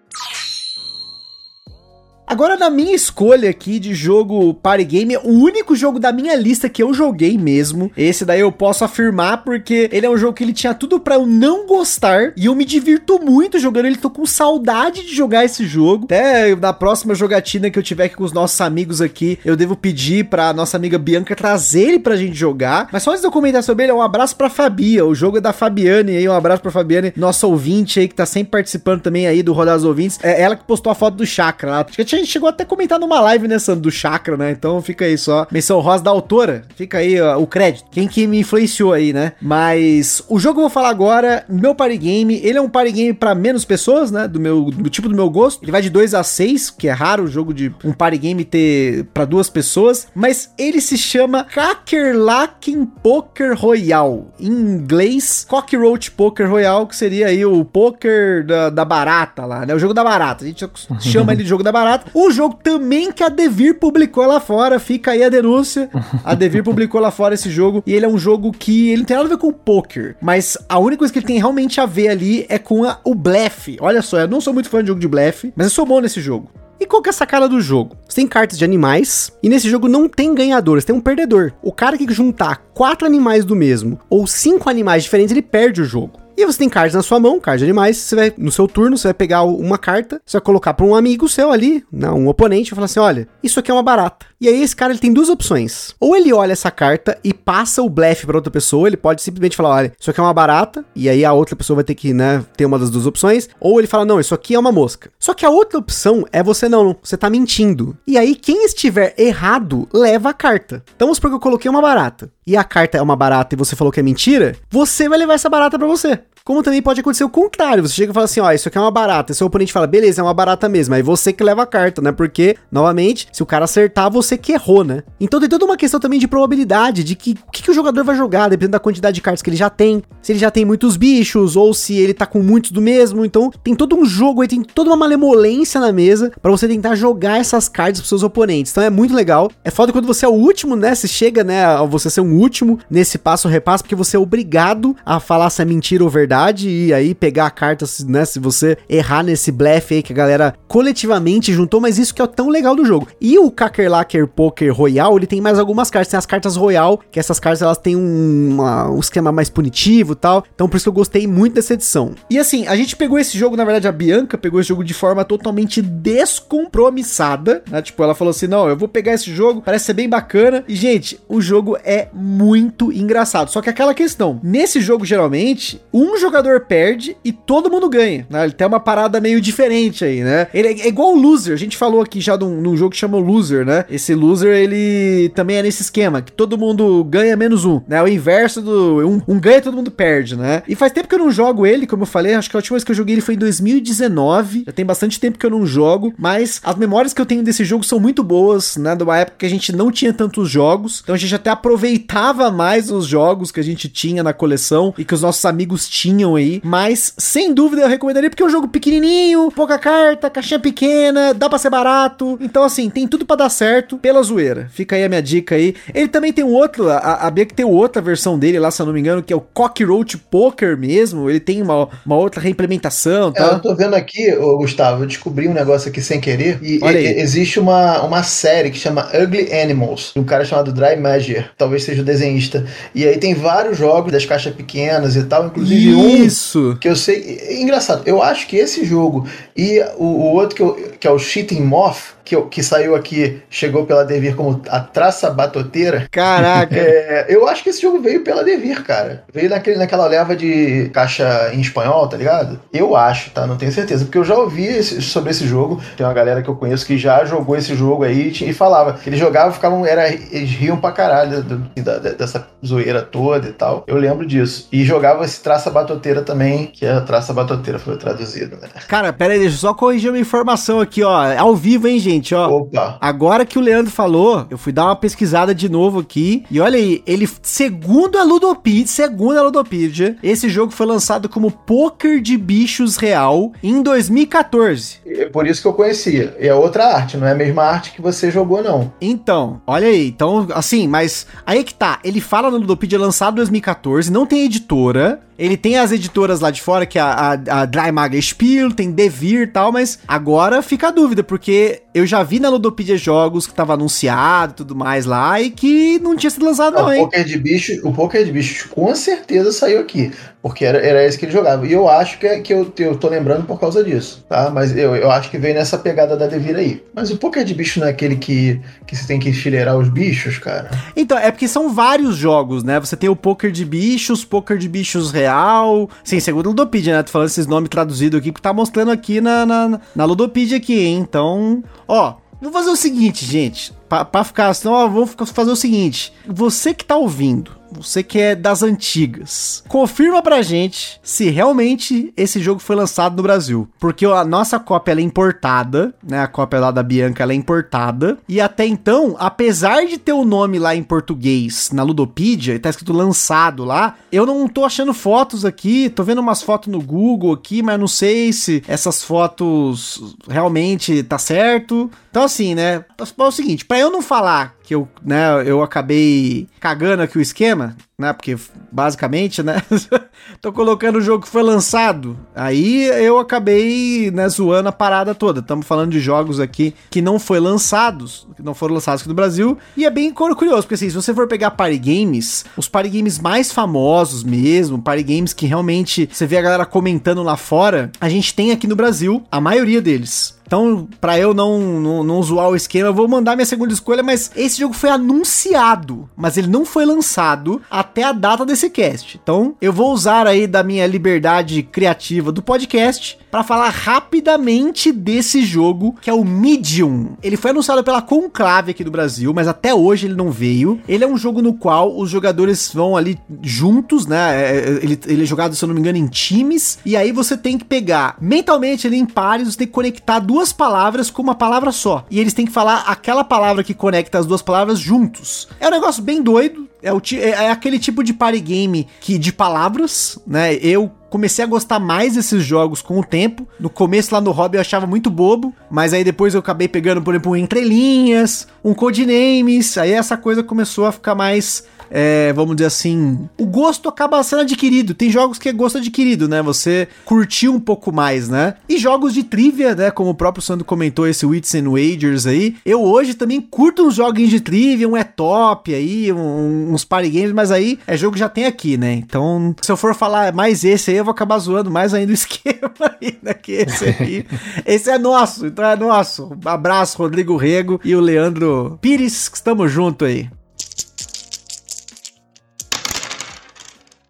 Agora, 2.27 2.57
na 2.57 2.71
minha 2.71 2.95
escolha 2.95 3.51
aqui 3.51 3.79
de 3.79 3.95
jogo 3.95 4.55
party 4.55 4.85
game, 4.85 5.17
o 5.19 5.31
único 5.31 5.77
jogo 5.77 6.01
da 6.01 6.11
minha 6.11 6.35
lista 6.35 6.69
que 6.69 6.83
eu 6.83 6.95
joguei 6.95 7.37
mesmo, 7.37 7.93
esse 7.97 8.25
daí 8.25 8.41
eu 8.41 8.51
posso 8.51 8.83
afirmar 8.83 9.45
porque 9.45 9.91
ele 9.93 10.07
é 10.07 10.11
um 10.11 10.17
jogo 10.17 10.33
que 10.33 10.43
ele 10.43 10.55
tinha 10.55 10.73
tudo 10.73 10.99
para 10.99 11.17
eu 11.17 11.27
não 11.27 11.67
gostar 11.67 12.33
e 12.37 12.47
eu 12.47 12.55
me 12.55 12.65
divirto 12.65 13.21
muito 13.21 13.59
jogando 13.59 13.87
ele. 13.87 13.97
Tô 13.97 14.09
com 14.09 14.25
saudade 14.25 15.05
de 15.05 15.15
jogar 15.15 15.45
esse 15.45 15.67
jogo. 15.67 16.07
Até 16.07 16.57
na 16.57 16.73
próxima 16.73 17.15
jogatina 17.15 17.71
que 17.71 17.79
eu 17.79 17.83
tiver 17.83 18.05
aqui 18.05 18.17
com 18.17 18.25
os 18.25 18.33
nossos 18.33 18.61
amigos 18.61 19.01
aqui, 19.03 19.39
eu 19.45 19.55
devo 19.55 19.77
pedir 19.77 20.25
pra 20.25 20.53
nossa 20.55 20.77
amiga 20.77 20.99
Bianca 20.99 21.37
trazer 21.37 21.89
ele 21.89 21.99
pra 21.99 22.17
gente 22.17 22.35
jogar. 22.35 22.89
Mas 22.91 23.03
só 23.03 23.11
antes 23.11 23.21
de 23.21 23.27
eu 23.27 23.33
comentar 23.33 23.63
sobre 23.63 23.85
ele, 23.85 23.93
um 23.93 24.03
abraço 24.03 24.35
pra 24.35 24.49
Fabia. 24.49 25.05
O 25.05 25.15
jogo 25.15 25.37
é 25.37 25.41
da 25.41 25.53
Fabiane 25.53 26.17
aí, 26.17 26.29
um 26.29 26.33
abraço 26.33 26.63
pra 26.63 26.71
Fabiane, 26.71 27.13
nossa 27.17 27.47
ouvinte 27.47 28.01
aí 28.01 28.09
que 28.09 28.15
tá 28.15 28.25
sempre 28.25 28.51
participando 28.53 29.03
também 29.03 29.27
aí 29.27 29.43
do 29.43 29.53
Rodar 29.53 29.77
os 29.77 29.85
Ouvintes. 29.85 30.19
É 30.23 30.41
ela 30.41 30.57
que 30.57 30.65
postou 30.65 30.91
a 30.91 30.95
foto 30.95 31.17
do 31.17 31.27
Chakra 31.27 31.71
lá. 31.71 31.81
Acho 31.81 31.97
que 31.97 32.14
gente 32.17 32.31
chegou 32.31 32.49
até 32.49 32.65
a 32.65 32.67
comentar 32.67 32.99
numa 32.99 33.21
live, 33.21 33.49
né, 33.49 33.59
Sandro, 33.59 33.83
do 33.83 33.91
Chakra, 33.91 34.37
né? 34.37 34.51
Então 34.51 34.81
fica 34.83 35.05
aí 35.05 35.17
só. 35.17 35.47
Menção 35.51 35.81
rosa 35.81 36.05
da 36.05 36.11
autora. 36.11 36.63
Fica 36.77 36.99
aí 36.99 37.21
ó, 37.21 37.39
o 37.39 37.47
crédito. 37.47 37.87
Quem 37.91 38.09
que 38.09 38.27
me 38.27 38.41
influenciou 38.41 38.93
aí, 38.93 39.13
né? 39.13 39.33
Mas 39.41 40.23
o 40.29 40.39
jogo 40.39 40.55
que 40.55 40.61
eu 40.61 40.65
vou 40.65 40.71
falar 40.71 40.91
agora, 40.91 41.45
meu 41.49 41.75
party 41.75 41.99
game, 41.99 42.41
ele 42.43 42.59
é 42.59 42.61
um 42.61 42.69
party 42.69 42.93
game 42.93 43.13
para 43.13 43.35
menos 43.35 43.65
pessoas, 43.65 44.11
né? 44.11 44.27
Do 44.29 44.41
meu 44.41 44.71
do 44.71 44.91
tipo 44.91 45.09
do 45.09 45.15
meu 45.15 45.31
gosto. 45.31 45.63
Ele 45.63 45.73
vai 45.73 45.83
de 45.83 45.91
2 45.91 46.15
a 46.15 46.23
6, 46.23 46.71
que 46.71 46.89
é 46.89 46.93
raro 46.93 47.25
o 47.25 47.29
jogo 47.29 47.53
de 47.53 47.75
um 47.85 47.93
party 47.93 48.19
game 48.19 48.45
ter 48.45 49.05
para 49.13 49.25
duas 49.25 49.49
pessoas, 49.49 50.09
mas 50.15 50.53
ele 50.59 50.81
se 50.81 50.97
chama 50.97 51.45
Kakerlaken 51.45 52.87
Poker 52.87 53.59
Royale. 53.59 54.25
Em 54.39 54.51
inglês, 54.51 55.47
Cockroach 55.49 56.11
Poker 56.11 56.49
Royale, 56.49 56.87
que 56.87 56.97
seria 56.97 57.29
aí 57.29 57.45
o 57.45 57.65
poker 57.65 58.45
da, 58.47 58.71
da 58.71 58.85
barata 58.85 59.45
lá, 59.45 59.65
né? 59.67 59.75
O 59.75 59.79
jogo 59.79 59.95
da 59.95 60.05
barata. 60.05 60.45
A 60.45 60.49
gente 60.49 60.69
chama 61.01 61.33
ele 61.33 61.43
de 61.43 61.49
jogo 61.49 61.63
da 61.63 61.73
barata. 61.73 62.04
O 62.13 62.31
jogo 62.31 62.59
também 62.63 63.11
que 63.13 63.23
a 63.23 63.29
Devir 63.29 63.79
publicou 63.79 64.27
lá 64.27 64.41
fora, 64.41 64.79
fica 64.79 65.13
aí 65.13 65.23
a 65.23 65.29
denúncia. 65.29 65.89
A 66.25 66.35
Devir 66.35 66.63
publicou 66.65 67.01
lá 67.01 67.11
fora 67.11 67.35
esse 67.35 67.51
jogo 67.51 67.83
e 67.87 67.93
ele 67.93 68.05
é 68.05 68.09
um 68.09 68.19
jogo 68.19 68.53
que 68.53 68.91
ele 68.91 68.99
não 68.99 69.07
tem 69.07 69.17
nada 69.17 69.29
a 69.29 69.31
ver 69.31 69.39
com 69.39 69.49
o 69.49 69.53
poker, 69.53 70.17
mas 70.21 70.57
a 70.69 70.79
única 70.79 70.99
coisa 70.99 71.13
que 71.13 71.19
ele 71.19 71.27
tem 71.27 71.39
realmente 71.39 71.81
a 71.81 71.87
ver 71.87 72.09
ali 72.09 72.47
é 72.49 72.59
com 72.59 72.85
a, 72.85 72.99
o 73.05 73.15
blefe. 73.15 73.77
Olha 73.81 74.03
só, 74.03 74.21
eu 74.21 74.29
não 74.29 74.41
sou 74.41 74.53
muito 74.53 74.69
fã 74.69 74.83
de 74.83 74.89
jogo 74.89 75.01
de 75.01 75.09
blefe, 75.09 75.53
mas 75.57 75.67
eu 75.67 75.71
sou 75.71 75.87
bom 75.87 76.01
nesse 76.01 76.21
jogo. 76.21 76.51
E 76.79 76.87
qual 76.87 77.01
que 77.01 77.09
é 77.09 77.11
a 77.11 77.15
sacada 77.15 77.49
do 77.49 77.61
jogo? 77.61 77.97
Você 78.09 78.17
tem 78.17 78.27
cartas 78.27 78.59
de 78.59 78.65
animais 78.65 79.33
e 79.43 79.49
nesse 79.49 79.71
jogo 79.71 79.89
não 79.89 80.09
tem 80.09 80.35
ganhador, 80.35 80.81
você 80.81 80.87
tem 80.87 80.95
um 80.95 81.01
perdedor. 81.01 81.53
O 81.63 81.73
cara 81.73 81.97
que 81.97 82.13
juntar 82.13 82.64
quatro 82.75 83.07
animais 83.07 83.45
do 83.45 83.55
mesmo 83.57 83.99
ou 84.11 84.27
cinco 84.27 84.69
animais 84.69 85.05
diferentes, 85.05 85.31
ele 85.31 85.43
perde 85.43 85.81
o 85.81 85.85
jogo. 85.85 86.25
E 86.37 86.45
você 86.45 86.59
tem 86.59 86.69
cards 86.69 86.95
na 86.95 87.03
sua 87.03 87.21
mão, 87.21 87.39
cards 87.39 87.61
de 87.61 87.65
animais. 87.65 87.97
Você 87.97 88.17
vai, 88.17 88.33
no 88.37 88.51
seu 88.51 88.67
turno, 88.67 88.99
você 88.99 89.09
vai 89.09 89.15
pegar 89.15 89.45
uma 89.45 89.79
carta, 89.79 90.21
você 90.27 90.37
vai 90.37 90.45
colocar 90.45 90.75
para 90.75 90.85
um 90.85 90.95
amigo 90.95 91.29
seu 91.29 91.53
ali, 91.53 91.85
né, 91.93 92.11
um 92.11 92.27
oponente, 92.27 92.73
e 92.73 92.75
falar 92.75 92.87
assim: 92.87 92.99
olha, 92.99 93.29
isso 93.43 93.61
aqui 93.61 93.71
é 93.71 93.75
uma 93.75 93.83
barata. 93.83 94.27
E 94.41 94.49
aí 94.49 94.61
esse 94.61 94.75
cara 94.75 94.93
ele 94.93 94.99
tem 94.99 95.13
duas 95.13 95.29
opções. 95.29 95.95
Ou 96.01 96.17
ele 96.17 96.33
olha 96.33 96.53
essa 96.53 96.73
carta 96.73 97.17
e 97.23 97.33
passa 97.33 97.83
o 97.83 97.89
blefe 97.89 98.27
para 98.27 98.37
outra 98.37 98.51
pessoa, 98.51 98.89
ele 98.89 98.97
pode 98.97 99.23
simplesmente 99.23 99.57
falar: 99.57 99.77
olha, 99.77 99.93
isso 99.99 100.11
aqui 100.11 100.19
é 100.19 100.23
uma 100.23 100.35
barata, 100.35 100.85
e 100.95 101.09
aí 101.09 101.25
a 101.25 101.33
outra 101.33 101.55
pessoa 101.55 101.77
vai 101.77 101.85
ter 101.85 101.95
que, 101.95 102.13
né, 102.13 102.45
ter 102.57 102.67
uma 102.67 102.81
das 102.81 102.91
duas 102.91 103.07
opções. 103.07 103.49
Ou 103.61 103.79
ele 103.79 103.87
fala: 103.87 104.05
não, 104.05 104.19
isso 104.19 104.35
aqui 104.35 104.57
é 104.57 104.59
uma 104.59 104.73
mosca. 104.73 105.11
Só 105.21 105.35
que 105.35 105.47
a 105.47 105.51
outra 105.51 105.79
opção 105.79 106.27
é 106.33 106.43
você 106.43 106.69
não, 106.69 106.97
você 107.01 107.17
tá 107.17 107.31
mentindo. 107.31 107.97
E 108.07 108.19
aí 108.19 108.35
quem 108.35 108.65
estiver 108.65 109.15
errado 109.17 109.89
leva 109.93 110.31
a 110.31 110.35
carta. 110.35 110.83
Então 110.97 111.07
vamos 111.07 111.19
supor 111.19 111.31
que 111.31 111.37
eu 111.37 111.41
coloquei 111.41 111.71
uma 111.71 111.81
barata 111.81 112.29
e 112.47 112.57
a 112.57 112.65
carta 112.65 112.99
é 112.99 113.03
uma 113.03 113.17
barata 113.17 113.55
e 113.55 113.59
você 113.59 113.75
falou 113.75 113.93
que 113.93 114.01
é 114.01 114.03
mentira, 114.03 114.57
você 114.71 115.09
vai 115.09 115.19
levar 115.19 115.35
essa 115.35 115.49
barata 115.49 115.79
para 115.79 115.89
você. 115.89 116.21
Como 116.47 116.63
também 116.63 116.83
pode 116.83 117.01
acontecer 117.01 117.25
o 117.25 117.29
contrário. 117.31 117.83
Você 117.83 117.95
chega 117.95 118.11
e 118.11 118.15
fala 118.15 118.27
assim: 118.27 118.39
ó, 118.39 118.53
isso 118.53 118.69
aqui 118.69 118.77
é 118.77 118.81
uma 118.81 118.91
barata. 118.91 119.33
E 119.33 119.35
seu 119.35 119.47
oponente 119.47 119.73
fala: 119.73 119.87
beleza, 119.87 120.21
é 120.21 120.23
uma 120.23 120.35
barata 120.35 120.69
mesmo. 120.69 120.95
Aí 120.95 121.01
você 121.01 121.33
que 121.33 121.43
leva 121.43 121.63
a 121.63 121.67
carta, 121.67 122.03
né? 122.03 122.13
Porque, 122.13 122.55
novamente, 122.71 123.27
se 123.33 123.43
o 123.43 123.47
cara 123.47 123.65
acertar, 123.65 124.11
você 124.11 124.37
que 124.37 124.53
errou, 124.53 124.85
né? 124.85 125.05
Então 125.19 125.41
tem 125.41 125.49
toda 125.49 125.65
uma 125.65 125.75
questão 125.75 125.99
também 125.99 126.21
de 126.21 126.29
probabilidade, 126.29 127.03
de 127.03 127.15
que 127.15 127.35
o 127.49 127.51
que, 127.51 127.63
que, 127.63 127.71
o 127.71 127.75
jogador 127.75 128.05
vai 128.05 128.15
jogar, 128.15 128.51
dependendo 128.51 128.73
da 128.73 128.79
quantidade 128.79 129.15
de 129.15 129.23
cartas 129.23 129.41
que 129.41 129.49
ele 129.49 129.57
já 129.57 129.71
tem. 129.71 130.03
Se 130.21 130.33
ele 130.33 130.39
já 130.39 130.51
tem 130.51 130.67
muitos 130.67 130.99
bichos, 130.99 131.57
ou 131.57 131.73
se 131.73 131.97
ele 131.97 132.13
tá 132.13 132.27
com 132.27 132.41
muitos 132.41 132.73
do 132.73 132.83
mesmo. 132.83 133.25
Então 133.25 133.51
tem 133.63 133.75
todo 133.75 133.97
um 133.97 134.05
jogo 134.05 134.43
aí, 134.43 134.49
tem 134.49 134.63
toda 134.63 134.91
uma 134.91 134.97
malemolência 134.99 135.81
na 135.81 135.95
mesa 135.95 136.31
para 136.43 136.51
você 136.51 136.69
tentar 136.69 136.95
jogar 136.95 137.41
essas 137.41 137.71
cartas 137.71 138.01
pros 138.01 138.11
seus 138.11 138.23
oponentes. 138.23 138.71
Então 138.71 138.85
é 138.85 138.91
muito 138.91 139.15
legal. 139.15 139.51
É 139.65 139.71
foda 139.71 139.93
quando 139.95 140.07
você 140.07 140.27
é 140.27 140.29
o 140.29 140.33
último, 140.33 140.77
né? 140.77 140.95
Você 140.95 141.09
chega, 141.09 141.43
né, 141.43 141.65
a 141.65 141.85
você 141.85 142.11
ser 142.11 142.21
um 142.21 142.35
último 142.35 142.79
nesse 142.91 143.17
passo 143.17 143.49
repasso, 143.49 143.83
porque 143.83 143.95
você 143.95 144.19
é 144.19 144.21
obrigado 144.21 144.95
a 145.07 145.19
falar 145.19 145.49
se 145.49 145.63
é 145.63 145.65
mentira 145.65 146.05
ou 146.05 146.11
verdade 146.11 146.34
verdade 146.35 146.69
e 146.69 146.93
aí 146.93 147.15
pegar 147.15 147.47
a 147.47 147.51
carta, 147.51 147.87
né? 148.07 148.25
Se 148.25 148.41
você 148.41 148.77
errar 148.89 149.23
nesse 149.23 149.53
blefe 149.53 149.95
aí 149.95 150.03
que 150.03 150.13
a 150.13 150.17
galera 150.17 150.55
coletivamente 150.67 151.53
juntou, 151.53 151.81
mas 151.81 151.99
isso 151.99 152.13
que 152.13 152.21
é 152.21 152.27
tão 152.27 152.49
legal 152.49 152.75
do 152.75 152.85
jogo. 152.85 153.07
E 153.21 153.39
o 153.39 153.51
Kakerlaker 153.51 154.27
Poker 154.27 154.75
Royal, 154.75 155.17
ele 155.17 155.27
tem 155.27 155.41
mais 155.41 155.59
algumas 155.59 155.91
cartas. 155.91 156.11
Tem 156.11 156.19
as 156.19 156.27
cartas 156.27 156.57
Royal, 156.57 157.01
que 157.11 157.21
essas 157.21 157.39
cartas 157.39 157.63
elas 157.63 157.79
têm 157.79 157.95
um, 157.95 158.55
uma, 158.55 158.91
um 158.91 158.99
esquema 158.99 159.31
mais 159.31 159.49
punitivo 159.49 160.17
tal. 160.17 160.45
Então 160.55 160.69
por 160.69 160.77
isso 160.77 160.85
que 160.85 160.89
eu 160.89 160.95
gostei 160.95 161.27
muito 161.27 161.55
dessa 161.55 161.75
edição. 161.75 162.15
E 162.29 162.39
assim, 162.39 162.67
a 162.67 162.75
gente 162.75 162.97
pegou 162.97 163.19
esse 163.19 163.39
jogo, 163.39 163.57
na 163.57 163.65
verdade, 163.65 163.87
a 163.87 163.93
Bianca 163.93 164.37
pegou 164.37 164.61
esse 164.61 164.69
jogo 164.69 164.83
de 164.83 164.95
forma 164.95 165.25
totalmente 165.25 165.81
descompromissada, 165.81 167.63
né? 167.71 167.81
Tipo, 167.81 168.03
ela 168.03 168.15
falou 168.15 168.31
assim: 168.31 168.49
não, 168.49 168.69
eu 168.69 168.77
vou 168.77 168.89
pegar 168.89 169.15
esse 169.15 169.33
jogo, 169.33 169.63
parece 169.63 169.87
ser 169.87 169.95
bem 169.95 170.09
bacana. 170.09 170.65
E, 170.67 170.75
gente, 170.75 171.21
o 171.29 171.41
jogo 171.41 171.77
é 171.85 172.09
muito 172.13 172.93
engraçado. 172.93 173.51
Só 173.51 173.63
que 173.63 173.71
aquela 173.71 173.95
questão, 173.95 174.41
nesse 174.43 174.81
jogo, 174.81 175.05
geralmente, 175.05 175.81
um 175.93 176.19
jogador 176.25 176.61
perde 176.61 177.17
e 177.25 177.33
todo 177.33 177.71
mundo 177.71 177.89
ganha, 177.89 178.27
né? 178.29 178.45
Ele 178.45 178.53
tem 178.53 178.67
uma 178.67 178.81
parada 178.81 179.21
meio 179.21 179.41
diferente 179.41 180.05
aí, 180.05 180.23
né? 180.23 180.47
Ele 180.55 180.69
é, 180.69 180.81
é 180.81 180.89
igual 180.89 181.13
o 181.13 181.21
Loser, 181.21 181.55
a 181.55 181.59
gente 181.59 181.77
falou 181.77 182.01
aqui 182.01 182.21
já 182.21 182.37
num, 182.37 182.61
num, 182.61 182.77
jogo 182.77 182.91
que 182.91 182.97
chama 182.97 183.19
Loser, 183.19 183.65
né? 183.65 183.85
Esse 183.91 184.15
Loser, 184.15 184.55
ele 184.55 185.31
também 185.35 185.57
é 185.57 185.63
nesse 185.63 185.83
esquema, 185.83 186.23
que 186.23 186.33
todo 186.33 186.59
mundo 186.59 187.05
ganha 187.05 187.37
menos 187.37 187.65
um, 187.65 187.81
né? 187.87 188.03
O 188.03 188.09
inverso 188.09 188.61
do 188.63 189.07
um, 189.07 189.21
um 189.29 189.41
ganha 189.41 189.61
todo 189.61 189.77
mundo 189.77 189.91
perde, 189.91 190.37
né? 190.37 190.63
E 190.67 190.75
faz 190.75 190.93
tempo 190.93 191.09
que 191.09 191.15
eu 191.15 191.19
não 191.19 191.31
jogo 191.31 191.67
ele, 191.67 191.87
como 191.87 192.03
eu 192.03 192.07
falei, 192.07 192.35
acho 192.35 192.51
que 192.51 192.57
a 192.57 192.59
última 192.59 192.77
vez 192.77 192.85
que 192.85 192.91
eu 192.91 192.97
joguei 192.97 193.15
ele 193.15 193.23
foi 193.23 193.35
em 193.35 193.39
2019, 193.39 194.65
já 194.67 194.73
tem 194.73 194.85
bastante 194.85 195.21
tempo 195.21 195.39
que 195.39 195.47
eu 195.47 195.51
não 195.51 195.67
jogo, 195.67 196.15
mas 196.19 196.61
as 196.65 196.77
memórias 196.77 197.13
que 197.13 197.21
eu 197.21 197.27
tenho 197.27 197.43
desse 197.43 197.65
jogo 197.65 197.85
são 197.85 198.01
muito 198.01 198.23
boas, 198.23 198.77
né? 198.77 198.97
De 198.97 199.03
uma 199.03 199.19
época 199.19 199.39
que 199.39 199.47
a 199.47 199.51
gente 199.51 199.73
não 199.73 199.91
tinha 199.91 200.13
tantos 200.13 200.49
jogos, 200.49 201.01
então 201.03 201.15
a 201.15 201.19
gente 201.19 201.35
até 201.35 201.51
aproveitava 201.51 202.51
mais 202.51 202.91
os 202.91 203.07
jogos 203.07 203.51
que 203.51 203.61
a 203.61 203.65
gente 203.65 203.89
tinha 203.89 204.23
na 204.23 204.33
coleção 204.33 204.95
e 204.97 205.05
que 205.05 205.15
os 205.15 205.23
nossos 205.23 205.45
amigos 205.45 205.89
tinham 205.89 206.14
aí, 206.37 206.61
mas 206.63 207.15
sem 207.19 207.53
dúvida 207.53 207.83
eu 207.83 207.89
recomendaria 207.89 208.31
porque 208.31 208.43
é 208.43 208.47
um 208.47 208.51
jogo 208.51 208.69
pequenininho, 208.69 209.51
pouca 209.51 209.79
carta, 209.79 210.31
caixinha 210.31 210.61
pequena, 210.61 211.33
dá 211.35 211.49
para 211.49 211.59
ser 211.59 211.71
barato. 211.71 212.39
Então 212.41 212.63
assim, 212.63 212.91
tem 212.91 213.09
tudo 213.09 213.25
para 213.25 213.37
dar 213.37 213.49
certo 213.49 213.97
pela 213.99 214.23
zoeira. 214.23 214.69
Fica 214.73 214.97
aí 214.97 215.05
a 215.05 215.09
minha 215.09 215.23
dica 215.23 215.55
aí. 215.55 215.75
Ele 215.95 216.09
também 216.09 216.33
tem 216.33 216.45
um 216.45 216.53
outro, 216.53 216.89
a, 216.91 217.27
a 217.27 217.31
Beck 217.31 217.55
tem 217.55 217.65
outra 217.65 218.03
versão 218.03 218.39
dele 218.39 218.59
lá, 218.59 218.71
se 218.71 218.81
eu 218.81 218.87
não 218.87 218.93
me 218.93 219.01
engano, 219.01 219.23
que 219.23 219.33
é 219.33 219.37
o 219.37 219.41
Cockroach 219.41 220.19
Poker 220.19 220.77
mesmo. 220.77 221.29
Ele 221.29 221.41
tem 221.41 221.63
uma, 221.63 221.89
uma 222.05 222.17
outra 222.17 222.41
reimplementação, 222.41 223.33
tá? 223.33 223.45
É, 223.45 223.55
eu 223.55 223.61
tô 223.61 223.75
vendo 223.75 223.95
aqui, 223.95 224.31
Gustavo, 224.59 225.03
eu 225.03 225.07
descobri 225.07 225.49
um 225.49 225.55
negócio 225.55 225.89
aqui 225.89 226.01
sem 226.01 226.21
querer 226.21 226.59
e, 226.63 226.79
e 226.83 227.21
existe 227.21 227.59
uma, 227.59 228.03
uma 228.03 228.23
série 228.23 228.71
que 228.71 228.79
chama 228.79 229.09
Ugly 229.15 229.53
Animals, 229.53 230.13
um 230.17 230.25
cara 230.25 230.45
chamado 230.45 230.73
Dry 230.73 230.97
Magic, 230.97 231.45
talvez 231.57 231.85
seja 231.85 232.03
o 232.03 232.05
desenhista. 232.05 232.65
E 232.95 233.07
aí 233.07 233.19
tem 233.19 233.35
vários 233.35 233.79
jogos 233.79 234.13
das 234.13 234.25
caixas 234.25 234.55
pequenas 234.55 235.17
e 235.17 235.25
tal, 235.25 235.47
inclusive 235.47 235.91
Isso. 235.91 236.04
Isso. 236.07 236.77
Que 236.81 236.89
eu 236.89 236.97
sei. 236.97 237.39
É 237.43 237.61
engraçado, 237.61 238.03
eu 238.07 238.23
acho 238.23 238.47
que 238.47 238.57
esse 238.57 238.85
jogo 238.85 239.29
e 239.57 239.81
o, 239.97 240.05
o 240.05 240.35
outro 240.35 240.57
que, 240.57 240.63
eu, 240.63 240.75
que 240.99 241.07
é 241.07 241.11
o 241.11 241.19
Cheating 241.19 241.63
Moth, 241.63 242.14
que, 242.25 242.41
que 242.43 242.63
saiu 242.63 242.95
aqui, 242.95 243.43
chegou 243.51 243.85
pela 243.85 244.05
Devir 244.05 244.35
como 244.35 244.63
a 244.69 244.81
traça 244.81 245.31
batoteira. 245.31 246.07
Caraca! 246.11 246.75
É, 246.95 247.27
eu 247.29 247.47
acho 247.49 247.63
que 247.63 247.71
esse 247.71 247.83
jogo 247.83 248.01
veio 248.01 248.23
pela 248.23 248.45
Devir, 248.45 248.83
cara. 248.83 249.25
Veio 249.33 249.49
naquele, 249.49 249.77
naquela 249.77 250.07
leva 250.07 250.35
de 250.37 250.91
caixa 250.93 251.51
em 251.53 251.61
espanhol, 251.61 252.07
tá 252.09 252.17
ligado? 252.17 252.61
Eu 252.73 252.97
acho, 252.97 253.31
tá? 253.31 253.47
Não 253.47 253.57
tenho 253.57 253.73
certeza. 253.73 254.05
Porque 254.05 254.19
eu 254.19 254.25
já 254.25 254.37
ouvi 254.37 254.65
esse, 254.65 255.01
sobre 255.03 255.31
esse 255.31 255.47
jogo. 255.47 255.81
Tem 255.97 256.07
uma 256.07 256.13
galera 256.13 256.43
que 256.43 256.49
eu 256.49 256.57
conheço 256.57 256.87
que 256.87 256.97
já 256.97 257.25
jogou 257.25 257.57
esse 257.57 257.75
jogo 257.75 258.05
aí 258.05 258.31
e, 258.31 258.53
falava 258.53 258.95
que 258.95 259.09
eles 259.09 259.19
jogavam 259.19 259.53
ficavam. 259.53 259.85
Era, 259.85 260.09
eles 260.09 260.51
riam 260.51 260.77
pra 260.77 260.93
caralho 260.93 261.43
do, 261.43 261.59
da, 261.83 261.99
dessa 261.99 262.47
zoeira 262.65 263.03
toda 263.03 263.49
e 263.49 263.53
tal. 263.53 263.85
Eu 263.87 263.97
lembro 263.97 264.27
disso. 264.27 264.69
E 264.73 264.85
jogava 264.85 265.25
esse 265.25 265.41
traça 265.43 265.71
batoteira 265.71 266.23
também, 266.23 266.67
que 266.67 266.87
é 266.87 266.93
a 266.93 267.01
traça 267.01 267.33
batoteira, 267.33 267.79
foi 267.79 267.97
traduzido, 267.97 268.57
né? 268.57 268.69
Cara, 268.89 269.13
pera 269.13 269.35
aí, 269.35 269.41
deixa 269.41 269.57
eu 269.57 269.59
só 269.59 269.75
corrigir 269.75 270.11
uma 270.11 270.19
informação 270.19 270.81
aqui, 270.81 271.03
ó. 271.03 271.39
Ao 271.39 271.55
vivo, 271.55 271.89
hein, 271.89 271.99
gente? 271.99 272.14
Seguinte, 272.15 272.35
ó. 272.35 272.49
Opa. 272.49 272.99
Agora 273.01 273.45
que 273.45 273.59
o 273.59 273.63
Leandro 273.63 273.91
falou, 273.91 274.47
eu 274.51 274.59
fui 274.59 274.73
dar 274.73 274.87
uma 274.87 274.97
pesquisada 274.97 275.55
de 275.55 275.69
novo 275.69 276.01
aqui. 276.01 276.45
E 276.51 276.61
olha 276.61 276.77
aí, 276.77 277.03
ele, 277.07 277.29
segundo 277.43 278.19
a 278.19 278.23
Ludopedia, 278.23 278.87
segundo 278.87 279.39
a 279.39 279.43
Ludopedia, 279.43 280.17
esse 280.23 280.49
jogo 280.49 280.73
foi 280.73 280.87
lançado 280.87 281.29
como 281.29 281.51
Poker 281.51 282.21
de 282.21 282.37
Bichos 282.37 282.97
Real 282.97 283.53
em 283.63 283.83
2014. 283.83 285.01
É 285.07 285.27
por 285.27 285.47
isso 285.47 285.63
que 285.63 285.69
eu 285.69 285.73
conhecia. 285.73 286.37
É 286.39 286.55
outra 286.55 286.87
arte, 286.87 287.17
não 287.17 287.27
é 287.27 287.33
a 287.33 287.37
mesma 287.37 287.65
arte 287.65 287.93
que 287.93 288.03
você 288.03 288.31
jogou, 288.31 288.63
não. 288.63 288.93
Então, 289.01 289.61
olha 289.67 289.89
aí. 289.89 290.09
Então, 290.09 290.47
assim, 290.55 290.87
mas 290.87 291.27
aí 291.47 291.65
que 291.65 291.75
tá. 291.75 291.99
Ele 292.05 292.21
fala 292.21 292.51
no 292.51 292.59
Ludopedia 292.59 292.99
lançado 292.99 293.35
em 293.35 293.37
2014, 293.37 294.13
não 294.13 294.27
tem 294.27 294.45
editora. 294.45 295.21
Ele 295.39 295.57
tem 295.57 295.79
as 295.79 295.93
editoras 295.93 296.41
lá 296.41 296.51
de 296.51 296.63
fora, 296.63 296.87
que 296.87 296.99
é 296.99 297.03
a, 297.03 297.39
a, 297.49 297.61
a 297.61 297.65
Dry 297.65 297.91
Maga 297.93 298.21
Spiel, 298.21 298.73
tem 298.73 298.91
Devir 298.91 299.43
e 299.43 299.47
tal, 299.47 299.73
mas 299.73 299.99
agora 300.07 300.63
fica 300.63 300.89
a 300.89 300.91
dúvida, 300.91 301.23
porque 301.23 301.83
eu 301.95 302.07
já 302.07 302.23
vi 302.23 302.41
na 302.41 302.49
Ludopedia 302.49 302.97
Jogos 302.97 303.47
que 303.47 303.55
tava 303.55 303.75
anunciado 303.75 304.53
e 304.53 304.57
tudo 304.57 304.75
mais 304.75 305.05
lá, 305.07 305.41
e 305.41 305.51
que 305.51 305.99
não 306.01 306.17
tinha 306.17 306.31
sido 306.31 306.45
lançado 306.45 306.75
não, 306.75 306.83
não 306.83 306.93
hein? 306.93 307.03
O 307.03 307.05
Poker 307.05 307.25
de 307.25 307.39
Bicho, 307.39 307.89
o 307.89 307.93
Poker 307.93 308.25
de 308.25 308.33
Bicho 308.33 308.69
com 308.69 308.95
certeza 308.95 309.53
saiu 309.53 309.81
aqui, 309.81 310.13
porque 310.43 310.65
era, 310.65 310.79
era 310.79 311.05
esse 311.05 311.19
que 311.19 311.25
ele 311.25 311.33
jogava. 311.33 311.67
E 311.67 311.73
eu 311.73 311.89
acho 311.89 312.19
que, 312.19 312.27
é, 312.27 312.41
que 312.41 312.53
eu, 312.53 312.73
eu 312.79 312.97
tô 312.97 313.09
lembrando 313.09 313.47
por 313.47 313.61
causa 313.61 313.83
disso, 313.83 314.25
tá? 314.29 314.51
Mas 314.51 314.77
eu, 314.77 314.95
eu 314.97 315.11
acho 315.11 315.31
que 315.31 315.39
veio 315.39 315.55
nessa 315.55 315.79
pegada 315.79 316.17
da 316.17 316.27
Devir 316.27 316.57
aí. 316.57 316.83
Mas 316.95 317.11
o 317.11 317.17
Poker 317.17 317.45
de 317.45 317.55
Bicho 317.55 317.81
não 317.81 317.87
é 317.87 317.91
aquele 317.91 318.17
que, 318.17 318.61
que 318.87 318.97
você 318.97 319.07
tem 319.07 319.21
que 319.21 319.29
enfileirar 319.29 319.77
os 319.77 319.89
bichos, 319.89 320.39
cara? 320.39 320.71
Então, 320.97 321.17
é 321.17 321.31
porque 321.31 321.49
são 321.49 321.73
vários 321.73 322.17
jogos, 322.17 322.65
né? 322.65 322.81
Você 322.81 322.97
tem 322.97 323.09
o 323.09 323.17
Poker 323.17 323.51
de 323.51 323.65
Bichos, 323.65 324.25
Poker 324.25 324.59
de 324.59 324.69
Bichos 324.69 325.11
Real. 325.25 325.89
Sim, 326.03 326.21
segundo 326.21 326.49
Ludopedia, 326.49 326.97
né? 326.97 327.03
Tô 327.03 327.11
falando 327.11 327.29
esses 327.29 327.47
nomes 327.47 327.71
traduzidos 327.71 328.19
aqui, 328.19 328.31
que 328.33 328.43
tá 328.43 328.53
mostrando 328.53 328.91
aqui 328.91 329.21
na, 329.21 329.47
na, 329.47 329.81
na 329.95 330.05
Ludopedia 330.05 330.59
aqui, 330.59 330.79
hein? 330.79 330.99
Então, 330.99 331.63
ó, 331.89 332.15
vou 332.41 332.53
fazer 332.53 332.71
o 332.71 332.77
seguinte, 332.77 333.25
gente. 333.25 333.73
Pra, 333.95 334.05
pra 334.05 334.25
ficar, 334.25 334.53
senão, 334.55 334.75
ó, 334.75 334.89
vou 334.89 335.07
fazer 335.07 335.53
o 335.53 335.57
seguinte. 335.57 336.13
Você 336.27 336.75
que 336.75 336.85
tá 336.85 336.97
ouvindo, 336.97 337.53
você 337.71 338.03
que 338.03 338.19
é 338.19 338.35
das 338.35 338.63
antigas, 338.63 339.63
confirma 339.69 340.23
pra 340.23 340.43
gente 340.43 341.01
se 341.03 341.29
realmente 341.29 342.13
esse 342.17 342.41
jogo 342.41 342.61
foi 342.61 342.77
lançado 342.77 343.17
no 343.17 343.23
Brasil. 343.23 343.69
Porque 343.79 344.07
a 344.07 344.25
nossa 344.25 344.59
cópia 344.59 344.93
é 344.93 345.01
importada, 345.01 345.95
né? 346.03 346.21
A 346.21 346.27
cópia 346.27 346.61
lá 346.61 346.71
da 346.71 346.83
Bianca 346.83 347.25
é 347.25 347.35
importada. 347.35 348.19
E 348.29 348.41
até 348.41 348.67
então, 348.67 349.17
apesar 349.19 349.87
de 349.87 349.99
ter 349.99 350.13
o 350.13 350.25
nome 350.25 350.59
lá 350.59 350.75
em 350.75 350.83
português 350.83 351.71
na 351.73 351.83
Ludopedia, 351.83 352.55
e 352.55 352.59
tá 352.59 352.71
escrito 352.71 352.93
lançado 352.93 353.65
lá, 353.65 353.97
eu 354.11 354.25
não 354.25 354.49
tô 354.49 354.65
achando 354.65 354.95
fotos 354.95 355.45
aqui, 355.45 355.91
tô 355.91 356.03
vendo 356.03 356.21
umas 356.21 356.43
fotos 356.43 356.73
no 356.73 356.81
Google 356.81 357.33
aqui, 357.33 357.63
mas 357.63 357.79
não 357.79 357.89
sei 357.89 358.33
se 358.33 358.63
essas 358.69 359.03
fotos 359.03 360.17
realmente 360.29 361.03
tá 361.03 361.19
certo. 361.19 361.91
Então 362.11 362.23
assim, 362.23 362.55
né? 362.55 362.85
É 362.99 363.23
o 363.23 363.31
seguinte, 363.33 363.65
para 363.65 363.79
eu 363.79 363.84
não 363.91 364.03
falar 364.03 364.57
que 364.65 364.75
eu, 364.75 364.89
né, 365.05 365.43
eu 365.45 365.63
acabei 365.63 366.49
cagando 366.59 367.03
aqui 367.03 367.19
o 367.19 367.21
esquema, 367.21 367.77
né? 367.99 368.13
Porque 368.15 368.37
basicamente, 368.73 369.43
né? 369.43 369.63
tô 370.41 370.53
colocando 370.53 370.97
o 370.97 371.01
jogo 371.01 371.25
que 371.25 371.29
foi 371.29 371.43
lançado. 371.43 372.19
Aí 372.35 372.87
eu 372.87 373.19
acabei, 373.19 374.11
né, 374.11 374.27
zoando 374.29 374.71
a 374.71 374.73
parada 374.73 375.15
toda. 375.15 375.41
Estamos 375.41 375.67
falando 375.67 375.93
de 375.93 376.01
jogos 376.01 376.41
aqui 376.41 376.75
que 376.91 377.03
não 377.03 377.19
foi 377.19 377.39
lançados, 377.39 378.27
que 378.35 378.43
não 378.43 378.55
foram 378.55 378.75
lançados 378.75 379.03
aqui 379.03 379.09
no 379.09 379.15
Brasil. 379.15 379.59
E 379.77 379.85
é 379.85 379.91
bem 379.91 380.11
curioso, 380.11 380.63
porque 380.63 380.75
assim, 380.75 380.89
se 380.89 380.97
você 380.97 381.13
for 381.13 381.29
pegar 381.29 381.51
party 381.53 381.79
games, 381.79 382.47
os 382.57 382.67
party 382.67 382.89
games 382.89 383.19
mais 383.19 383.53
famosos 383.53 384.25
mesmo, 384.25 384.81
party 384.81 385.03
games 385.03 385.35
que 385.35 385.47
realmente 385.47 386.09
você 386.11 386.27
vê 386.27 386.39
a 386.39 386.43
galera 386.43 386.65
comentando 386.65 387.23
lá 387.23 387.37
fora, 387.37 387.93
a 388.01 388.09
gente 388.09 388.35
tem 388.35 388.51
aqui 388.51 388.67
no 388.67 388.75
Brasil 388.75 389.23
a 389.31 389.41
maioria 389.43 389.83
deles. 389.83 390.35
Então, 390.47 390.87
para 391.01 391.19
eu 391.19 391.33
não, 391.33 391.81
não, 391.81 392.05
não 392.05 392.23
zoar 392.23 392.51
o 392.51 392.57
esquema, 392.57 392.89
eu 392.89 392.95
vou 392.95 393.09
mandar 393.09 393.35
minha 393.35 393.47
segunda 393.47 393.73
escolha, 393.73 394.03
mas 394.03 394.31
esse 394.37 394.54
jogo 394.59 394.75
foi 394.75 394.91
anunciado, 394.91 396.09
mas 396.17 396.37
ele 396.37 396.47
não 396.47 396.65
foi 396.65 396.85
lançado 396.85 397.61
até 397.71 398.05
a 398.05 398.13
data 398.13 398.45
desse 398.45 398.71
cast. 398.71 399.19
Então, 399.23 399.57
eu 399.61 399.73
vou 399.73 399.93
usar 399.93 400.27
aí 400.27 400.47
da 400.47 400.63
minha 400.63 400.87
liberdade 400.87 401.63
criativa 401.63 402.31
do 402.31 402.43
podcast 402.43 403.19
para 403.31 403.43
falar 403.43 403.71
rapidamente 403.71 404.93
desse 404.93 405.43
jogo, 405.43 405.97
que 406.01 406.09
é 406.09 406.13
o 406.13 406.25
Medium. 406.25 407.17
Ele 407.23 407.37
foi 407.37 407.51
anunciado 407.51 407.83
pela 407.83 408.01
Conclave 408.03 408.71
aqui 408.71 408.85
do 408.85 408.91
Brasil, 408.91 409.33
mas 409.35 409.49
até 409.49 409.75
hoje 409.75 410.07
ele 410.07 410.15
não 410.15 410.31
veio. 410.31 410.81
Ele 410.89 411.05
é 411.05 411.07
um 411.07 411.17
jogo 411.17 411.43
no 411.43 411.55
qual 411.55 411.99
os 411.99 412.11
jogadores 412.11 412.71
vão 412.73 412.97
ali 412.97 413.19
juntos, 413.43 414.07
né? 414.07 414.41
É, 414.41 414.57
é, 414.57 414.69
ele, 414.83 415.01
ele 415.07 415.23
é 415.23 415.27
jogado, 415.27 415.55
se 415.55 415.65
eu 415.65 415.67
não 415.67 415.75
me 415.75 415.81
engano, 415.81 415.99
em 415.99 416.07
times, 416.07 416.79
e 416.85 416.97
aí 416.97 417.13
você 417.13 417.37
tem 417.37 417.59
que 417.59 417.65
pegar 417.65 418.17
mentalmente 418.21 418.87
ali 418.87 418.99
em 418.99 419.07
pares, 419.07 419.49
você 419.49 419.59
tem 419.59 419.67
que 419.67 419.73
conectar 419.73 420.19
duas 420.19 420.53
palavras 420.53 421.11
com 421.11 421.23
uma 421.23 421.35
palavra 421.35 421.73
só. 421.73 422.05
E 422.11 422.21
eles 422.21 422.33
têm 422.33 422.47
que 422.47 422.53
falar 422.53 422.85
aquela 422.87 423.25
palavra 423.25 423.65
que 423.65 423.75
conecta 423.75 424.19
as 424.19 424.27
duas 424.27 424.43
palavras 424.45 424.79
juntos. 424.79 425.49
É 425.59 425.67
um 425.67 425.71
negócio 425.71 426.03
bem 426.03 426.23
doido. 426.23 426.69
É, 426.85 426.93
o, 426.93 427.01
é, 427.15 427.31
é 427.31 427.51
aquele 427.51 427.79
tipo 427.79 428.05
de 428.05 428.13
party 428.13 428.41
game 428.41 428.87
que 429.01 429.19
de 429.19 429.33
palavras, 429.33 430.19
né? 430.27 430.55
Eu 430.57 430.93
comecei 431.09 431.45
a 431.45 431.49
gostar 431.49 431.79
mais 431.79 432.15
desses 432.15 432.45
jogos 432.45 432.83
com 432.83 432.99
o 432.99 433.05
tempo. 433.05 433.49
No 433.59 433.71
começo 433.71 434.13
lá 434.13 434.21
no 434.21 434.33
hobby 434.33 434.57
eu 434.57 434.61
achava 434.61 434.87
muito 434.87 435.09
bobo, 435.09 435.55
mas 435.71 435.95
aí 435.95 436.05
depois 436.05 436.35
eu 436.35 436.41
acabei 436.41 436.69
pegando, 436.69 437.01
por 437.01 437.15
exemplo, 437.15 437.33
um 437.33 437.37
entrelinhas, 437.37 438.47
um 438.63 438.75
codenames, 438.75 439.79
aí 439.79 439.93
essa 439.93 440.17
coisa 440.17 440.43
começou 440.43 440.87
a 440.87 440.93
ficar 440.93 441.15
mais 441.15 441.65
é, 441.91 442.33
vamos 442.33 442.57
dizer 442.57 442.67
assim, 442.67 443.29
o 443.39 443.47
gosto 443.47 443.89
acaba 443.89 444.21
sendo 444.23 444.43
adquirido. 444.43 444.95
Tem 444.95 445.11
jogos 445.11 445.39
que 445.39 445.49
é 445.49 445.53
gosto 445.53 445.79
adquirido, 445.79 446.29
né? 446.29 446.43
Você 446.43 446.89
curtiu 447.05 447.55
um 447.55 447.61
pouco 447.61 447.93
mais, 447.93 448.29
né? 448.29 448.55
E 448.69 448.79
jogos 448.79 449.15
de 449.15 449.23
trivia, 449.23 449.77
né? 449.77 449.91
Como 449.93 450.11
o 450.11 450.15
próprio 450.15 450.43
Sandro 450.43 450.65
comentou, 450.65 451.07
esse 451.07 451.25
Wits 451.25 451.55
and 451.55 451.71
Wagers 451.71 452.27
aí. 452.27 452.57
Eu 452.67 452.83
hoje 452.83 453.15
também 453.15 453.41
curto 453.41 453.87
uns 453.87 453.95
joguinhos 453.95 454.31
de 454.31 454.41
trivia, 454.41 454.89
um 454.89 454.97
é 454.97 455.05
top 455.05 455.73
aí, 455.73 456.13
um, 456.13 456.74
uns 456.75 456.85
party 456.85 457.11
games, 457.11 457.33
mas 457.33 457.51
aí 457.51 457.79
é 457.87 457.97
jogo 457.97 458.15
que 458.15 458.19
já 458.19 458.29
tem 458.29 458.47
aqui, 458.47 458.77
né? 458.77 458.93
Então, 458.93 459.55
se 459.61 459.71
eu 459.71 459.77
for 459.77 459.95
falar 459.95 460.33
mais 460.33 460.65
esse 460.65 460.91
aí, 460.91 460.97
eu 460.97 461.05
vou 461.05 461.13
acabar 461.13 461.39
zoando 461.39 461.71
mais 461.71 461.95
ainda 461.95 462.11
o 462.11 462.15
esquema 462.15 462.73
aí, 463.01 463.19
né? 463.23 463.35
Que 463.35 463.53
esse 463.53 463.85
aí. 463.85 464.27
esse 464.67 464.91
é 464.91 464.99
nosso, 464.99 465.47
então 465.47 465.65
é 465.65 465.77
nosso. 465.77 466.31
Um 466.45 466.49
abraço, 466.49 466.99
Rodrigo 466.99 467.37
Rego 467.37 467.81
e 467.85 467.95
o 467.95 468.01
Leandro 468.01 468.79
Pires, 468.81 469.29
que 469.29 469.37
estamos 469.37 469.71
junto 469.71 470.05
aí. 470.05 470.29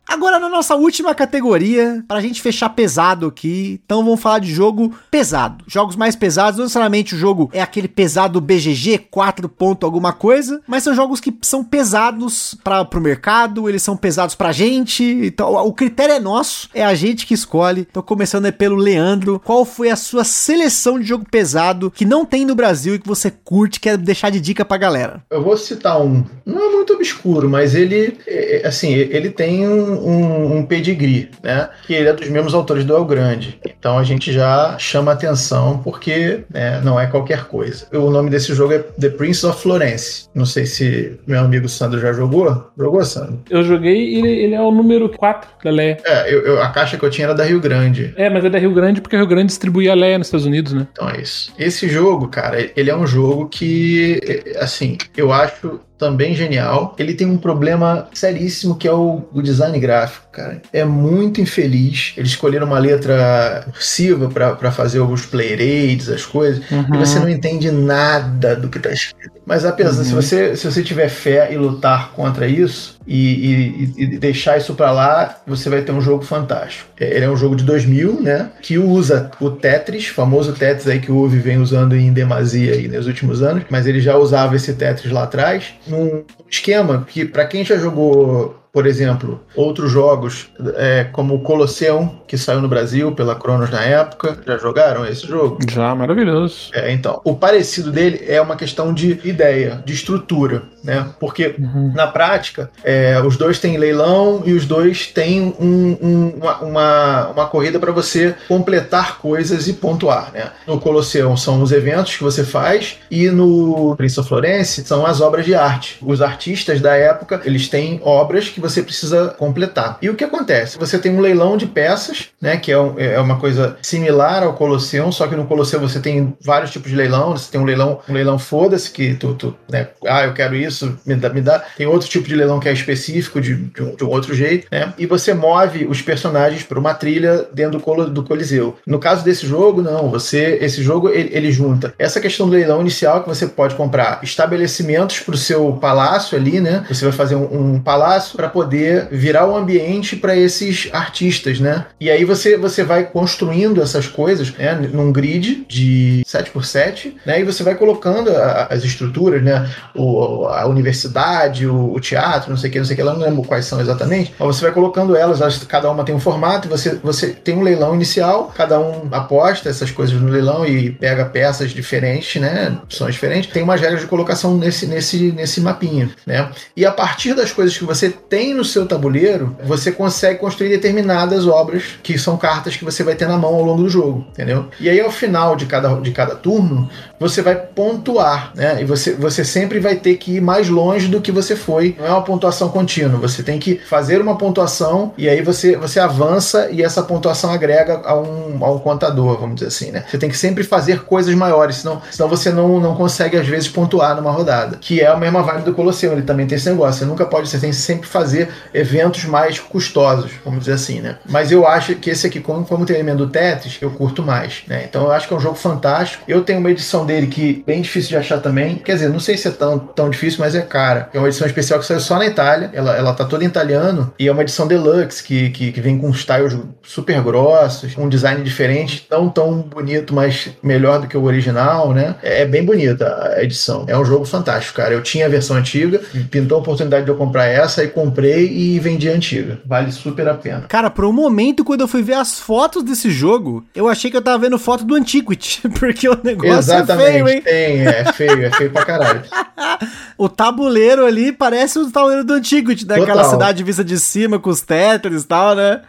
Agora 0.07 0.39
na 0.39 0.49
nossa 0.49 0.75
última 0.75 1.15
categoria, 1.15 2.05
pra 2.07 2.21
gente 2.21 2.43
fechar 2.43 2.69
pesado 2.69 3.27
aqui, 3.27 3.81
então 3.85 4.05
vamos 4.05 4.21
falar 4.21 4.39
de 4.39 4.53
jogo 4.53 4.95
pesado. 5.11 5.65
Jogos 5.67 5.97
mais 5.97 6.15
pesados, 6.15 6.59
não 6.59 6.65
necessariamente 6.65 7.15
o 7.15 7.19
jogo 7.19 7.51
é 7.53 7.61
aquele 7.61 7.89
pesado 7.89 8.41
BGG, 8.41 8.99
4 9.11 9.49
ponto 9.49 9.87
alguma 9.87 10.13
coisa, 10.13 10.61
mas 10.67 10.83
são 10.83 10.95
jogos 10.95 11.21
que 11.21 11.35
são 11.43 11.65
pesados 11.65 12.57
para 12.63 12.85
pro 12.85 13.01
mercado, 13.01 13.69
eles 13.69 13.83
são 13.83 13.97
pesados 13.97 14.35
pra 14.35 14.53
gente, 14.53 15.03
então 15.03 15.55
o 15.67 15.73
critério 15.73 16.15
é 16.15 16.21
nosso, 16.21 16.69
é 16.75 16.85
a 16.85 16.95
gente 16.95 17.27
que 17.27 17.35
escolhe. 17.35 17.87
Então 17.91 18.03
começando 18.03 18.53
pelo 18.53 18.77
Leandro, 18.77 19.41
qual 19.45 19.65
foi 19.65 19.91
a 19.91 19.97
sua 19.97 20.23
seleção 20.23 20.99
de 20.99 21.07
jogo 21.07 21.25
pesado 21.31 21.91
que 21.91 22.05
não 22.05 22.25
tem 22.25 22.45
no 22.45 22.55
Brasil 22.55 22.95
e 22.95 22.99
que 22.99 23.09
você 23.09 23.31
curte, 23.31 23.81
quer 23.81 23.97
deixar 23.97 24.31
de 24.31 24.41
dica 24.41 24.65
pra 24.65 24.77
galera? 24.77 25.23
Eu 25.31 25.43
vou 25.43 25.57
citar 25.57 26.01
um, 26.01 26.25
não 26.45 26.63
é 26.63 26.71
muito 26.71 26.93
obscuro, 26.93 27.49
mas 27.49 27.75
ele, 27.75 28.19
é, 28.27 28.63
é, 28.63 28.67
assim, 28.67 28.93
ele 28.93 29.31
tem 29.31 29.67
um 29.67 29.94
um, 29.95 30.59
um 30.59 30.67
pedigree, 30.67 31.31
né? 31.43 31.69
Que 31.87 31.95
ele 31.95 32.09
é 32.09 32.13
dos 32.13 32.29
mesmos 32.29 32.55
autores 32.55 32.85
do 32.85 32.95
El 32.95 33.05
Grande. 33.05 33.59
Então 33.67 33.99
a 33.99 34.05
gente 34.05 34.33
já 34.33 34.77
chama 34.79 35.13
atenção 35.13 35.79
porque 35.79 36.45
né, 36.53 36.81
não 36.83 36.99
é 36.99 37.07
qualquer 37.07 37.45
coisa. 37.45 37.87
O 37.93 38.11
nome 38.11 38.31
desse 38.31 38.55
jogo 38.55 38.73
é 38.73 38.79
The 38.79 39.11
Prince 39.11 39.47
of 39.47 39.61
Florence. 39.61 40.29
Não 40.35 40.47
sei 40.47 40.67
se 40.67 41.19
meu 41.27 41.41
amigo 41.41 41.69
Sandro 41.69 42.01
já 42.01 42.13
jogou. 42.13 42.71
Jogou, 42.77 43.05
Sandro? 43.05 43.41
Eu 43.51 43.63
joguei 43.63 43.97
e 43.97 44.19
ele, 44.19 44.29
ele, 44.29 44.55
é 44.55 44.61
o 44.61 44.71
número 44.71 45.09
4 45.09 45.49
da 45.63 45.71
Leia. 45.71 45.99
É, 46.05 46.33
eu, 46.33 46.41
eu, 46.45 46.63
a 46.63 46.69
caixa 46.69 46.97
que 46.97 47.05
eu 47.05 47.11
tinha 47.11 47.27
era 47.27 47.35
da 47.35 47.45
Rio 47.45 47.61
Grande. 47.61 48.13
É, 48.17 48.29
mas 48.29 48.45
é 48.45 48.51
da 48.51 48.59
Rio 48.59 48.73
Grande 48.73 49.01
porque 49.01 49.17
a 49.17 49.19
Rio 49.19 49.29
Grande 49.29 49.47
distribuía 49.47 49.93
a 49.93 49.95
Leia 49.95 50.19
nos 50.19 50.27
Estados 50.27 50.47
Unidos, 50.47 50.73
né? 50.73 50.87
Então 50.93 51.09
é 51.09 51.21
isso. 51.21 51.53
Esse 51.59 51.89
jogo, 51.89 52.29
cara, 52.29 52.71
ele 52.77 52.91
é 52.91 52.97
um 52.97 53.07
jogo 53.07 53.49
que, 53.49 54.43
assim, 54.59 54.99
eu 55.17 55.33
acho 55.33 55.81
também 55.99 56.35
genial. 56.35 56.95
Ele 56.99 57.15
tem 57.15 57.27
um 57.27 57.37
problema 57.37 58.09
seríssimo 58.13 58.77
que 58.77 58.89
é 58.89 58.93
o, 58.93 59.23
o 59.33 59.41
design 59.41 59.79
gráfico, 59.79 60.27
cara. 60.33 60.61
É 60.73 60.85
muito 60.85 61.41
infeliz. 61.41 62.13
Eles 62.17 62.31
escolheram 62.31 62.67
uma 62.67 62.79
letra 62.79 63.65
cursiva 63.73 64.29
para 64.29 64.73
fazer 64.73 65.01
os 65.01 65.25
play 65.27 65.51
rates, 65.51 66.09
as 66.09 66.27
coisas, 66.27 66.63
uhum. 66.71 66.95
e 66.95 66.99
você 66.99 67.19
não 67.19 67.29
entende 67.29 67.71
nada 67.71 68.57
do 68.57 68.69
que 68.69 68.79
tá 68.79 68.91
escrito. 68.91 69.35
Mas 69.47 69.65
apesar, 69.65 69.99
uhum. 69.99 70.05
se, 70.05 70.15
você, 70.15 70.57
se 70.57 70.71
você 70.71 70.83
tiver 70.83 71.09
fé 71.09 71.53
e 71.53 71.57
lutar 71.57 72.13
contra 72.13 72.47
isso, 72.47 72.99
e, 73.07 73.93
e, 73.97 74.03
e 74.05 74.07
deixar 74.19 74.57
isso 74.57 74.75
para 74.75 74.91
lá, 74.91 75.43
você 75.47 75.69
vai 75.69 75.83
ter 75.83 75.93
um 75.93 76.01
jogo 76.01 76.25
fantástico. 76.25 76.89
É, 76.99 77.17
ele 77.17 77.25
é 77.25 77.31
um 77.31 77.37
jogo 77.37 77.55
de 77.55 77.65
2000, 77.65 78.21
né? 78.23 78.51
Que 78.63 78.79
usa 78.79 79.31
o 79.41 79.51
Tetris, 79.51 80.07
famoso 80.07 80.53
Tetris 80.55 80.89
aí 80.89 81.01
que 81.01 81.13
o 81.13 81.17
Uve 81.17 81.39
vem 81.39 81.59
usando 81.59 81.95
em 81.95 82.13
demasia 82.13 82.73
aí 82.73 82.89
nos 82.89 83.07
últimos 83.07 83.43
anos, 83.43 83.65
mas 83.69 83.87
ele 83.87 84.01
já 84.01 84.17
usava 84.17 84.57
esse 84.57 84.73
Tetris 84.73 85.13
lá 85.13 85.25
atrás, 85.25 85.75
num 85.87 86.25
esquema 86.51 87.07
que, 87.07 87.25
para 87.25 87.45
quem 87.45 87.65
já 87.65 87.77
jogou 87.77 88.64
por 88.75 88.89
exemplo, 88.89 89.41
outros 89.55 89.93
jogos 89.93 90.49
é, 90.75 91.05
como 91.13 91.37
o 91.37 91.39
Colosseum, 91.39 92.11
que 92.27 92.37
saiu 92.37 92.61
no 92.61 92.67
Brasil 92.67 93.13
pela 93.13 93.37
Cronos 93.37 93.71
na 93.71 93.81
época. 93.85 94.37
Já 94.45 94.59
jogaram 94.59 95.07
esse 95.07 95.25
jogo? 95.29 95.59
Já, 95.71 95.95
maravilhoso. 95.95 96.71
É, 96.75 96.93
então. 96.93 97.21
O 97.23 97.37
parecido 97.37 97.93
dele 97.93 98.25
é 98.27 98.41
uma 98.41 98.57
questão 98.57 98.93
de 98.93 99.21
ideia, 99.23 99.81
de 99.87 99.93
estrutura, 99.93 100.65
né? 100.83 101.07
Porque 101.21 101.55
uhum. 101.57 101.93
na 101.95 102.09
prática, 102.09 102.69
é, 102.83 103.23
os 103.25 103.37
dois 103.37 103.61
têm 103.61 103.77
leilão 103.77 104.43
e 104.45 104.53
os 104.53 104.67
dois 104.67 105.07
têm 105.07 105.55
um, 105.61 105.97
um, 106.03 106.29
uma, 106.41 106.59
uma, 106.59 107.29
uma, 107.29 107.47
corrida 107.47 107.79
para 107.79 107.93
você 107.93 108.35
completar 108.49 109.19
coisas 109.19 109.69
e 109.69 109.75
pontuar, 109.75 110.33
né? 110.35 110.51
No 110.67 110.81
Colosseum 110.81 111.37
são 111.37 111.63
os 111.63 111.71
eventos 111.71 112.17
que 112.17 112.25
você 112.25 112.43
faz 112.43 112.99
e 113.09 113.29
no 113.29 113.95
Prince 113.97 114.19
of 114.19 114.29
Florence 114.29 114.85
são 114.85 115.07
as 115.07 115.21
obras 115.21 115.45
de 115.45 115.55
arte. 115.55 115.99
Os 116.03 116.21
artistas 116.21 116.81
da 116.81 116.97
época, 116.97 117.41
eles 117.45 117.69
têm 117.69 118.01
obras 118.03 118.49
que 118.49 118.64
você 118.65 118.83
precisa 118.83 119.29
completar. 119.39 119.99
E 120.01 120.09
o 120.09 120.15
que 120.15 120.25
acontece? 120.25 120.79
Você 120.79 120.99
tem 120.99 121.15
um 121.15 121.21
leilão 121.21 121.57
de 121.57 121.67
peças, 121.67 122.29
né, 122.41 122.57
que 122.57 122.73
é, 122.73 122.79
um, 122.79 122.99
é 122.99 123.21
uma 123.21 123.39
coisa 123.39 123.77
similar 123.83 124.43
ao 124.43 124.55
Colosseum, 124.55 125.13
só 125.13 125.27
que 125.27 125.37
no 125.37 125.45
Colosseum 125.45 125.81
você 125.81 126.01
tem 126.01 126.35
vários 126.41 126.71
tipos 126.71 126.91
de 126.91 126.97
leilão, 126.97 127.33
você 127.33 127.51
tem 127.51 127.61
um 127.61 127.65
leilão, 127.65 128.01
um 128.09 128.13
leilão 128.13 128.39
foda-se, 128.39 128.91
que 128.91 129.15
tu, 129.15 129.35
tu, 129.35 129.55
né, 129.71 129.89
ah, 130.07 130.25
eu 130.25 130.33
quero 130.33 130.57
isso, 130.57 130.99
me 131.05 131.15
dá, 131.15 131.29
me 131.29 131.43
dá. 131.43 131.63
Tem 131.77 131.87
outro 131.87 132.09
tipo 132.09 132.27
de 132.27 132.35
leilão 132.35 132.59
que 132.59 132.69
é 132.69 132.73
específico, 132.73 133.41
de, 133.41 133.55
de, 133.55 133.83
um, 133.83 133.95
de 133.95 134.05
um, 134.05 134.09
outro 134.09 134.35
jeito, 134.35 134.67
né, 134.71 134.95
e 134.97 135.07
você 135.07 135.35
move 135.35 135.87
os 135.87 136.01
personagens 136.01 136.63
para 136.63 136.79
uma 136.79 136.95
trilha 136.95 137.47
dentro 137.53 137.79
do, 137.79 138.11
do 138.11 138.23
Coliseu. 138.25 138.79
No 138.87 138.99
caso 138.99 139.23
desse 139.23 139.47
jogo, 139.47 139.83
não, 139.83 140.11
você, 140.11 140.59
esse 140.61 140.83
jogo, 140.83 141.11
ele, 141.11 141.31
ele 141.33 141.53
junta 141.53 141.93
essa 141.99 142.21
questão 142.21 142.47
do 142.47 142.53
leilão 142.53 142.81
inicial, 142.81 143.23
que 143.23 143.29
você 143.29 143.47
pode 143.47 143.75
comprar 143.75 144.21
estabelecimentos 144.23 145.21
para 145.21 145.35
o 145.35 145.39
seu 145.39 145.73
palácio 145.75 146.39
ali, 146.39 146.61
né, 146.61 146.85
você 146.89 147.05
vai 147.05 147.13
fazer 147.13 147.35
um, 147.35 147.75
um 147.75 147.81
palácio 147.81 148.37
para 148.37 148.49
poder 148.55 149.09
virar 149.11 149.49
o 149.49 149.57
ambiente 149.57 150.15
para 150.15 150.37
esses 150.37 150.89
artistas, 150.93 151.59
né? 151.59 151.87
E 152.01 152.09
aí 152.09 152.25
você, 152.25 152.57
você 152.57 152.85
vai 152.85 153.05
construindo 153.05 153.83
essas 153.83 154.07
coisas 154.07 154.53
né, 154.53 154.75
num 154.93 155.11
grid 155.11 155.67
de 155.69 156.23
7x7, 156.25 157.15
né? 157.27 157.41
E 157.41 157.45
você 157.45 157.65
vai 157.65 157.75
colocando 157.75 158.31
a, 158.31 158.69
as 158.71 158.85
estruturas, 158.85 159.43
né? 159.43 159.69
O, 159.93 160.47
a 160.47 160.67
universidade, 160.67 161.67
o, 161.67 161.93
o, 161.93 162.01
teatro, 162.01 162.51
não 162.51 162.57
sei 162.57 162.71
o 162.71 162.73
que, 162.73 162.79
não 162.79 162.87
sei 162.87 162.95
o 162.95 162.97
que, 162.97 163.03
lá 163.03 163.13
não 163.13 163.21
lembro 163.21 163.43
quais 163.43 163.65
são 163.65 163.81
exatamente, 163.81 164.33
mas 164.39 164.47
você 164.57 164.63
vai 164.63 164.73
colocando 164.73 165.17
elas, 165.17 165.65
cada 165.65 165.91
uma 165.91 166.05
tem 166.05 166.15
um 166.15 166.21
formato, 166.21 166.69
você, 166.69 166.95
você 167.03 167.29
tem 167.29 167.57
um 167.57 167.63
leilão 167.63 167.95
inicial, 167.95 168.53
cada 168.57 168.79
um 168.79 169.09
aposta 169.11 169.69
essas 169.69 169.91
coisas 169.91 170.21
no 170.21 170.29
leilão 170.29 170.65
e 170.65 170.93
pega 170.93 171.25
peças 171.25 171.73
diferentes, 171.73 172.41
né? 172.41 172.79
Opções 172.85 173.15
diferentes. 173.15 173.51
Tem 173.53 173.65
umas 173.65 173.81
regras 173.81 174.03
de 174.03 174.07
colocação 174.07 174.57
nesse, 174.57 174.87
nesse, 174.87 175.33
nesse 175.33 175.61
mapinha, 175.61 176.11
né? 176.25 176.49
E 176.77 176.87
a 176.87 176.93
partir 176.93 177.35
das 177.35 177.51
coisas 177.51 177.77
que 177.77 177.85
você 177.85 178.11
tem 178.11 178.44
tem 178.45 178.53
no 178.53 178.65
seu 178.65 178.85
tabuleiro, 178.85 179.57
você 179.65 179.91
consegue 179.91 180.39
construir 180.39 180.69
determinadas 180.69 181.47
obras 181.47 181.99
que 182.03 182.19
são 182.19 182.37
cartas 182.37 182.77
que 182.77 182.85
você 182.85 183.03
vai 183.03 183.15
ter 183.15 183.27
na 183.27 183.39
mão 183.39 183.55
ao 183.55 183.63
longo 183.63 183.83
do 183.83 183.89
jogo, 183.89 184.27
entendeu? 184.33 184.67
E 184.79 184.91
aí 184.91 185.01
ao 185.01 185.11
final 185.11 185.57
de 185.57 185.65
cada, 185.65 185.95
de 185.95 186.11
cada 186.11 186.35
turno, 186.35 186.91
você 187.19 187.41
vai 187.41 187.57
pontuar, 187.57 188.53
né? 188.55 188.83
E 188.83 188.85
você, 188.85 189.15
você 189.15 189.43
sempre 189.45 189.81
vai 189.81 189.97
ter 189.97 190.17
que 190.17 190.37
ir 190.37 190.41
mais 190.43 190.69
longe 190.69 191.09
do 191.09 191.23
que 191.23 191.33
você 191.33 191.57
foi. 191.57 191.97
Não 191.99 192.07
é 192.07 192.11
uma 192.11 192.23
pontuação 192.23 192.69
contínua. 192.69 193.19
Você 193.19 193.43
tem 193.43 193.59
que 193.59 193.77
fazer 193.77 194.21
uma 194.21 194.37
pontuação 194.37 195.15
e 195.17 195.27
aí 195.27 195.41
você, 195.41 195.75
você 195.75 195.99
avança 195.99 196.69
e 196.71 196.83
essa 196.83 197.03
pontuação 197.03 197.51
agrega 197.51 198.03
a 198.05 198.15
um, 198.15 198.63
a 198.63 198.71
um 198.73 198.79
contador, 198.79 199.41
vamos 199.41 199.55
dizer 199.55 199.69
assim, 199.69 199.91
né? 199.91 200.05
Você 200.07 200.19
tem 200.19 200.29
que 200.29 200.37
sempre 200.37 200.65
fazer 200.65 201.05
coisas 201.05 201.35
maiores, 201.35 201.77
senão, 201.77 202.03
senão 202.11 202.29
você 202.29 202.51
não, 202.51 202.79
não 202.79 202.95
consegue, 202.95 203.39
às 203.39 203.47
vezes, 203.47 203.69
pontuar 203.69 204.15
numa 204.15 204.31
rodada. 204.31 204.77
Que 204.79 205.01
é 205.01 205.07
a 205.07 205.17
mesma 205.17 205.43
vibe 205.43 205.65
do 205.65 205.73
Colosseum, 205.73 206.13
ele 206.13 206.23
também 206.23 206.47
tem 206.47 206.57
esse 206.57 206.69
negócio. 206.69 207.01
Você 207.01 207.05
nunca 207.07 207.25
pode, 207.25 207.49
você 207.49 207.59
tem 207.59 207.71
que 207.71 207.77
sempre 207.77 208.07
fazer 208.07 208.24
eventos 208.73 209.25
mais 209.25 209.59
custosos, 209.59 210.33
vamos 210.45 210.61
dizer 210.61 210.73
assim, 210.73 211.01
né? 211.01 211.19
Mas 211.29 211.51
eu 211.51 211.67
acho 211.67 211.95
que 211.97 212.11
esse 212.11 212.27
aqui, 212.27 212.41
como, 212.41 212.65
como 212.65 212.87
tem 212.87 212.97
elemento 212.97 213.19
do 213.19 213.29
Tetris, 213.29 213.79
eu 213.81 213.91
curto 213.91 214.23
mais, 214.23 214.63
né? 214.67 214.85
Então 214.89 215.05
eu 215.05 215.13
acho 215.13 215.29
que 215.29 215.35
é 215.35 215.37
um 215.37 215.41
jogo 215.41 215.57
fantástico. 215.57 216.25
Eu 216.27 216.43
tenho 216.43 216.61
uma 216.61 216.71
edição 216.71 217.05
dele 217.05 217.27
que 217.27 217.63
é 217.63 217.73
bem 217.73 217.83
difícil 217.83 218.11
de 218.11 218.17
achar 218.17 218.41
também. 218.41 218.77
Quer 218.77 218.95
dizer, 218.95 219.09
não 219.09 219.21
sei 219.21 219.37
se 219.37 219.49
é 219.49 219.51
tão, 219.51 219.79
tão 219.79 220.11
difícil, 220.11 220.41
mas 220.41 220.55
é 220.55 220.63
cara. 220.63 221.09
É 221.13 221.19
uma 221.19 221.29
edição 221.29 221.47
especial 221.47 221.79
que 221.81 221.87
saiu 221.87 222.01
só 222.01 222.19
na 222.19 222.27
Itália. 222.27 222.71
Ela, 222.73 222.97
ela 222.97 223.13
tá 223.13 223.25
toda 223.25 223.45
em 223.45 223.47
italiano. 223.47 224.13
E 224.19 224.29
é 224.29 224.33
uma 224.33 224.43
edição 224.43 224.67
deluxe 224.67 225.23
que, 225.23 225.51
que, 225.51 225.73
que 225.73 225.81
vem 225.81 225.99
com 225.99 226.11
styles 226.11 226.57
super 226.83 227.21
grossos, 227.23 227.97
um 227.97 228.09
design 228.09 228.43
diferente, 228.43 229.07
não 229.11 229.29
tão 229.29 229.63
bonito, 229.63 230.15
mas 230.15 230.51
melhor 230.63 231.01
do 231.01 231.07
que 231.07 231.17
o 231.17 231.25
original, 231.25 231.93
né? 231.93 232.17
É, 232.23 232.43
é 232.43 232.47
bem 232.47 232.65
bonita 232.65 233.35
a 233.37 233.43
edição. 233.43 233.85
É 233.89 233.97
um 233.97 234.05
jogo 234.05 234.25
fantástico, 234.25 234.77
cara. 234.77 234.95
Eu 234.95 235.03
tinha 235.03 235.27
a 235.27 235.29
versão 235.29 235.57
antiga, 235.57 236.01
pintou 236.31 236.59
a 236.59 236.61
oportunidade 236.61 237.05
de 237.05 237.11
eu 237.11 237.17
comprar 237.17 237.47
essa 237.47 237.83
e 237.83 237.89
comprei 237.89 238.14
e 238.23 238.79
vendi 238.79 239.09
a 239.09 239.13
antiga. 239.13 239.61
Vale 239.65 239.91
super 239.93 240.29
a 240.29 240.35
pena. 240.35 240.67
Cara, 240.69 240.91
por 240.91 241.05
um 241.05 241.13
momento, 241.13 241.65
quando 241.65 241.81
eu 241.81 241.89
fui 241.89 242.03
ver 242.03 242.15
as 242.15 242.39
fotos 242.39 242.83
desse 242.83 243.11
jogo, 243.11 243.65
eu 243.75 243.89
achei 243.89 244.11
que 244.11 244.17
eu 244.17 244.23
tava 244.23 244.39
vendo 244.39 244.59
foto 244.59 244.85
do 244.85 244.95
Antiquity, 244.95 245.63
porque 245.79 246.09
o 246.09 246.19
negócio 246.23 246.59
Exatamente, 246.59 247.09
é 247.09 247.13
feio, 247.13 247.29
hein? 247.29 247.43
tem, 247.43 247.81
é 247.87 248.13
feio, 248.13 248.45
é 248.45 248.51
feio 248.51 248.71
pra 248.71 248.85
caralho. 248.85 249.23
o 250.19 250.29
tabuleiro 250.29 251.05
ali 251.05 251.33
parece 251.33 251.79
o 251.79 251.91
tabuleiro 251.91 252.25
do 252.25 252.35
Antiquity, 252.35 252.85
daquela 252.85 253.23
Total. 253.23 253.31
cidade 253.31 253.63
vista 253.63 253.85
de 253.85 253.99
cima 253.99 254.39
com 254.39 254.51
os 254.51 254.61
Tetris 254.61 255.23
e 255.23 255.27
tal, 255.27 255.55
né? 255.55 255.81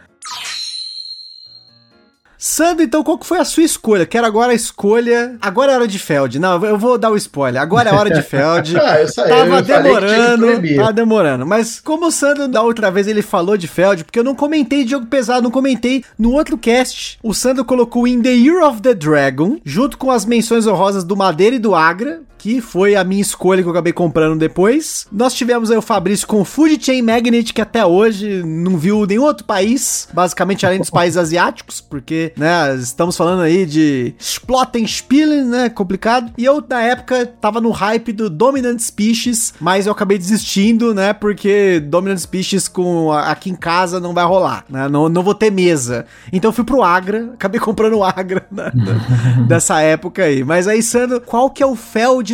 Sandro, 2.48 2.84
então 2.84 3.02
qual 3.02 3.18
que 3.18 3.26
foi 3.26 3.38
a 3.38 3.44
sua 3.44 3.64
escolha? 3.64 4.06
Quero 4.06 4.24
agora 4.24 4.52
a 4.52 4.54
escolha. 4.54 5.36
Agora 5.42 5.72
é 5.72 5.74
hora 5.74 5.88
de 5.88 5.98
Feld. 5.98 6.38
Não, 6.38 6.64
eu 6.64 6.78
vou 6.78 6.96
dar 6.96 7.10
o 7.10 7.16
spoiler. 7.16 7.60
Agora 7.60 7.90
é 7.90 7.92
hora 7.92 8.08
de 8.08 8.22
Feld. 8.22 8.76
Ah, 8.86 9.00
eu 9.00 9.08
saí, 9.08 9.28
Tava 9.28 9.56
eu 9.56 9.62
demorando, 9.62 10.76
tava 10.76 10.92
demorando. 10.92 11.46
Mas 11.46 11.80
como 11.80 12.06
o 12.06 12.10
Sandro 12.12 12.46
da 12.46 12.62
outra 12.62 12.88
vez 12.88 13.08
ele 13.08 13.20
falou 13.20 13.56
de 13.56 13.66
Feld, 13.66 14.04
porque 14.04 14.18
eu 14.18 14.22
não 14.22 14.34
comentei 14.34 14.84
de 14.84 14.92
jogo 14.92 15.06
pesado, 15.06 15.42
não 15.42 15.50
comentei 15.50 16.04
no 16.16 16.30
outro 16.30 16.56
cast. 16.56 17.18
O 17.20 17.34
Sandro 17.34 17.64
colocou 17.64 18.06
In 18.06 18.22
the 18.22 18.32
Year 18.32 18.62
of 18.62 18.80
the 18.80 18.94
Dragon, 18.94 19.58
junto 19.64 19.98
com 19.98 20.10
as 20.10 20.24
menções 20.24 20.68
honrosas 20.68 21.02
do 21.02 21.16
Madeira 21.16 21.56
e 21.56 21.58
do 21.58 21.74
Agra, 21.74 22.20
que 22.46 22.60
foi 22.60 22.94
a 22.94 23.02
minha 23.02 23.20
escolha 23.20 23.60
que 23.60 23.66
eu 23.66 23.72
acabei 23.72 23.92
comprando 23.92 24.38
depois. 24.38 25.04
Nós 25.10 25.34
tivemos 25.34 25.68
aí 25.68 25.76
o 25.76 25.82
Fabrício 25.82 26.28
com 26.28 26.44
Food 26.44 26.78
Chain 26.80 27.02
Magnet, 27.02 27.52
que 27.52 27.60
até 27.60 27.84
hoje 27.84 28.40
não 28.44 28.78
viu 28.78 29.04
nenhum 29.04 29.24
outro 29.24 29.44
país, 29.44 30.06
basicamente 30.12 30.64
além 30.64 30.78
dos 30.78 30.88
países 30.90 31.16
asiáticos, 31.16 31.80
porque, 31.80 32.32
né, 32.36 32.72
estamos 32.76 33.16
falando 33.16 33.42
aí 33.42 33.66
de 33.66 34.14
Splottenspielen, 34.20 35.42
né, 35.46 35.68
complicado. 35.68 36.32
E 36.38 36.44
eu, 36.44 36.62
na 36.68 36.80
época, 36.82 37.26
tava 37.26 37.60
no 37.60 37.72
hype 37.72 38.12
do 38.12 38.30
Dominant 38.30 38.78
Species, 38.78 39.52
mas 39.58 39.86
eu 39.86 39.92
acabei 39.92 40.16
desistindo, 40.16 40.94
né, 40.94 41.12
porque 41.12 41.80
Dominant 41.80 42.20
Species 42.20 42.68
com 42.68 43.10
aqui 43.10 43.50
em 43.50 43.56
casa 43.56 43.98
não 43.98 44.14
vai 44.14 44.24
rolar, 44.24 44.64
né, 44.70 44.88
não, 44.88 45.08
não 45.08 45.24
vou 45.24 45.34
ter 45.34 45.50
mesa. 45.50 46.06
Então 46.32 46.50
eu 46.50 46.54
fui 46.54 46.64
pro 46.64 46.84
Agra, 46.84 47.32
acabei 47.34 47.58
comprando 47.58 47.94
o 47.94 48.04
Agra 48.04 48.46
né, 48.52 48.70
dessa 49.48 49.80
época 49.80 50.22
aí. 50.22 50.44
Mas 50.44 50.68
aí, 50.68 50.80
Sandro, 50.80 51.20
qual 51.20 51.50
que 51.50 51.60
é 51.60 51.66
o 51.66 51.74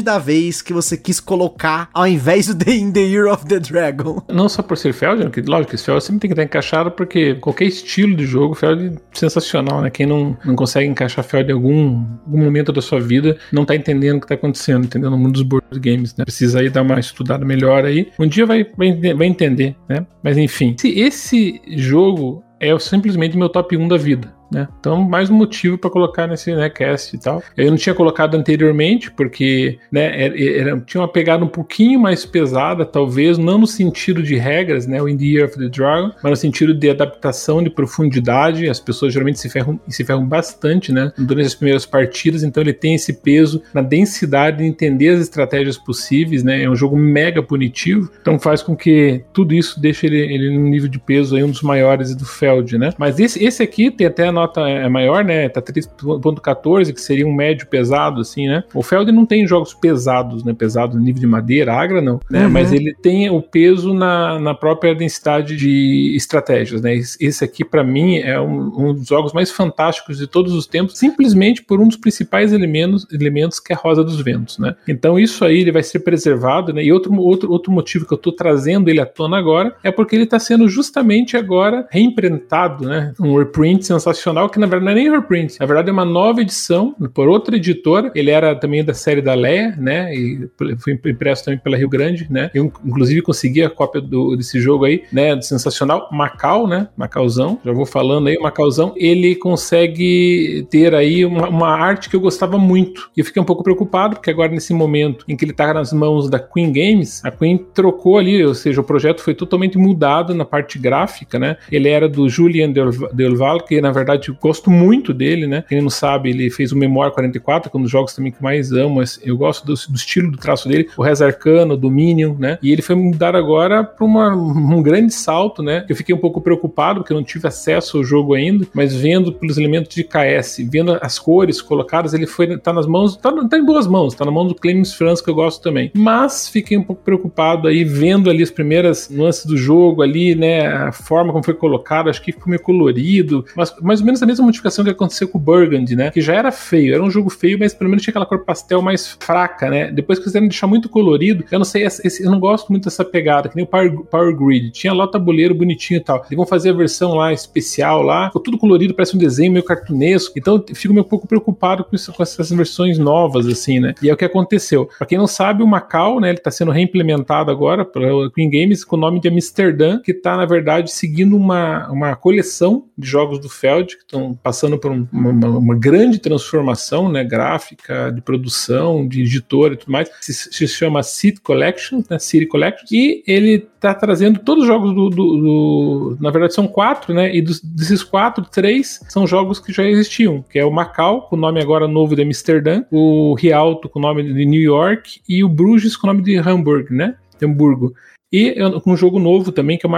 Da 0.02 0.18
vez 0.18 0.60
que 0.60 0.72
você 0.72 0.96
quis 0.96 1.20
colocar 1.20 1.88
ao 1.94 2.06
invés 2.06 2.48
do 2.48 2.54
The 2.62 2.72
In 2.72 2.92
The 2.92 3.00
Year 3.00 3.32
of 3.32 3.46
the 3.46 3.58
Dragon? 3.58 4.20
Não 4.28 4.48
só 4.48 4.62
por 4.62 4.76
ser 4.76 4.92
Feld, 4.92 5.30
que 5.30 5.40
lógico 5.42 5.74
esse 5.74 5.84
Feld 5.84 6.02
sempre 6.02 6.20
tem 6.20 6.28
que 6.28 6.34
estar 6.34 6.42
encaixado, 6.42 6.90
porque 6.90 7.34
qualquer 7.36 7.66
estilo 7.66 8.16
de 8.16 8.26
jogo, 8.26 8.54
Feld 8.54 8.86
é 8.86 8.92
sensacional, 9.12 9.80
né? 9.80 9.90
Quem 9.90 10.06
não, 10.06 10.36
não 10.44 10.56
consegue 10.56 10.88
encaixar 10.88 11.24
Feld 11.24 11.50
em 11.50 11.54
algum, 11.54 12.04
algum 12.26 12.44
momento 12.44 12.72
da 12.72 12.82
sua 12.82 13.00
vida, 13.00 13.38
não 13.52 13.64
tá 13.64 13.76
entendendo 13.76 14.18
o 14.18 14.20
que 14.20 14.26
tá 14.26 14.34
acontecendo, 14.34 14.84
entendeu? 14.84 15.10
No 15.10 15.18
mundo 15.18 15.32
dos 15.32 15.42
board 15.42 15.78
games, 15.78 16.14
né? 16.16 16.24
Precisa 16.24 16.60
aí 16.60 16.68
dar 16.68 16.82
uma 16.82 16.98
estudada 16.98 17.44
melhor 17.44 17.84
aí. 17.84 18.10
Um 18.18 18.26
dia 18.26 18.44
vai, 18.44 18.66
vai, 18.76 19.14
vai 19.14 19.26
entender, 19.26 19.76
né? 19.88 20.06
Mas 20.22 20.36
enfim, 20.36 20.74
esse, 20.78 20.98
esse 20.98 21.60
jogo 21.68 22.42
é 22.60 22.76
simplesmente 22.78 23.36
meu 23.36 23.48
top 23.48 23.76
1 23.76 23.88
da 23.88 23.96
vida. 23.96 24.32
Né? 24.52 24.68
Então, 24.80 25.02
mais 25.02 25.30
um 25.30 25.34
motivo 25.34 25.78
para 25.78 25.90
colocar 25.90 26.26
nesse 26.26 26.54
né, 26.54 26.68
cast 26.68 27.16
e 27.16 27.18
tal. 27.18 27.42
Eu 27.56 27.70
não 27.70 27.76
tinha 27.76 27.94
colocado 27.94 28.34
anteriormente, 28.36 29.10
porque 29.10 29.78
né, 29.90 30.24
era, 30.24 30.42
era- 30.70 30.80
tinha 30.80 31.00
uma 31.00 31.08
pegada 31.08 31.44
um 31.44 31.48
pouquinho 31.48 31.98
mais 31.98 32.24
pesada, 32.26 32.84
talvez, 32.84 33.38
não 33.38 33.58
no 33.58 33.66
sentido 33.66 34.22
de 34.22 34.36
regras, 34.36 34.86
né, 34.86 35.00
o 35.00 35.08
In 35.08 35.16
the 35.16 35.24
Year 35.24 35.48
of 35.48 35.58
the 35.58 35.68
Dragon, 35.68 36.10
mas 36.22 36.30
no 36.30 36.36
sentido 36.36 36.74
de 36.74 36.90
adaptação, 36.90 37.62
de 37.62 37.70
profundidade. 37.70 38.68
As 38.68 38.80
pessoas 38.80 39.12
geralmente 39.12 39.38
se 39.38 39.48
ferram, 39.48 39.80
se 39.88 40.04
ferram 40.04 40.26
bastante 40.26 40.92
né, 40.92 41.12
durante 41.16 41.46
as 41.46 41.54
primeiras 41.54 41.86
partidas, 41.86 42.42
então 42.42 42.62
ele 42.62 42.72
tem 42.72 42.94
esse 42.94 43.12
peso 43.14 43.62
na 43.72 43.80
densidade 43.82 44.58
de 44.58 44.64
entender 44.64 45.10
as 45.10 45.20
estratégias 45.20 45.78
possíveis. 45.78 46.42
Né, 46.42 46.62
é 46.62 46.70
um 46.70 46.76
jogo 46.76 46.96
mega 46.96 47.42
punitivo, 47.42 48.10
então 48.20 48.38
faz 48.38 48.62
com 48.62 48.76
que 48.76 49.22
tudo 49.32 49.54
isso 49.54 49.80
deixe 49.80 50.06
ele, 50.06 50.18
ele 50.18 50.56
num 50.56 50.68
nível 50.68 50.88
de 50.88 50.98
peso 50.98 51.36
aí, 51.36 51.42
um 51.42 51.50
dos 51.50 51.62
maiores 51.62 52.14
do 52.14 52.24
Feld. 52.24 52.76
Né? 52.76 52.90
Mas 52.98 53.18
esse, 53.18 53.42
esse 53.42 53.62
aqui 53.62 53.90
tem 53.90 54.06
até 54.06 54.26
a 54.26 54.32
nota 54.42 54.60
é 54.68 54.88
maior, 54.88 55.24
né? 55.24 55.48
Tá 55.48 55.62
3.14, 55.62 56.92
que 56.92 57.00
seria 57.00 57.26
um 57.26 57.34
médio 57.34 57.66
pesado, 57.66 58.20
assim, 58.20 58.48
né? 58.48 58.64
O 58.74 58.82
Feld 58.82 59.10
não 59.12 59.24
tem 59.24 59.46
jogos 59.46 59.72
pesados, 59.74 60.44
né? 60.44 60.52
Pesado 60.52 60.96
no 60.96 61.02
nível 61.02 61.20
de 61.20 61.26
madeira, 61.26 61.74
Agra 61.74 62.00
não, 62.00 62.20
né? 62.30 62.44
Uhum. 62.44 62.50
Mas 62.50 62.72
ele 62.72 62.94
tem 62.94 63.30
o 63.30 63.40
peso 63.40 63.94
na, 63.94 64.38
na 64.38 64.54
própria 64.54 64.94
densidade 64.94 65.56
de 65.56 66.14
estratégias, 66.16 66.82
né? 66.82 66.94
Esse 66.94 67.44
aqui, 67.44 67.64
para 67.64 67.84
mim, 67.84 68.18
é 68.18 68.40
um, 68.40 68.88
um 68.90 68.94
dos 68.94 69.06
jogos 69.06 69.32
mais 69.32 69.50
fantásticos 69.50 70.18
de 70.18 70.26
todos 70.26 70.52
os 70.52 70.66
tempos, 70.66 70.98
simplesmente 70.98 71.62
por 71.62 71.80
um 71.80 71.86
dos 71.86 71.96
principais 71.96 72.52
elementos, 72.52 73.06
elementos 73.12 73.60
que 73.60 73.72
é 73.72 73.76
a 73.76 73.78
Rosa 73.78 74.02
dos 74.02 74.20
Ventos, 74.20 74.58
né? 74.58 74.74
Então 74.86 75.18
isso 75.18 75.44
aí 75.44 75.60
ele 75.60 75.72
vai 75.72 75.82
ser 75.82 76.00
preservado, 76.00 76.72
né? 76.72 76.84
E 76.84 76.92
outro, 76.92 77.14
outro, 77.20 77.50
outro 77.50 77.72
motivo 77.72 78.06
que 78.06 78.14
eu 78.14 78.18
tô 78.18 78.32
trazendo 78.32 78.88
ele 78.88 79.00
à 79.00 79.06
tona 79.06 79.38
agora 79.38 79.74
é 79.82 79.90
porque 79.90 80.16
ele 80.16 80.26
tá 80.26 80.38
sendo 80.38 80.68
justamente 80.68 81.36
agora 81.36 81.86
reimprintado, 81.90 82.86
né? 82.86 83.12
Um 83.20 83.36
reprint 83.38 83.84
sensacional 83.84 84.31
que 84.48 84.58
na 84.58 84.66
verdade 84.66 84.84
não 84.84 84.92
é 84.92 84.94
nem 84.94 85.10
reprint, 85.10 85.58
na 85.60 85.66
verdade 85.66 85.88
é 85.88 85.92
uma 85.92 86.04
nova 86.04 86.40
edição 86.40 86.94
por 87.14 87.28
outra 87.28 87.56
editora. 87.56 88.10
Ele 88.14 88.30
era 88.30 88.54
também 88.54 88.84
da 88.84 88.94
série 88.94 89.20
da 89.22 89.34
Leia, 89.34 89.74
né? 89.78 90.14
E 90.14 90.48
foi 90.78 90.98
impresso 91.06 91.44
também 91.44 91.58
pela 91.58 91.76
Rio 91.76 91.88
Grande, 91.88 92.26
né? 92.30 92.50
Eu 92.54 92.72
inclusive 92.84 93.22
consegui 93.22 93.62
a 93.62 93.70
cópia 93.70 94.00
do, 94.00 94.36
desse 94.36 94.60
jogo 94.60 94.84
aí, 94.84 95.02
né? 95.12 95.40
Sensacional. 95.40 96.08
Macau, 96.12 96.66
né? 96.66 96.88
Macauzão, 96.96 97.58
já 97.64 97.72
vou 97.72 97.86
falando 97.86 98.28
aí, 98.28 98.38
Macauzão, 98.38 98.92
ele 98.96 99.34
consegue 99.34 100.66
ter 100.70 100.94
aí 100.94 101.24
uma, 101.24 101.48
uma 101.48 101.68
arte 101.68 102.08
que 102.08 102.16
eu 102.16 102.20
gostava 102.20 102.58
muito. 102.58 103.10
E 103.16 103.20
eu 103.20 103.24
fiquei 103.24 103.40
um 103.40 103.44
pouco 103.44 103.62
preocupado, 103.62 104.16
porque 104.16 104.30
agora 104.30 104.50
nesse 104.50 104.72
momento 104.74 105.24
em 105.28 105.36
que 105.36 105.44
ele 105.44 105.52
tá 105.52 105.72
nas 105.72 105.92
mãos 105.92 106.28
da 106.28 106.38
Queen 106.38 106.72
Games, 106.72 107.24
a 107.24 107.30
Queen 107.30 107.58
trocou 107.74 108.18
ali, 108.18 108.44
ou 108.44 108.54
seja, 108.54 108.80
o 108.80 108.84
projeto 108.84 109.20
foi 109.22 109.34
totalmente 109.34 109.78
mudado 109.78 110.34
na 110.34 110.44
parte 110.44 110.78
gráfica, 110.78 111.38
né? 111.38 111.56
Ele 111.70 111.88
era 111.88 112.08
do 112.08 112.28
Julian 112.28 112.70
Del- 112.70 113.12
Delval, 113.12 113.60
que 113.64 113.80
na 113.80 113.90
verdade 113.90 114.21
gosto 114.40 114.70
muito 114.70 115.12
dele, 115.12 115.46
né? 115.46 115.64
Quem 115.68 115.80
não 115.80 115.90
sabe, 115.90 116.30
ele 116.30 116.50
fez 116.50 116.72
o 116.72 116.76
Memoir 116.76 117.10
44, 117.12 117.70
que 117.70 117.76
é 117.76 117.78
um 117.78 117.82
dos 117.82 117.90
jogos 117.90 118.14
também 118.14 118.32
que 118.32 118.42
mais 118.42 118.72
amo. 118.72 119.02
Eu 119.22 119.36
gosto 119.36 119.66
do, 119.66 119.74
do 119.74 119.96
estilo 119.96 120.30
do 120.30 120.38
traço 120.38 120.68
dele, 120.68 120.88
o 120.96 121.02
Res 121.02 121.22
Arcano, 121.22 121.74
o 121.74 121.76
Dominion, 121.76 122.34
né? 122.38 122.58
E 122.62 122.72
ele 122.72 122.82
foi 122.82 122.94
mudar 122.94 123.34
agora 123.34 123.84
para 123.84 124.04
um 124.04 124.82
grande 124.82 125.12
salto, 125.12 125.62
né? 125.62 125.84
Eu 125.88 125.96
fiquei 125.96 126.14
um 126.14 126.18
pouco 126.18 126.40
preocupado, 126.40 127.00
porque 127.00 127.12
eu 127.12 127.16
não 127.16 127.24
tive 127.24 127.46
acesso 127.48 127.98
ao 127.98 128.04
jogo 128.04 128.34
ainda, 128.34 128.66
mas 128.74 128.94
vendo 128.94 129.32
pelos 129.32 129.58
elementos 129.58 129.94
de 129.94 130.04
KS, 130.04 130.58
vendo 130.70 130.98
as 131.00 131.18
cores 131.18 131.60
colocadas, 131.60 132.14
ele 132.14 132.26
foi 132.26 132.56
tá 132.58 132.72
nas 132.72 132.86
mãos, 132.86 133.16
tá, 133.16 133.32
tá 133.48 133.58
em 133.58 133.64
boas 133.64 133.86
mãos, 133.86 134.14
tá 134.14 134.24
na 134.24 134.30
mão 134.30 134.46
do 134.46 134.54
Clemens 134.54 134.92
Franz, 134.92 135.20
que 135.20 135.30
eu 135.30 135.34
gosto 135.34 135.62
também. 135.62 135.90
Mas 135.94 136.48
fiquei 136.48 136.76
um 136.76 136.82
pouco 136.82 137.02
preocupado 137.02 137.68
aí, 137.68 137.84
vendo 137.84 138.28
ali 138.28 138.42
as 138.42 138.50
primeiras 138.50 139.08
nuances 139.08 139.46
do 139.46 139.56
jogo 139.56 140.02
ali, 140.02 140.34
né? 140.34 140.66
A 140.66 140.92
forma 140.92 141.32
como 141.32 141.44
foi 141.44 141.54
colocado, 141.54 142.10
acho 142.10 142.22
que 142.22 142.32
ficou 142.32 142.48
meio 142.48 142.62
colorido, 142.62 143.44
mas, 143.56 143.74
mas 143.80 144.01
ou 144.02 144.06
menos 144.06 144.22
a 144.22 144.26
mesma 144.26 144.44
modificação 144.44 144.84
que 144.84 144.90
aconteceu 144.90 145.28
com 145.28 145.38
o 145.38 145.40
Burgundy, 145.40 145.96
né? 145.96 146.10
Que 146.10 146.20
já 146.20 146.34
era 146.34 146.52
feio, 146.52 146.94
era 146.94 147.02
um 147.02 147.10
jogo 147.10 147.30
feio, 147.30 147.58
mas 147.58 147.72
pelo 147.72 147.88
menos 147.88 148.02
tinha 148.02 148.12
aquela 148.12 148.26
cor 148.26 148.44
pastel 148.44 148.82
mais 148.82 149.16
fraca, 149.20 149.70
né? 149.70 149.90
Depois 149.90 150.18
quiseram 150.18 150.46
deixar 150.46 150.66
muito 150.66 150.88
colorido, 150.88 151.44
eu 151.50 151.58
não 151.58 151.64
sei, 151.64 151.86
eu 152.20 152.30
não 152.30 152.38
gosto 152.38 152.70
muito 152.70 152.84
dessa 152.84 153.04
pegada, 153.04 153.48
que 153.48 153.56
nem 153.56 153.64
o 153.64 153.68
Power, 153.68 154.00
Power 154.04 154.36
Grid. 154.36 154.70
Tinha 154.70 154.92
lá 154.92 155.04
o 155.04 155.08
tabuleiro 155.08 155.54
bonitinho 155.54 155.98
e 155.98 156.04
tal. 156.04 156.18
Eles 156.26 156.36
vão 156.36 156.46
fazer 156.46 156.70
a 156.70 156.74
versão 156.74 157.14
lá 157.14 157.32
especial 157.32 158.02
lá, 158.02 158.26
ficou 158.26 158.42
tudo 158.42 158.58
colorido, 158.58 158.94
parece 158.94 159.16
um 159.16 159.18
desenho 159.18 159.52
meio 159.52 159.64
cartunesco. 159.64 160.38
Então 160.38 160.64
eu 160.68 160.74
fico 160.74 160.92
meio 160.92 161.04
um 161.04 161.08
pouco 161.08 161.26
preocupado 161.26 161.84
com, 161.84 161.94
isso, 161.94 162.12
com 162.12 162.22
essas 162.22 162.50
versões 162.50 162.98
novas, 162.98 163.46
assim, 163.46 163.80
né? 163.80 163.94
E 164.02 164.10
é 164.10 164.12
o 164.12 164.16
que 164.16 164.24
aconteceu. 164.24 164.88
Pra 164.98 165.06
quem 165.06 165.18
não 165.18 165.26
sabe, 165.26 165.62
o 165.62 165.66
Macau, 165.66 166.20
né? 166.20 166.30
Ele 166.30 166.38
tá 166.38 166.50
sendo 166.50 166.70
reimplementado 166.70 167.50
agora 167.50 167.84
pela 167.84 168.30
Queen 168.30 168.50
Games 168.50 168.84
com 168.84 168.96
o 168.96 168.98
nome 168.98 169.20
de 169.20 169.28
Amsterdã, 169.28 170.00
que 170.00 170.14
tá, 170.14 170.36
na 170.36 170.46
verdade, 170.46 170.90
seguindo 170.90 171.36
uma, 171.36 171.88
uma 171.90 172.16
coleção 172.16 172.86
de 172.96 173.08
jogos 173.08 173.38
do 173.38 173.48
Feld, 173.48 173.91
que 173.96 174.04
estão 174.04 174.34
passando 174.42 174.78
por 174.78 174.90
um, 174.90 175.06
uma, 175.12 175.48
uma, 175.48 175.74
grande 175.74 176.18
transformação, 176.18 177.10
né? 177.10 177.24
Gráfica, 177.24 178.10
de 178.10 178.20
produção, 178.20 179.06
de 179.06 179.22
editora 179.22 179.74
e 179.74 179.76
tudo 179.76 179.92
mais. 179.92 180.10
Se, 180.20 180.32
se 180.32 180.68
chama 180.68 181.02
City 181.02 181.40
Collection, 181.40 182.02
né? 182.08 182.18
City 182.18 182.46
Collection. 182.46 182.86
E 182.90 183.22
ele 183.26 183.66
tá 183.80 183.94
trazendo 183.94 184.38
todos 184.40 184.62
os 184.62 184.68
jogos 184.68 184.94
do, 184.94 185.10
do, 185.10 185.36
do, 185.36 186.16
Na 186.20 186.30
verdade, 186.30 186.54
são 186.54 186.66
quatro, 186.66 187.12
né? 187.12 187.34
E 187.34 187.42
dos, 187.42 187.60
desses 187.60 188.02
quatro, 188.02 188.44
três 188.44 189.00
são 189.08 189.26
jogos 189.26 189.58
que 189.58 189.72
já 189.72 189.84
existiam, 189.84 190.44
que 190.48 190.58
é 190.58 190.64
o 190.64 190.70
Macau, 190.70 191.22
com 191.22 191.36
o 191.36 191.38
nome 191.38 191.60
agora 191.60 191.88
novo 191.88 192.14
de 192.14 192.22
Amsterdã, 192.22 192.84
o 192.90 193.34
Rialto, 193.34 193.88
com 193.88 193.98
o 193.98 194.02
nome 194.02 194.22
de 194.22 194.44
New 194.44 194.62
York, 194.62 195.20
e 195.28 195.42
o 195.42 195.48
Bruges, 195.48 195.96
com 195.96 196.06
o 196.06 196.12
nome 196.12 196.22
de 196.22 196.36
Hamburg, 196.36 196.94
né? 196.94 197.16
Hamburgo. 197.42 197.92
E 198.32 198.56
um 198.86 198.96
jogo 198.96 199.18
novo 199.18 199.52
também, 199.52 199.76
que 199.76 199.86
é 199.86 199.88
o 199.88 199.92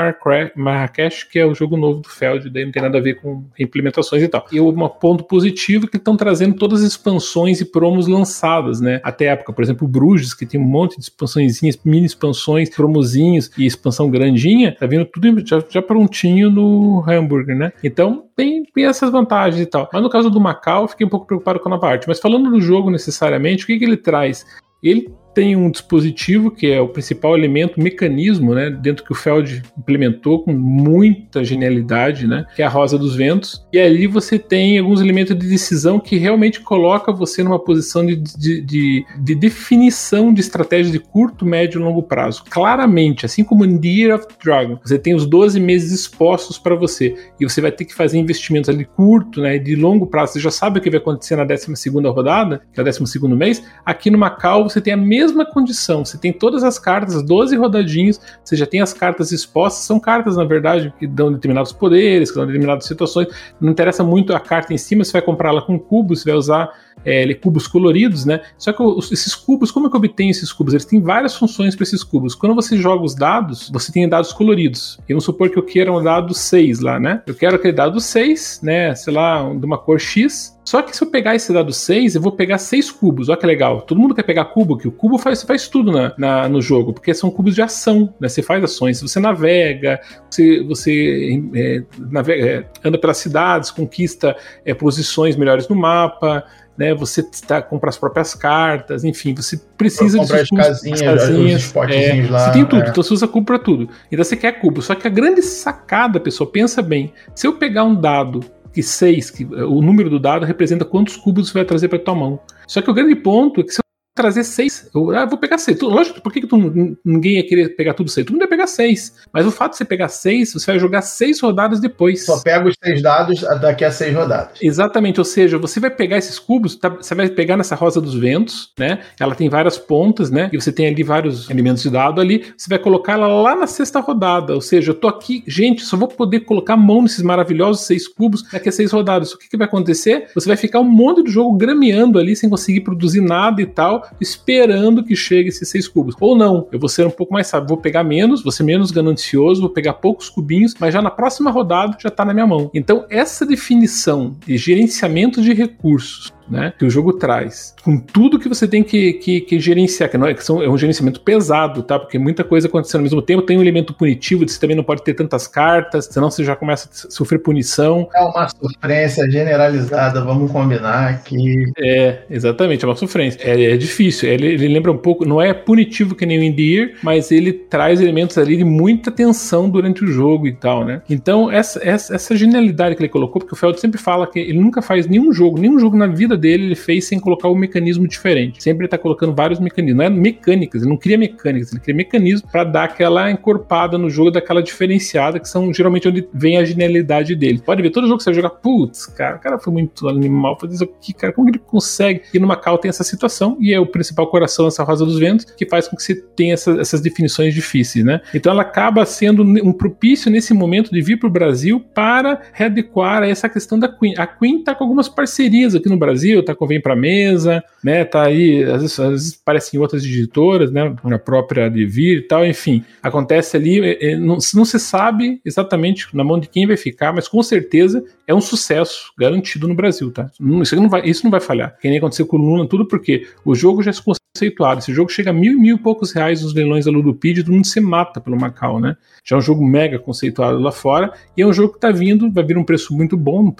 Marrakech, 0.56 1.28
que 1.30 1.38
é 1.38 1.46
o 1.46 1.54
jogo 1.54 1.76
novo 1.76 2.00
do 2.00 2.08
Feld, 2.08 2.50
daí 2.50 2.64
não 2.64 2.72
tem 2.72 2.82
nada 2.82 2.98
a 2.98 3.00
ver 3.00 3.14
com 3.20 3.44
implementações 3.56 4.24
e 4.24 4.28
tal. 4.28 4.44
E 4.50 4.60
um 4.60 4.88
ponto 4.88 5.22
positivo 5.22 5.86
é 5.86 5.88
que 5.88 5.96
estão 5.96 6.16
trazendo 6.16 6.56
todas 6.56 6.80
as 6.80 6.88
expansões 6.88 7.60
e 7.60 7.64
promos 7.64 8.08
lançadas, 8.08 8.80
né? 8.80 9.00
Até 9.04 9.26
época, 9.26 9.52
por 9.52 9.62
exemplo, 9.62 9.86
Bruges, 9.86 10.34
que 10.34 10.44
tem 10.44 10.60
um 10.60 10.64
monte 10.64 10.96
de 10.96 11.04
expansões, 11.04 11.60
mini 11.84 12.06
expansões, 12.06 12.68
promozinhos 12.68 13.50
e 13.56 13.66
expansão 13.66 14.10
grandinha, 14.10 14.74
tá 14.74 14.86
vindo 14.86 15.04
tudo 15.04 15.46
já, 15.46 15.62
já 15.68 15.80
prontinho 15.80 16.50
no 16.50 17.04
Hamburger, 17.06 17.56
né? 17.56 17.72
Então, 17.84 18.24
tem, 18.34 18.64
tem 18.64 18.84
essas 18.86 19.12
vantagens 19.12 19.62
e 19.62 19.66
tal. 19.66 19.88
Mas 19.92 20.02
no 20.02 20.10
caso 20.10 20.28
do 20.28 20.40
Macau, 20.40 20.88
fiquei 20.88 21.06
um 21.06 21.10
pouco 21.10 21.26
preocupado 21.26 21.60
com 21.60 21.72
a 21.72 21.78
parte. 21.78 22.08
Mas 22.08 22.18
falando 22.18 22.50
do 22.50 22.60
jogo 22.60 22.90
necessariamente, 22.90 23.62
o 23.62 23.66
que, 23.68 23.78
que 23.78 23.84
ele 23.84 23.96
traz? 23.96 24.44
Ele 24.82 25.08
tem 25.34 25.56
um 25.56 25.70
dispositivo 25.70 26.50
que 26.50 26.70
é 26.70 26.80
o 26.80 26.88
principal 26.88 27.36
elemento, 27.36 27.80
mecanismo, 27.80 28.54
né, 28.54 28.70
dentro 28.70 29.04
que 29.04 29.12
o 29.12 29.14
Feld 29.14 29.62
implementou 29.76 30.42
com 30.42 30.52
muita 30.52 31.44
genialidade, 31.44 32.26
né, 32.26 32.46
que 32.54 32.62
é 32.62 32.64
a 32.64 32.68
rosa 32.68 32.96
dos 32.96 33.16
ventos. 33.16 33.66
E 33.72 33.78
ali 33.78 34.06
você 34.06 34.38
tem 34.38 34.78
alguns 34.78 35.00
elementos 35.00 35.36
de 35.36 35.48
decisão 35.48 35.98
que 35.98 36.16
realmente 36.16 36.60
coloca 36.60 37.12
você 37.12 37.42
numa 37.42 37.58
posição 37.58 38.06
de, 38.06 38.16
de, 38.16 38.60
de, 38.60 39.04
de 39.18 39.34
definição 39.34 40.32
de 40.32 40.40
estratégia 40.40 40.92
de 40.92 40.98
curto, 40.98 41.44
médio 41.44 41.80
e 41.80 41.82
longo 41.82 42.02
prazo. 42.02 42.44
Claramente, 42.48 43.26
assim 43.26 43.42
como 43.42 43.64
em 43.64 43.76
The 43.78 43.88
Year 43.88 44.14
of 44.14 44.26
Dragon, 44.42 44.78
você 44.82 44.98
tem 44.98 45.14
os 45.14 45.26
12 45.26 45.58
meses 45.58 45.92
expostos 45.92 46.58
para 46.58 46.74
você 46.74 47.14
e 47.40 47.48
você 47.48 47.60
vai 47.60 47.72
ter 47.72 47.84
que 47.84 47.94
fazer 47.94 48.18
investimentos 48.18 48.70
ali 48.70 48.84
curto, 48.84 49.40
né, 49.40 49.58
de 49.58 49.74
longo 49.74 50.06
prazo. 50.06 50.34
Você 50.34 50.40
já 50.40 50.50
sabe 50.50 50.78
o 50.78 50.82
que 50.82 50.90
vai 50.90 51.00
acontecer 51.00 51.36
na 51.36 51.44
12 51.44 51.74
segunda 51.76 52.10
rodada, 52.10 52.62
que 52.72 52.78
é 52.78 52.82
o 52.82 52.84
12 52.84 53.06
segundo 53.06 53.36
mês. 53.36 53.62
Aqui 53.84 54.10
no 54.10 54.18
Macau 54.18 54.68
você 54.68 54.80
tem 54.80 54.92
a 54.92 54.96
mesma 54.96 55.23
mesma 55.24 55.44
condição. 55.44 56.04
Você 56.04 56.18
tem 56.18 56.32
todas 56.32 56.62
as 56.62 56.78
cartas, 56.78 57.22
12 57.22 57.56
rodadinhos, 57.56 58.20
você 58.42 58.56
já 58.56 58.66
tem 58.66 58.80
as 58.80 58.92
cartas 58.92 59.32
expostas, 59.32 59.84
são 59.84 59.98
cartas, 59.98 60.36
na 60.36 60.44
verdade, 60.44 60.92
que 60.98 61.06
dão 61.06 61.32
determinados 61.32 61.72
poderes, 61.72 62.30
que 62.30 62.36
dão 62.36 62.46
determinadas 62.46 62.86
situações. 62.86 63.28
Não 63.60 63.70
interessa 63.70 64.04
muito 64.04 64.34
a 64.34 64.40
carta 64.40 64.72
em 64.72 64.78
cima, 64.78 65.04
você 65.04 65.12
vai 65.12 65.22
comprar 65.22 65.50
ela 65.50 65.62
com 65.62 65.78
cubos, 65.78 66.20
você 66.22 66.30
vai 66.30 66.38
usar 66.38 66.70
é, 67.04 67.32
cubos 67.34 67.66
coloridos, 67.66 68.24
né? 68.24 68.40
Só 68.56 68.72
que 68.72 68.82
os, 68.82 69.10
esses 69.12 69.34
cubos, 69.34 69.70
como 69.70 69.86
é 69.86 69.90
que 69.90 69.96
eu 69.96 69.98
obtenho 69.98 70.30
esses 70.30 70.52
cubos? 70.52 70.74
Eles 70.74 70.84
têm 70.84 71.00
várias 71.00 71.36
funções 71.36 71.74
para 71.74 71.82
esses 71.82 72.02
cubos. 72.02 72.34
Quando 72.34 72.54
você 72.54 72.76
joga 72.76 73.04
os 73.04 73.14
dados, 73.14 73.70
você 73.70 73.92
tem 73.92 74.08
dados 74.08 74.32
coloridos. 74.32 74.98
E 75.08 75.12
vamos 75.12 75.24
supor 75.24 75.50
que 75.50 75.58
eu 75.58 75.62
queira 75.62 75.92
um 75.92 76.02
dado 76.02 76.34
6 76.34 76.80
lá, 76.80 76.98
né? 76.98 77.22
Eu 77.26 77.34
quero 77.34 77.56
aquele 77.56 77.72
dado 77.72 78.00
6, 78.00 78.60
né? 78.62 78.94
Sei 78.94 79.12
lá, 79.12 79.42
de 79.54 79.64
uma 79.64 79.78
cor 79.78 79.98
X, 79.98 80.53
só 80.64 80.80
que 80.80 80.96
se 80.96 81.04
eu 81.04 81.10
pegar 81.10 81.34
esse 81.34 81.52
dado 81.52 81.72
6, 81.72 82.14
eu 82.14 82.22
vou 82.22 82.32
pegar 82.32 82.56
6 82.56 82.90
cubos. 82.90 83.28
Olha 83.28 83.36
que 83.36 83.46
legal. 83.46 83.82
Todo 83.82 84.00
mundo 84.00 84.14
quer 84.14 84.22
pegar 84.22 84.46
cubo, 84.46 84.78
que 84.78 84.88
o 84.88 84.92
cubo 84.92 85.18
faz, 85.18 85.42
faz 85.42 85.68
tudo 85.68 85.92
na, 85.92 86.14
na, 86.16 86.48
no 86.48 86.62
jogo, 86.62 86.92
porque 86.92 87.12
são 87.12 87.30
cubos 87.30 87.54
de 87.54 87.60
ação, 87.60 88.14
né? 88.18 88.28
Você 88.28 88.42
faz 88.42 88.64
ações, 88.64 89.02
você 89.02 89.20
navega, 89.20 90.00
você, 90.30 90.62
você 90.62 91.42
é, 91.54 91.82
navega, 91.98 92.46
é, 92.46 92.66
anda 92.82 92.98
pelas 92.98 93.18
cidades, 93.18 93.70
conquista 93.70 94.34
é, 94.64 94.72
posições 94.72 95.36
melhores 95.36 95.68
no 95.68 95.76
mapa, 95.76 96.44
né? 96.78 96.94
Você 96.94 97.20
está 97.20 97.60
compra 97.60 97.90
as 97.90 97.98
próprias 97.98 98.34
cartas, 98.34 99.04
enfim, 99.04 99.34
você 99.34 99.60
precisa 99.76 100.18
de 100.18 100.24
as 100.24 100.48
casinhas, 100.48 101.02
as 101.02 101.06
casinhas, 101.06 101.74
é, 101.90 102.30
lá, 102.30 102.46
Você 102.46 102.52
tem 102.52 102.64
tudo, 102.64 102.82
é. 102.82 102.88
então 102.88 103.02
você 103.02 103.12
usa 103.12 103.28
cubo 103.28 103.46
para 103.46 103.58
tudo. 103.58 103.88
Então 104.10 104.24
você 104.24 104.36
quer 104.36 104.52
cubo. 104.52 104.80
Só 104.80 104.94
que 104.94 105.06
a 105.06 105.10
grande 105.10 105.42
sacada, 105.42 106.18
pessoal, 106.18 106.48
pensa 106.48 106.80
bem. 106.80 107.12
Se 107.34 107.46
eu 107.46 107.58
pegar 107.58 107.84
um 107.84 107.94
dado 107.94 108.40
que 108.74 108.82
6, 108.82 109.30
que 109.30 109.44
o 109.44 109.80
número 109.80 110.10
do 110.10 110.18
dado 110.18 110.44
representa 110.44 110.84
quantos 110.84 111.16
cubos 111.16 111.48
você 111.48 111.54
vai 111.54 111.64
trazer 111.64 111.88
para 111.88 111.98
tua 111.98 112.14
mão. 112.14 112.40
Só 112.66 112.82
que 112.82 112.90
o 112.90 112.94
grande 112.94 113.14
ponto 113.14 113.60
é 113.60 113.64
que 113.64 113.70
se 113.70 113.78
trazer 114.14 114.44
seis. 114.44 114.88
Eu 114.94 115.10
ah, 115.10 115.26
vou 115.26 115.36
pegar 115.36 115.58
seis. 115.58 115.80
Lógico, 115.80 116.20
por 116.22 116.32
que, 116.32 116.40
que 116.40 116.46
tu, 116.46 116.56
ninguém 117.04 117.34
ia 117.36 117.46
querer 117.46 117.70
pegar 117.70 117.94
tudo 117.94 118.08
seis? 118.08 118.24
Todo 118.24 118.34
mundo 118.34 118.42
ia 118.42 118.48
pegar 118.48 118.66
seis. 118.68 119.14
Mas 119.32 119.44
o 119.44 119.50
fato 119.50 119.72
de 119.72 119.78
você 119.78 119.84
pegar 119.84 120.08
seis, 120.08 120.52
você 120.52 120.66
vai 120.66 120.78
jogar 120.78 121.02
seis 121.02 121.40
rodadas 121.40 121.80
depois. 121.80 122.24
Só 122.24 122.40
pega 122.40 122.68
os 122.68 122.76
seis 122.82 123.02
dados 123.02 123.40
daqui 123.60 123.84
a 123.84 123.90
seis 123.90 124.14
rodadas. 124.14 124.58
Exatamente, 124.62 125.18
ou 125.18 125.24
seja, 125.24 125.58
você 125.58 125.80
vai 125.80 125.90
pegar 125.90 126.16
esses 126.16 126.38
cubos, 126.38 126.76
tá, 126.76 126.88
você 126.88 127.14
vai 127.14 127.28
pegar 127.28 127.56
nessa 127.56 127.74
rosa 127.74 128.00
dos 128.00 128.14
ventos, 128.14 128.72
né? 128.78 129.00
Ela 129.18 129.34
tem 129.34 129.48
várias 129.48 129.76
pontas, 129.76 130.30
né? 130.30 130.48
E 130.52 130.60
você 130.60 130.70
tem 130.70 130.86
ali 130.86 131.02
vários 131.02 131.50
elementos 131.50 131.82
de 131.82 131.90
dado 131.90 132.20
ali. 132.20 132.44
Você 132.56 132.68
vai 132.68 132.78
colocar 132.78 133.14
ela 133.14 133.26
lá 133.26 133.56
na 133.56 133.66
sexta 133.66 133.98
rodada. 133.98 134.54
Ou 134.54 134.60
seja, 134.60 134.92
eu 134.92 134.94
tô 134.94 135.08
aqui, 135.08 135.42
gente, 135.46 135.82
só 135.82 135.96
vou 135.96 136.06
poder 136.06 136.40
colocar 136.40 136.74
a 136.74 136.76
mão 136.76 137.02
nesses 137.02 137.22
maravilhosos 137.22 137.84
seis 137.84 138.06
cubos 138.06 138.44
daqui 138.52 138.68
a 138.68 138.72
seis 138.72 138.92
rodadas. 138.92 139.32
O 139.32 139.38
que, 139.38 139.48
que 139.48 139.56
vai 139.56 139.66
acontecer? 139.66 140.28
Você 140.34 140.46
vai 140.46 140.56
ficar 140.56 140.78
um 140.78 140.84
monte 140.84 141.24
de 141.24 141.32
jogo 141.32 141.56
grameando 141.56 142.18
ali 142.18 142.36
sem 142.36 142.48
conseguir 142.48 142.82
produzir 142.82 143.20
nada 143.20 143.60
e 143.60 143.66
tal 143.66 144.03
esperando 144.20 145.04
que 145.04 145.16
chegue 145.16 145.48
esses 145.48 145.68
seis 145.68 145.88
cubos. 145.88 146.14
Ou 146.20 146.36
não, 146.36 146.68
eu 146.70 146.78
vou 146.78 146.88
ser 146.88 147.06
um 147.06 147.10
pouco 147.10 147.32
mais 147.32 147.46
sábio, 147.46 147.68
vou 147.68 147.78
pegar 147.78 148.04
menos, 148.04 148.42
vou 148.42 148.52
ser 148.52 148.64
menos 148.64 148.90
ganancioso, 148.90 149.60
vou 149.60 149.70
pegar 149.70 149.94
poucos 149.94 150.28
cubinhos, 150.28 150.74
mas 150.78 150.92
já 150.92 151.00
na 151.00 151.10
próxima 151.10 151.50
rodada 151.50 151.96
já 152.00 152.08
está 152.08 152.24
na 152.24 152.34
minha 152.34 152.46
mão. 152.46 152.70
Então, 152.74 153.06
essa 153.08 153.46
definição 153.46 154.36
de 154.46 154.56
gerenciamento 154.56 155.40
de 155.40 155.52
recursos 155.52 156.33
né, 156.48 156.72
que 156.78 156.84
o 156.84 156.90
jogo 156.90 157.12
traz, 157.12 157.74
com 157.82 157.98
tudo 157.98 158.38
que 158.38 158.48
você 158.48 158.66
tem 158.66 158.82
que, 158.82 159.14
que, 159.14 159.40
que 159.40 159.58
gerenciar, 159.58 160.10
que, 160.10 160.18
não 160.18 160.26
é, 160.26 160.34
que 160.34 160.44
são, 160.44 160.62
é 160.62 160.68
um 160.68 160.76
gerenciamento 160.76 161.20
pesado, 161.20 161.82
tá? 161.82 161.98
Porque 161.98 162.18
muita 162.18 162.44
coisa 162.44 162.68
acontecendo 162.68 163.00
ao 163.00 163.04
mesmo 163.04 163.22
tempo, 163.22 163.42
tem 163.42 163.56
um 163.56 163.62
elemento 163.62 163.94
punitivo, 163.94 164.46
você 164.46 164.60
também 164.60 164.76
não 164.76 164.84
pode 164.84 165.02
ter 165.02 165.14
tantas 165.14 165.46
cartas, 165.46 166.06
senão 166.06 166.30
você 166.30 166.44
já 166.44 166.54
começa 166.54 166.88
a 166.88 167.10
sofrer 167.10 167.38
punição. 167.38 168.08
É 168.14 168.22
uma 168.22 168.48
sofrência 168.48 169.30
generalizada, 169.30 170.22
vamos 170.22 170.50
combinar 170.50 171.10
aqui. 171.10 171.72
É, 171.78 172.22
exatamente, 172.30 172.84
é 172.84 172.88
uma 172.88 172.96
sofrência. 172.96 173.40
É, 173.42 173.72
é 173.72 173.76
difícil, 173.76 174.28
ele, 174.28 174.46
ele, 174.48 174.68
lembra 174.68 174.92
um 174.92 174.98
pouco, 174.98 175.24
não 175.24 175.40
é 175.40 175.52
punitivo 175.52 176.14
que 176.14 176.26
nem 176.26 176.38
o 176.38 176.42
Indir, 176.42 176.96
mas 177.02 177.30
ele 177.30 177.52
traz 177.52 178.00
elementos 178.00 178.36
ali 178.38 178.56
de 178.56 178.64
muita 178.64 179.10
tensão 179.10 179.68
durante 179.68 180.04
o 180.04 180.06
jogo 180.08 180.46
e 180.46 180.52
tal, 180.52 180.84
né? 180.84 181.02
Então, 181.08 181.50
essa, 181.50 181.80
essa, 181.82 182.14
essa 182.14 182.36
genialidade 182.36 182.96
que 182.96 183.02
ele 183.02 183.08
colocou, 183.08 183.40
porque 183.40 183.54
o 183.54 183.56
Feld 183.56 183.80
sempre 183.80 184.00
fala 184.00 184.26
que 184.26 184.38
ele 184.38 184.58
nunca 184.58 184.82
faz 184.82 185.06
nenhum 185.06 185.32
jogo, 185.32 185.58
nenhum 185.58 185.78
jogo 185.78 185.96
na 185.96 186.06
vida 186.06 186.33
dele 186.36 186.64
ele 186.64 186.74
fez 186.74 187.06
sem 187.06 187.18
colocar 187.18 187.48
um 187.48 187.54
mecanismo 187.54 188.06
diferente. 188.06 188.62
Sempre 188.62 188.84
ele 188.84 188.88
tá 188.88 188.98
colocando 188.98 189.34
vários 189.34 189.60
mecanismos. 189.60 189.98
Não 189.98 190.04
é 190.04 190.10
mecânicas, 190.10 190.82
ele 190.82 190.90
não 190.90 190.96
cria 190.96 191.18
mecânicas, 191.18 191.72
ele 191.72 191.80
cria 191.80 191.94
mecanismos 191.94 192.50
para 192.50 192.64
dar 192.64 192.84
aquela 192.84 193.30
encorpada 193.30 193.98
no 193.98 194.08
jogo, 194.10 194.30
daquela 194.30 194.62
diferenciada, 194.62 195.38
que 195.38 195.48
são 195.48 195.72
geralmente 195.72 196.08
onde 196.08 196.28
vem 196.32 196.56
a 196.56 196.64
genialidade 196.64 197.34
dele. 197.34 197.60
Pode 197.64 197.82
ver, 197.82 197.90
todo 197.90 198.06
jogo 198.06 198.18
que 198.18 198.24
você 198.24 198.30
vai 198.30 198.34
jogar, 198.34 198.50
putz, 198.50 199.06
cara, 199.06 199.36
o 199.36 199.40
cara 199.40 199.58
foi 199.58 199.72
muito 199.72 200.08
animal, 200.08 200.58
fazer 200.58 200.74
isso 200.74 200.84
aqui, 200.84 201.12
cara, 201.12 201.32
como 201.32 201.48
ele 201.48 201.58
consegue? 201.58 202.22
E 202.32 202.38
no 202.38 202.46
Macau 202.46 202.78
tem 202.78 202.88
essa 202.88 203.04
situação, 203.04 203.56
e 203.60 203.72
é 203.72 203.80
o 203.80 203.86
principal 203.86 204.26
coração 204.28 204.64
dessa 204.64 204.82
Rosa 204.82 205.04
dos 205.04 205.18
Ventos, 205.18 205.44
que 205.44 205.66
faz 205.66 205.88
com 205.88 205.96
que 205.96 206.02
você 206.02 206.14
tenha 206.14 206.54
essa, 206.54 206.72
essas 206.80 207.00
definições 207.00 207.54
difíceis, 207.54 208.04
né? 208.04 208.20
Então 208.34 208.52
ela 208.52 208.62
acaba 208.62 209.04
sendo 209.04 209.42
um 209.42 209.72
propício 209.72 210.30
nesse 210.30 210.52
momento 210.54 210.90
de 210.90 211.00
vir 211.00 211.18
para 211.18 211.28
o 211.28 211.30
Brasil 211.30 211.80
para 211.94 212.40
readequar 212.52 213.22
a 213.22 213.28
essa 213.28 213.48
questão 213.48 213.78
da 213.78 213.88
Queen. 213.88 214.14
A 214.16 214.26
Queen 214.26 214.62
tá 214.62 214.74
com 214.74 214.84
algumas 214.84 215.08
parcerias 215.08 215.74
aqui 215.74 215.88
no 215.88 215.96
Brasil, 215.96 216.23
Brasil, 216.24 216.42
tá 216.42 216.54
com 216.54 216.66
Vem 216.66 216.80
Pra 216.80 216.96
Mesa, 216.96 217.62
né? 217.82 218.04
Tá 218.04 218.24
aí, 218.24 218.64
às 218.64 218.80
vezes, 218.80 218.98
às 218.98 219.10
vezes 219.10 219.38
aparece 219.40 219.76
em 219.76 219.80
outras 219.80 220.04
editoras, 220.04 220.72
né? 220.72 220.94
A 221.04 221.18
própria 221.18 221.68
Devir 221.68 222.18
e 222.18 222.22
tal, 222.22 222.46
enfim. 222.46 222.82
Acontece 223.02 223.56
ali, 223.56 223.80
é, 223.80 224.12
é, 224.12 224.16
não, 224.16 224.38
não 224.54 224.64
se 224.64 224.78
sabe 224.78 225.40
exatamente 225.44 226.08
na 226.14 226.24
mão 226.24 226.38
de 226.40 226.48
quem 226.48 226.66
vai 226.66 226.76
ficar, 226.76 227.12
mas 227.12 227.28
com 227.28 227.42
certeza 227.42 228.02
é 228.26 228.34
um 228.34 228.40
sucesso 228.40 229.12
garantido 229.18 229.68
no 229.68 229.74
Brasil, 229.74 230.10
tá? 230.10 230.30
Isso 230.62 230.76
não 230.76 230.88
vai, 230.88 231.06
isso 231.08 231.24
não 231.24 231.30
vai 231.30 231.40
falhar. 231.40 231.76
Que 231.80 231.88
nem 231.88 231.98
aconteceu 231.98 232.26
com 232.26 232.36
o 232.36 232.40
Luna, 232.40 232.68
tudo 232.68 232.86
porque 232.86 233.26
o 233.44 233.54
jogo 233.54 233.82
já 233.82 233.92
se 233.92 234.02
conceituado. 234.36 234.80
Esse 234.80 234.92
jogo 234.92 235.10
chega 235.10 235.30
a 235.30 235.32
mil, 235.32 235.58
mil 235.60 235.76
e 235.76 235.78
poucos 235.78 236.12
reais 236.12 236.42
nos 236.42 236.52
leilões 236.52 236.86
da 236.86 236.90
Ludopedia 236.90 237.40
e 237.40 237.44
todo 237.44 237.54
mundo 237.54 237.66
se 237.66 237.80
mata 237.80 238.20
pelo 238.20 238.38
Macau, 238.38 238.80
né? 238.80 238.96
Já 239.24 239.36
é 239.36 239.38
um 239.38 239.42
jogo 239.42 239.64
mega 239.64 239.96
conceituado 239.96 240.58
lá 240.58 240.72
fora 240.72 241.12
e 241.36 241.42
é 241.42 241.46
um 241.46 241.52
jogo 241.52 241.74
que 241.74 241.80
tá 241.80 241.92
vindo, 241.92 242.30
vai 242.32 242.42
vir 242.42 242.58
um 242.58 242.64
preço 242.64 242.92
muito 242.94 243.16
bom. 243.16 243.54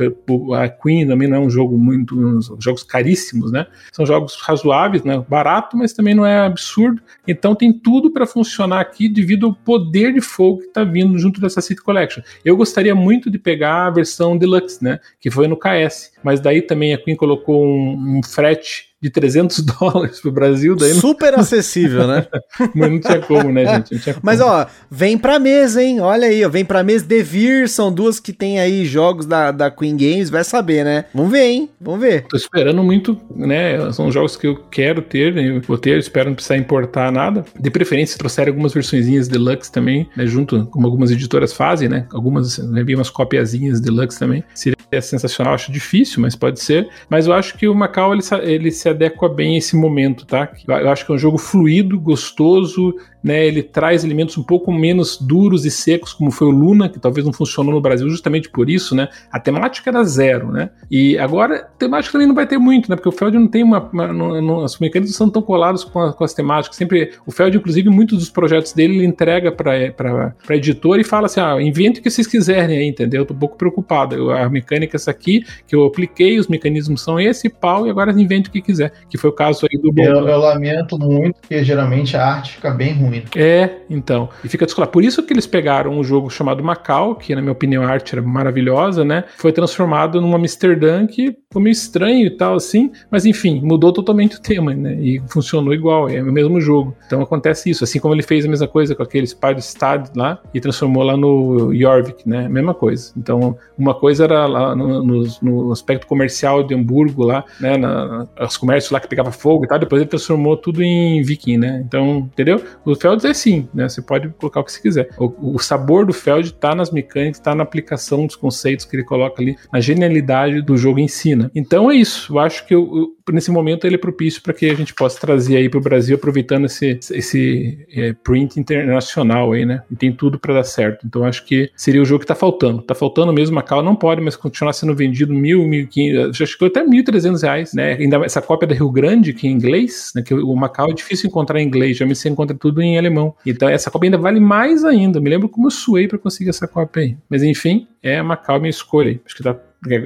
A 0.56 0.68
Queen 0.68 1.06
também 1.06 1.28
não 1.28 1.36
é 1.36 1.40
um 1.40 1.48
jogo 1.48 1.78
muito. 1.78 2.40
Jogos 2.58 2.82
caríssimos, 2.82 3.52
né? 3.52 3.66
São 3.92 4.04
jogos 4.04 4.36
razoáveis, 4.42 5.04
né? 5.04 5.24
Barato, 5.28 5.76
mas 5.76 5.92
também 5.92 6.14
não 6.14 6.26
é 6.26 6.44
absurdo. 6.44 7.00
Então 7.26 7.54
tem 7.54 7.72
tudo 7.72 8.10
para 8.10 8.26
funcionar 8.26 8.80
aqui 8.80 9.08
devido 9.08 9.46
ao 9.46 9.54
poder 9.54 10.12
de 10.12 10.20
fogo 10.20 10.62
que 10.62 10.68
tá 10.68 10.82
vindo 10.82 11.16
junto 11.18 11.40
dessa 11.40 11.60
City 11.60 11.82
Collection. 11.82 12.22
Eu 12.44 12.56
gostaria 12.56 12.96
muito 12.96 13.30
de 13.30 13.38
pegar 13.38 13.86
a 13.86 13.90
versão 13.90 14.36
Né? 14.80 15.00
Que 15.20 15.30
foi 15.30 15.48
no 15.48 15.56
KS. 15.56 16.12
Mas 16.22 16.40
daí 16.40 16.62
também 16.62 16.94
a 16.94 16.98
Queen 16.98 17.16
colocou 17.16 17.64
um, 17.64 18.18
um 18.18 18.20
frete 18.22 18.93
de 19.04 19.10
300 19.10 19.60
dólares 19.78 20.18
pro 20.18 20.32
Brasil. 20.32 20.74
Daí 20.74 20.94
Super 20.94 21.32
não... 21.32 21.40
acessível, 21.40 22.06
né? 22.06 22.26
Mas 22.74 22.90
não 22.90 22.98
tinha 22.98 23.20
como, 23.20 23.52
né, 23.52 23.66
gente? 23.66 24.02
Como. 24.02 24.20
Mas, 24.22 24.40
ó, 24.40 24.66
vem 24.90 25.18
pra 25.18 25.38
mesa, 25.38 25.82
hein? 25.82 26.00
Olha 26.00 26.26
aí, 26.26 26.42
ó, 26.42 26.48
vem 26.48 26.64
pra 26.64 26.82
mesa. 26.82 27.04
Devir, 27.04 27.68
são 27.68 27.92
duas 27.92 28.18
que 28.18 28.32
tem 28.32 28.58
aí 28.58 28.86
jogos 28.86 29.26
da, 29.26 29.50
da 29.50 29.70
Queen 29.70 29.94
Games, 29.94 30.30
vai 30.30 30.42
saber, 30.42 30.84
né? 30.84 31.04
Vamos 31.12 31.30
ver, 31.30 31.44
hein? 31.44 31.68
Vamos 31.78 32.00
ver. 32.00 32.26
Tô 32.26 32.36
esperando 32.36 32.82
muito, 32.82 33.20
né? 33.36 33.92
São 33.92 34.10
jogos 34.10 34.36
que 34.36 34.46
eu 34.46 34.56
quero 34.70 35.02
ter, 35.02 35.34
né? 35.34 35.60
Vou 35.66 35.76
ter, 35.76 35.98
espero 35.98 36.30
não 36.30 36.34
precisar 36.34 36.56
importar 36.56 37.12
nada. 37.12 37.44
De 37.60 37.70
preferência, 37.70 38.16
trouxeram 38.16 38.52
algumas 38.52 38.72
versõezinhas 38.72 39.28
deluxe 39.28 39.70
também, 39.70 40.08
né? 40.16 40.26
Junto, 40.26 40.64
como 40.66 40.86
algumas 40.86 41.10
editoras 41.10 41.52
fazem, 41.52 41.90
né? 41.90 42.06
Algumas, 42.10 42.56
né? 42.56 42.82
Umas 42.94 43.10
copiazinhas 43.10 43.80
deluxe 43.80 44.18
também. 44.18 44.42
Seria 44.54 44.76
sensacional, 45.02 45.52
acho 45.52 45.70
difícil, 45.70 46.22
mas 46.22 46.34
pode 46.34 46.60
ser. 46.60 46.88
Mas 47.10 47.26
eu 47.26 47.34
acho 47.34 47.58
que 47.58 47.68
o 47.68 47.74
Macau, 47.74 48.14
ele, 48.14 48.22
ele 48.42 48.70
se 48.70 48.88
adequa 48.94 49.28
bem 49.28 49.54
a 49.54 49.58
esse 49.58 49.76
momento, 49.76 50.26
tá? 50.26 50.50
Eu 50.66 50.90
acho 50.90 51.04
que 51.04 51.12
é 51.12 51.14
um 51.14 51.18
jogo 51.18 51.38
fluido, 51.38 51.98
gostoso, 52.00 52.94
né, 53.24 53.46
ele 53.46 53.62
traz 53.62 54.04
elementos 54.04 54.36
um 54.36 54.42
pouco 54.42 54.70
menos 54.70 55.16
duros 55.16 55.64
e 55.64 55.70
secos, 55.70 56.12
como 56.12 56.30
foi 56.30 56.46
o 56.46 56.50
Luna, 56.50 56.90
que 56.90 56.98
talvez 56.98 57.24
não 57.24 57.32
funcionou 57.32 57.72
no 57.72 57.80
Brasil 57.80 58.06
justamente 58.10 58.50
por 58.50 58.68
isso, 58.68 58.94
né? 58.94 59.08
A 59.32 59.40
temática 59.40 59.88
era 59.88 60.04
zero, 60.04 60.52
né? 60.52 60.68
E 60.90 61.16
agora 61.16 61.56
a 61.56 61.62
temática 61.62 62.12
também 62.12 62.28
não 62.28 62.34
vai 62.34 62.46
ter 62.46 62.58
muito, 62.58 62.90
né? 62.90 62.96
Porque 62.96 63.08
o 63.08 63.12
Feld 63.12 63.38
não 63.38 63.48
tem 63.48 63.62
uma. 63.62 63.80
uma 63.90 64.12
não, 64.12 64.42
não, 64.42 64.62
as 64.62 64.78
mecânicas 64.78 65.12
não 65.12 65.16
são 65.16 65.30
tão 65.30 65.40
coladas 65.40 65.82
com, 65.84 66.00
a, 66.00 66.12
com, 66.12 66.22
as 66.22 66.34
temáticas. 66.34 66.76
Sempre 66.76 67.12
o 67.26 67.32
Feld, 67.32 67.56
inclusive, 67.56 67.88
muitos 67.88 68.18
dos 68.18 68.28
projetos 68.28 68.74
dele 68.74 68.96
ele 68.96 69.06
entrega 69.06 69.50
para 69.50 69.72
a 69.72 70.54
editora 70.54 71.00
e 71.00 71.04
fala 71.04 71.24
assim: 71.24 71.40
ah, 71.40 71.56
invente 71.62 72.00
o 72.00 72.02
que 72.02 72.10
vocês 72.10 72.26
quiserem 72.26 72.76
aí, 72.76 72.86
entendeu? 72.86 73.22
Eu 73.22 73.26
tô 73.26 73.32
um 73.32 73.38
pouco 73.38 73.56
preocupado. 73.56 74.14
Eu, 74.14 74.30
a 74.32 74.50
mecânica 74.50 74.96
é 74.96 74.98
essa 74.98 75.10
aqui, 75.10 75.46
que 75.66 75.74
eu 75.74 75.86
apliquei, 75.86 76.38
os 76.38 76.46
mecanismos 76.46 77.00
são 77.00 77.18
esse, 77.18 77.48
pau, 77.48 77.86
e 77.86 77.90
agora 77.90 78.12
invente 78.12 78.50
o 78.50 78.52
que 78.52 78.60
quiser. 78.60 78.92
Que 79.08 79.16
foi 79.16 79.30
o 79.30 79.32
caso 79.32 79.66
aí 79.70 79.80
do 79.80 79.94
eu, 79.96 80.28
eu 80.28 80.38
lamento 80.38 80.98
muito, 80.98 81.40
porque 81.40 81.64
geralmente 81.64 82.16
a 82.18 82.26
arte 82.26 82.52
fica 82.52 82.70
bem 82.70 82.92
ruim 82.92 83.13
é, 83.36 83.78
então. 83.88 84.28
E 84.42 84.48
fica 84.48 84.64
descolado. 84.64 84.92
Por 84.92 85.04
isso 85.04 85.22
que 85.22 85.32
eles 85.32 85.46
pegaram 85.46 85.92
um 85.92 86.04
jogo 86.04 86.30
chamado 86.30 86.62
Macau, 86.62 87.14
que 87.14 87.34
na 87.34 87.40
minha 87.40 87.52
opinião 87.52 87.82
a 87.82 87.88
arte 87.88 88.14
era 88.14 88.22
maravilhosa, 88.22 89.04
né? 89.04 89.24
Foi 89.36 89.52
transformado 89.52 90.20
numa 90.20 90.36
Amsterdã 90.36 91.06
que 91.06 91.32
ficou 91.32 91.62
meio 91.62 91.72
estranho 91.72 92.26
e 92.26 92.30
tal, 92.30 92.54
assim. 92.54 92.90
Mas 93.10 93.24
enfim, 93.26 93.60
mudou 93.62 93.92
totalmente 93.92 94.36
o 94.36 94.40
tema, 94.40 94.74
né? 94.74 94.94
E 94.94 95.22
funcionou 95.28 95.74
igual, 95.74 96.08
é 96.08 96.22
o 96.22 96.32
mesmo 96.32 96.60
jogo. 96.60 96.96
Então 97.06 97.22
acontece 97.22 97.70
isso. 97.70 97.84
Assim 97.84 97.98
como 97.98 98.14
ele 98.14 98.22
fez 98.22 98.44
a 98.44 98.48
mesma 98.48 98.68
coisa 98.68 98.94
com 98.94 99.02
aquele 99.02 99.26
Spider 99.26 99.58
Stad 99.58 100.08
lá 100.16 100.40
e 100.52 100.60
transformou 100.60 101.02
lá 101.02 101.16
no 101.16 101.74
Jorvik, 101.74 102.28
né? 102.28 102.48
Mesma 102.48 102.74
coisa. 102.74 103.12
Então, 103.16 103.56
uma 103.78 103.94
coisa 103.94 104.24
era 104.24 104.46
lá 104.46 104.74
no, 104.74 105.02
no, 105.02 105.24
no 105.42 105.72
aspecto 105.72 106.06
comercial 106.06 106.62
de 106.62 106.74
Hamburgo, 106.74 107.24
lá, 107.24 107.44
né? 107.60 107.76
Na, 107.76 108.26
os 108.40 108.56
comércios 108.56 108.90
lá 108.90 109.00
que 109.00 109.08
pegava 109.08 109.30
fogo 109.30 109.64
e 109.64 109.68
tal. 109.68 109.78
Depois 109.78 110.00
ele 110.00 110.10
transformou 110.10 110.56
tudo 110.56 110.82
em 110.82 111.22
viking, 111.22 111.58
né? 111.58 111.82
Então, 111.86 112.28
entendeu? 112.32 112.62
O 112.84 112.94
Feld 113.04 113.26
é 113.26 113.34
sim, 113.34 113.68
né? 113.74 113.86
Você 113.86 114.00
pode 114.00 114.30
colocar 114.30 114.60
o 114.60 114.64
que 114.64 114.72
você 114.72 114.80
quiser. 114.80 115.10
O, 115.18 115.56
o 115.56 115.58
sabor 115.58 116.06
do 116.06 116.12
Feld 116.14 116.54
tá 116.54 116.74
nas 116.74 116.90
mecânicas, 116.90 117.38
tá 117.38 117.54
na 117.54 117.62
aplicação 117.62 118.26
dos 118.26 118.34
conceitos 118.34 118.86
que 118.86 118.96
ele 118.96 119.04
coloca 119.04 119.42
ali, 119.42 119.58
na 119.70 119.78
genialidade 119.78 120.62
do 120.62 120.74
jogo 120.74 120.98
em 120.98 121.06
si, 121.06 121.36
né? 121.36 121.50
Então 121.54 121.90
é 121.90 121.96
isso. 121.96 122.32
Eu 122.32 122.38
acho 122.38 122.66
que 122.66 122.74
eu, 122.74 122.80
eu, 122.96 123.14
nesse 123.32 123.50
momento 123.50 123.86
ele 123.86 123.94
é 123.96 123.98
propício 123.98 124.42
para 124.42 124.52
que 124.52 124.68
a 124.68 124.74
gente 124.74 124.94
possa 124.94 125.20
trazer 125.20 125.56
aí 125.56 125.68
para 125.68 125.78
o 125.78 125.82
Brasil, 125.82 126.16
aproveitando 126.16 126.66
esse, 126.66 126.98
esse 127.12 127.86
é, 127.92 128.12
print 128.12 128.58
internacional 128.58 129.52
aí, 129.52 129.64
né? 129.64 129.82
E 129.90 129.96
tem 129.96 130.12
tudo 130.12 130.38
para 130.38 130.54
dar 130.54 130.64
certo. 130.64 131.06
Então 131.06 131.24
acho 131.24 131.44
que 131.44 131.70
seria 131.76 132.02
o 132.02 132.04
jogo 132.04 132.20
que 132.20 132.26
tá 132.26 132.34
faltando. 132.34 132.82
Tá 132.82 132.94
faltando 132.94 133.32
mesmo, 133.32 133.54
Macau 133.54 133.82
não 133.82 133.96
pode 133.96 134.20
mais 134.20 134.36
continuar 134.36 134.72
sendo 134.72 134.94
vendido 134.94 135.32
mil, 135.32 135.66
mil 135.66 135.86
quinhentos, 135.86 136.36
já 136.36 136.46
chegou 136.46 136.68
até 136.68 136.84
mil 136.84 137.04
trezentos 137.04 137.42
reais, 137.42 137.72
né? 137.72 137.94
Ainda 137.94 138.24
essa 138.24 138.42
cópia 138.42 138.68
da 138.68 138.74
Rio 138.74 138.90
Grande, 138.90 139.32
que 139.32 139.46
é 139.46 139.50
em 139.50 139.54
inglês, 139.54 140.12
né? 140.14 140.22
Que 140.22 140.34
o 140.34 140.54
Macau 140.54 140.90
é 140.90 140.94
difícil 140.94 141.28
encontrar 141.28 141.60
em 141.60 141.66
inglês, 141.66 141.96
já 141.96 142.06
me 142.06 142.14
se 142.14 142.28
encontra 142.28 142.56
tudo 142.56 142.82
em 142.82 142.98
alemão. 142.98 143.34
Então 143.46 143.68
essa 143.68 143.90
cópia 143.90 144.08
ainda 144.08 144.18
vale 144.18 144.40
mais 144.40 144.84
ainda. 144.84 145.20
Me 145.20 145.30
lembro 145.30 145.48
como 145.48 145.66
eu 145.66 145.70
suei 145.70 146.06
para 146.08 146.18
conseguir 146.18 146.50
essa 146.50 146.66
cópia 146.66 147.02
aí. 147.02 147.16
Mas 147.28 147.42
enfim, 147.42 147.86
é 148.02 148.20
uma 148.20 148.36
calma 148.36 148.68
escolha. 148.68 149.20
Acho 149.24 149.36
que 149.36 149.42
tá, 149.42 149.56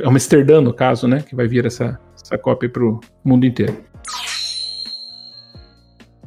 Amsterdã, 0.05 0.60
no 0.60 0.72
caso, 0.72 1.06
né? 1.06 1.22
Que 1.26 1.34
vai 1.34 1.46
vir 1.46 1.66
essa, 1.66 1.98
essa 2.20 2.36
cópia 2.36 2.68
pro 2.68 3.00
mundo 3.24 3.46
inteiro. 3.46 3.76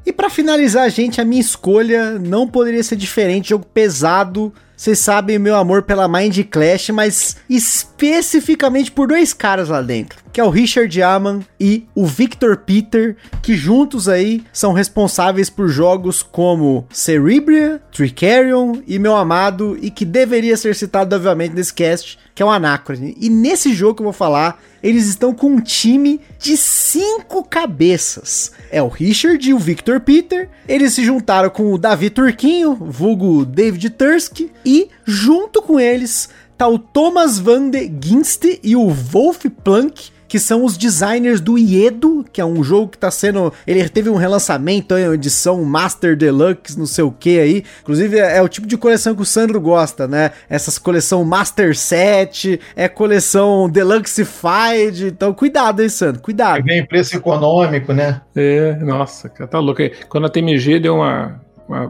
E 0.05 0.11
para 0.11 0.29
finalizar, 0.29 0.89
gente, 0.89 1.21
a 1.21 1.25
minha 1.25 1.41
escolha 1.41 2.17
não 2.17 2.47
poderia 2.47 2.83
ser 2.83 2.95
diferente. 2.95 3.49
Jogo 3.49 3.65
pesado. 3.65 4.53
Vocês 4.81 4.97
sabem 4.97 5.37
meu 5.37 5.55
amor 5.55 5.83
pela 5.83 6.07
Mind 6.07 6.39
Clash, 6.49 6.89
mas 6.89 7.37
especificamente 7.47 8.91
por 8.91 9.09
dois 9.09 9.31
caras 9.31 9.69
lá 9.69 9.79
dentro, 9.79 10.17
que 10.33 10.41
é 10.41 10.43
o 10.43 10.49
Richard 10.49 10.99
Aman 11.03 11.41
e 11.59 11.85
o 11.93 12.03
Victor 12.03 12.57
Peter, 12.57 13.15
que 13.43 13.53
juntos 13.53 14.09
aí 14.09 14.43
são 14.51 14.73
responsáveis 14.73 15.51
por 15.51 15.67
jogos 15.67 16.23
como 16.23 16.87
Cerebria, 16.89 17.79
Tricarion 17.91 18.77
e 18.87 18.97
meu 18.97 19.15
amado, 19.15 19.77
e 19.79 19.91
que 19.91 20.03
deveria 20.03 20.57
ser 20.57 20.73
citado 20.73 21.15
obviamente 21.15 21.53
nesse 21.53 21.75
cast, 21.75 22.17
que 22.33 22.41
é 22.41 22.45
o 22.47 22.49
Anacrone. 22.49 23.15
E 23.19 23.29
nesse 23.29 23.75
jogo 23.75 23.97
que 23.97 24.01
eu 24.01 24.05
vou 24.05 24.13
falar, 24.13 24.59
eles 24.83 25.07
estão 25.07 25.33
com 25.33 25.47
um 25.47 25.59
time 25.59 26.19
de 26.39 26.57
cinco 26.57 27.43
cabeças. 27.43 28.51
É 28.71 28.81
o 28.81 28.87
Richard 28.87 29.49
e 29.49 29.53
o 29.53 29.59
Victor 29.59 29.99
Peter. 29.99 30.49
Eles 30.67 30.93
se 30.93 31.03
juntaram 31.03 31.49
com 31.49 31.73
o 31.73 31.77
Davi 31.77 32.09
Turquinho, 32.09 32.75
vulgo 32.75 33.45
David 33.45 33.89
Tursk, 33.91 34.49
e 34.65 34.89
junto 35.05 35.61
com 35.61 35.79
eles 35.79 36.29
tá 36.57 36.67
o 36.67 36.77
Thomas 36.77 37.39
van 37.39 37.69
de 37.69 37.91
Ginste 38.03 38.59
e 38.63 38.75
o 38.75 38.87
Wolf 38.87 39.45
Planck 39.63 40.11
que 40.31 40.39
são 40.39 40.63
os 40.63 40.77
designers 40.77 41.41
do 41.41 41.57
Iedo, 41.57 42.25
que 42.31 42.39
é 42.39 42.45
um 42.45 42.63
jogo 42.63 42.87
que 42.87 42.97
tá 42.97 43.11
sendo. 43.11 43.51
Ele 43.67 43.89
teve 43.89 44.09
um 44.09 44.15
relançamento, 44.15 44.95
uma 44.95 45.13
edição 45.13 45.61
Master 45.65 46.15
Deluxe, 46.15 46.79
não 46.79 46.85
sei 46.85 47.03
o 47.03 47.11
que 47.11 47.37
aí. 47.37 47.65
Inclusive, 47.81 48.17
é, 48.17 48.37
é, 48.37 48.41
o 48.41 48.47
tipo 48.47 48.65
de 48.65 48.77
coleção 48.77 49.13
que 49.13 49.21
o 49.21 49.25
Sandro 49.25 49.59
gosta, 49.59 50.07
né? 50.07 50.31
Essas 50.49 50.77
coleção 50.77 51.25
Master 51.25 51.75
Set, 51.75 52.61
é 52.77 52.87
coleção 52.87 53.69
Deluxefied. 53.69 55.07
Então, 55.07 55.33
cuidado 55.33 55.81
aí, 55.81 55.89
Sandro, 55.89 56.21
cuidado. 56.21 56.59
É 56.59 56.61
bem 56.61 56.85
preço 56.85 57.17
econômico, 57.17 57.91
né? 57.91 58.21
É, 58.33 58.75
nossa, 58.75 59.27
tá 59.27 59.59
louco. 59.59 59.81
Quando 60.07 60.27
a 60.27 60.29
TMG 60.29 60.79
deu 60.79 60.95
uma 60.95 61.41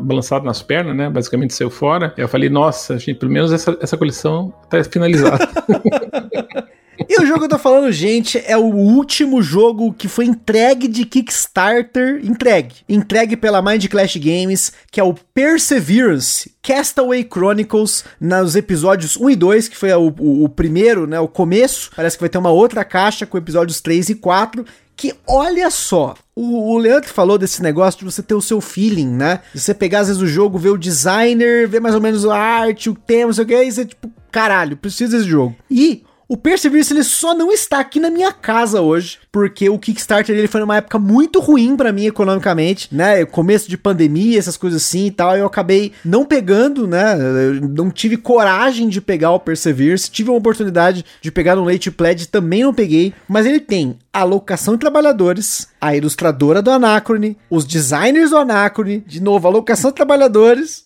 balançada 0.01 0.43
nas 0.43 0.63
pernas, 0.63 0.95
né? 0.95 1.11
Basicamente 1.11 1.53
saiu 1.53 1.69
fora. 1.69 2.11
Eu 2.17 2.27
falei, 2.27 2.49
nossa, 2.49 2.97
gente, 2.97 3.19
pelo 3.19 3.31
menos 3.31 3.53
essa, 3.53 3.77
essa 3.79 3.95
coleção 3.95 4.51
tá 4.67 4.83
finalizada. 4.83 5.47
E 7.07 7.21
o 7.21 7.25
jogo 7.25 7.39
que 7.39 7.45
eu 7.45 7.49
tô 7.49 7.59
falando, 7.59 7.91
gente, 7.91 8.41
é 8.45 8.57
o 8.57 8.65
último 8.65 9.41
jogo 9.41 9.93
que 9.93 10.07
foi 10.07 10.25
entregue 10.25 10.87
de 10.87 11.05
Kickstarter. 11.05 12.19
Entregue. 12.23 12.75
Entregue 12.87 13.35
pela 13.35 13.61
Mind 13.61 13.87
Clash 13.87 14.17
Games, 14.17 14.71
que 14.91 14.99
é 14.99 15.03
o 15.03 15.13
Perseverance 15.33 16.51
Castaway 16.61 17.27
Chronicles, 17.31 18.03
nos 18.19 18.55
episódios 18.55 19.17
1 19.17 19.29
e 19.31 19.35
2, 19.35 19.67
que 19.67 19.77
foi 19.77 19.91
o, 19.93 20.13
o, 20.19 20.43
o 20.45 20.49
primeiro, 20.49 21.07
né? 21.07 21.19
O 21.19 21.27
começo. 21.27 21.91
Parece 21.95 22.17
que 22.17 22.21
vai 22.21 22.29
ter 22.29 22.37
uma 22.37 22.51
outra 22.51 22.83
caixa 22.83 23.25
com 23.25 23.37
episódios 23.37 23.81
3 23.81 24.09
e 24.09 24.15
4 24.15 24.65
que 25.01 25.15
olha 25.25 25.71
só, 25.71 26.13
o, 26.35 26.75
o 26.75 26.77
Leandro 26.77 27.09
falou 27.09 27.35
desse 27.35 27.63
negócio 27.63 27.97
de 27.97 28.05
você 28.05 28.21
ter 28.21 28.35
o 28.35 28.41
seu 28.41 28.61
feeling, 28.61 29.07
né? 29.07 29.39
De 29.51 29.59
você 29.59 29.73
pegar 29.73 30.01
às 30.01 30.09
vezes 30.09 30.21
o 30.21 30.27
jogo, 30.27 30.59
ver 30.59 30.69
o 30.69 30.77
designer, 30.77 31.67
ver 31.67 31.79
mais 31.79 31.95
ou 31.95 32.01
menos 32.01 32.23
a 32.23 32.37
arte, 32.37 32.87
o 32.87 32.93
tema, 32.93 33.27
não 33.27 33.33
sei 33.33 33.43
o 33.43 33.47
que, 33.47 33.63
e 33.63 33.71
você 33.71 33.85
tipo, 33.85 34.11
caralho, 34.31 34.77
preciso 34.77 35.17
desse 35.17 35.27
jogo. 35.27 35.55
E 35.71 36.03
o 36.31 36.37
Perseverance 36.37 36.93
ele 36.93 37.03
só 37.03 37.35
não 37.35 37.51
está 37.51 37.81
aqui 37.81 37.99
na 37.99 38.09
minha 38.09 38.31
casa 38.31 38.79
hoje, 38.79 39.19
porque 39.33 39.69
o 39.69 39.77
Kickstarter 39.77 40.33
ele 40.33 40.47
foi 40.47 40.61
numa 40.61 40.77
época 40.77 40.97
muito 40.97 41.41
ruim 41.41 41.75
para 41.75 41.91
mim 41.91 42.05
economicamente, 42.05 42.87
né? 42.89 43.25
Começo 43.25 43.69
de 43.69 43.77
pandemia, 43.77 44.39
essas 44.39 44.55
coisas 44.55 44.81
assim 44.81 45.07
e 45.07 45.11
tal, 45.11 45.35
eu 45.35 45.45
acabei 45.45 45.91
não 46.05 46.23
pegando, 46.23 46.87
né? 46.87 47.17
Eu 47.19 47.55
não 47.67 47.91
tive 47.91 48.15
coragem 48.15 48.87
de 48.87 49.01
pegar 49.01 49.31
o 49.31 49.41
Perseverance, 49.41 50.09
tive 50.09 50.29
uma 50.29 50.37
oportunidade 50.37 51.03
de 51.21 51.29
pegar 51.29 51.57
no 51.57 51.65
Late 51.65 51.91
Pledge, 51.91 52.29
também 52.29 52.63
não 52.63 52.73
peguei, 52.73 53.13
mas 53.27 53.45
ele 53.45 53.59
tem 53.59 53.97
a 54.13 54.21
alocação 54.21 54.75
de 54.75 54.79
trabalhadores, 54.79 55.67
a 55.81 55.97
ilustradora 55.97 56.61
do 56.61 56.71
Anacrone, 56.71 57.37
os 57.49 57.65
designers 57.65 58.29
do 58.29 58.37
Anacrone, 58.37 59.03
de 59.05 59.21
novo, 59.21 59.49
a 59.49 59.51
alocação 59.51 59.91
de 59.91 59.97
trabalhadores, 59.97 60.85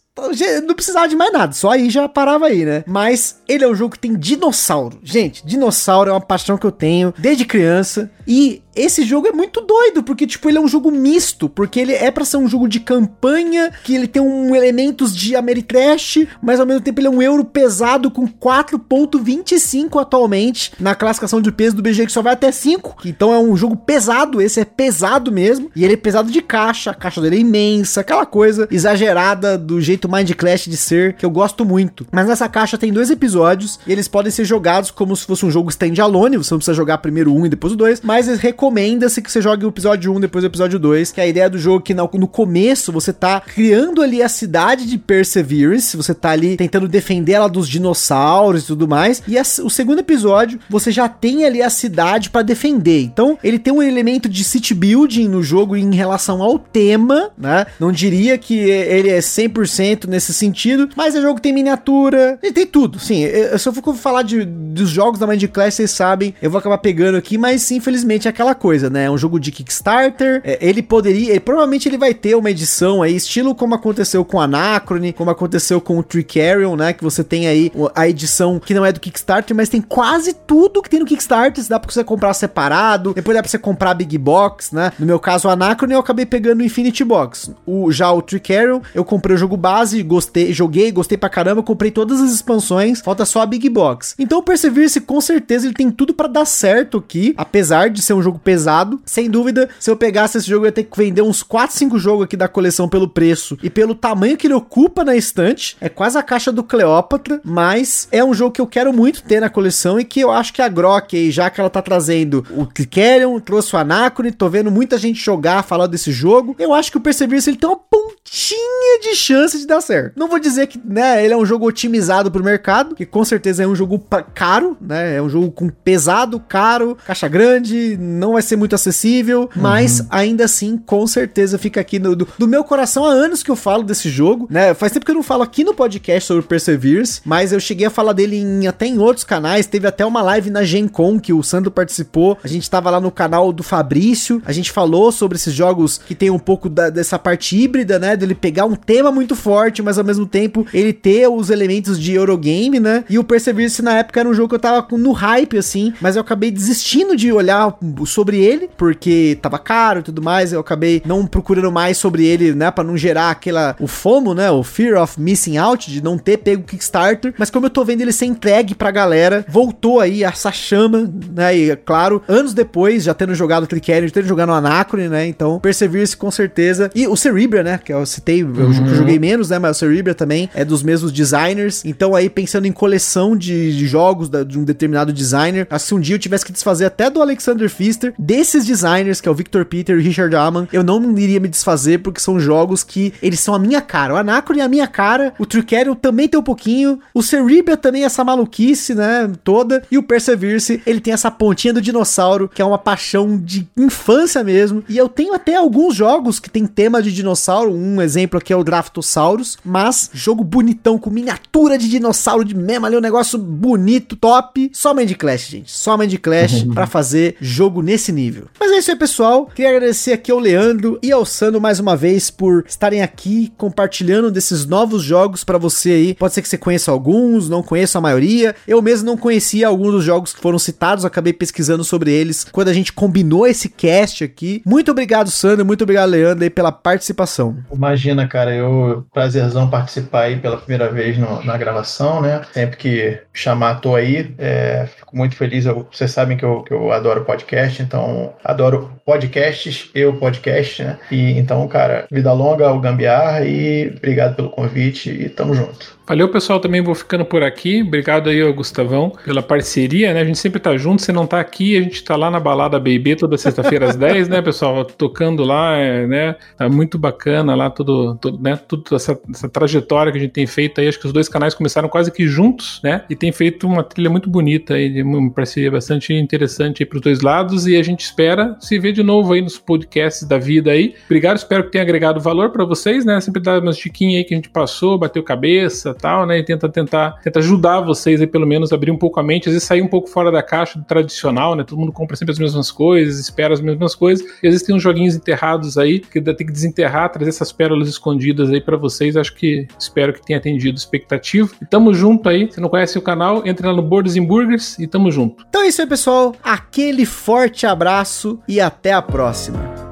não 0.65 0.73
precisava 0.73 1.07
de 1.07 1.15
mais 1.15 1.33
nada, 1.33 1.53
só 1.53 1.71
aí 1.71 1.89
já 1.89 2.07
parava 2.07 2.47
aí, 2.47 2.63
né? 2.63 2.83
Mas 2.87 3.41
ele 3.47 3.63
é 3.63 3.67
um 3.67 3.75
jogo 3.75 3.93
que 3.93 3.99
tem 3.99 4.15
dinossauro. 4.15 4.97
Gente, 5.03 5.45
dinossauro 5.45 6.09
é 6.09 6.13
uma 6.13 6.21
paixão 6.21 6.57
que 6.57 6.65
eu 6.65 6.71
tenho 6.71 7.13
desde 7.17 7.45
criança. 7.45 8.09
E 8.27 8.61
esse 8.76 9.06
jogo 9.06 9.27
é 9.27 9.31
muito 9.31 9.61
doido, 9.61 10.03
porque, 10.03 10.27
tipo, 10.27 10.49
ele 10.49 10.57
é 10.57 10.61
um 10.61 10.68
jogo 10.68 10.91
misto, 10.91 11.47
porque 11.47 11.80
ele 11.80 11.93
é 11.93 12.11
para 12.11 12.26
ser 12.26 12.38
um 12.38 12.47
jogo 12.47 12.68
de 12.68 12.81
campanha, 12.81 13.72
que 13.84 13.95
ele 13.95 14.07
tem 14.07 14.22
um 14.22 14.53
elementos 14.53 15.15
de 15.15 15.35
Ameritrash, 15.35 16.27
mas 16.41 16.60
ao 16.60 16.65
mesmo 16.65 16.81
tempo 16.81 16.99
ele 16.99 17.07
é 17.07 17.10
um 17.10 17.22
euro 17.22 17.45
pesado 17.45 18.11
com 18.11 18.27
4.25 18.27 20.02
atualmente, 20.02 20.73
na 20.80 20.93
classificação 20.93 21.41
de 21.41 21.52
peso 21.52 21.76
do 21.76 21.81
BG 21.81 22.06
que 22.06 22.11
só 22.11 22.22
vai 22.22 22.34
até 22.34 22.52
5, 22.52 22.97
então 23.06 23.34
é 23.34 23.39
um 23.39 23.56
jogo 23.56 23.77
pesado, 23.77 24.41
esse 24.41 24.60
é 24.60 24.65
pesado 24.65 25.31
mesmo, 25.31 25.72
e 25.76 25.85
ele 25.85 25.93
é 25.93 25.97
pesado 25.97 26.30
de 26.30 26.41
caixa, 26.41 26.91
a 26.91 26.95
caixa 26.95 27.22
dele 27.22 27.38
é 27.38 27.39
imensa, 27.39 28.02
aquela 28.02 28.26
coisa 28.26 28.68
exagerada 28.69 29.57
do 29.57 29.80
jeito 29.80 30.11
Mind 30.11 30.31
Clash 30.34 30.65
de 30.65 30.76
ser, 30.76 31.14
que 31.14 31.26
eu 31.26 31.30
gosto 31.30 31.64
muito. 31.64 32.06
Mas 32.11 32.27
nessa 32.27 32.49
caixa 32.49 32.77
tem 32.77 32.91
dois 32.91 33.10
episódios, 33.10 33.80
e 33.88 33.91
eles 33.91 34.10
podem 34.10 34.31
ser 34.31 34.43
jogados 34.43 34.91
como 34.91 35.15
se 35.15 35.26
fosse 35.26 35.45
um 35.45 35.52
jogo 35.52 35.69
standalone, 35.69 36.38
você 36.38 36.53
não 36.53 36.60
precisa 36.60 36.76
jogar 36.76 36.97
primeiro 36.97 37.34
um 37.34 37.45
e 37.45 37.49
depois 37.49 37.72
o 37.72 37.77
dois, 37.77 38.02
mas 38.02 38.14
eles 38.19 38.39
recomenda-se 38.39 39.21
que 39.21 39.31
você 39.31 39.41
jogue 39.41 39.65
o 39.65 39.69
episódio 39.69 40.13
1 40.13 40.19
depois 40.21 40.43
o 40.43 40.47
episódio 40.47 40.79
2, 40.79 41.11
que 41.11 41.21
é 41.21 41.23
a 41.23 41.27
ideia 41.27 41.49
do 41.49 41.57
jogo 41.57 41.79
é 41.79 41.83
que 41.83 41.93
no, 41.93 42.27
começo 42.27 42.91
você 42.91 43.11
tá 43.11 43.41
criando 43.41 44.01
ali 44.01 44.21
a 44.21 44.29
cidade 44.29 44.85
de 44.85 44.97
Perseverance, 44.97 45.97
você 45.97 46.13
tá 46.13 46.31
ali 46.31 46.57
tentando 46.57 46.87
defender 46.87 47.33
ela 47.33 47.47
dos 47.47 47.67
dinossauros 47.67 48.63
e 48.63 48.67
tudo 48.67 48.87
mais, 48.87 49.21
e 49.27 49.37
a, 49.37 49.41
o 49.41 49.69
segundo 49.69 49.99
episódio 49.99 50.59
você 50.69 50.91
já 50.91 51.07
tem 51.07 51.45
ali 51.45 51.61
a 51.61 51.69
cidade 51.69 52.29
para 52.29 52.41
defender. 52.41 53.01
Então, 53.03 53.37
ele 53.43 53.59
tem 53.59 53.73
um 53.73 53.81
elemento 53.81 54.29
de 54.29 54.43
city 54.43 54.73
building 54.73 55.27
no 55.27 55.43
jogo 55.43 55.75
em 55.75 55.93
relação 55.93 56.41
ao 56.41 56.57
tema, 56.57 57.31
né? 57.37 57.65
Não 57.79 57.91
diria 57.91 58.37
que 58.37 58.57
ele 58.57 59.09
é 59.09 59.19
100% 59.19 60.07
nesse 60.07 60.33
sentido, 60.33 60.89
mas 60.95 61.15
o 61.15 61.21
jogo 61.21 61.39
tem 61.39 61.53
miniatura, 61.53 62.39
ele 62.41 62.53
tem 62.53 62.65
tudo. 62.65 62.99
Sim, 62.99 63.23
eu, 63.23 63.57
se 63.57 63.67
eu 63.67 63.73
for 63.73 63.95
falar 63.95 64.23
de, 64.23 64.45
dos 64.45 64.89
jogos 64.89 65.19
da 65.19 65.27
Mind 65.27 65.43
Class, 65.47 65.75
vocês 65.75 65.91
sabem, 65.91 66.33
eu 66.41 66.49
vou 66.49 66.59
acabar 66.59 66.77
pegando 66.77 67.17
aqui, 67.17 67.37
mas 67.37 67.69
infelizmente 67.71 68.05
é 68.14 68.30
aquela 68.30 68.56
coisa, 68.56 68.90
né? 68.90 69.06
É 69.06 69.11
um 69.11 69.18
jogo 69.18 69.40
de 69.40 69.52
Kickstarter. 69.52 70.41
É, 70.44 70.57
ele 70.61 70.82
poderia, 70.82 71.32
ele, 71.32 71.40
provavelmente 71.40 71.88
ele 71.90 71.98
vai 71.98 72.14
ter 72.14 72.36
uma 72.36 72.49
edição 72.52 73.02
aí, 73.02 73.15
estilo 73.15 73.56
como 73.56 73.76
aconteceu 73.76 74.23
com 74.23 74.40
Anacrone, 74.40 75.14
como 75.14 75.32
aconteceu 75.32 75.82
com 75.82 75.98
o 75.98 76.03
Tricarion, 76.03 76.76
né? 76.76 76.94
Que 76.94 77.03
você 77.03 77.23
tem 77.23 77.48
aí 77.48 77.72
a 77.94 78.07
edição 78.07 78.60
que 78.60 78.73
não 78.73 78.86
é 78.86 78.91
do 78.91 78.99
Kickstarter, 78.99 79.56
mas 79.56 79.69
tem 79.69 79.82
quase 79.82 80.34
tudo 80.34 80.82
que 80.82 80.90
tem 80.90 80.99
no 80.99 81.06
Kickstarter. 81.06 81.64
Dá 81.68 81.80
pra 81.80 81.91
você 81.91 82.03
comprar 82.03 82.34
separado, 82.34 83.14
depois 83.14 83.36
dá 83.36 83.41
pra 83.41 83.49
você 83.49 83.57
comprar 83.57 83.94
Big 83.94 84.18
Box, 84.18 84.73
né? 84.73 84.91
No 84.99 85.06
meu 85.06 85.19
caso, 85.19 85.48
o 85.48 85.52
Anacrone 85.52 85.94
eu 85.94 85.99
acabei 85.99 86.26
pegando 86.26 86.60
o 86.60 86.64
Infinity 86.64 87.03
Box. 87.03 87.52
O, 87.65 87.91
já 87.91 88.11
o 88.11 88.22
Tricarion, 88.22 88.82
eu 88.94 89.03
comprei 89.03 89.36
o 89.36 89.40
jogo 89.40 89.57
base, 89.57 90.02
gostei, 90.03 90.53
joguei, 90.53 90.91
gostei 90.91 91.18
pra 91.18 91.30
caramba, 91.30 91.64
comprei 91.64 91.91
todas 91.91 92.22
as 92.22 92.32
expansões, 92.32 93.02
falta 93.02 93.26
só 93.26 93.41
a 93.41 93.45
Big 93.45 93.68
Box. 93.69 94.15
Então 94.19 94.40
o 94.40 94.44
Perseverance, 94.44 94.99
com 95.02 95.19
certeza, 95.22 95.65
ele 95.65 95.73
tem 95.73 95.90
tudo 95.90 96.14
para 96.14 96.27
dar 96.27 96.45
certo 96.45 96.98
aqui, 96.98 97.34
apesar 97.38 97.90
de 97.95 98.01
ser 98.01 98.13
um 98.13 98.22
jogo 98.22 98.39
pesado. 98.39 99.01
Sem 99.05 99.30
dúvida, 99.30 99.69
se 99.80 99.89
eu 99.89 99.95
pegasse 99.95 100.38
esse 100.38 100.47
jogo, 100.47 100.65
eu 100.65 100.67
ia 100.67 100.72
ter 100.72 100.84
que 100.84 100.97
vender 100.97 101.22
uns 101.22 101.41
4, 101.41 101.76
5 101.76 101.97
jogos 101.97 102.26
aqui 102.26 102.38
da 102.38 102.47
coleção 102.47 102.88
pelo 102.88 103.07
preço 103.07 103.57
e 103.63 103.69
pelo 103.69 103.95
tamanho 103.95 104.38
que 104.38 104.47
ele 104.47 104.53
ocupa 104.53 105.03
na 105.03 105.15
estante. 105.15 105.77
É 105.81 105.89
quase 105.89 106.17
a 106.17 106.23
caixa 106.23 106.51
do 106.51 106.63
Cleópatra, 106.63 107.41
mas 107.43 108.07
é 108.11 108.23
um 108.23 108.34
jogo 108.34 108.51
que 108.51 108.61
eu 108.61 108.67
quero 108.67 108.93
muito 108.93 109.23
ter 109.23 109.39
na 109.39 109.49
coleção 109.49 109.99
e 109.99 110.03
que 110.03 110.19
eu 110.19 110.31
acho 110.31 110.53
que 110.53 110.61
a 110.61 110.67
Grok 110.67 111.31
já 111.31 111.49
que 111.49 111.59
ela 111.59 111.69
tá 111.69 111.81
trazendo 111.81 112.45
o 112.51 112.65
Clickerion, 112.65 113.39
trouxe 113.39 113.76
o 113.76 113.80
Anacrone, 113.80 114.31
tô 114.31 114.49
vendo 114.49 114.72
muita 114.72 114.97
gente 114.97 115.23
jogar, 115.23 115.63
falar 115.63 115.88
desse 115.88 116.11
jogo. 116.11 116.55
Eu 116.59 116.73
acho 116.73 116.91
que 116.91 116.97
o 116.97 117.01
Perseverance 117.01 117.49
ele 117.49 117.57
tem 117.57 117.69
uma 117.69 117.80
pontinha 118.26 118.99
de 119.02 119.15
chance 119.15 119.57
de 119.57 119.68
dar 119.68 119.81
certo. 119.81 120.14
Não 120.18 120.27
vou 120.27 120.39
dizer 120.39 120.68
que, 120.68 120.80
né, 120.84 121.23
ele 121.23 121.34
é 121.34 121.38
um 121.38 121.45
jogo 121.45 121.68
otimizado 121.68 122.31
pro 122.31 122.43
mercado, 122.43 122.95
que 122.95 123.06
com 123.06 123.23
certeza 123.23 123.64
é 123.64 123.68
um 123.68 123.76
jogo 123.76 124.03
caro, 124.34 124.76
né? 124.81 125.15
É 125.15 125.22
um 125.22 125.30
jogo 125.30 125.52
com 125.52 125.69
pesado, 125.69 126.39
caro, 126.39 126.97
caixa 127.06 127.27
grande, 127.27 127.97
não 127.99 128.34
vai 128.34 128.41
ser 128.41 128.56
muito 128.56 128.76
acessível, 128.76 129.49
mas 129.56 129.99
uhum. 129.99 130.07
ainda 130.10 130.45
assim, 130.45 130.77
com 130.77 131.06
certeza 131.06 131.57
fica 131.57 131.80
aqui 131.80 131.99
no, 131.99 132.15
do, 132.15 132.27
do, 132.38 132.47
meu 132.47 132.64
coração 132.64 133.06
há 133.06 133.10
anos 133.10 133.43
que 133.43 133.52
eu 133.52 133.56
falo 133.56 133.84
desse 133.84 134.10
jogo, 134.10 134.47
né? 134.49 134.73
Faz 134.73 134.91
tempo 134.91 135.06
que 135.06 135.11
eu 135.11 135.15
não 135.15 135.23
falo 135.23 135.43
aqui 135.43 135.64
no 135.64 135.73
podcast 135.73 136.27
sobre 136.27 136.43
Perseverance, 136.43 137.22
mas 137.23 137.52
eu 137.52 137.60
cheguei 137.60 137.85
a 137.85 137.89
falar 137.89 138.14
dele 138.14 138.38
em, 138.38 138.68
até 138.68 138.88
em 138.88 138.97
outros 138.97 139.23
canais, 139.23 139.68
teve 139.68 139.88
até 139.88 140.06
uma 140.06 140.22
live 140.22 140.49
na 140.49 140.64
Gen 140.64 140.88
Con 140.88 141.19
que 141.19 141.34
o 141.34 141.43
Sandro 141.43 141.72
participou, 141.72 142.38
a 142.43 142.47
gente 142.47 142.69
tava 142.69 142.89
lá 142.89 142.99
no 142.99 143.11
canal 143.11 143.53
do 143.53 143.64
Fabrício, 143.64 144.41
a 144.45 144.52
gente 144.52 144.72
falou 144.72 145.11
sobre 145.11 145.38
esses 145.38 145.53
jogos 145.53 145.99
que 145.99 146.15
tem 146.15 146.30
um 146.30 146.39
pouco 146.39 146.69
da, 146.69 146.89
dessa 146.89 147.19
parte 147.19 147.56
híbrida, 147.56 147.99
né? 147.99 148.14
Dele 148.15 148.35
pegar 148.35 148.65
um 148.65 148.75
tema 148.75 149.11
muito 149.11 149.35
forte, 149.35 149.81
mas 149.81 149.97
ao 149.97 150.03
mesmo 150.03 150.25
tempo 150.25 150.65
ele 150.73 150.93
ter 150.93 151.27
os 151.27 151.49
elementos 151.49 151.99
de 151.99 152.13
Eurogame, 152.13 152.79
né? 152.79 153.03
E 153.09 153.19
o 153.19 153.23
Perseverance 153.23 153.81
na 153.81 153.97
época 153.97 154.19
era 154.19 154.29
um 154.29 154.33
jogo 154.33 154.49
que 154.49 154.55
eu 154.55 154.59
tava 154.59 154.85
no 154.97 155.11
hype, 155.11 155.57
assim, 155.57 155.93
mas 156.01 156.15
eu 156.15 156.21
acabei 156.21 156.51
desistindo 156.51 157.15
de 157.15 157.31
olhar 157.31 157.77
sobre 158.05 158.39
ele, 158.39 158.69
porque 158.77 159.37
tava 159.41 159.57
caro 159.59 159.99
e 159.99 160.03
tudo 160.03 160.21
mais, 160.21 160.53
eu 160.53 160.59
acabei 160.59 161.01
não 161.05 161.25
procurando 161.25 161.71
mais 161.71 161.97
sobre 161.97 162.25
ele, 162.25 162.53
né, 162.53 162.71
para 162.71 162.83
não 162.83 162.97
gerar 162.97 163.31
aquela 163.31 163.75
o 163.79 163.87
FOMO, 163.87 164.33
né, 164.33 164.49
o 164.51 164.63
fear 164.63 165.01
of 165.01 165.19
missing 165.19 165.57
out 165.57 165.91
de 165.91 166.03
não 166.03 166.17
ter 166.17 166.37
pego 166.37 166.61
o 166.61 166.65
Kickstarter, 166.65 167.33
mas 167.37 167.49
como 167.49 167.65
eu 167.65 167.69
tô 167.69 167.83
vendo 167.83 168.01
ele 168.01 168.11
ser 168.11 168.25
entregue 168.25 168.75
pra 168.75 168.91
galera, 168.91 169.45
voltou 169.49 169.99
aí 169.99 170.23
essa 170.23 170.51
chama, 170.51 171.11
né, 171.33 171.57
e 171.57 171.75
claro, 171.75 172.21
anos 172.27 172.53
depois, 172.53 173.03
já 173.03 173.13
tendo 173.13 173.35
jogado 173.35 173.67
Clickerion, 173.67 174.09
tendo 174.09 174.27
jogado 174.27 174.49
o 174.49 174.53
Anacrone, 174.53 175.09
né, 175.09 175.27
então 175.27 175.59
Perseverance 175.59 176.15
com 176.15 176.31
certeza, 176.31 176.89
e 176.95 177.07
o 177.07 177.15
Cerebria, 177.15 177.63
né, 177.63 177.79
que 177.83 177.91
eu 178.06 178.07
citei, 178.07 178.41
eu 178.41 178.48
uhum. 178.48 178.95
joguei 178.95 179.19
menos, 179.19 179.49
né, 179.49 179.60
mas 179.60 179.77
o 179.77 179.80
Cerebria 179.80 180.14
também 180.14 180.49
é 180.53 180.64
dos 180.64 180.84
mesmos 180.84 181.11
designers, 181.11 181.84
então 181.84 182.15
aí 182.15 182.30
pensando 182.30 182.65
em 182.65 182.72
coleção 182.72 183.36
de, 183.36 183.76
de 183.76 183.88
jogos 183.88 184.30
da, 184.30 184.44
de 184.44 184.57
um 184.57 184.64
determinado 184.64 185.11
designer, 185.11 185.68
se 185.80 185.94
um 185.94 185.99
dia 185.99 186.15
eu 186.15 186.19
tivesse 186.19 186.45
que 186.45 186.52
desfazer 186.52 186.86
até 186.86 187.10
do 187.10 187.22
Alexander 187.22 187.69
Pfister, 187.69 188.14
desses 188.18 188.65
designers, 188.65 189.19
que 189.19 189.27
é 189.27 189.32
o 189.32 189.36
Victor 189.36 189.65
Peter 189.65 189.98
e 189.99 190.02
Richard 190.02 190.36
Alman, 190.36 190.68
eu 190.72 190.84
não 190.84 191.18
iria 191.18 191.40
me 191.40 191.48
desfazer 191.48 191.99
porque 191.99 192.19
são 192.19 192.40
jogos 192.40 192.84
que 192.84 193.14
eles 193.22 193.40
são 193.40 193.53
a 193.53 193.60
minha 193.60 193.82
cara. 193.82 194.14
O 194.14 194.18
Anacron 194.18 194.60
é 194.60 194.61
a 194.61 194.69
minha 194.69 194.88
cara, 194.88 195.34
o 195.40 195.45
Tricerion 195.45 195.95
também 195.95 196.27
tem 196.27 196.40
um 196.40 196.44
pouquinho, 196.44 196.99
o 197.14 197.23
Cerebria 197.23 197.76
também 197.77 198.03
é 198.03 198.06
essa 198.06 198.23
maluquice, 198.23 198.94
né, 198.94 199.32
toda, 199.44 199.84
e 199.91 199.98
o 199.98 200.03
Perseverance, 200.03 200.82
ele 200.86 200.99
tem 200.99 201.14
essa 201.14 201.32
pontinha 201.32 201.73
do 201.73 201.82
dinossauro, 201.82 202.49
que 202.53 202.61
é 202.61 202.65
uma 202.65 202.77
paixão 202.77 203.38
de 203.38 203.68
infância 203.76 204.44
mesmo, 204.44 204.84
e 204.88 204.98
eu 204.98 205.10
tenho 205.10 205.34
até 205.34 205.56
alguns 205.56 205.95
jogos 205.95 206.40
que 206.40 206.49
tem 206.49 206.65
tema 206.65 207.02
de 207.02 207.11
dinossauro, 207.11 207.73
um 207.73 207.94
exemplo 208.01 208.38
aqui 208.38 208.51
é 208.51 208.55
o 208.55 208.63
Draftosaurus, 208.63 209.57
mas 209.63 210.09
jogo 210.13 210.43
bonitão, 210.43 210.97
com 210.97 211.09
miniatura 211.09 211.77
de 211.77 211.89
dinossauro 211.89 212.43
de 212.43 212.55
mesmo 212.55 212.85
ali, 212.85 212.97
um 212.97 213.01
negócio 213.01 213.38
bonito, 213.38 214.15
top, 214.15 214.69
só 214.73 214.93
Mind 214.93 215.13
Clash, 215.13 215.47
gente, 215.47 215.72
só 215.72 215.97
Mind 215.97 216.15
Clash 216.17 216.63
pra 216.73 216.88
fazer 216.88 217.35
jogo 217.39 217.81
nesse 217.81 218.11
nível. 218.11 218.45
Mas 218.59 218.72
é 218.72 218.77
isso 218.77 218.91
aí, 218.91 218.97
pessoal. 218.97 219.45
Queria 219.47 219.72
agradecer 219.72 220.13
aqui 220.13 220.31
ao 220.31 220.39
Leandro 220.39 220.99
e 221.01 221.11
ao 221.11 221.26
Sandro 221.26 221.61
mais 221.61 221.80
uma 221.80 221.95
vez 221.95 222.30
por 222.30 222.65
estarem 222.67 223.01
aqui 223.01 223.51
compartilhando 223.57 224.31
desses 224.31 224.65
novos 224.65 225.03
jogos 225.03 225.43
para 225.43 225.57
você 225.57 225.91
aí. 225.91 226.13
Pode 226.13 226.34
ser 226.34 226.41
que 226.41 226.47
você 226.47 226.57
conheça 226.57 226.91
alguns, 226.91 227.49
não 227.49 227.63
conheça 227.63 227.97
a 227.97 228.01
maioria. 228.01 228.55
Eu 228.67 228.81
mesmo 228.81 229.05
não 229.05 229.17
conhecia 229.17 229.67
alguns 229.67 229.91
dos 229.91 230.03
jogos 230.03 230.34
que 230.34 230.41
foram 230.41 230.59
citados, 230.59 231.05
acabei 231.05 231.34
pesquisando 231.34 231.84
sobre 231.84 232.11
eles 232.11 232.45
quando 232.51 232.69
a 232.69 232.73
gente 232.73 232.93
combinou 232.93 233.47
esse 233.47 233.69
cast 233.69 234.23
aqui. 234.23 234.61
Muito 234.65 234.91
obrigado, 234.91 235.30
Sandro, 235.30 235.65
muito 235.65 235.84
obrigado, 235.84 236.09
Leandro, 236.09 236.43
aí 236.43 236.49
pela 236.49 236.72
participação. 236.72 237.57
Imagina, 237.86 238.28
cara, 238.28 238.52
eu 238.52 239.06
prazerzão 239.14 239.70
participar 239.70 240.24
aí 240.24 240.40
pela 240.40 240.57
primeira 240.57 240.91
vez 240.91 241.20
no, 241.20 241.44
na 241.44 241.56
gravação, 241.56 242.20
né? 242.20 242.41
Sempre 242.52 242.78
que 242.78 243.22
chamar, 243.32 243.76
tô 243.76 243.95
aí. 243.95 244.34
É, 244.40 244.88
fico 244.98 245.16
muito 245.16 245.36
feliz. 245.36 245.68
Eu, 245.68 245.88
vocês 245.91 246.10
sabem 246.10 246.36
que 246.36 246.44
eu, 246.44 246.64
que 246.64 246.74
eu 246.74 246.91
adoro 246.91 247.24
podcast, 247.24 247.84
então 247.84 248.34
adoro 248.44 248.91
podcasts, 249.06 249.91
eu 249.94 250.14
podcast, 250.18 250.84
né? 250.84 250.98
E 251.12 251.38
então, 251.38 251.68
cara, 251.68 252.07
vida 252.12 252.34
longa 252.34 252.68
ao 252.68 252.80
Gambiarra 252.82 253.45
e 253.45 253.94
obrigado 253.95 254.36
pelo 254.36 254.49
convite 254.49 255.12
e 255.12 255.30
tamo 255.30 255.53
junto. 255.53 255.95
Valeu, 256.07 256.30
pessoal. 256.30 256.60
Também 256.60 256.82
vou 256.82 256.94
ficando 256.94 257.26
por 257.26 257.41
aqui. 257.41 257.82
Obrigado 257.82 258.30
aí, 258.30 258.53
Gustavão, 258.53 259.11
pela 259.26 259.41
parceria, 259.41 260.14
né? 260.14 260.22
A 260.22 260.26
gente 260.26 260.38
sempre 260.38 260.60
tá 260.60 260.77
junto. 260.77 261.02
Você 261.02 261.11
não 261.11 261.26
tá 261.26 261.40
aqui, 261.40 261.76
a 261.76 261.82
gente 261.82 262.03
tá 262.03 262.15
lá 262.15 262.30
na 262.30 262.40
balada 262.40 262.80
BB 262.80 263.15
toda 263.15 263.38
sexta-feira 263.38 263.90
às 263.90 263.95
10, 263.98 264.30
né, 264.30 264.41
pessoal? 264.41 264.86
Tocando 264.86 265.44
lá, 265.44 265.76
né? 266.07 266.36
Tá 266.57 266.69
muito 266.69 266.99
bacana 266.99 267.56
lá, 267.56 267.72
tudo, 267.72 268.15
tudo 268.22 268.41
né? 268.41 268.56
Tudo 268.68 268.95
essa, 268.95 269.19
essa, 269.34 269.49
trajetória 269.49 270.11
que 270.11 270.19
a 270.19 270.22
gente 270.22 270.32
tem 270.32 270.45
feito 270.45 270.80
aí. 270.80 270.88
Acho 270.88 270.99
que 270.99 271.07
os 271.07 271.14
dois 271.14 271.27
canais 271.27 271.56
começaram 271.56 271.90
quase 271.90 272.11
que 272.11 272.27
juntos, 272.27 272.80
né? 272.84 273.03
E 273.10 273.15
tem 273.15 273.32
feito 273.32 273.65
uma 273.65 273.84
trilha 273.84 274.10
muito 274.10 274.30
bonita 274.30 274.76
aí, 274.76 275.02
uma 275.02 275.32
parceria 275.32 275.72
bastante 275.72 276.14
interessante 276.14 276.84
aí 276.84 276.86
pros 276.86 277.02
dois 277.02 277.22
lados. 277.22 277.65
E 277.65 277.76
a 277.77 277.84
gente 277.84 278.02
espera 278.02 278.56
se 278.60 278.77
ver 278.77 278.91
de 278.91 279.02
novo 279.02 279.34
aí 279.34 279.41
nos 279.41 279.57
podcasts 279.57 280.27
da 280.27 280.38
vida 280.38 280.69
aí. 280.69 280.94
Obrigado, 281.06 281.38
espero 281.38 281.64
que 281.64 281.72
tenha 281.72 281.84
agregado 281.84 282.19
valor 282.19 282.52
para 282.52 282.64
vocês, 282.64 283.03
né? 283.03 283.19
Sempre 283.22 283.41
dar 283.41 283.60
umas 283.60 283.77
diquinhas 283.77 284.19
aí 284.19 284.23
que 284.23 284.36
a 284.36 284.38
gente 284.38 284.49
passou, 284.49 284.99
bateu 284.99 285.23
cabeça 285.23 285.94
tal, 285.95 286.26
né? 286.26 286.39
E 286.39 286.43
tenta 286.43 286.69
tentar 286.69 287.19
tenta 287.23 287.39
ajudar 287.39 287.81
vocês 287.81 288.22
aí, 288.22 288.27
pelo 288.27 288.45
menos, 288.45 288.72
abrir 288.72 288.91
um 288.91 288.97
pouco 288.97 289.19
a 289.19 289.23
mente, 289.23 289.47
às 289.47 289.53
vezes 289.53 289.67
sair 289.67 289.81
um 289.81 289.88
pouco 289.88 290.09
fora 290.09 290.31
da 290.31 290.43
caixa 290.43 290.77
do 290.77 290.85
tradicional, 290.85 291.55
né? 291.55 291.63
Todo 291.63 291.80
mundo 291.80 291.91
compra 291.91 292.15
sempre 292.15 292.34
as 292.34 292.39
mesmas 292.39 292.72
coisas, 292.72 293.19
espera 293.19 293.53
as 293.53 293.61
mesmas 293.61 293.95
coisas, 293.95 294.26
e 294.43 294.47
às 294.47 294.53
vezes 294.53 294.63
tem 294.63 294.76
uns 294.76 294.84
joguinhos 294.84 295.15
enterrados 295.15 295.77
aí 295.77 295.99
que 295.99 296.22
tem 296.22 296.35
que 296.35 296.51
desenterrar, 296.51 297.11
trazer 297.11 297.30
essas 297.30 297.51
pérolas 297.51 297.88
escondidas 297.88 298.49
aí 298.51 298.61
para 298.61 298.77
vocês. 298.77 299.15
Acho 299.15 299.34
que 299.34 299.67
espero 299.80 300.13
que 300.13 300.26
tenha 300.26 300.39
atendido 300.39 300.77
expectativa. 300.77 301.49
E 301.61 301.65
tamo 301.65 301.93
junto 301.93 302.27
aí. 302.30 302.51
Se 302.51 302.59
não 302.59 302.69
conhece 302.69 302.97
o 302.97 303.01
canal, 303.01 303.45
entre 303.45 303.65
lá 303.65 303.73
no 303.73 303.81
Boards 303.81 304.15
Burgers 304.17 304.77
e 304.80 304.88
tamo 304.88 305.11
junto. 305.11 305.45
Então 305.47 305.61
é 305.61 305.67
isso 305.67 305.81
aí, 305.81 305.88
pessoal. 305.88 306.34
Aquele 306.43 307.05
forte 307.05 307.65
abraço 307.65 308.39
e 308.47 308.59
até 308.59 308.93
a 308.93 309.01
próxima. 309.01 309.85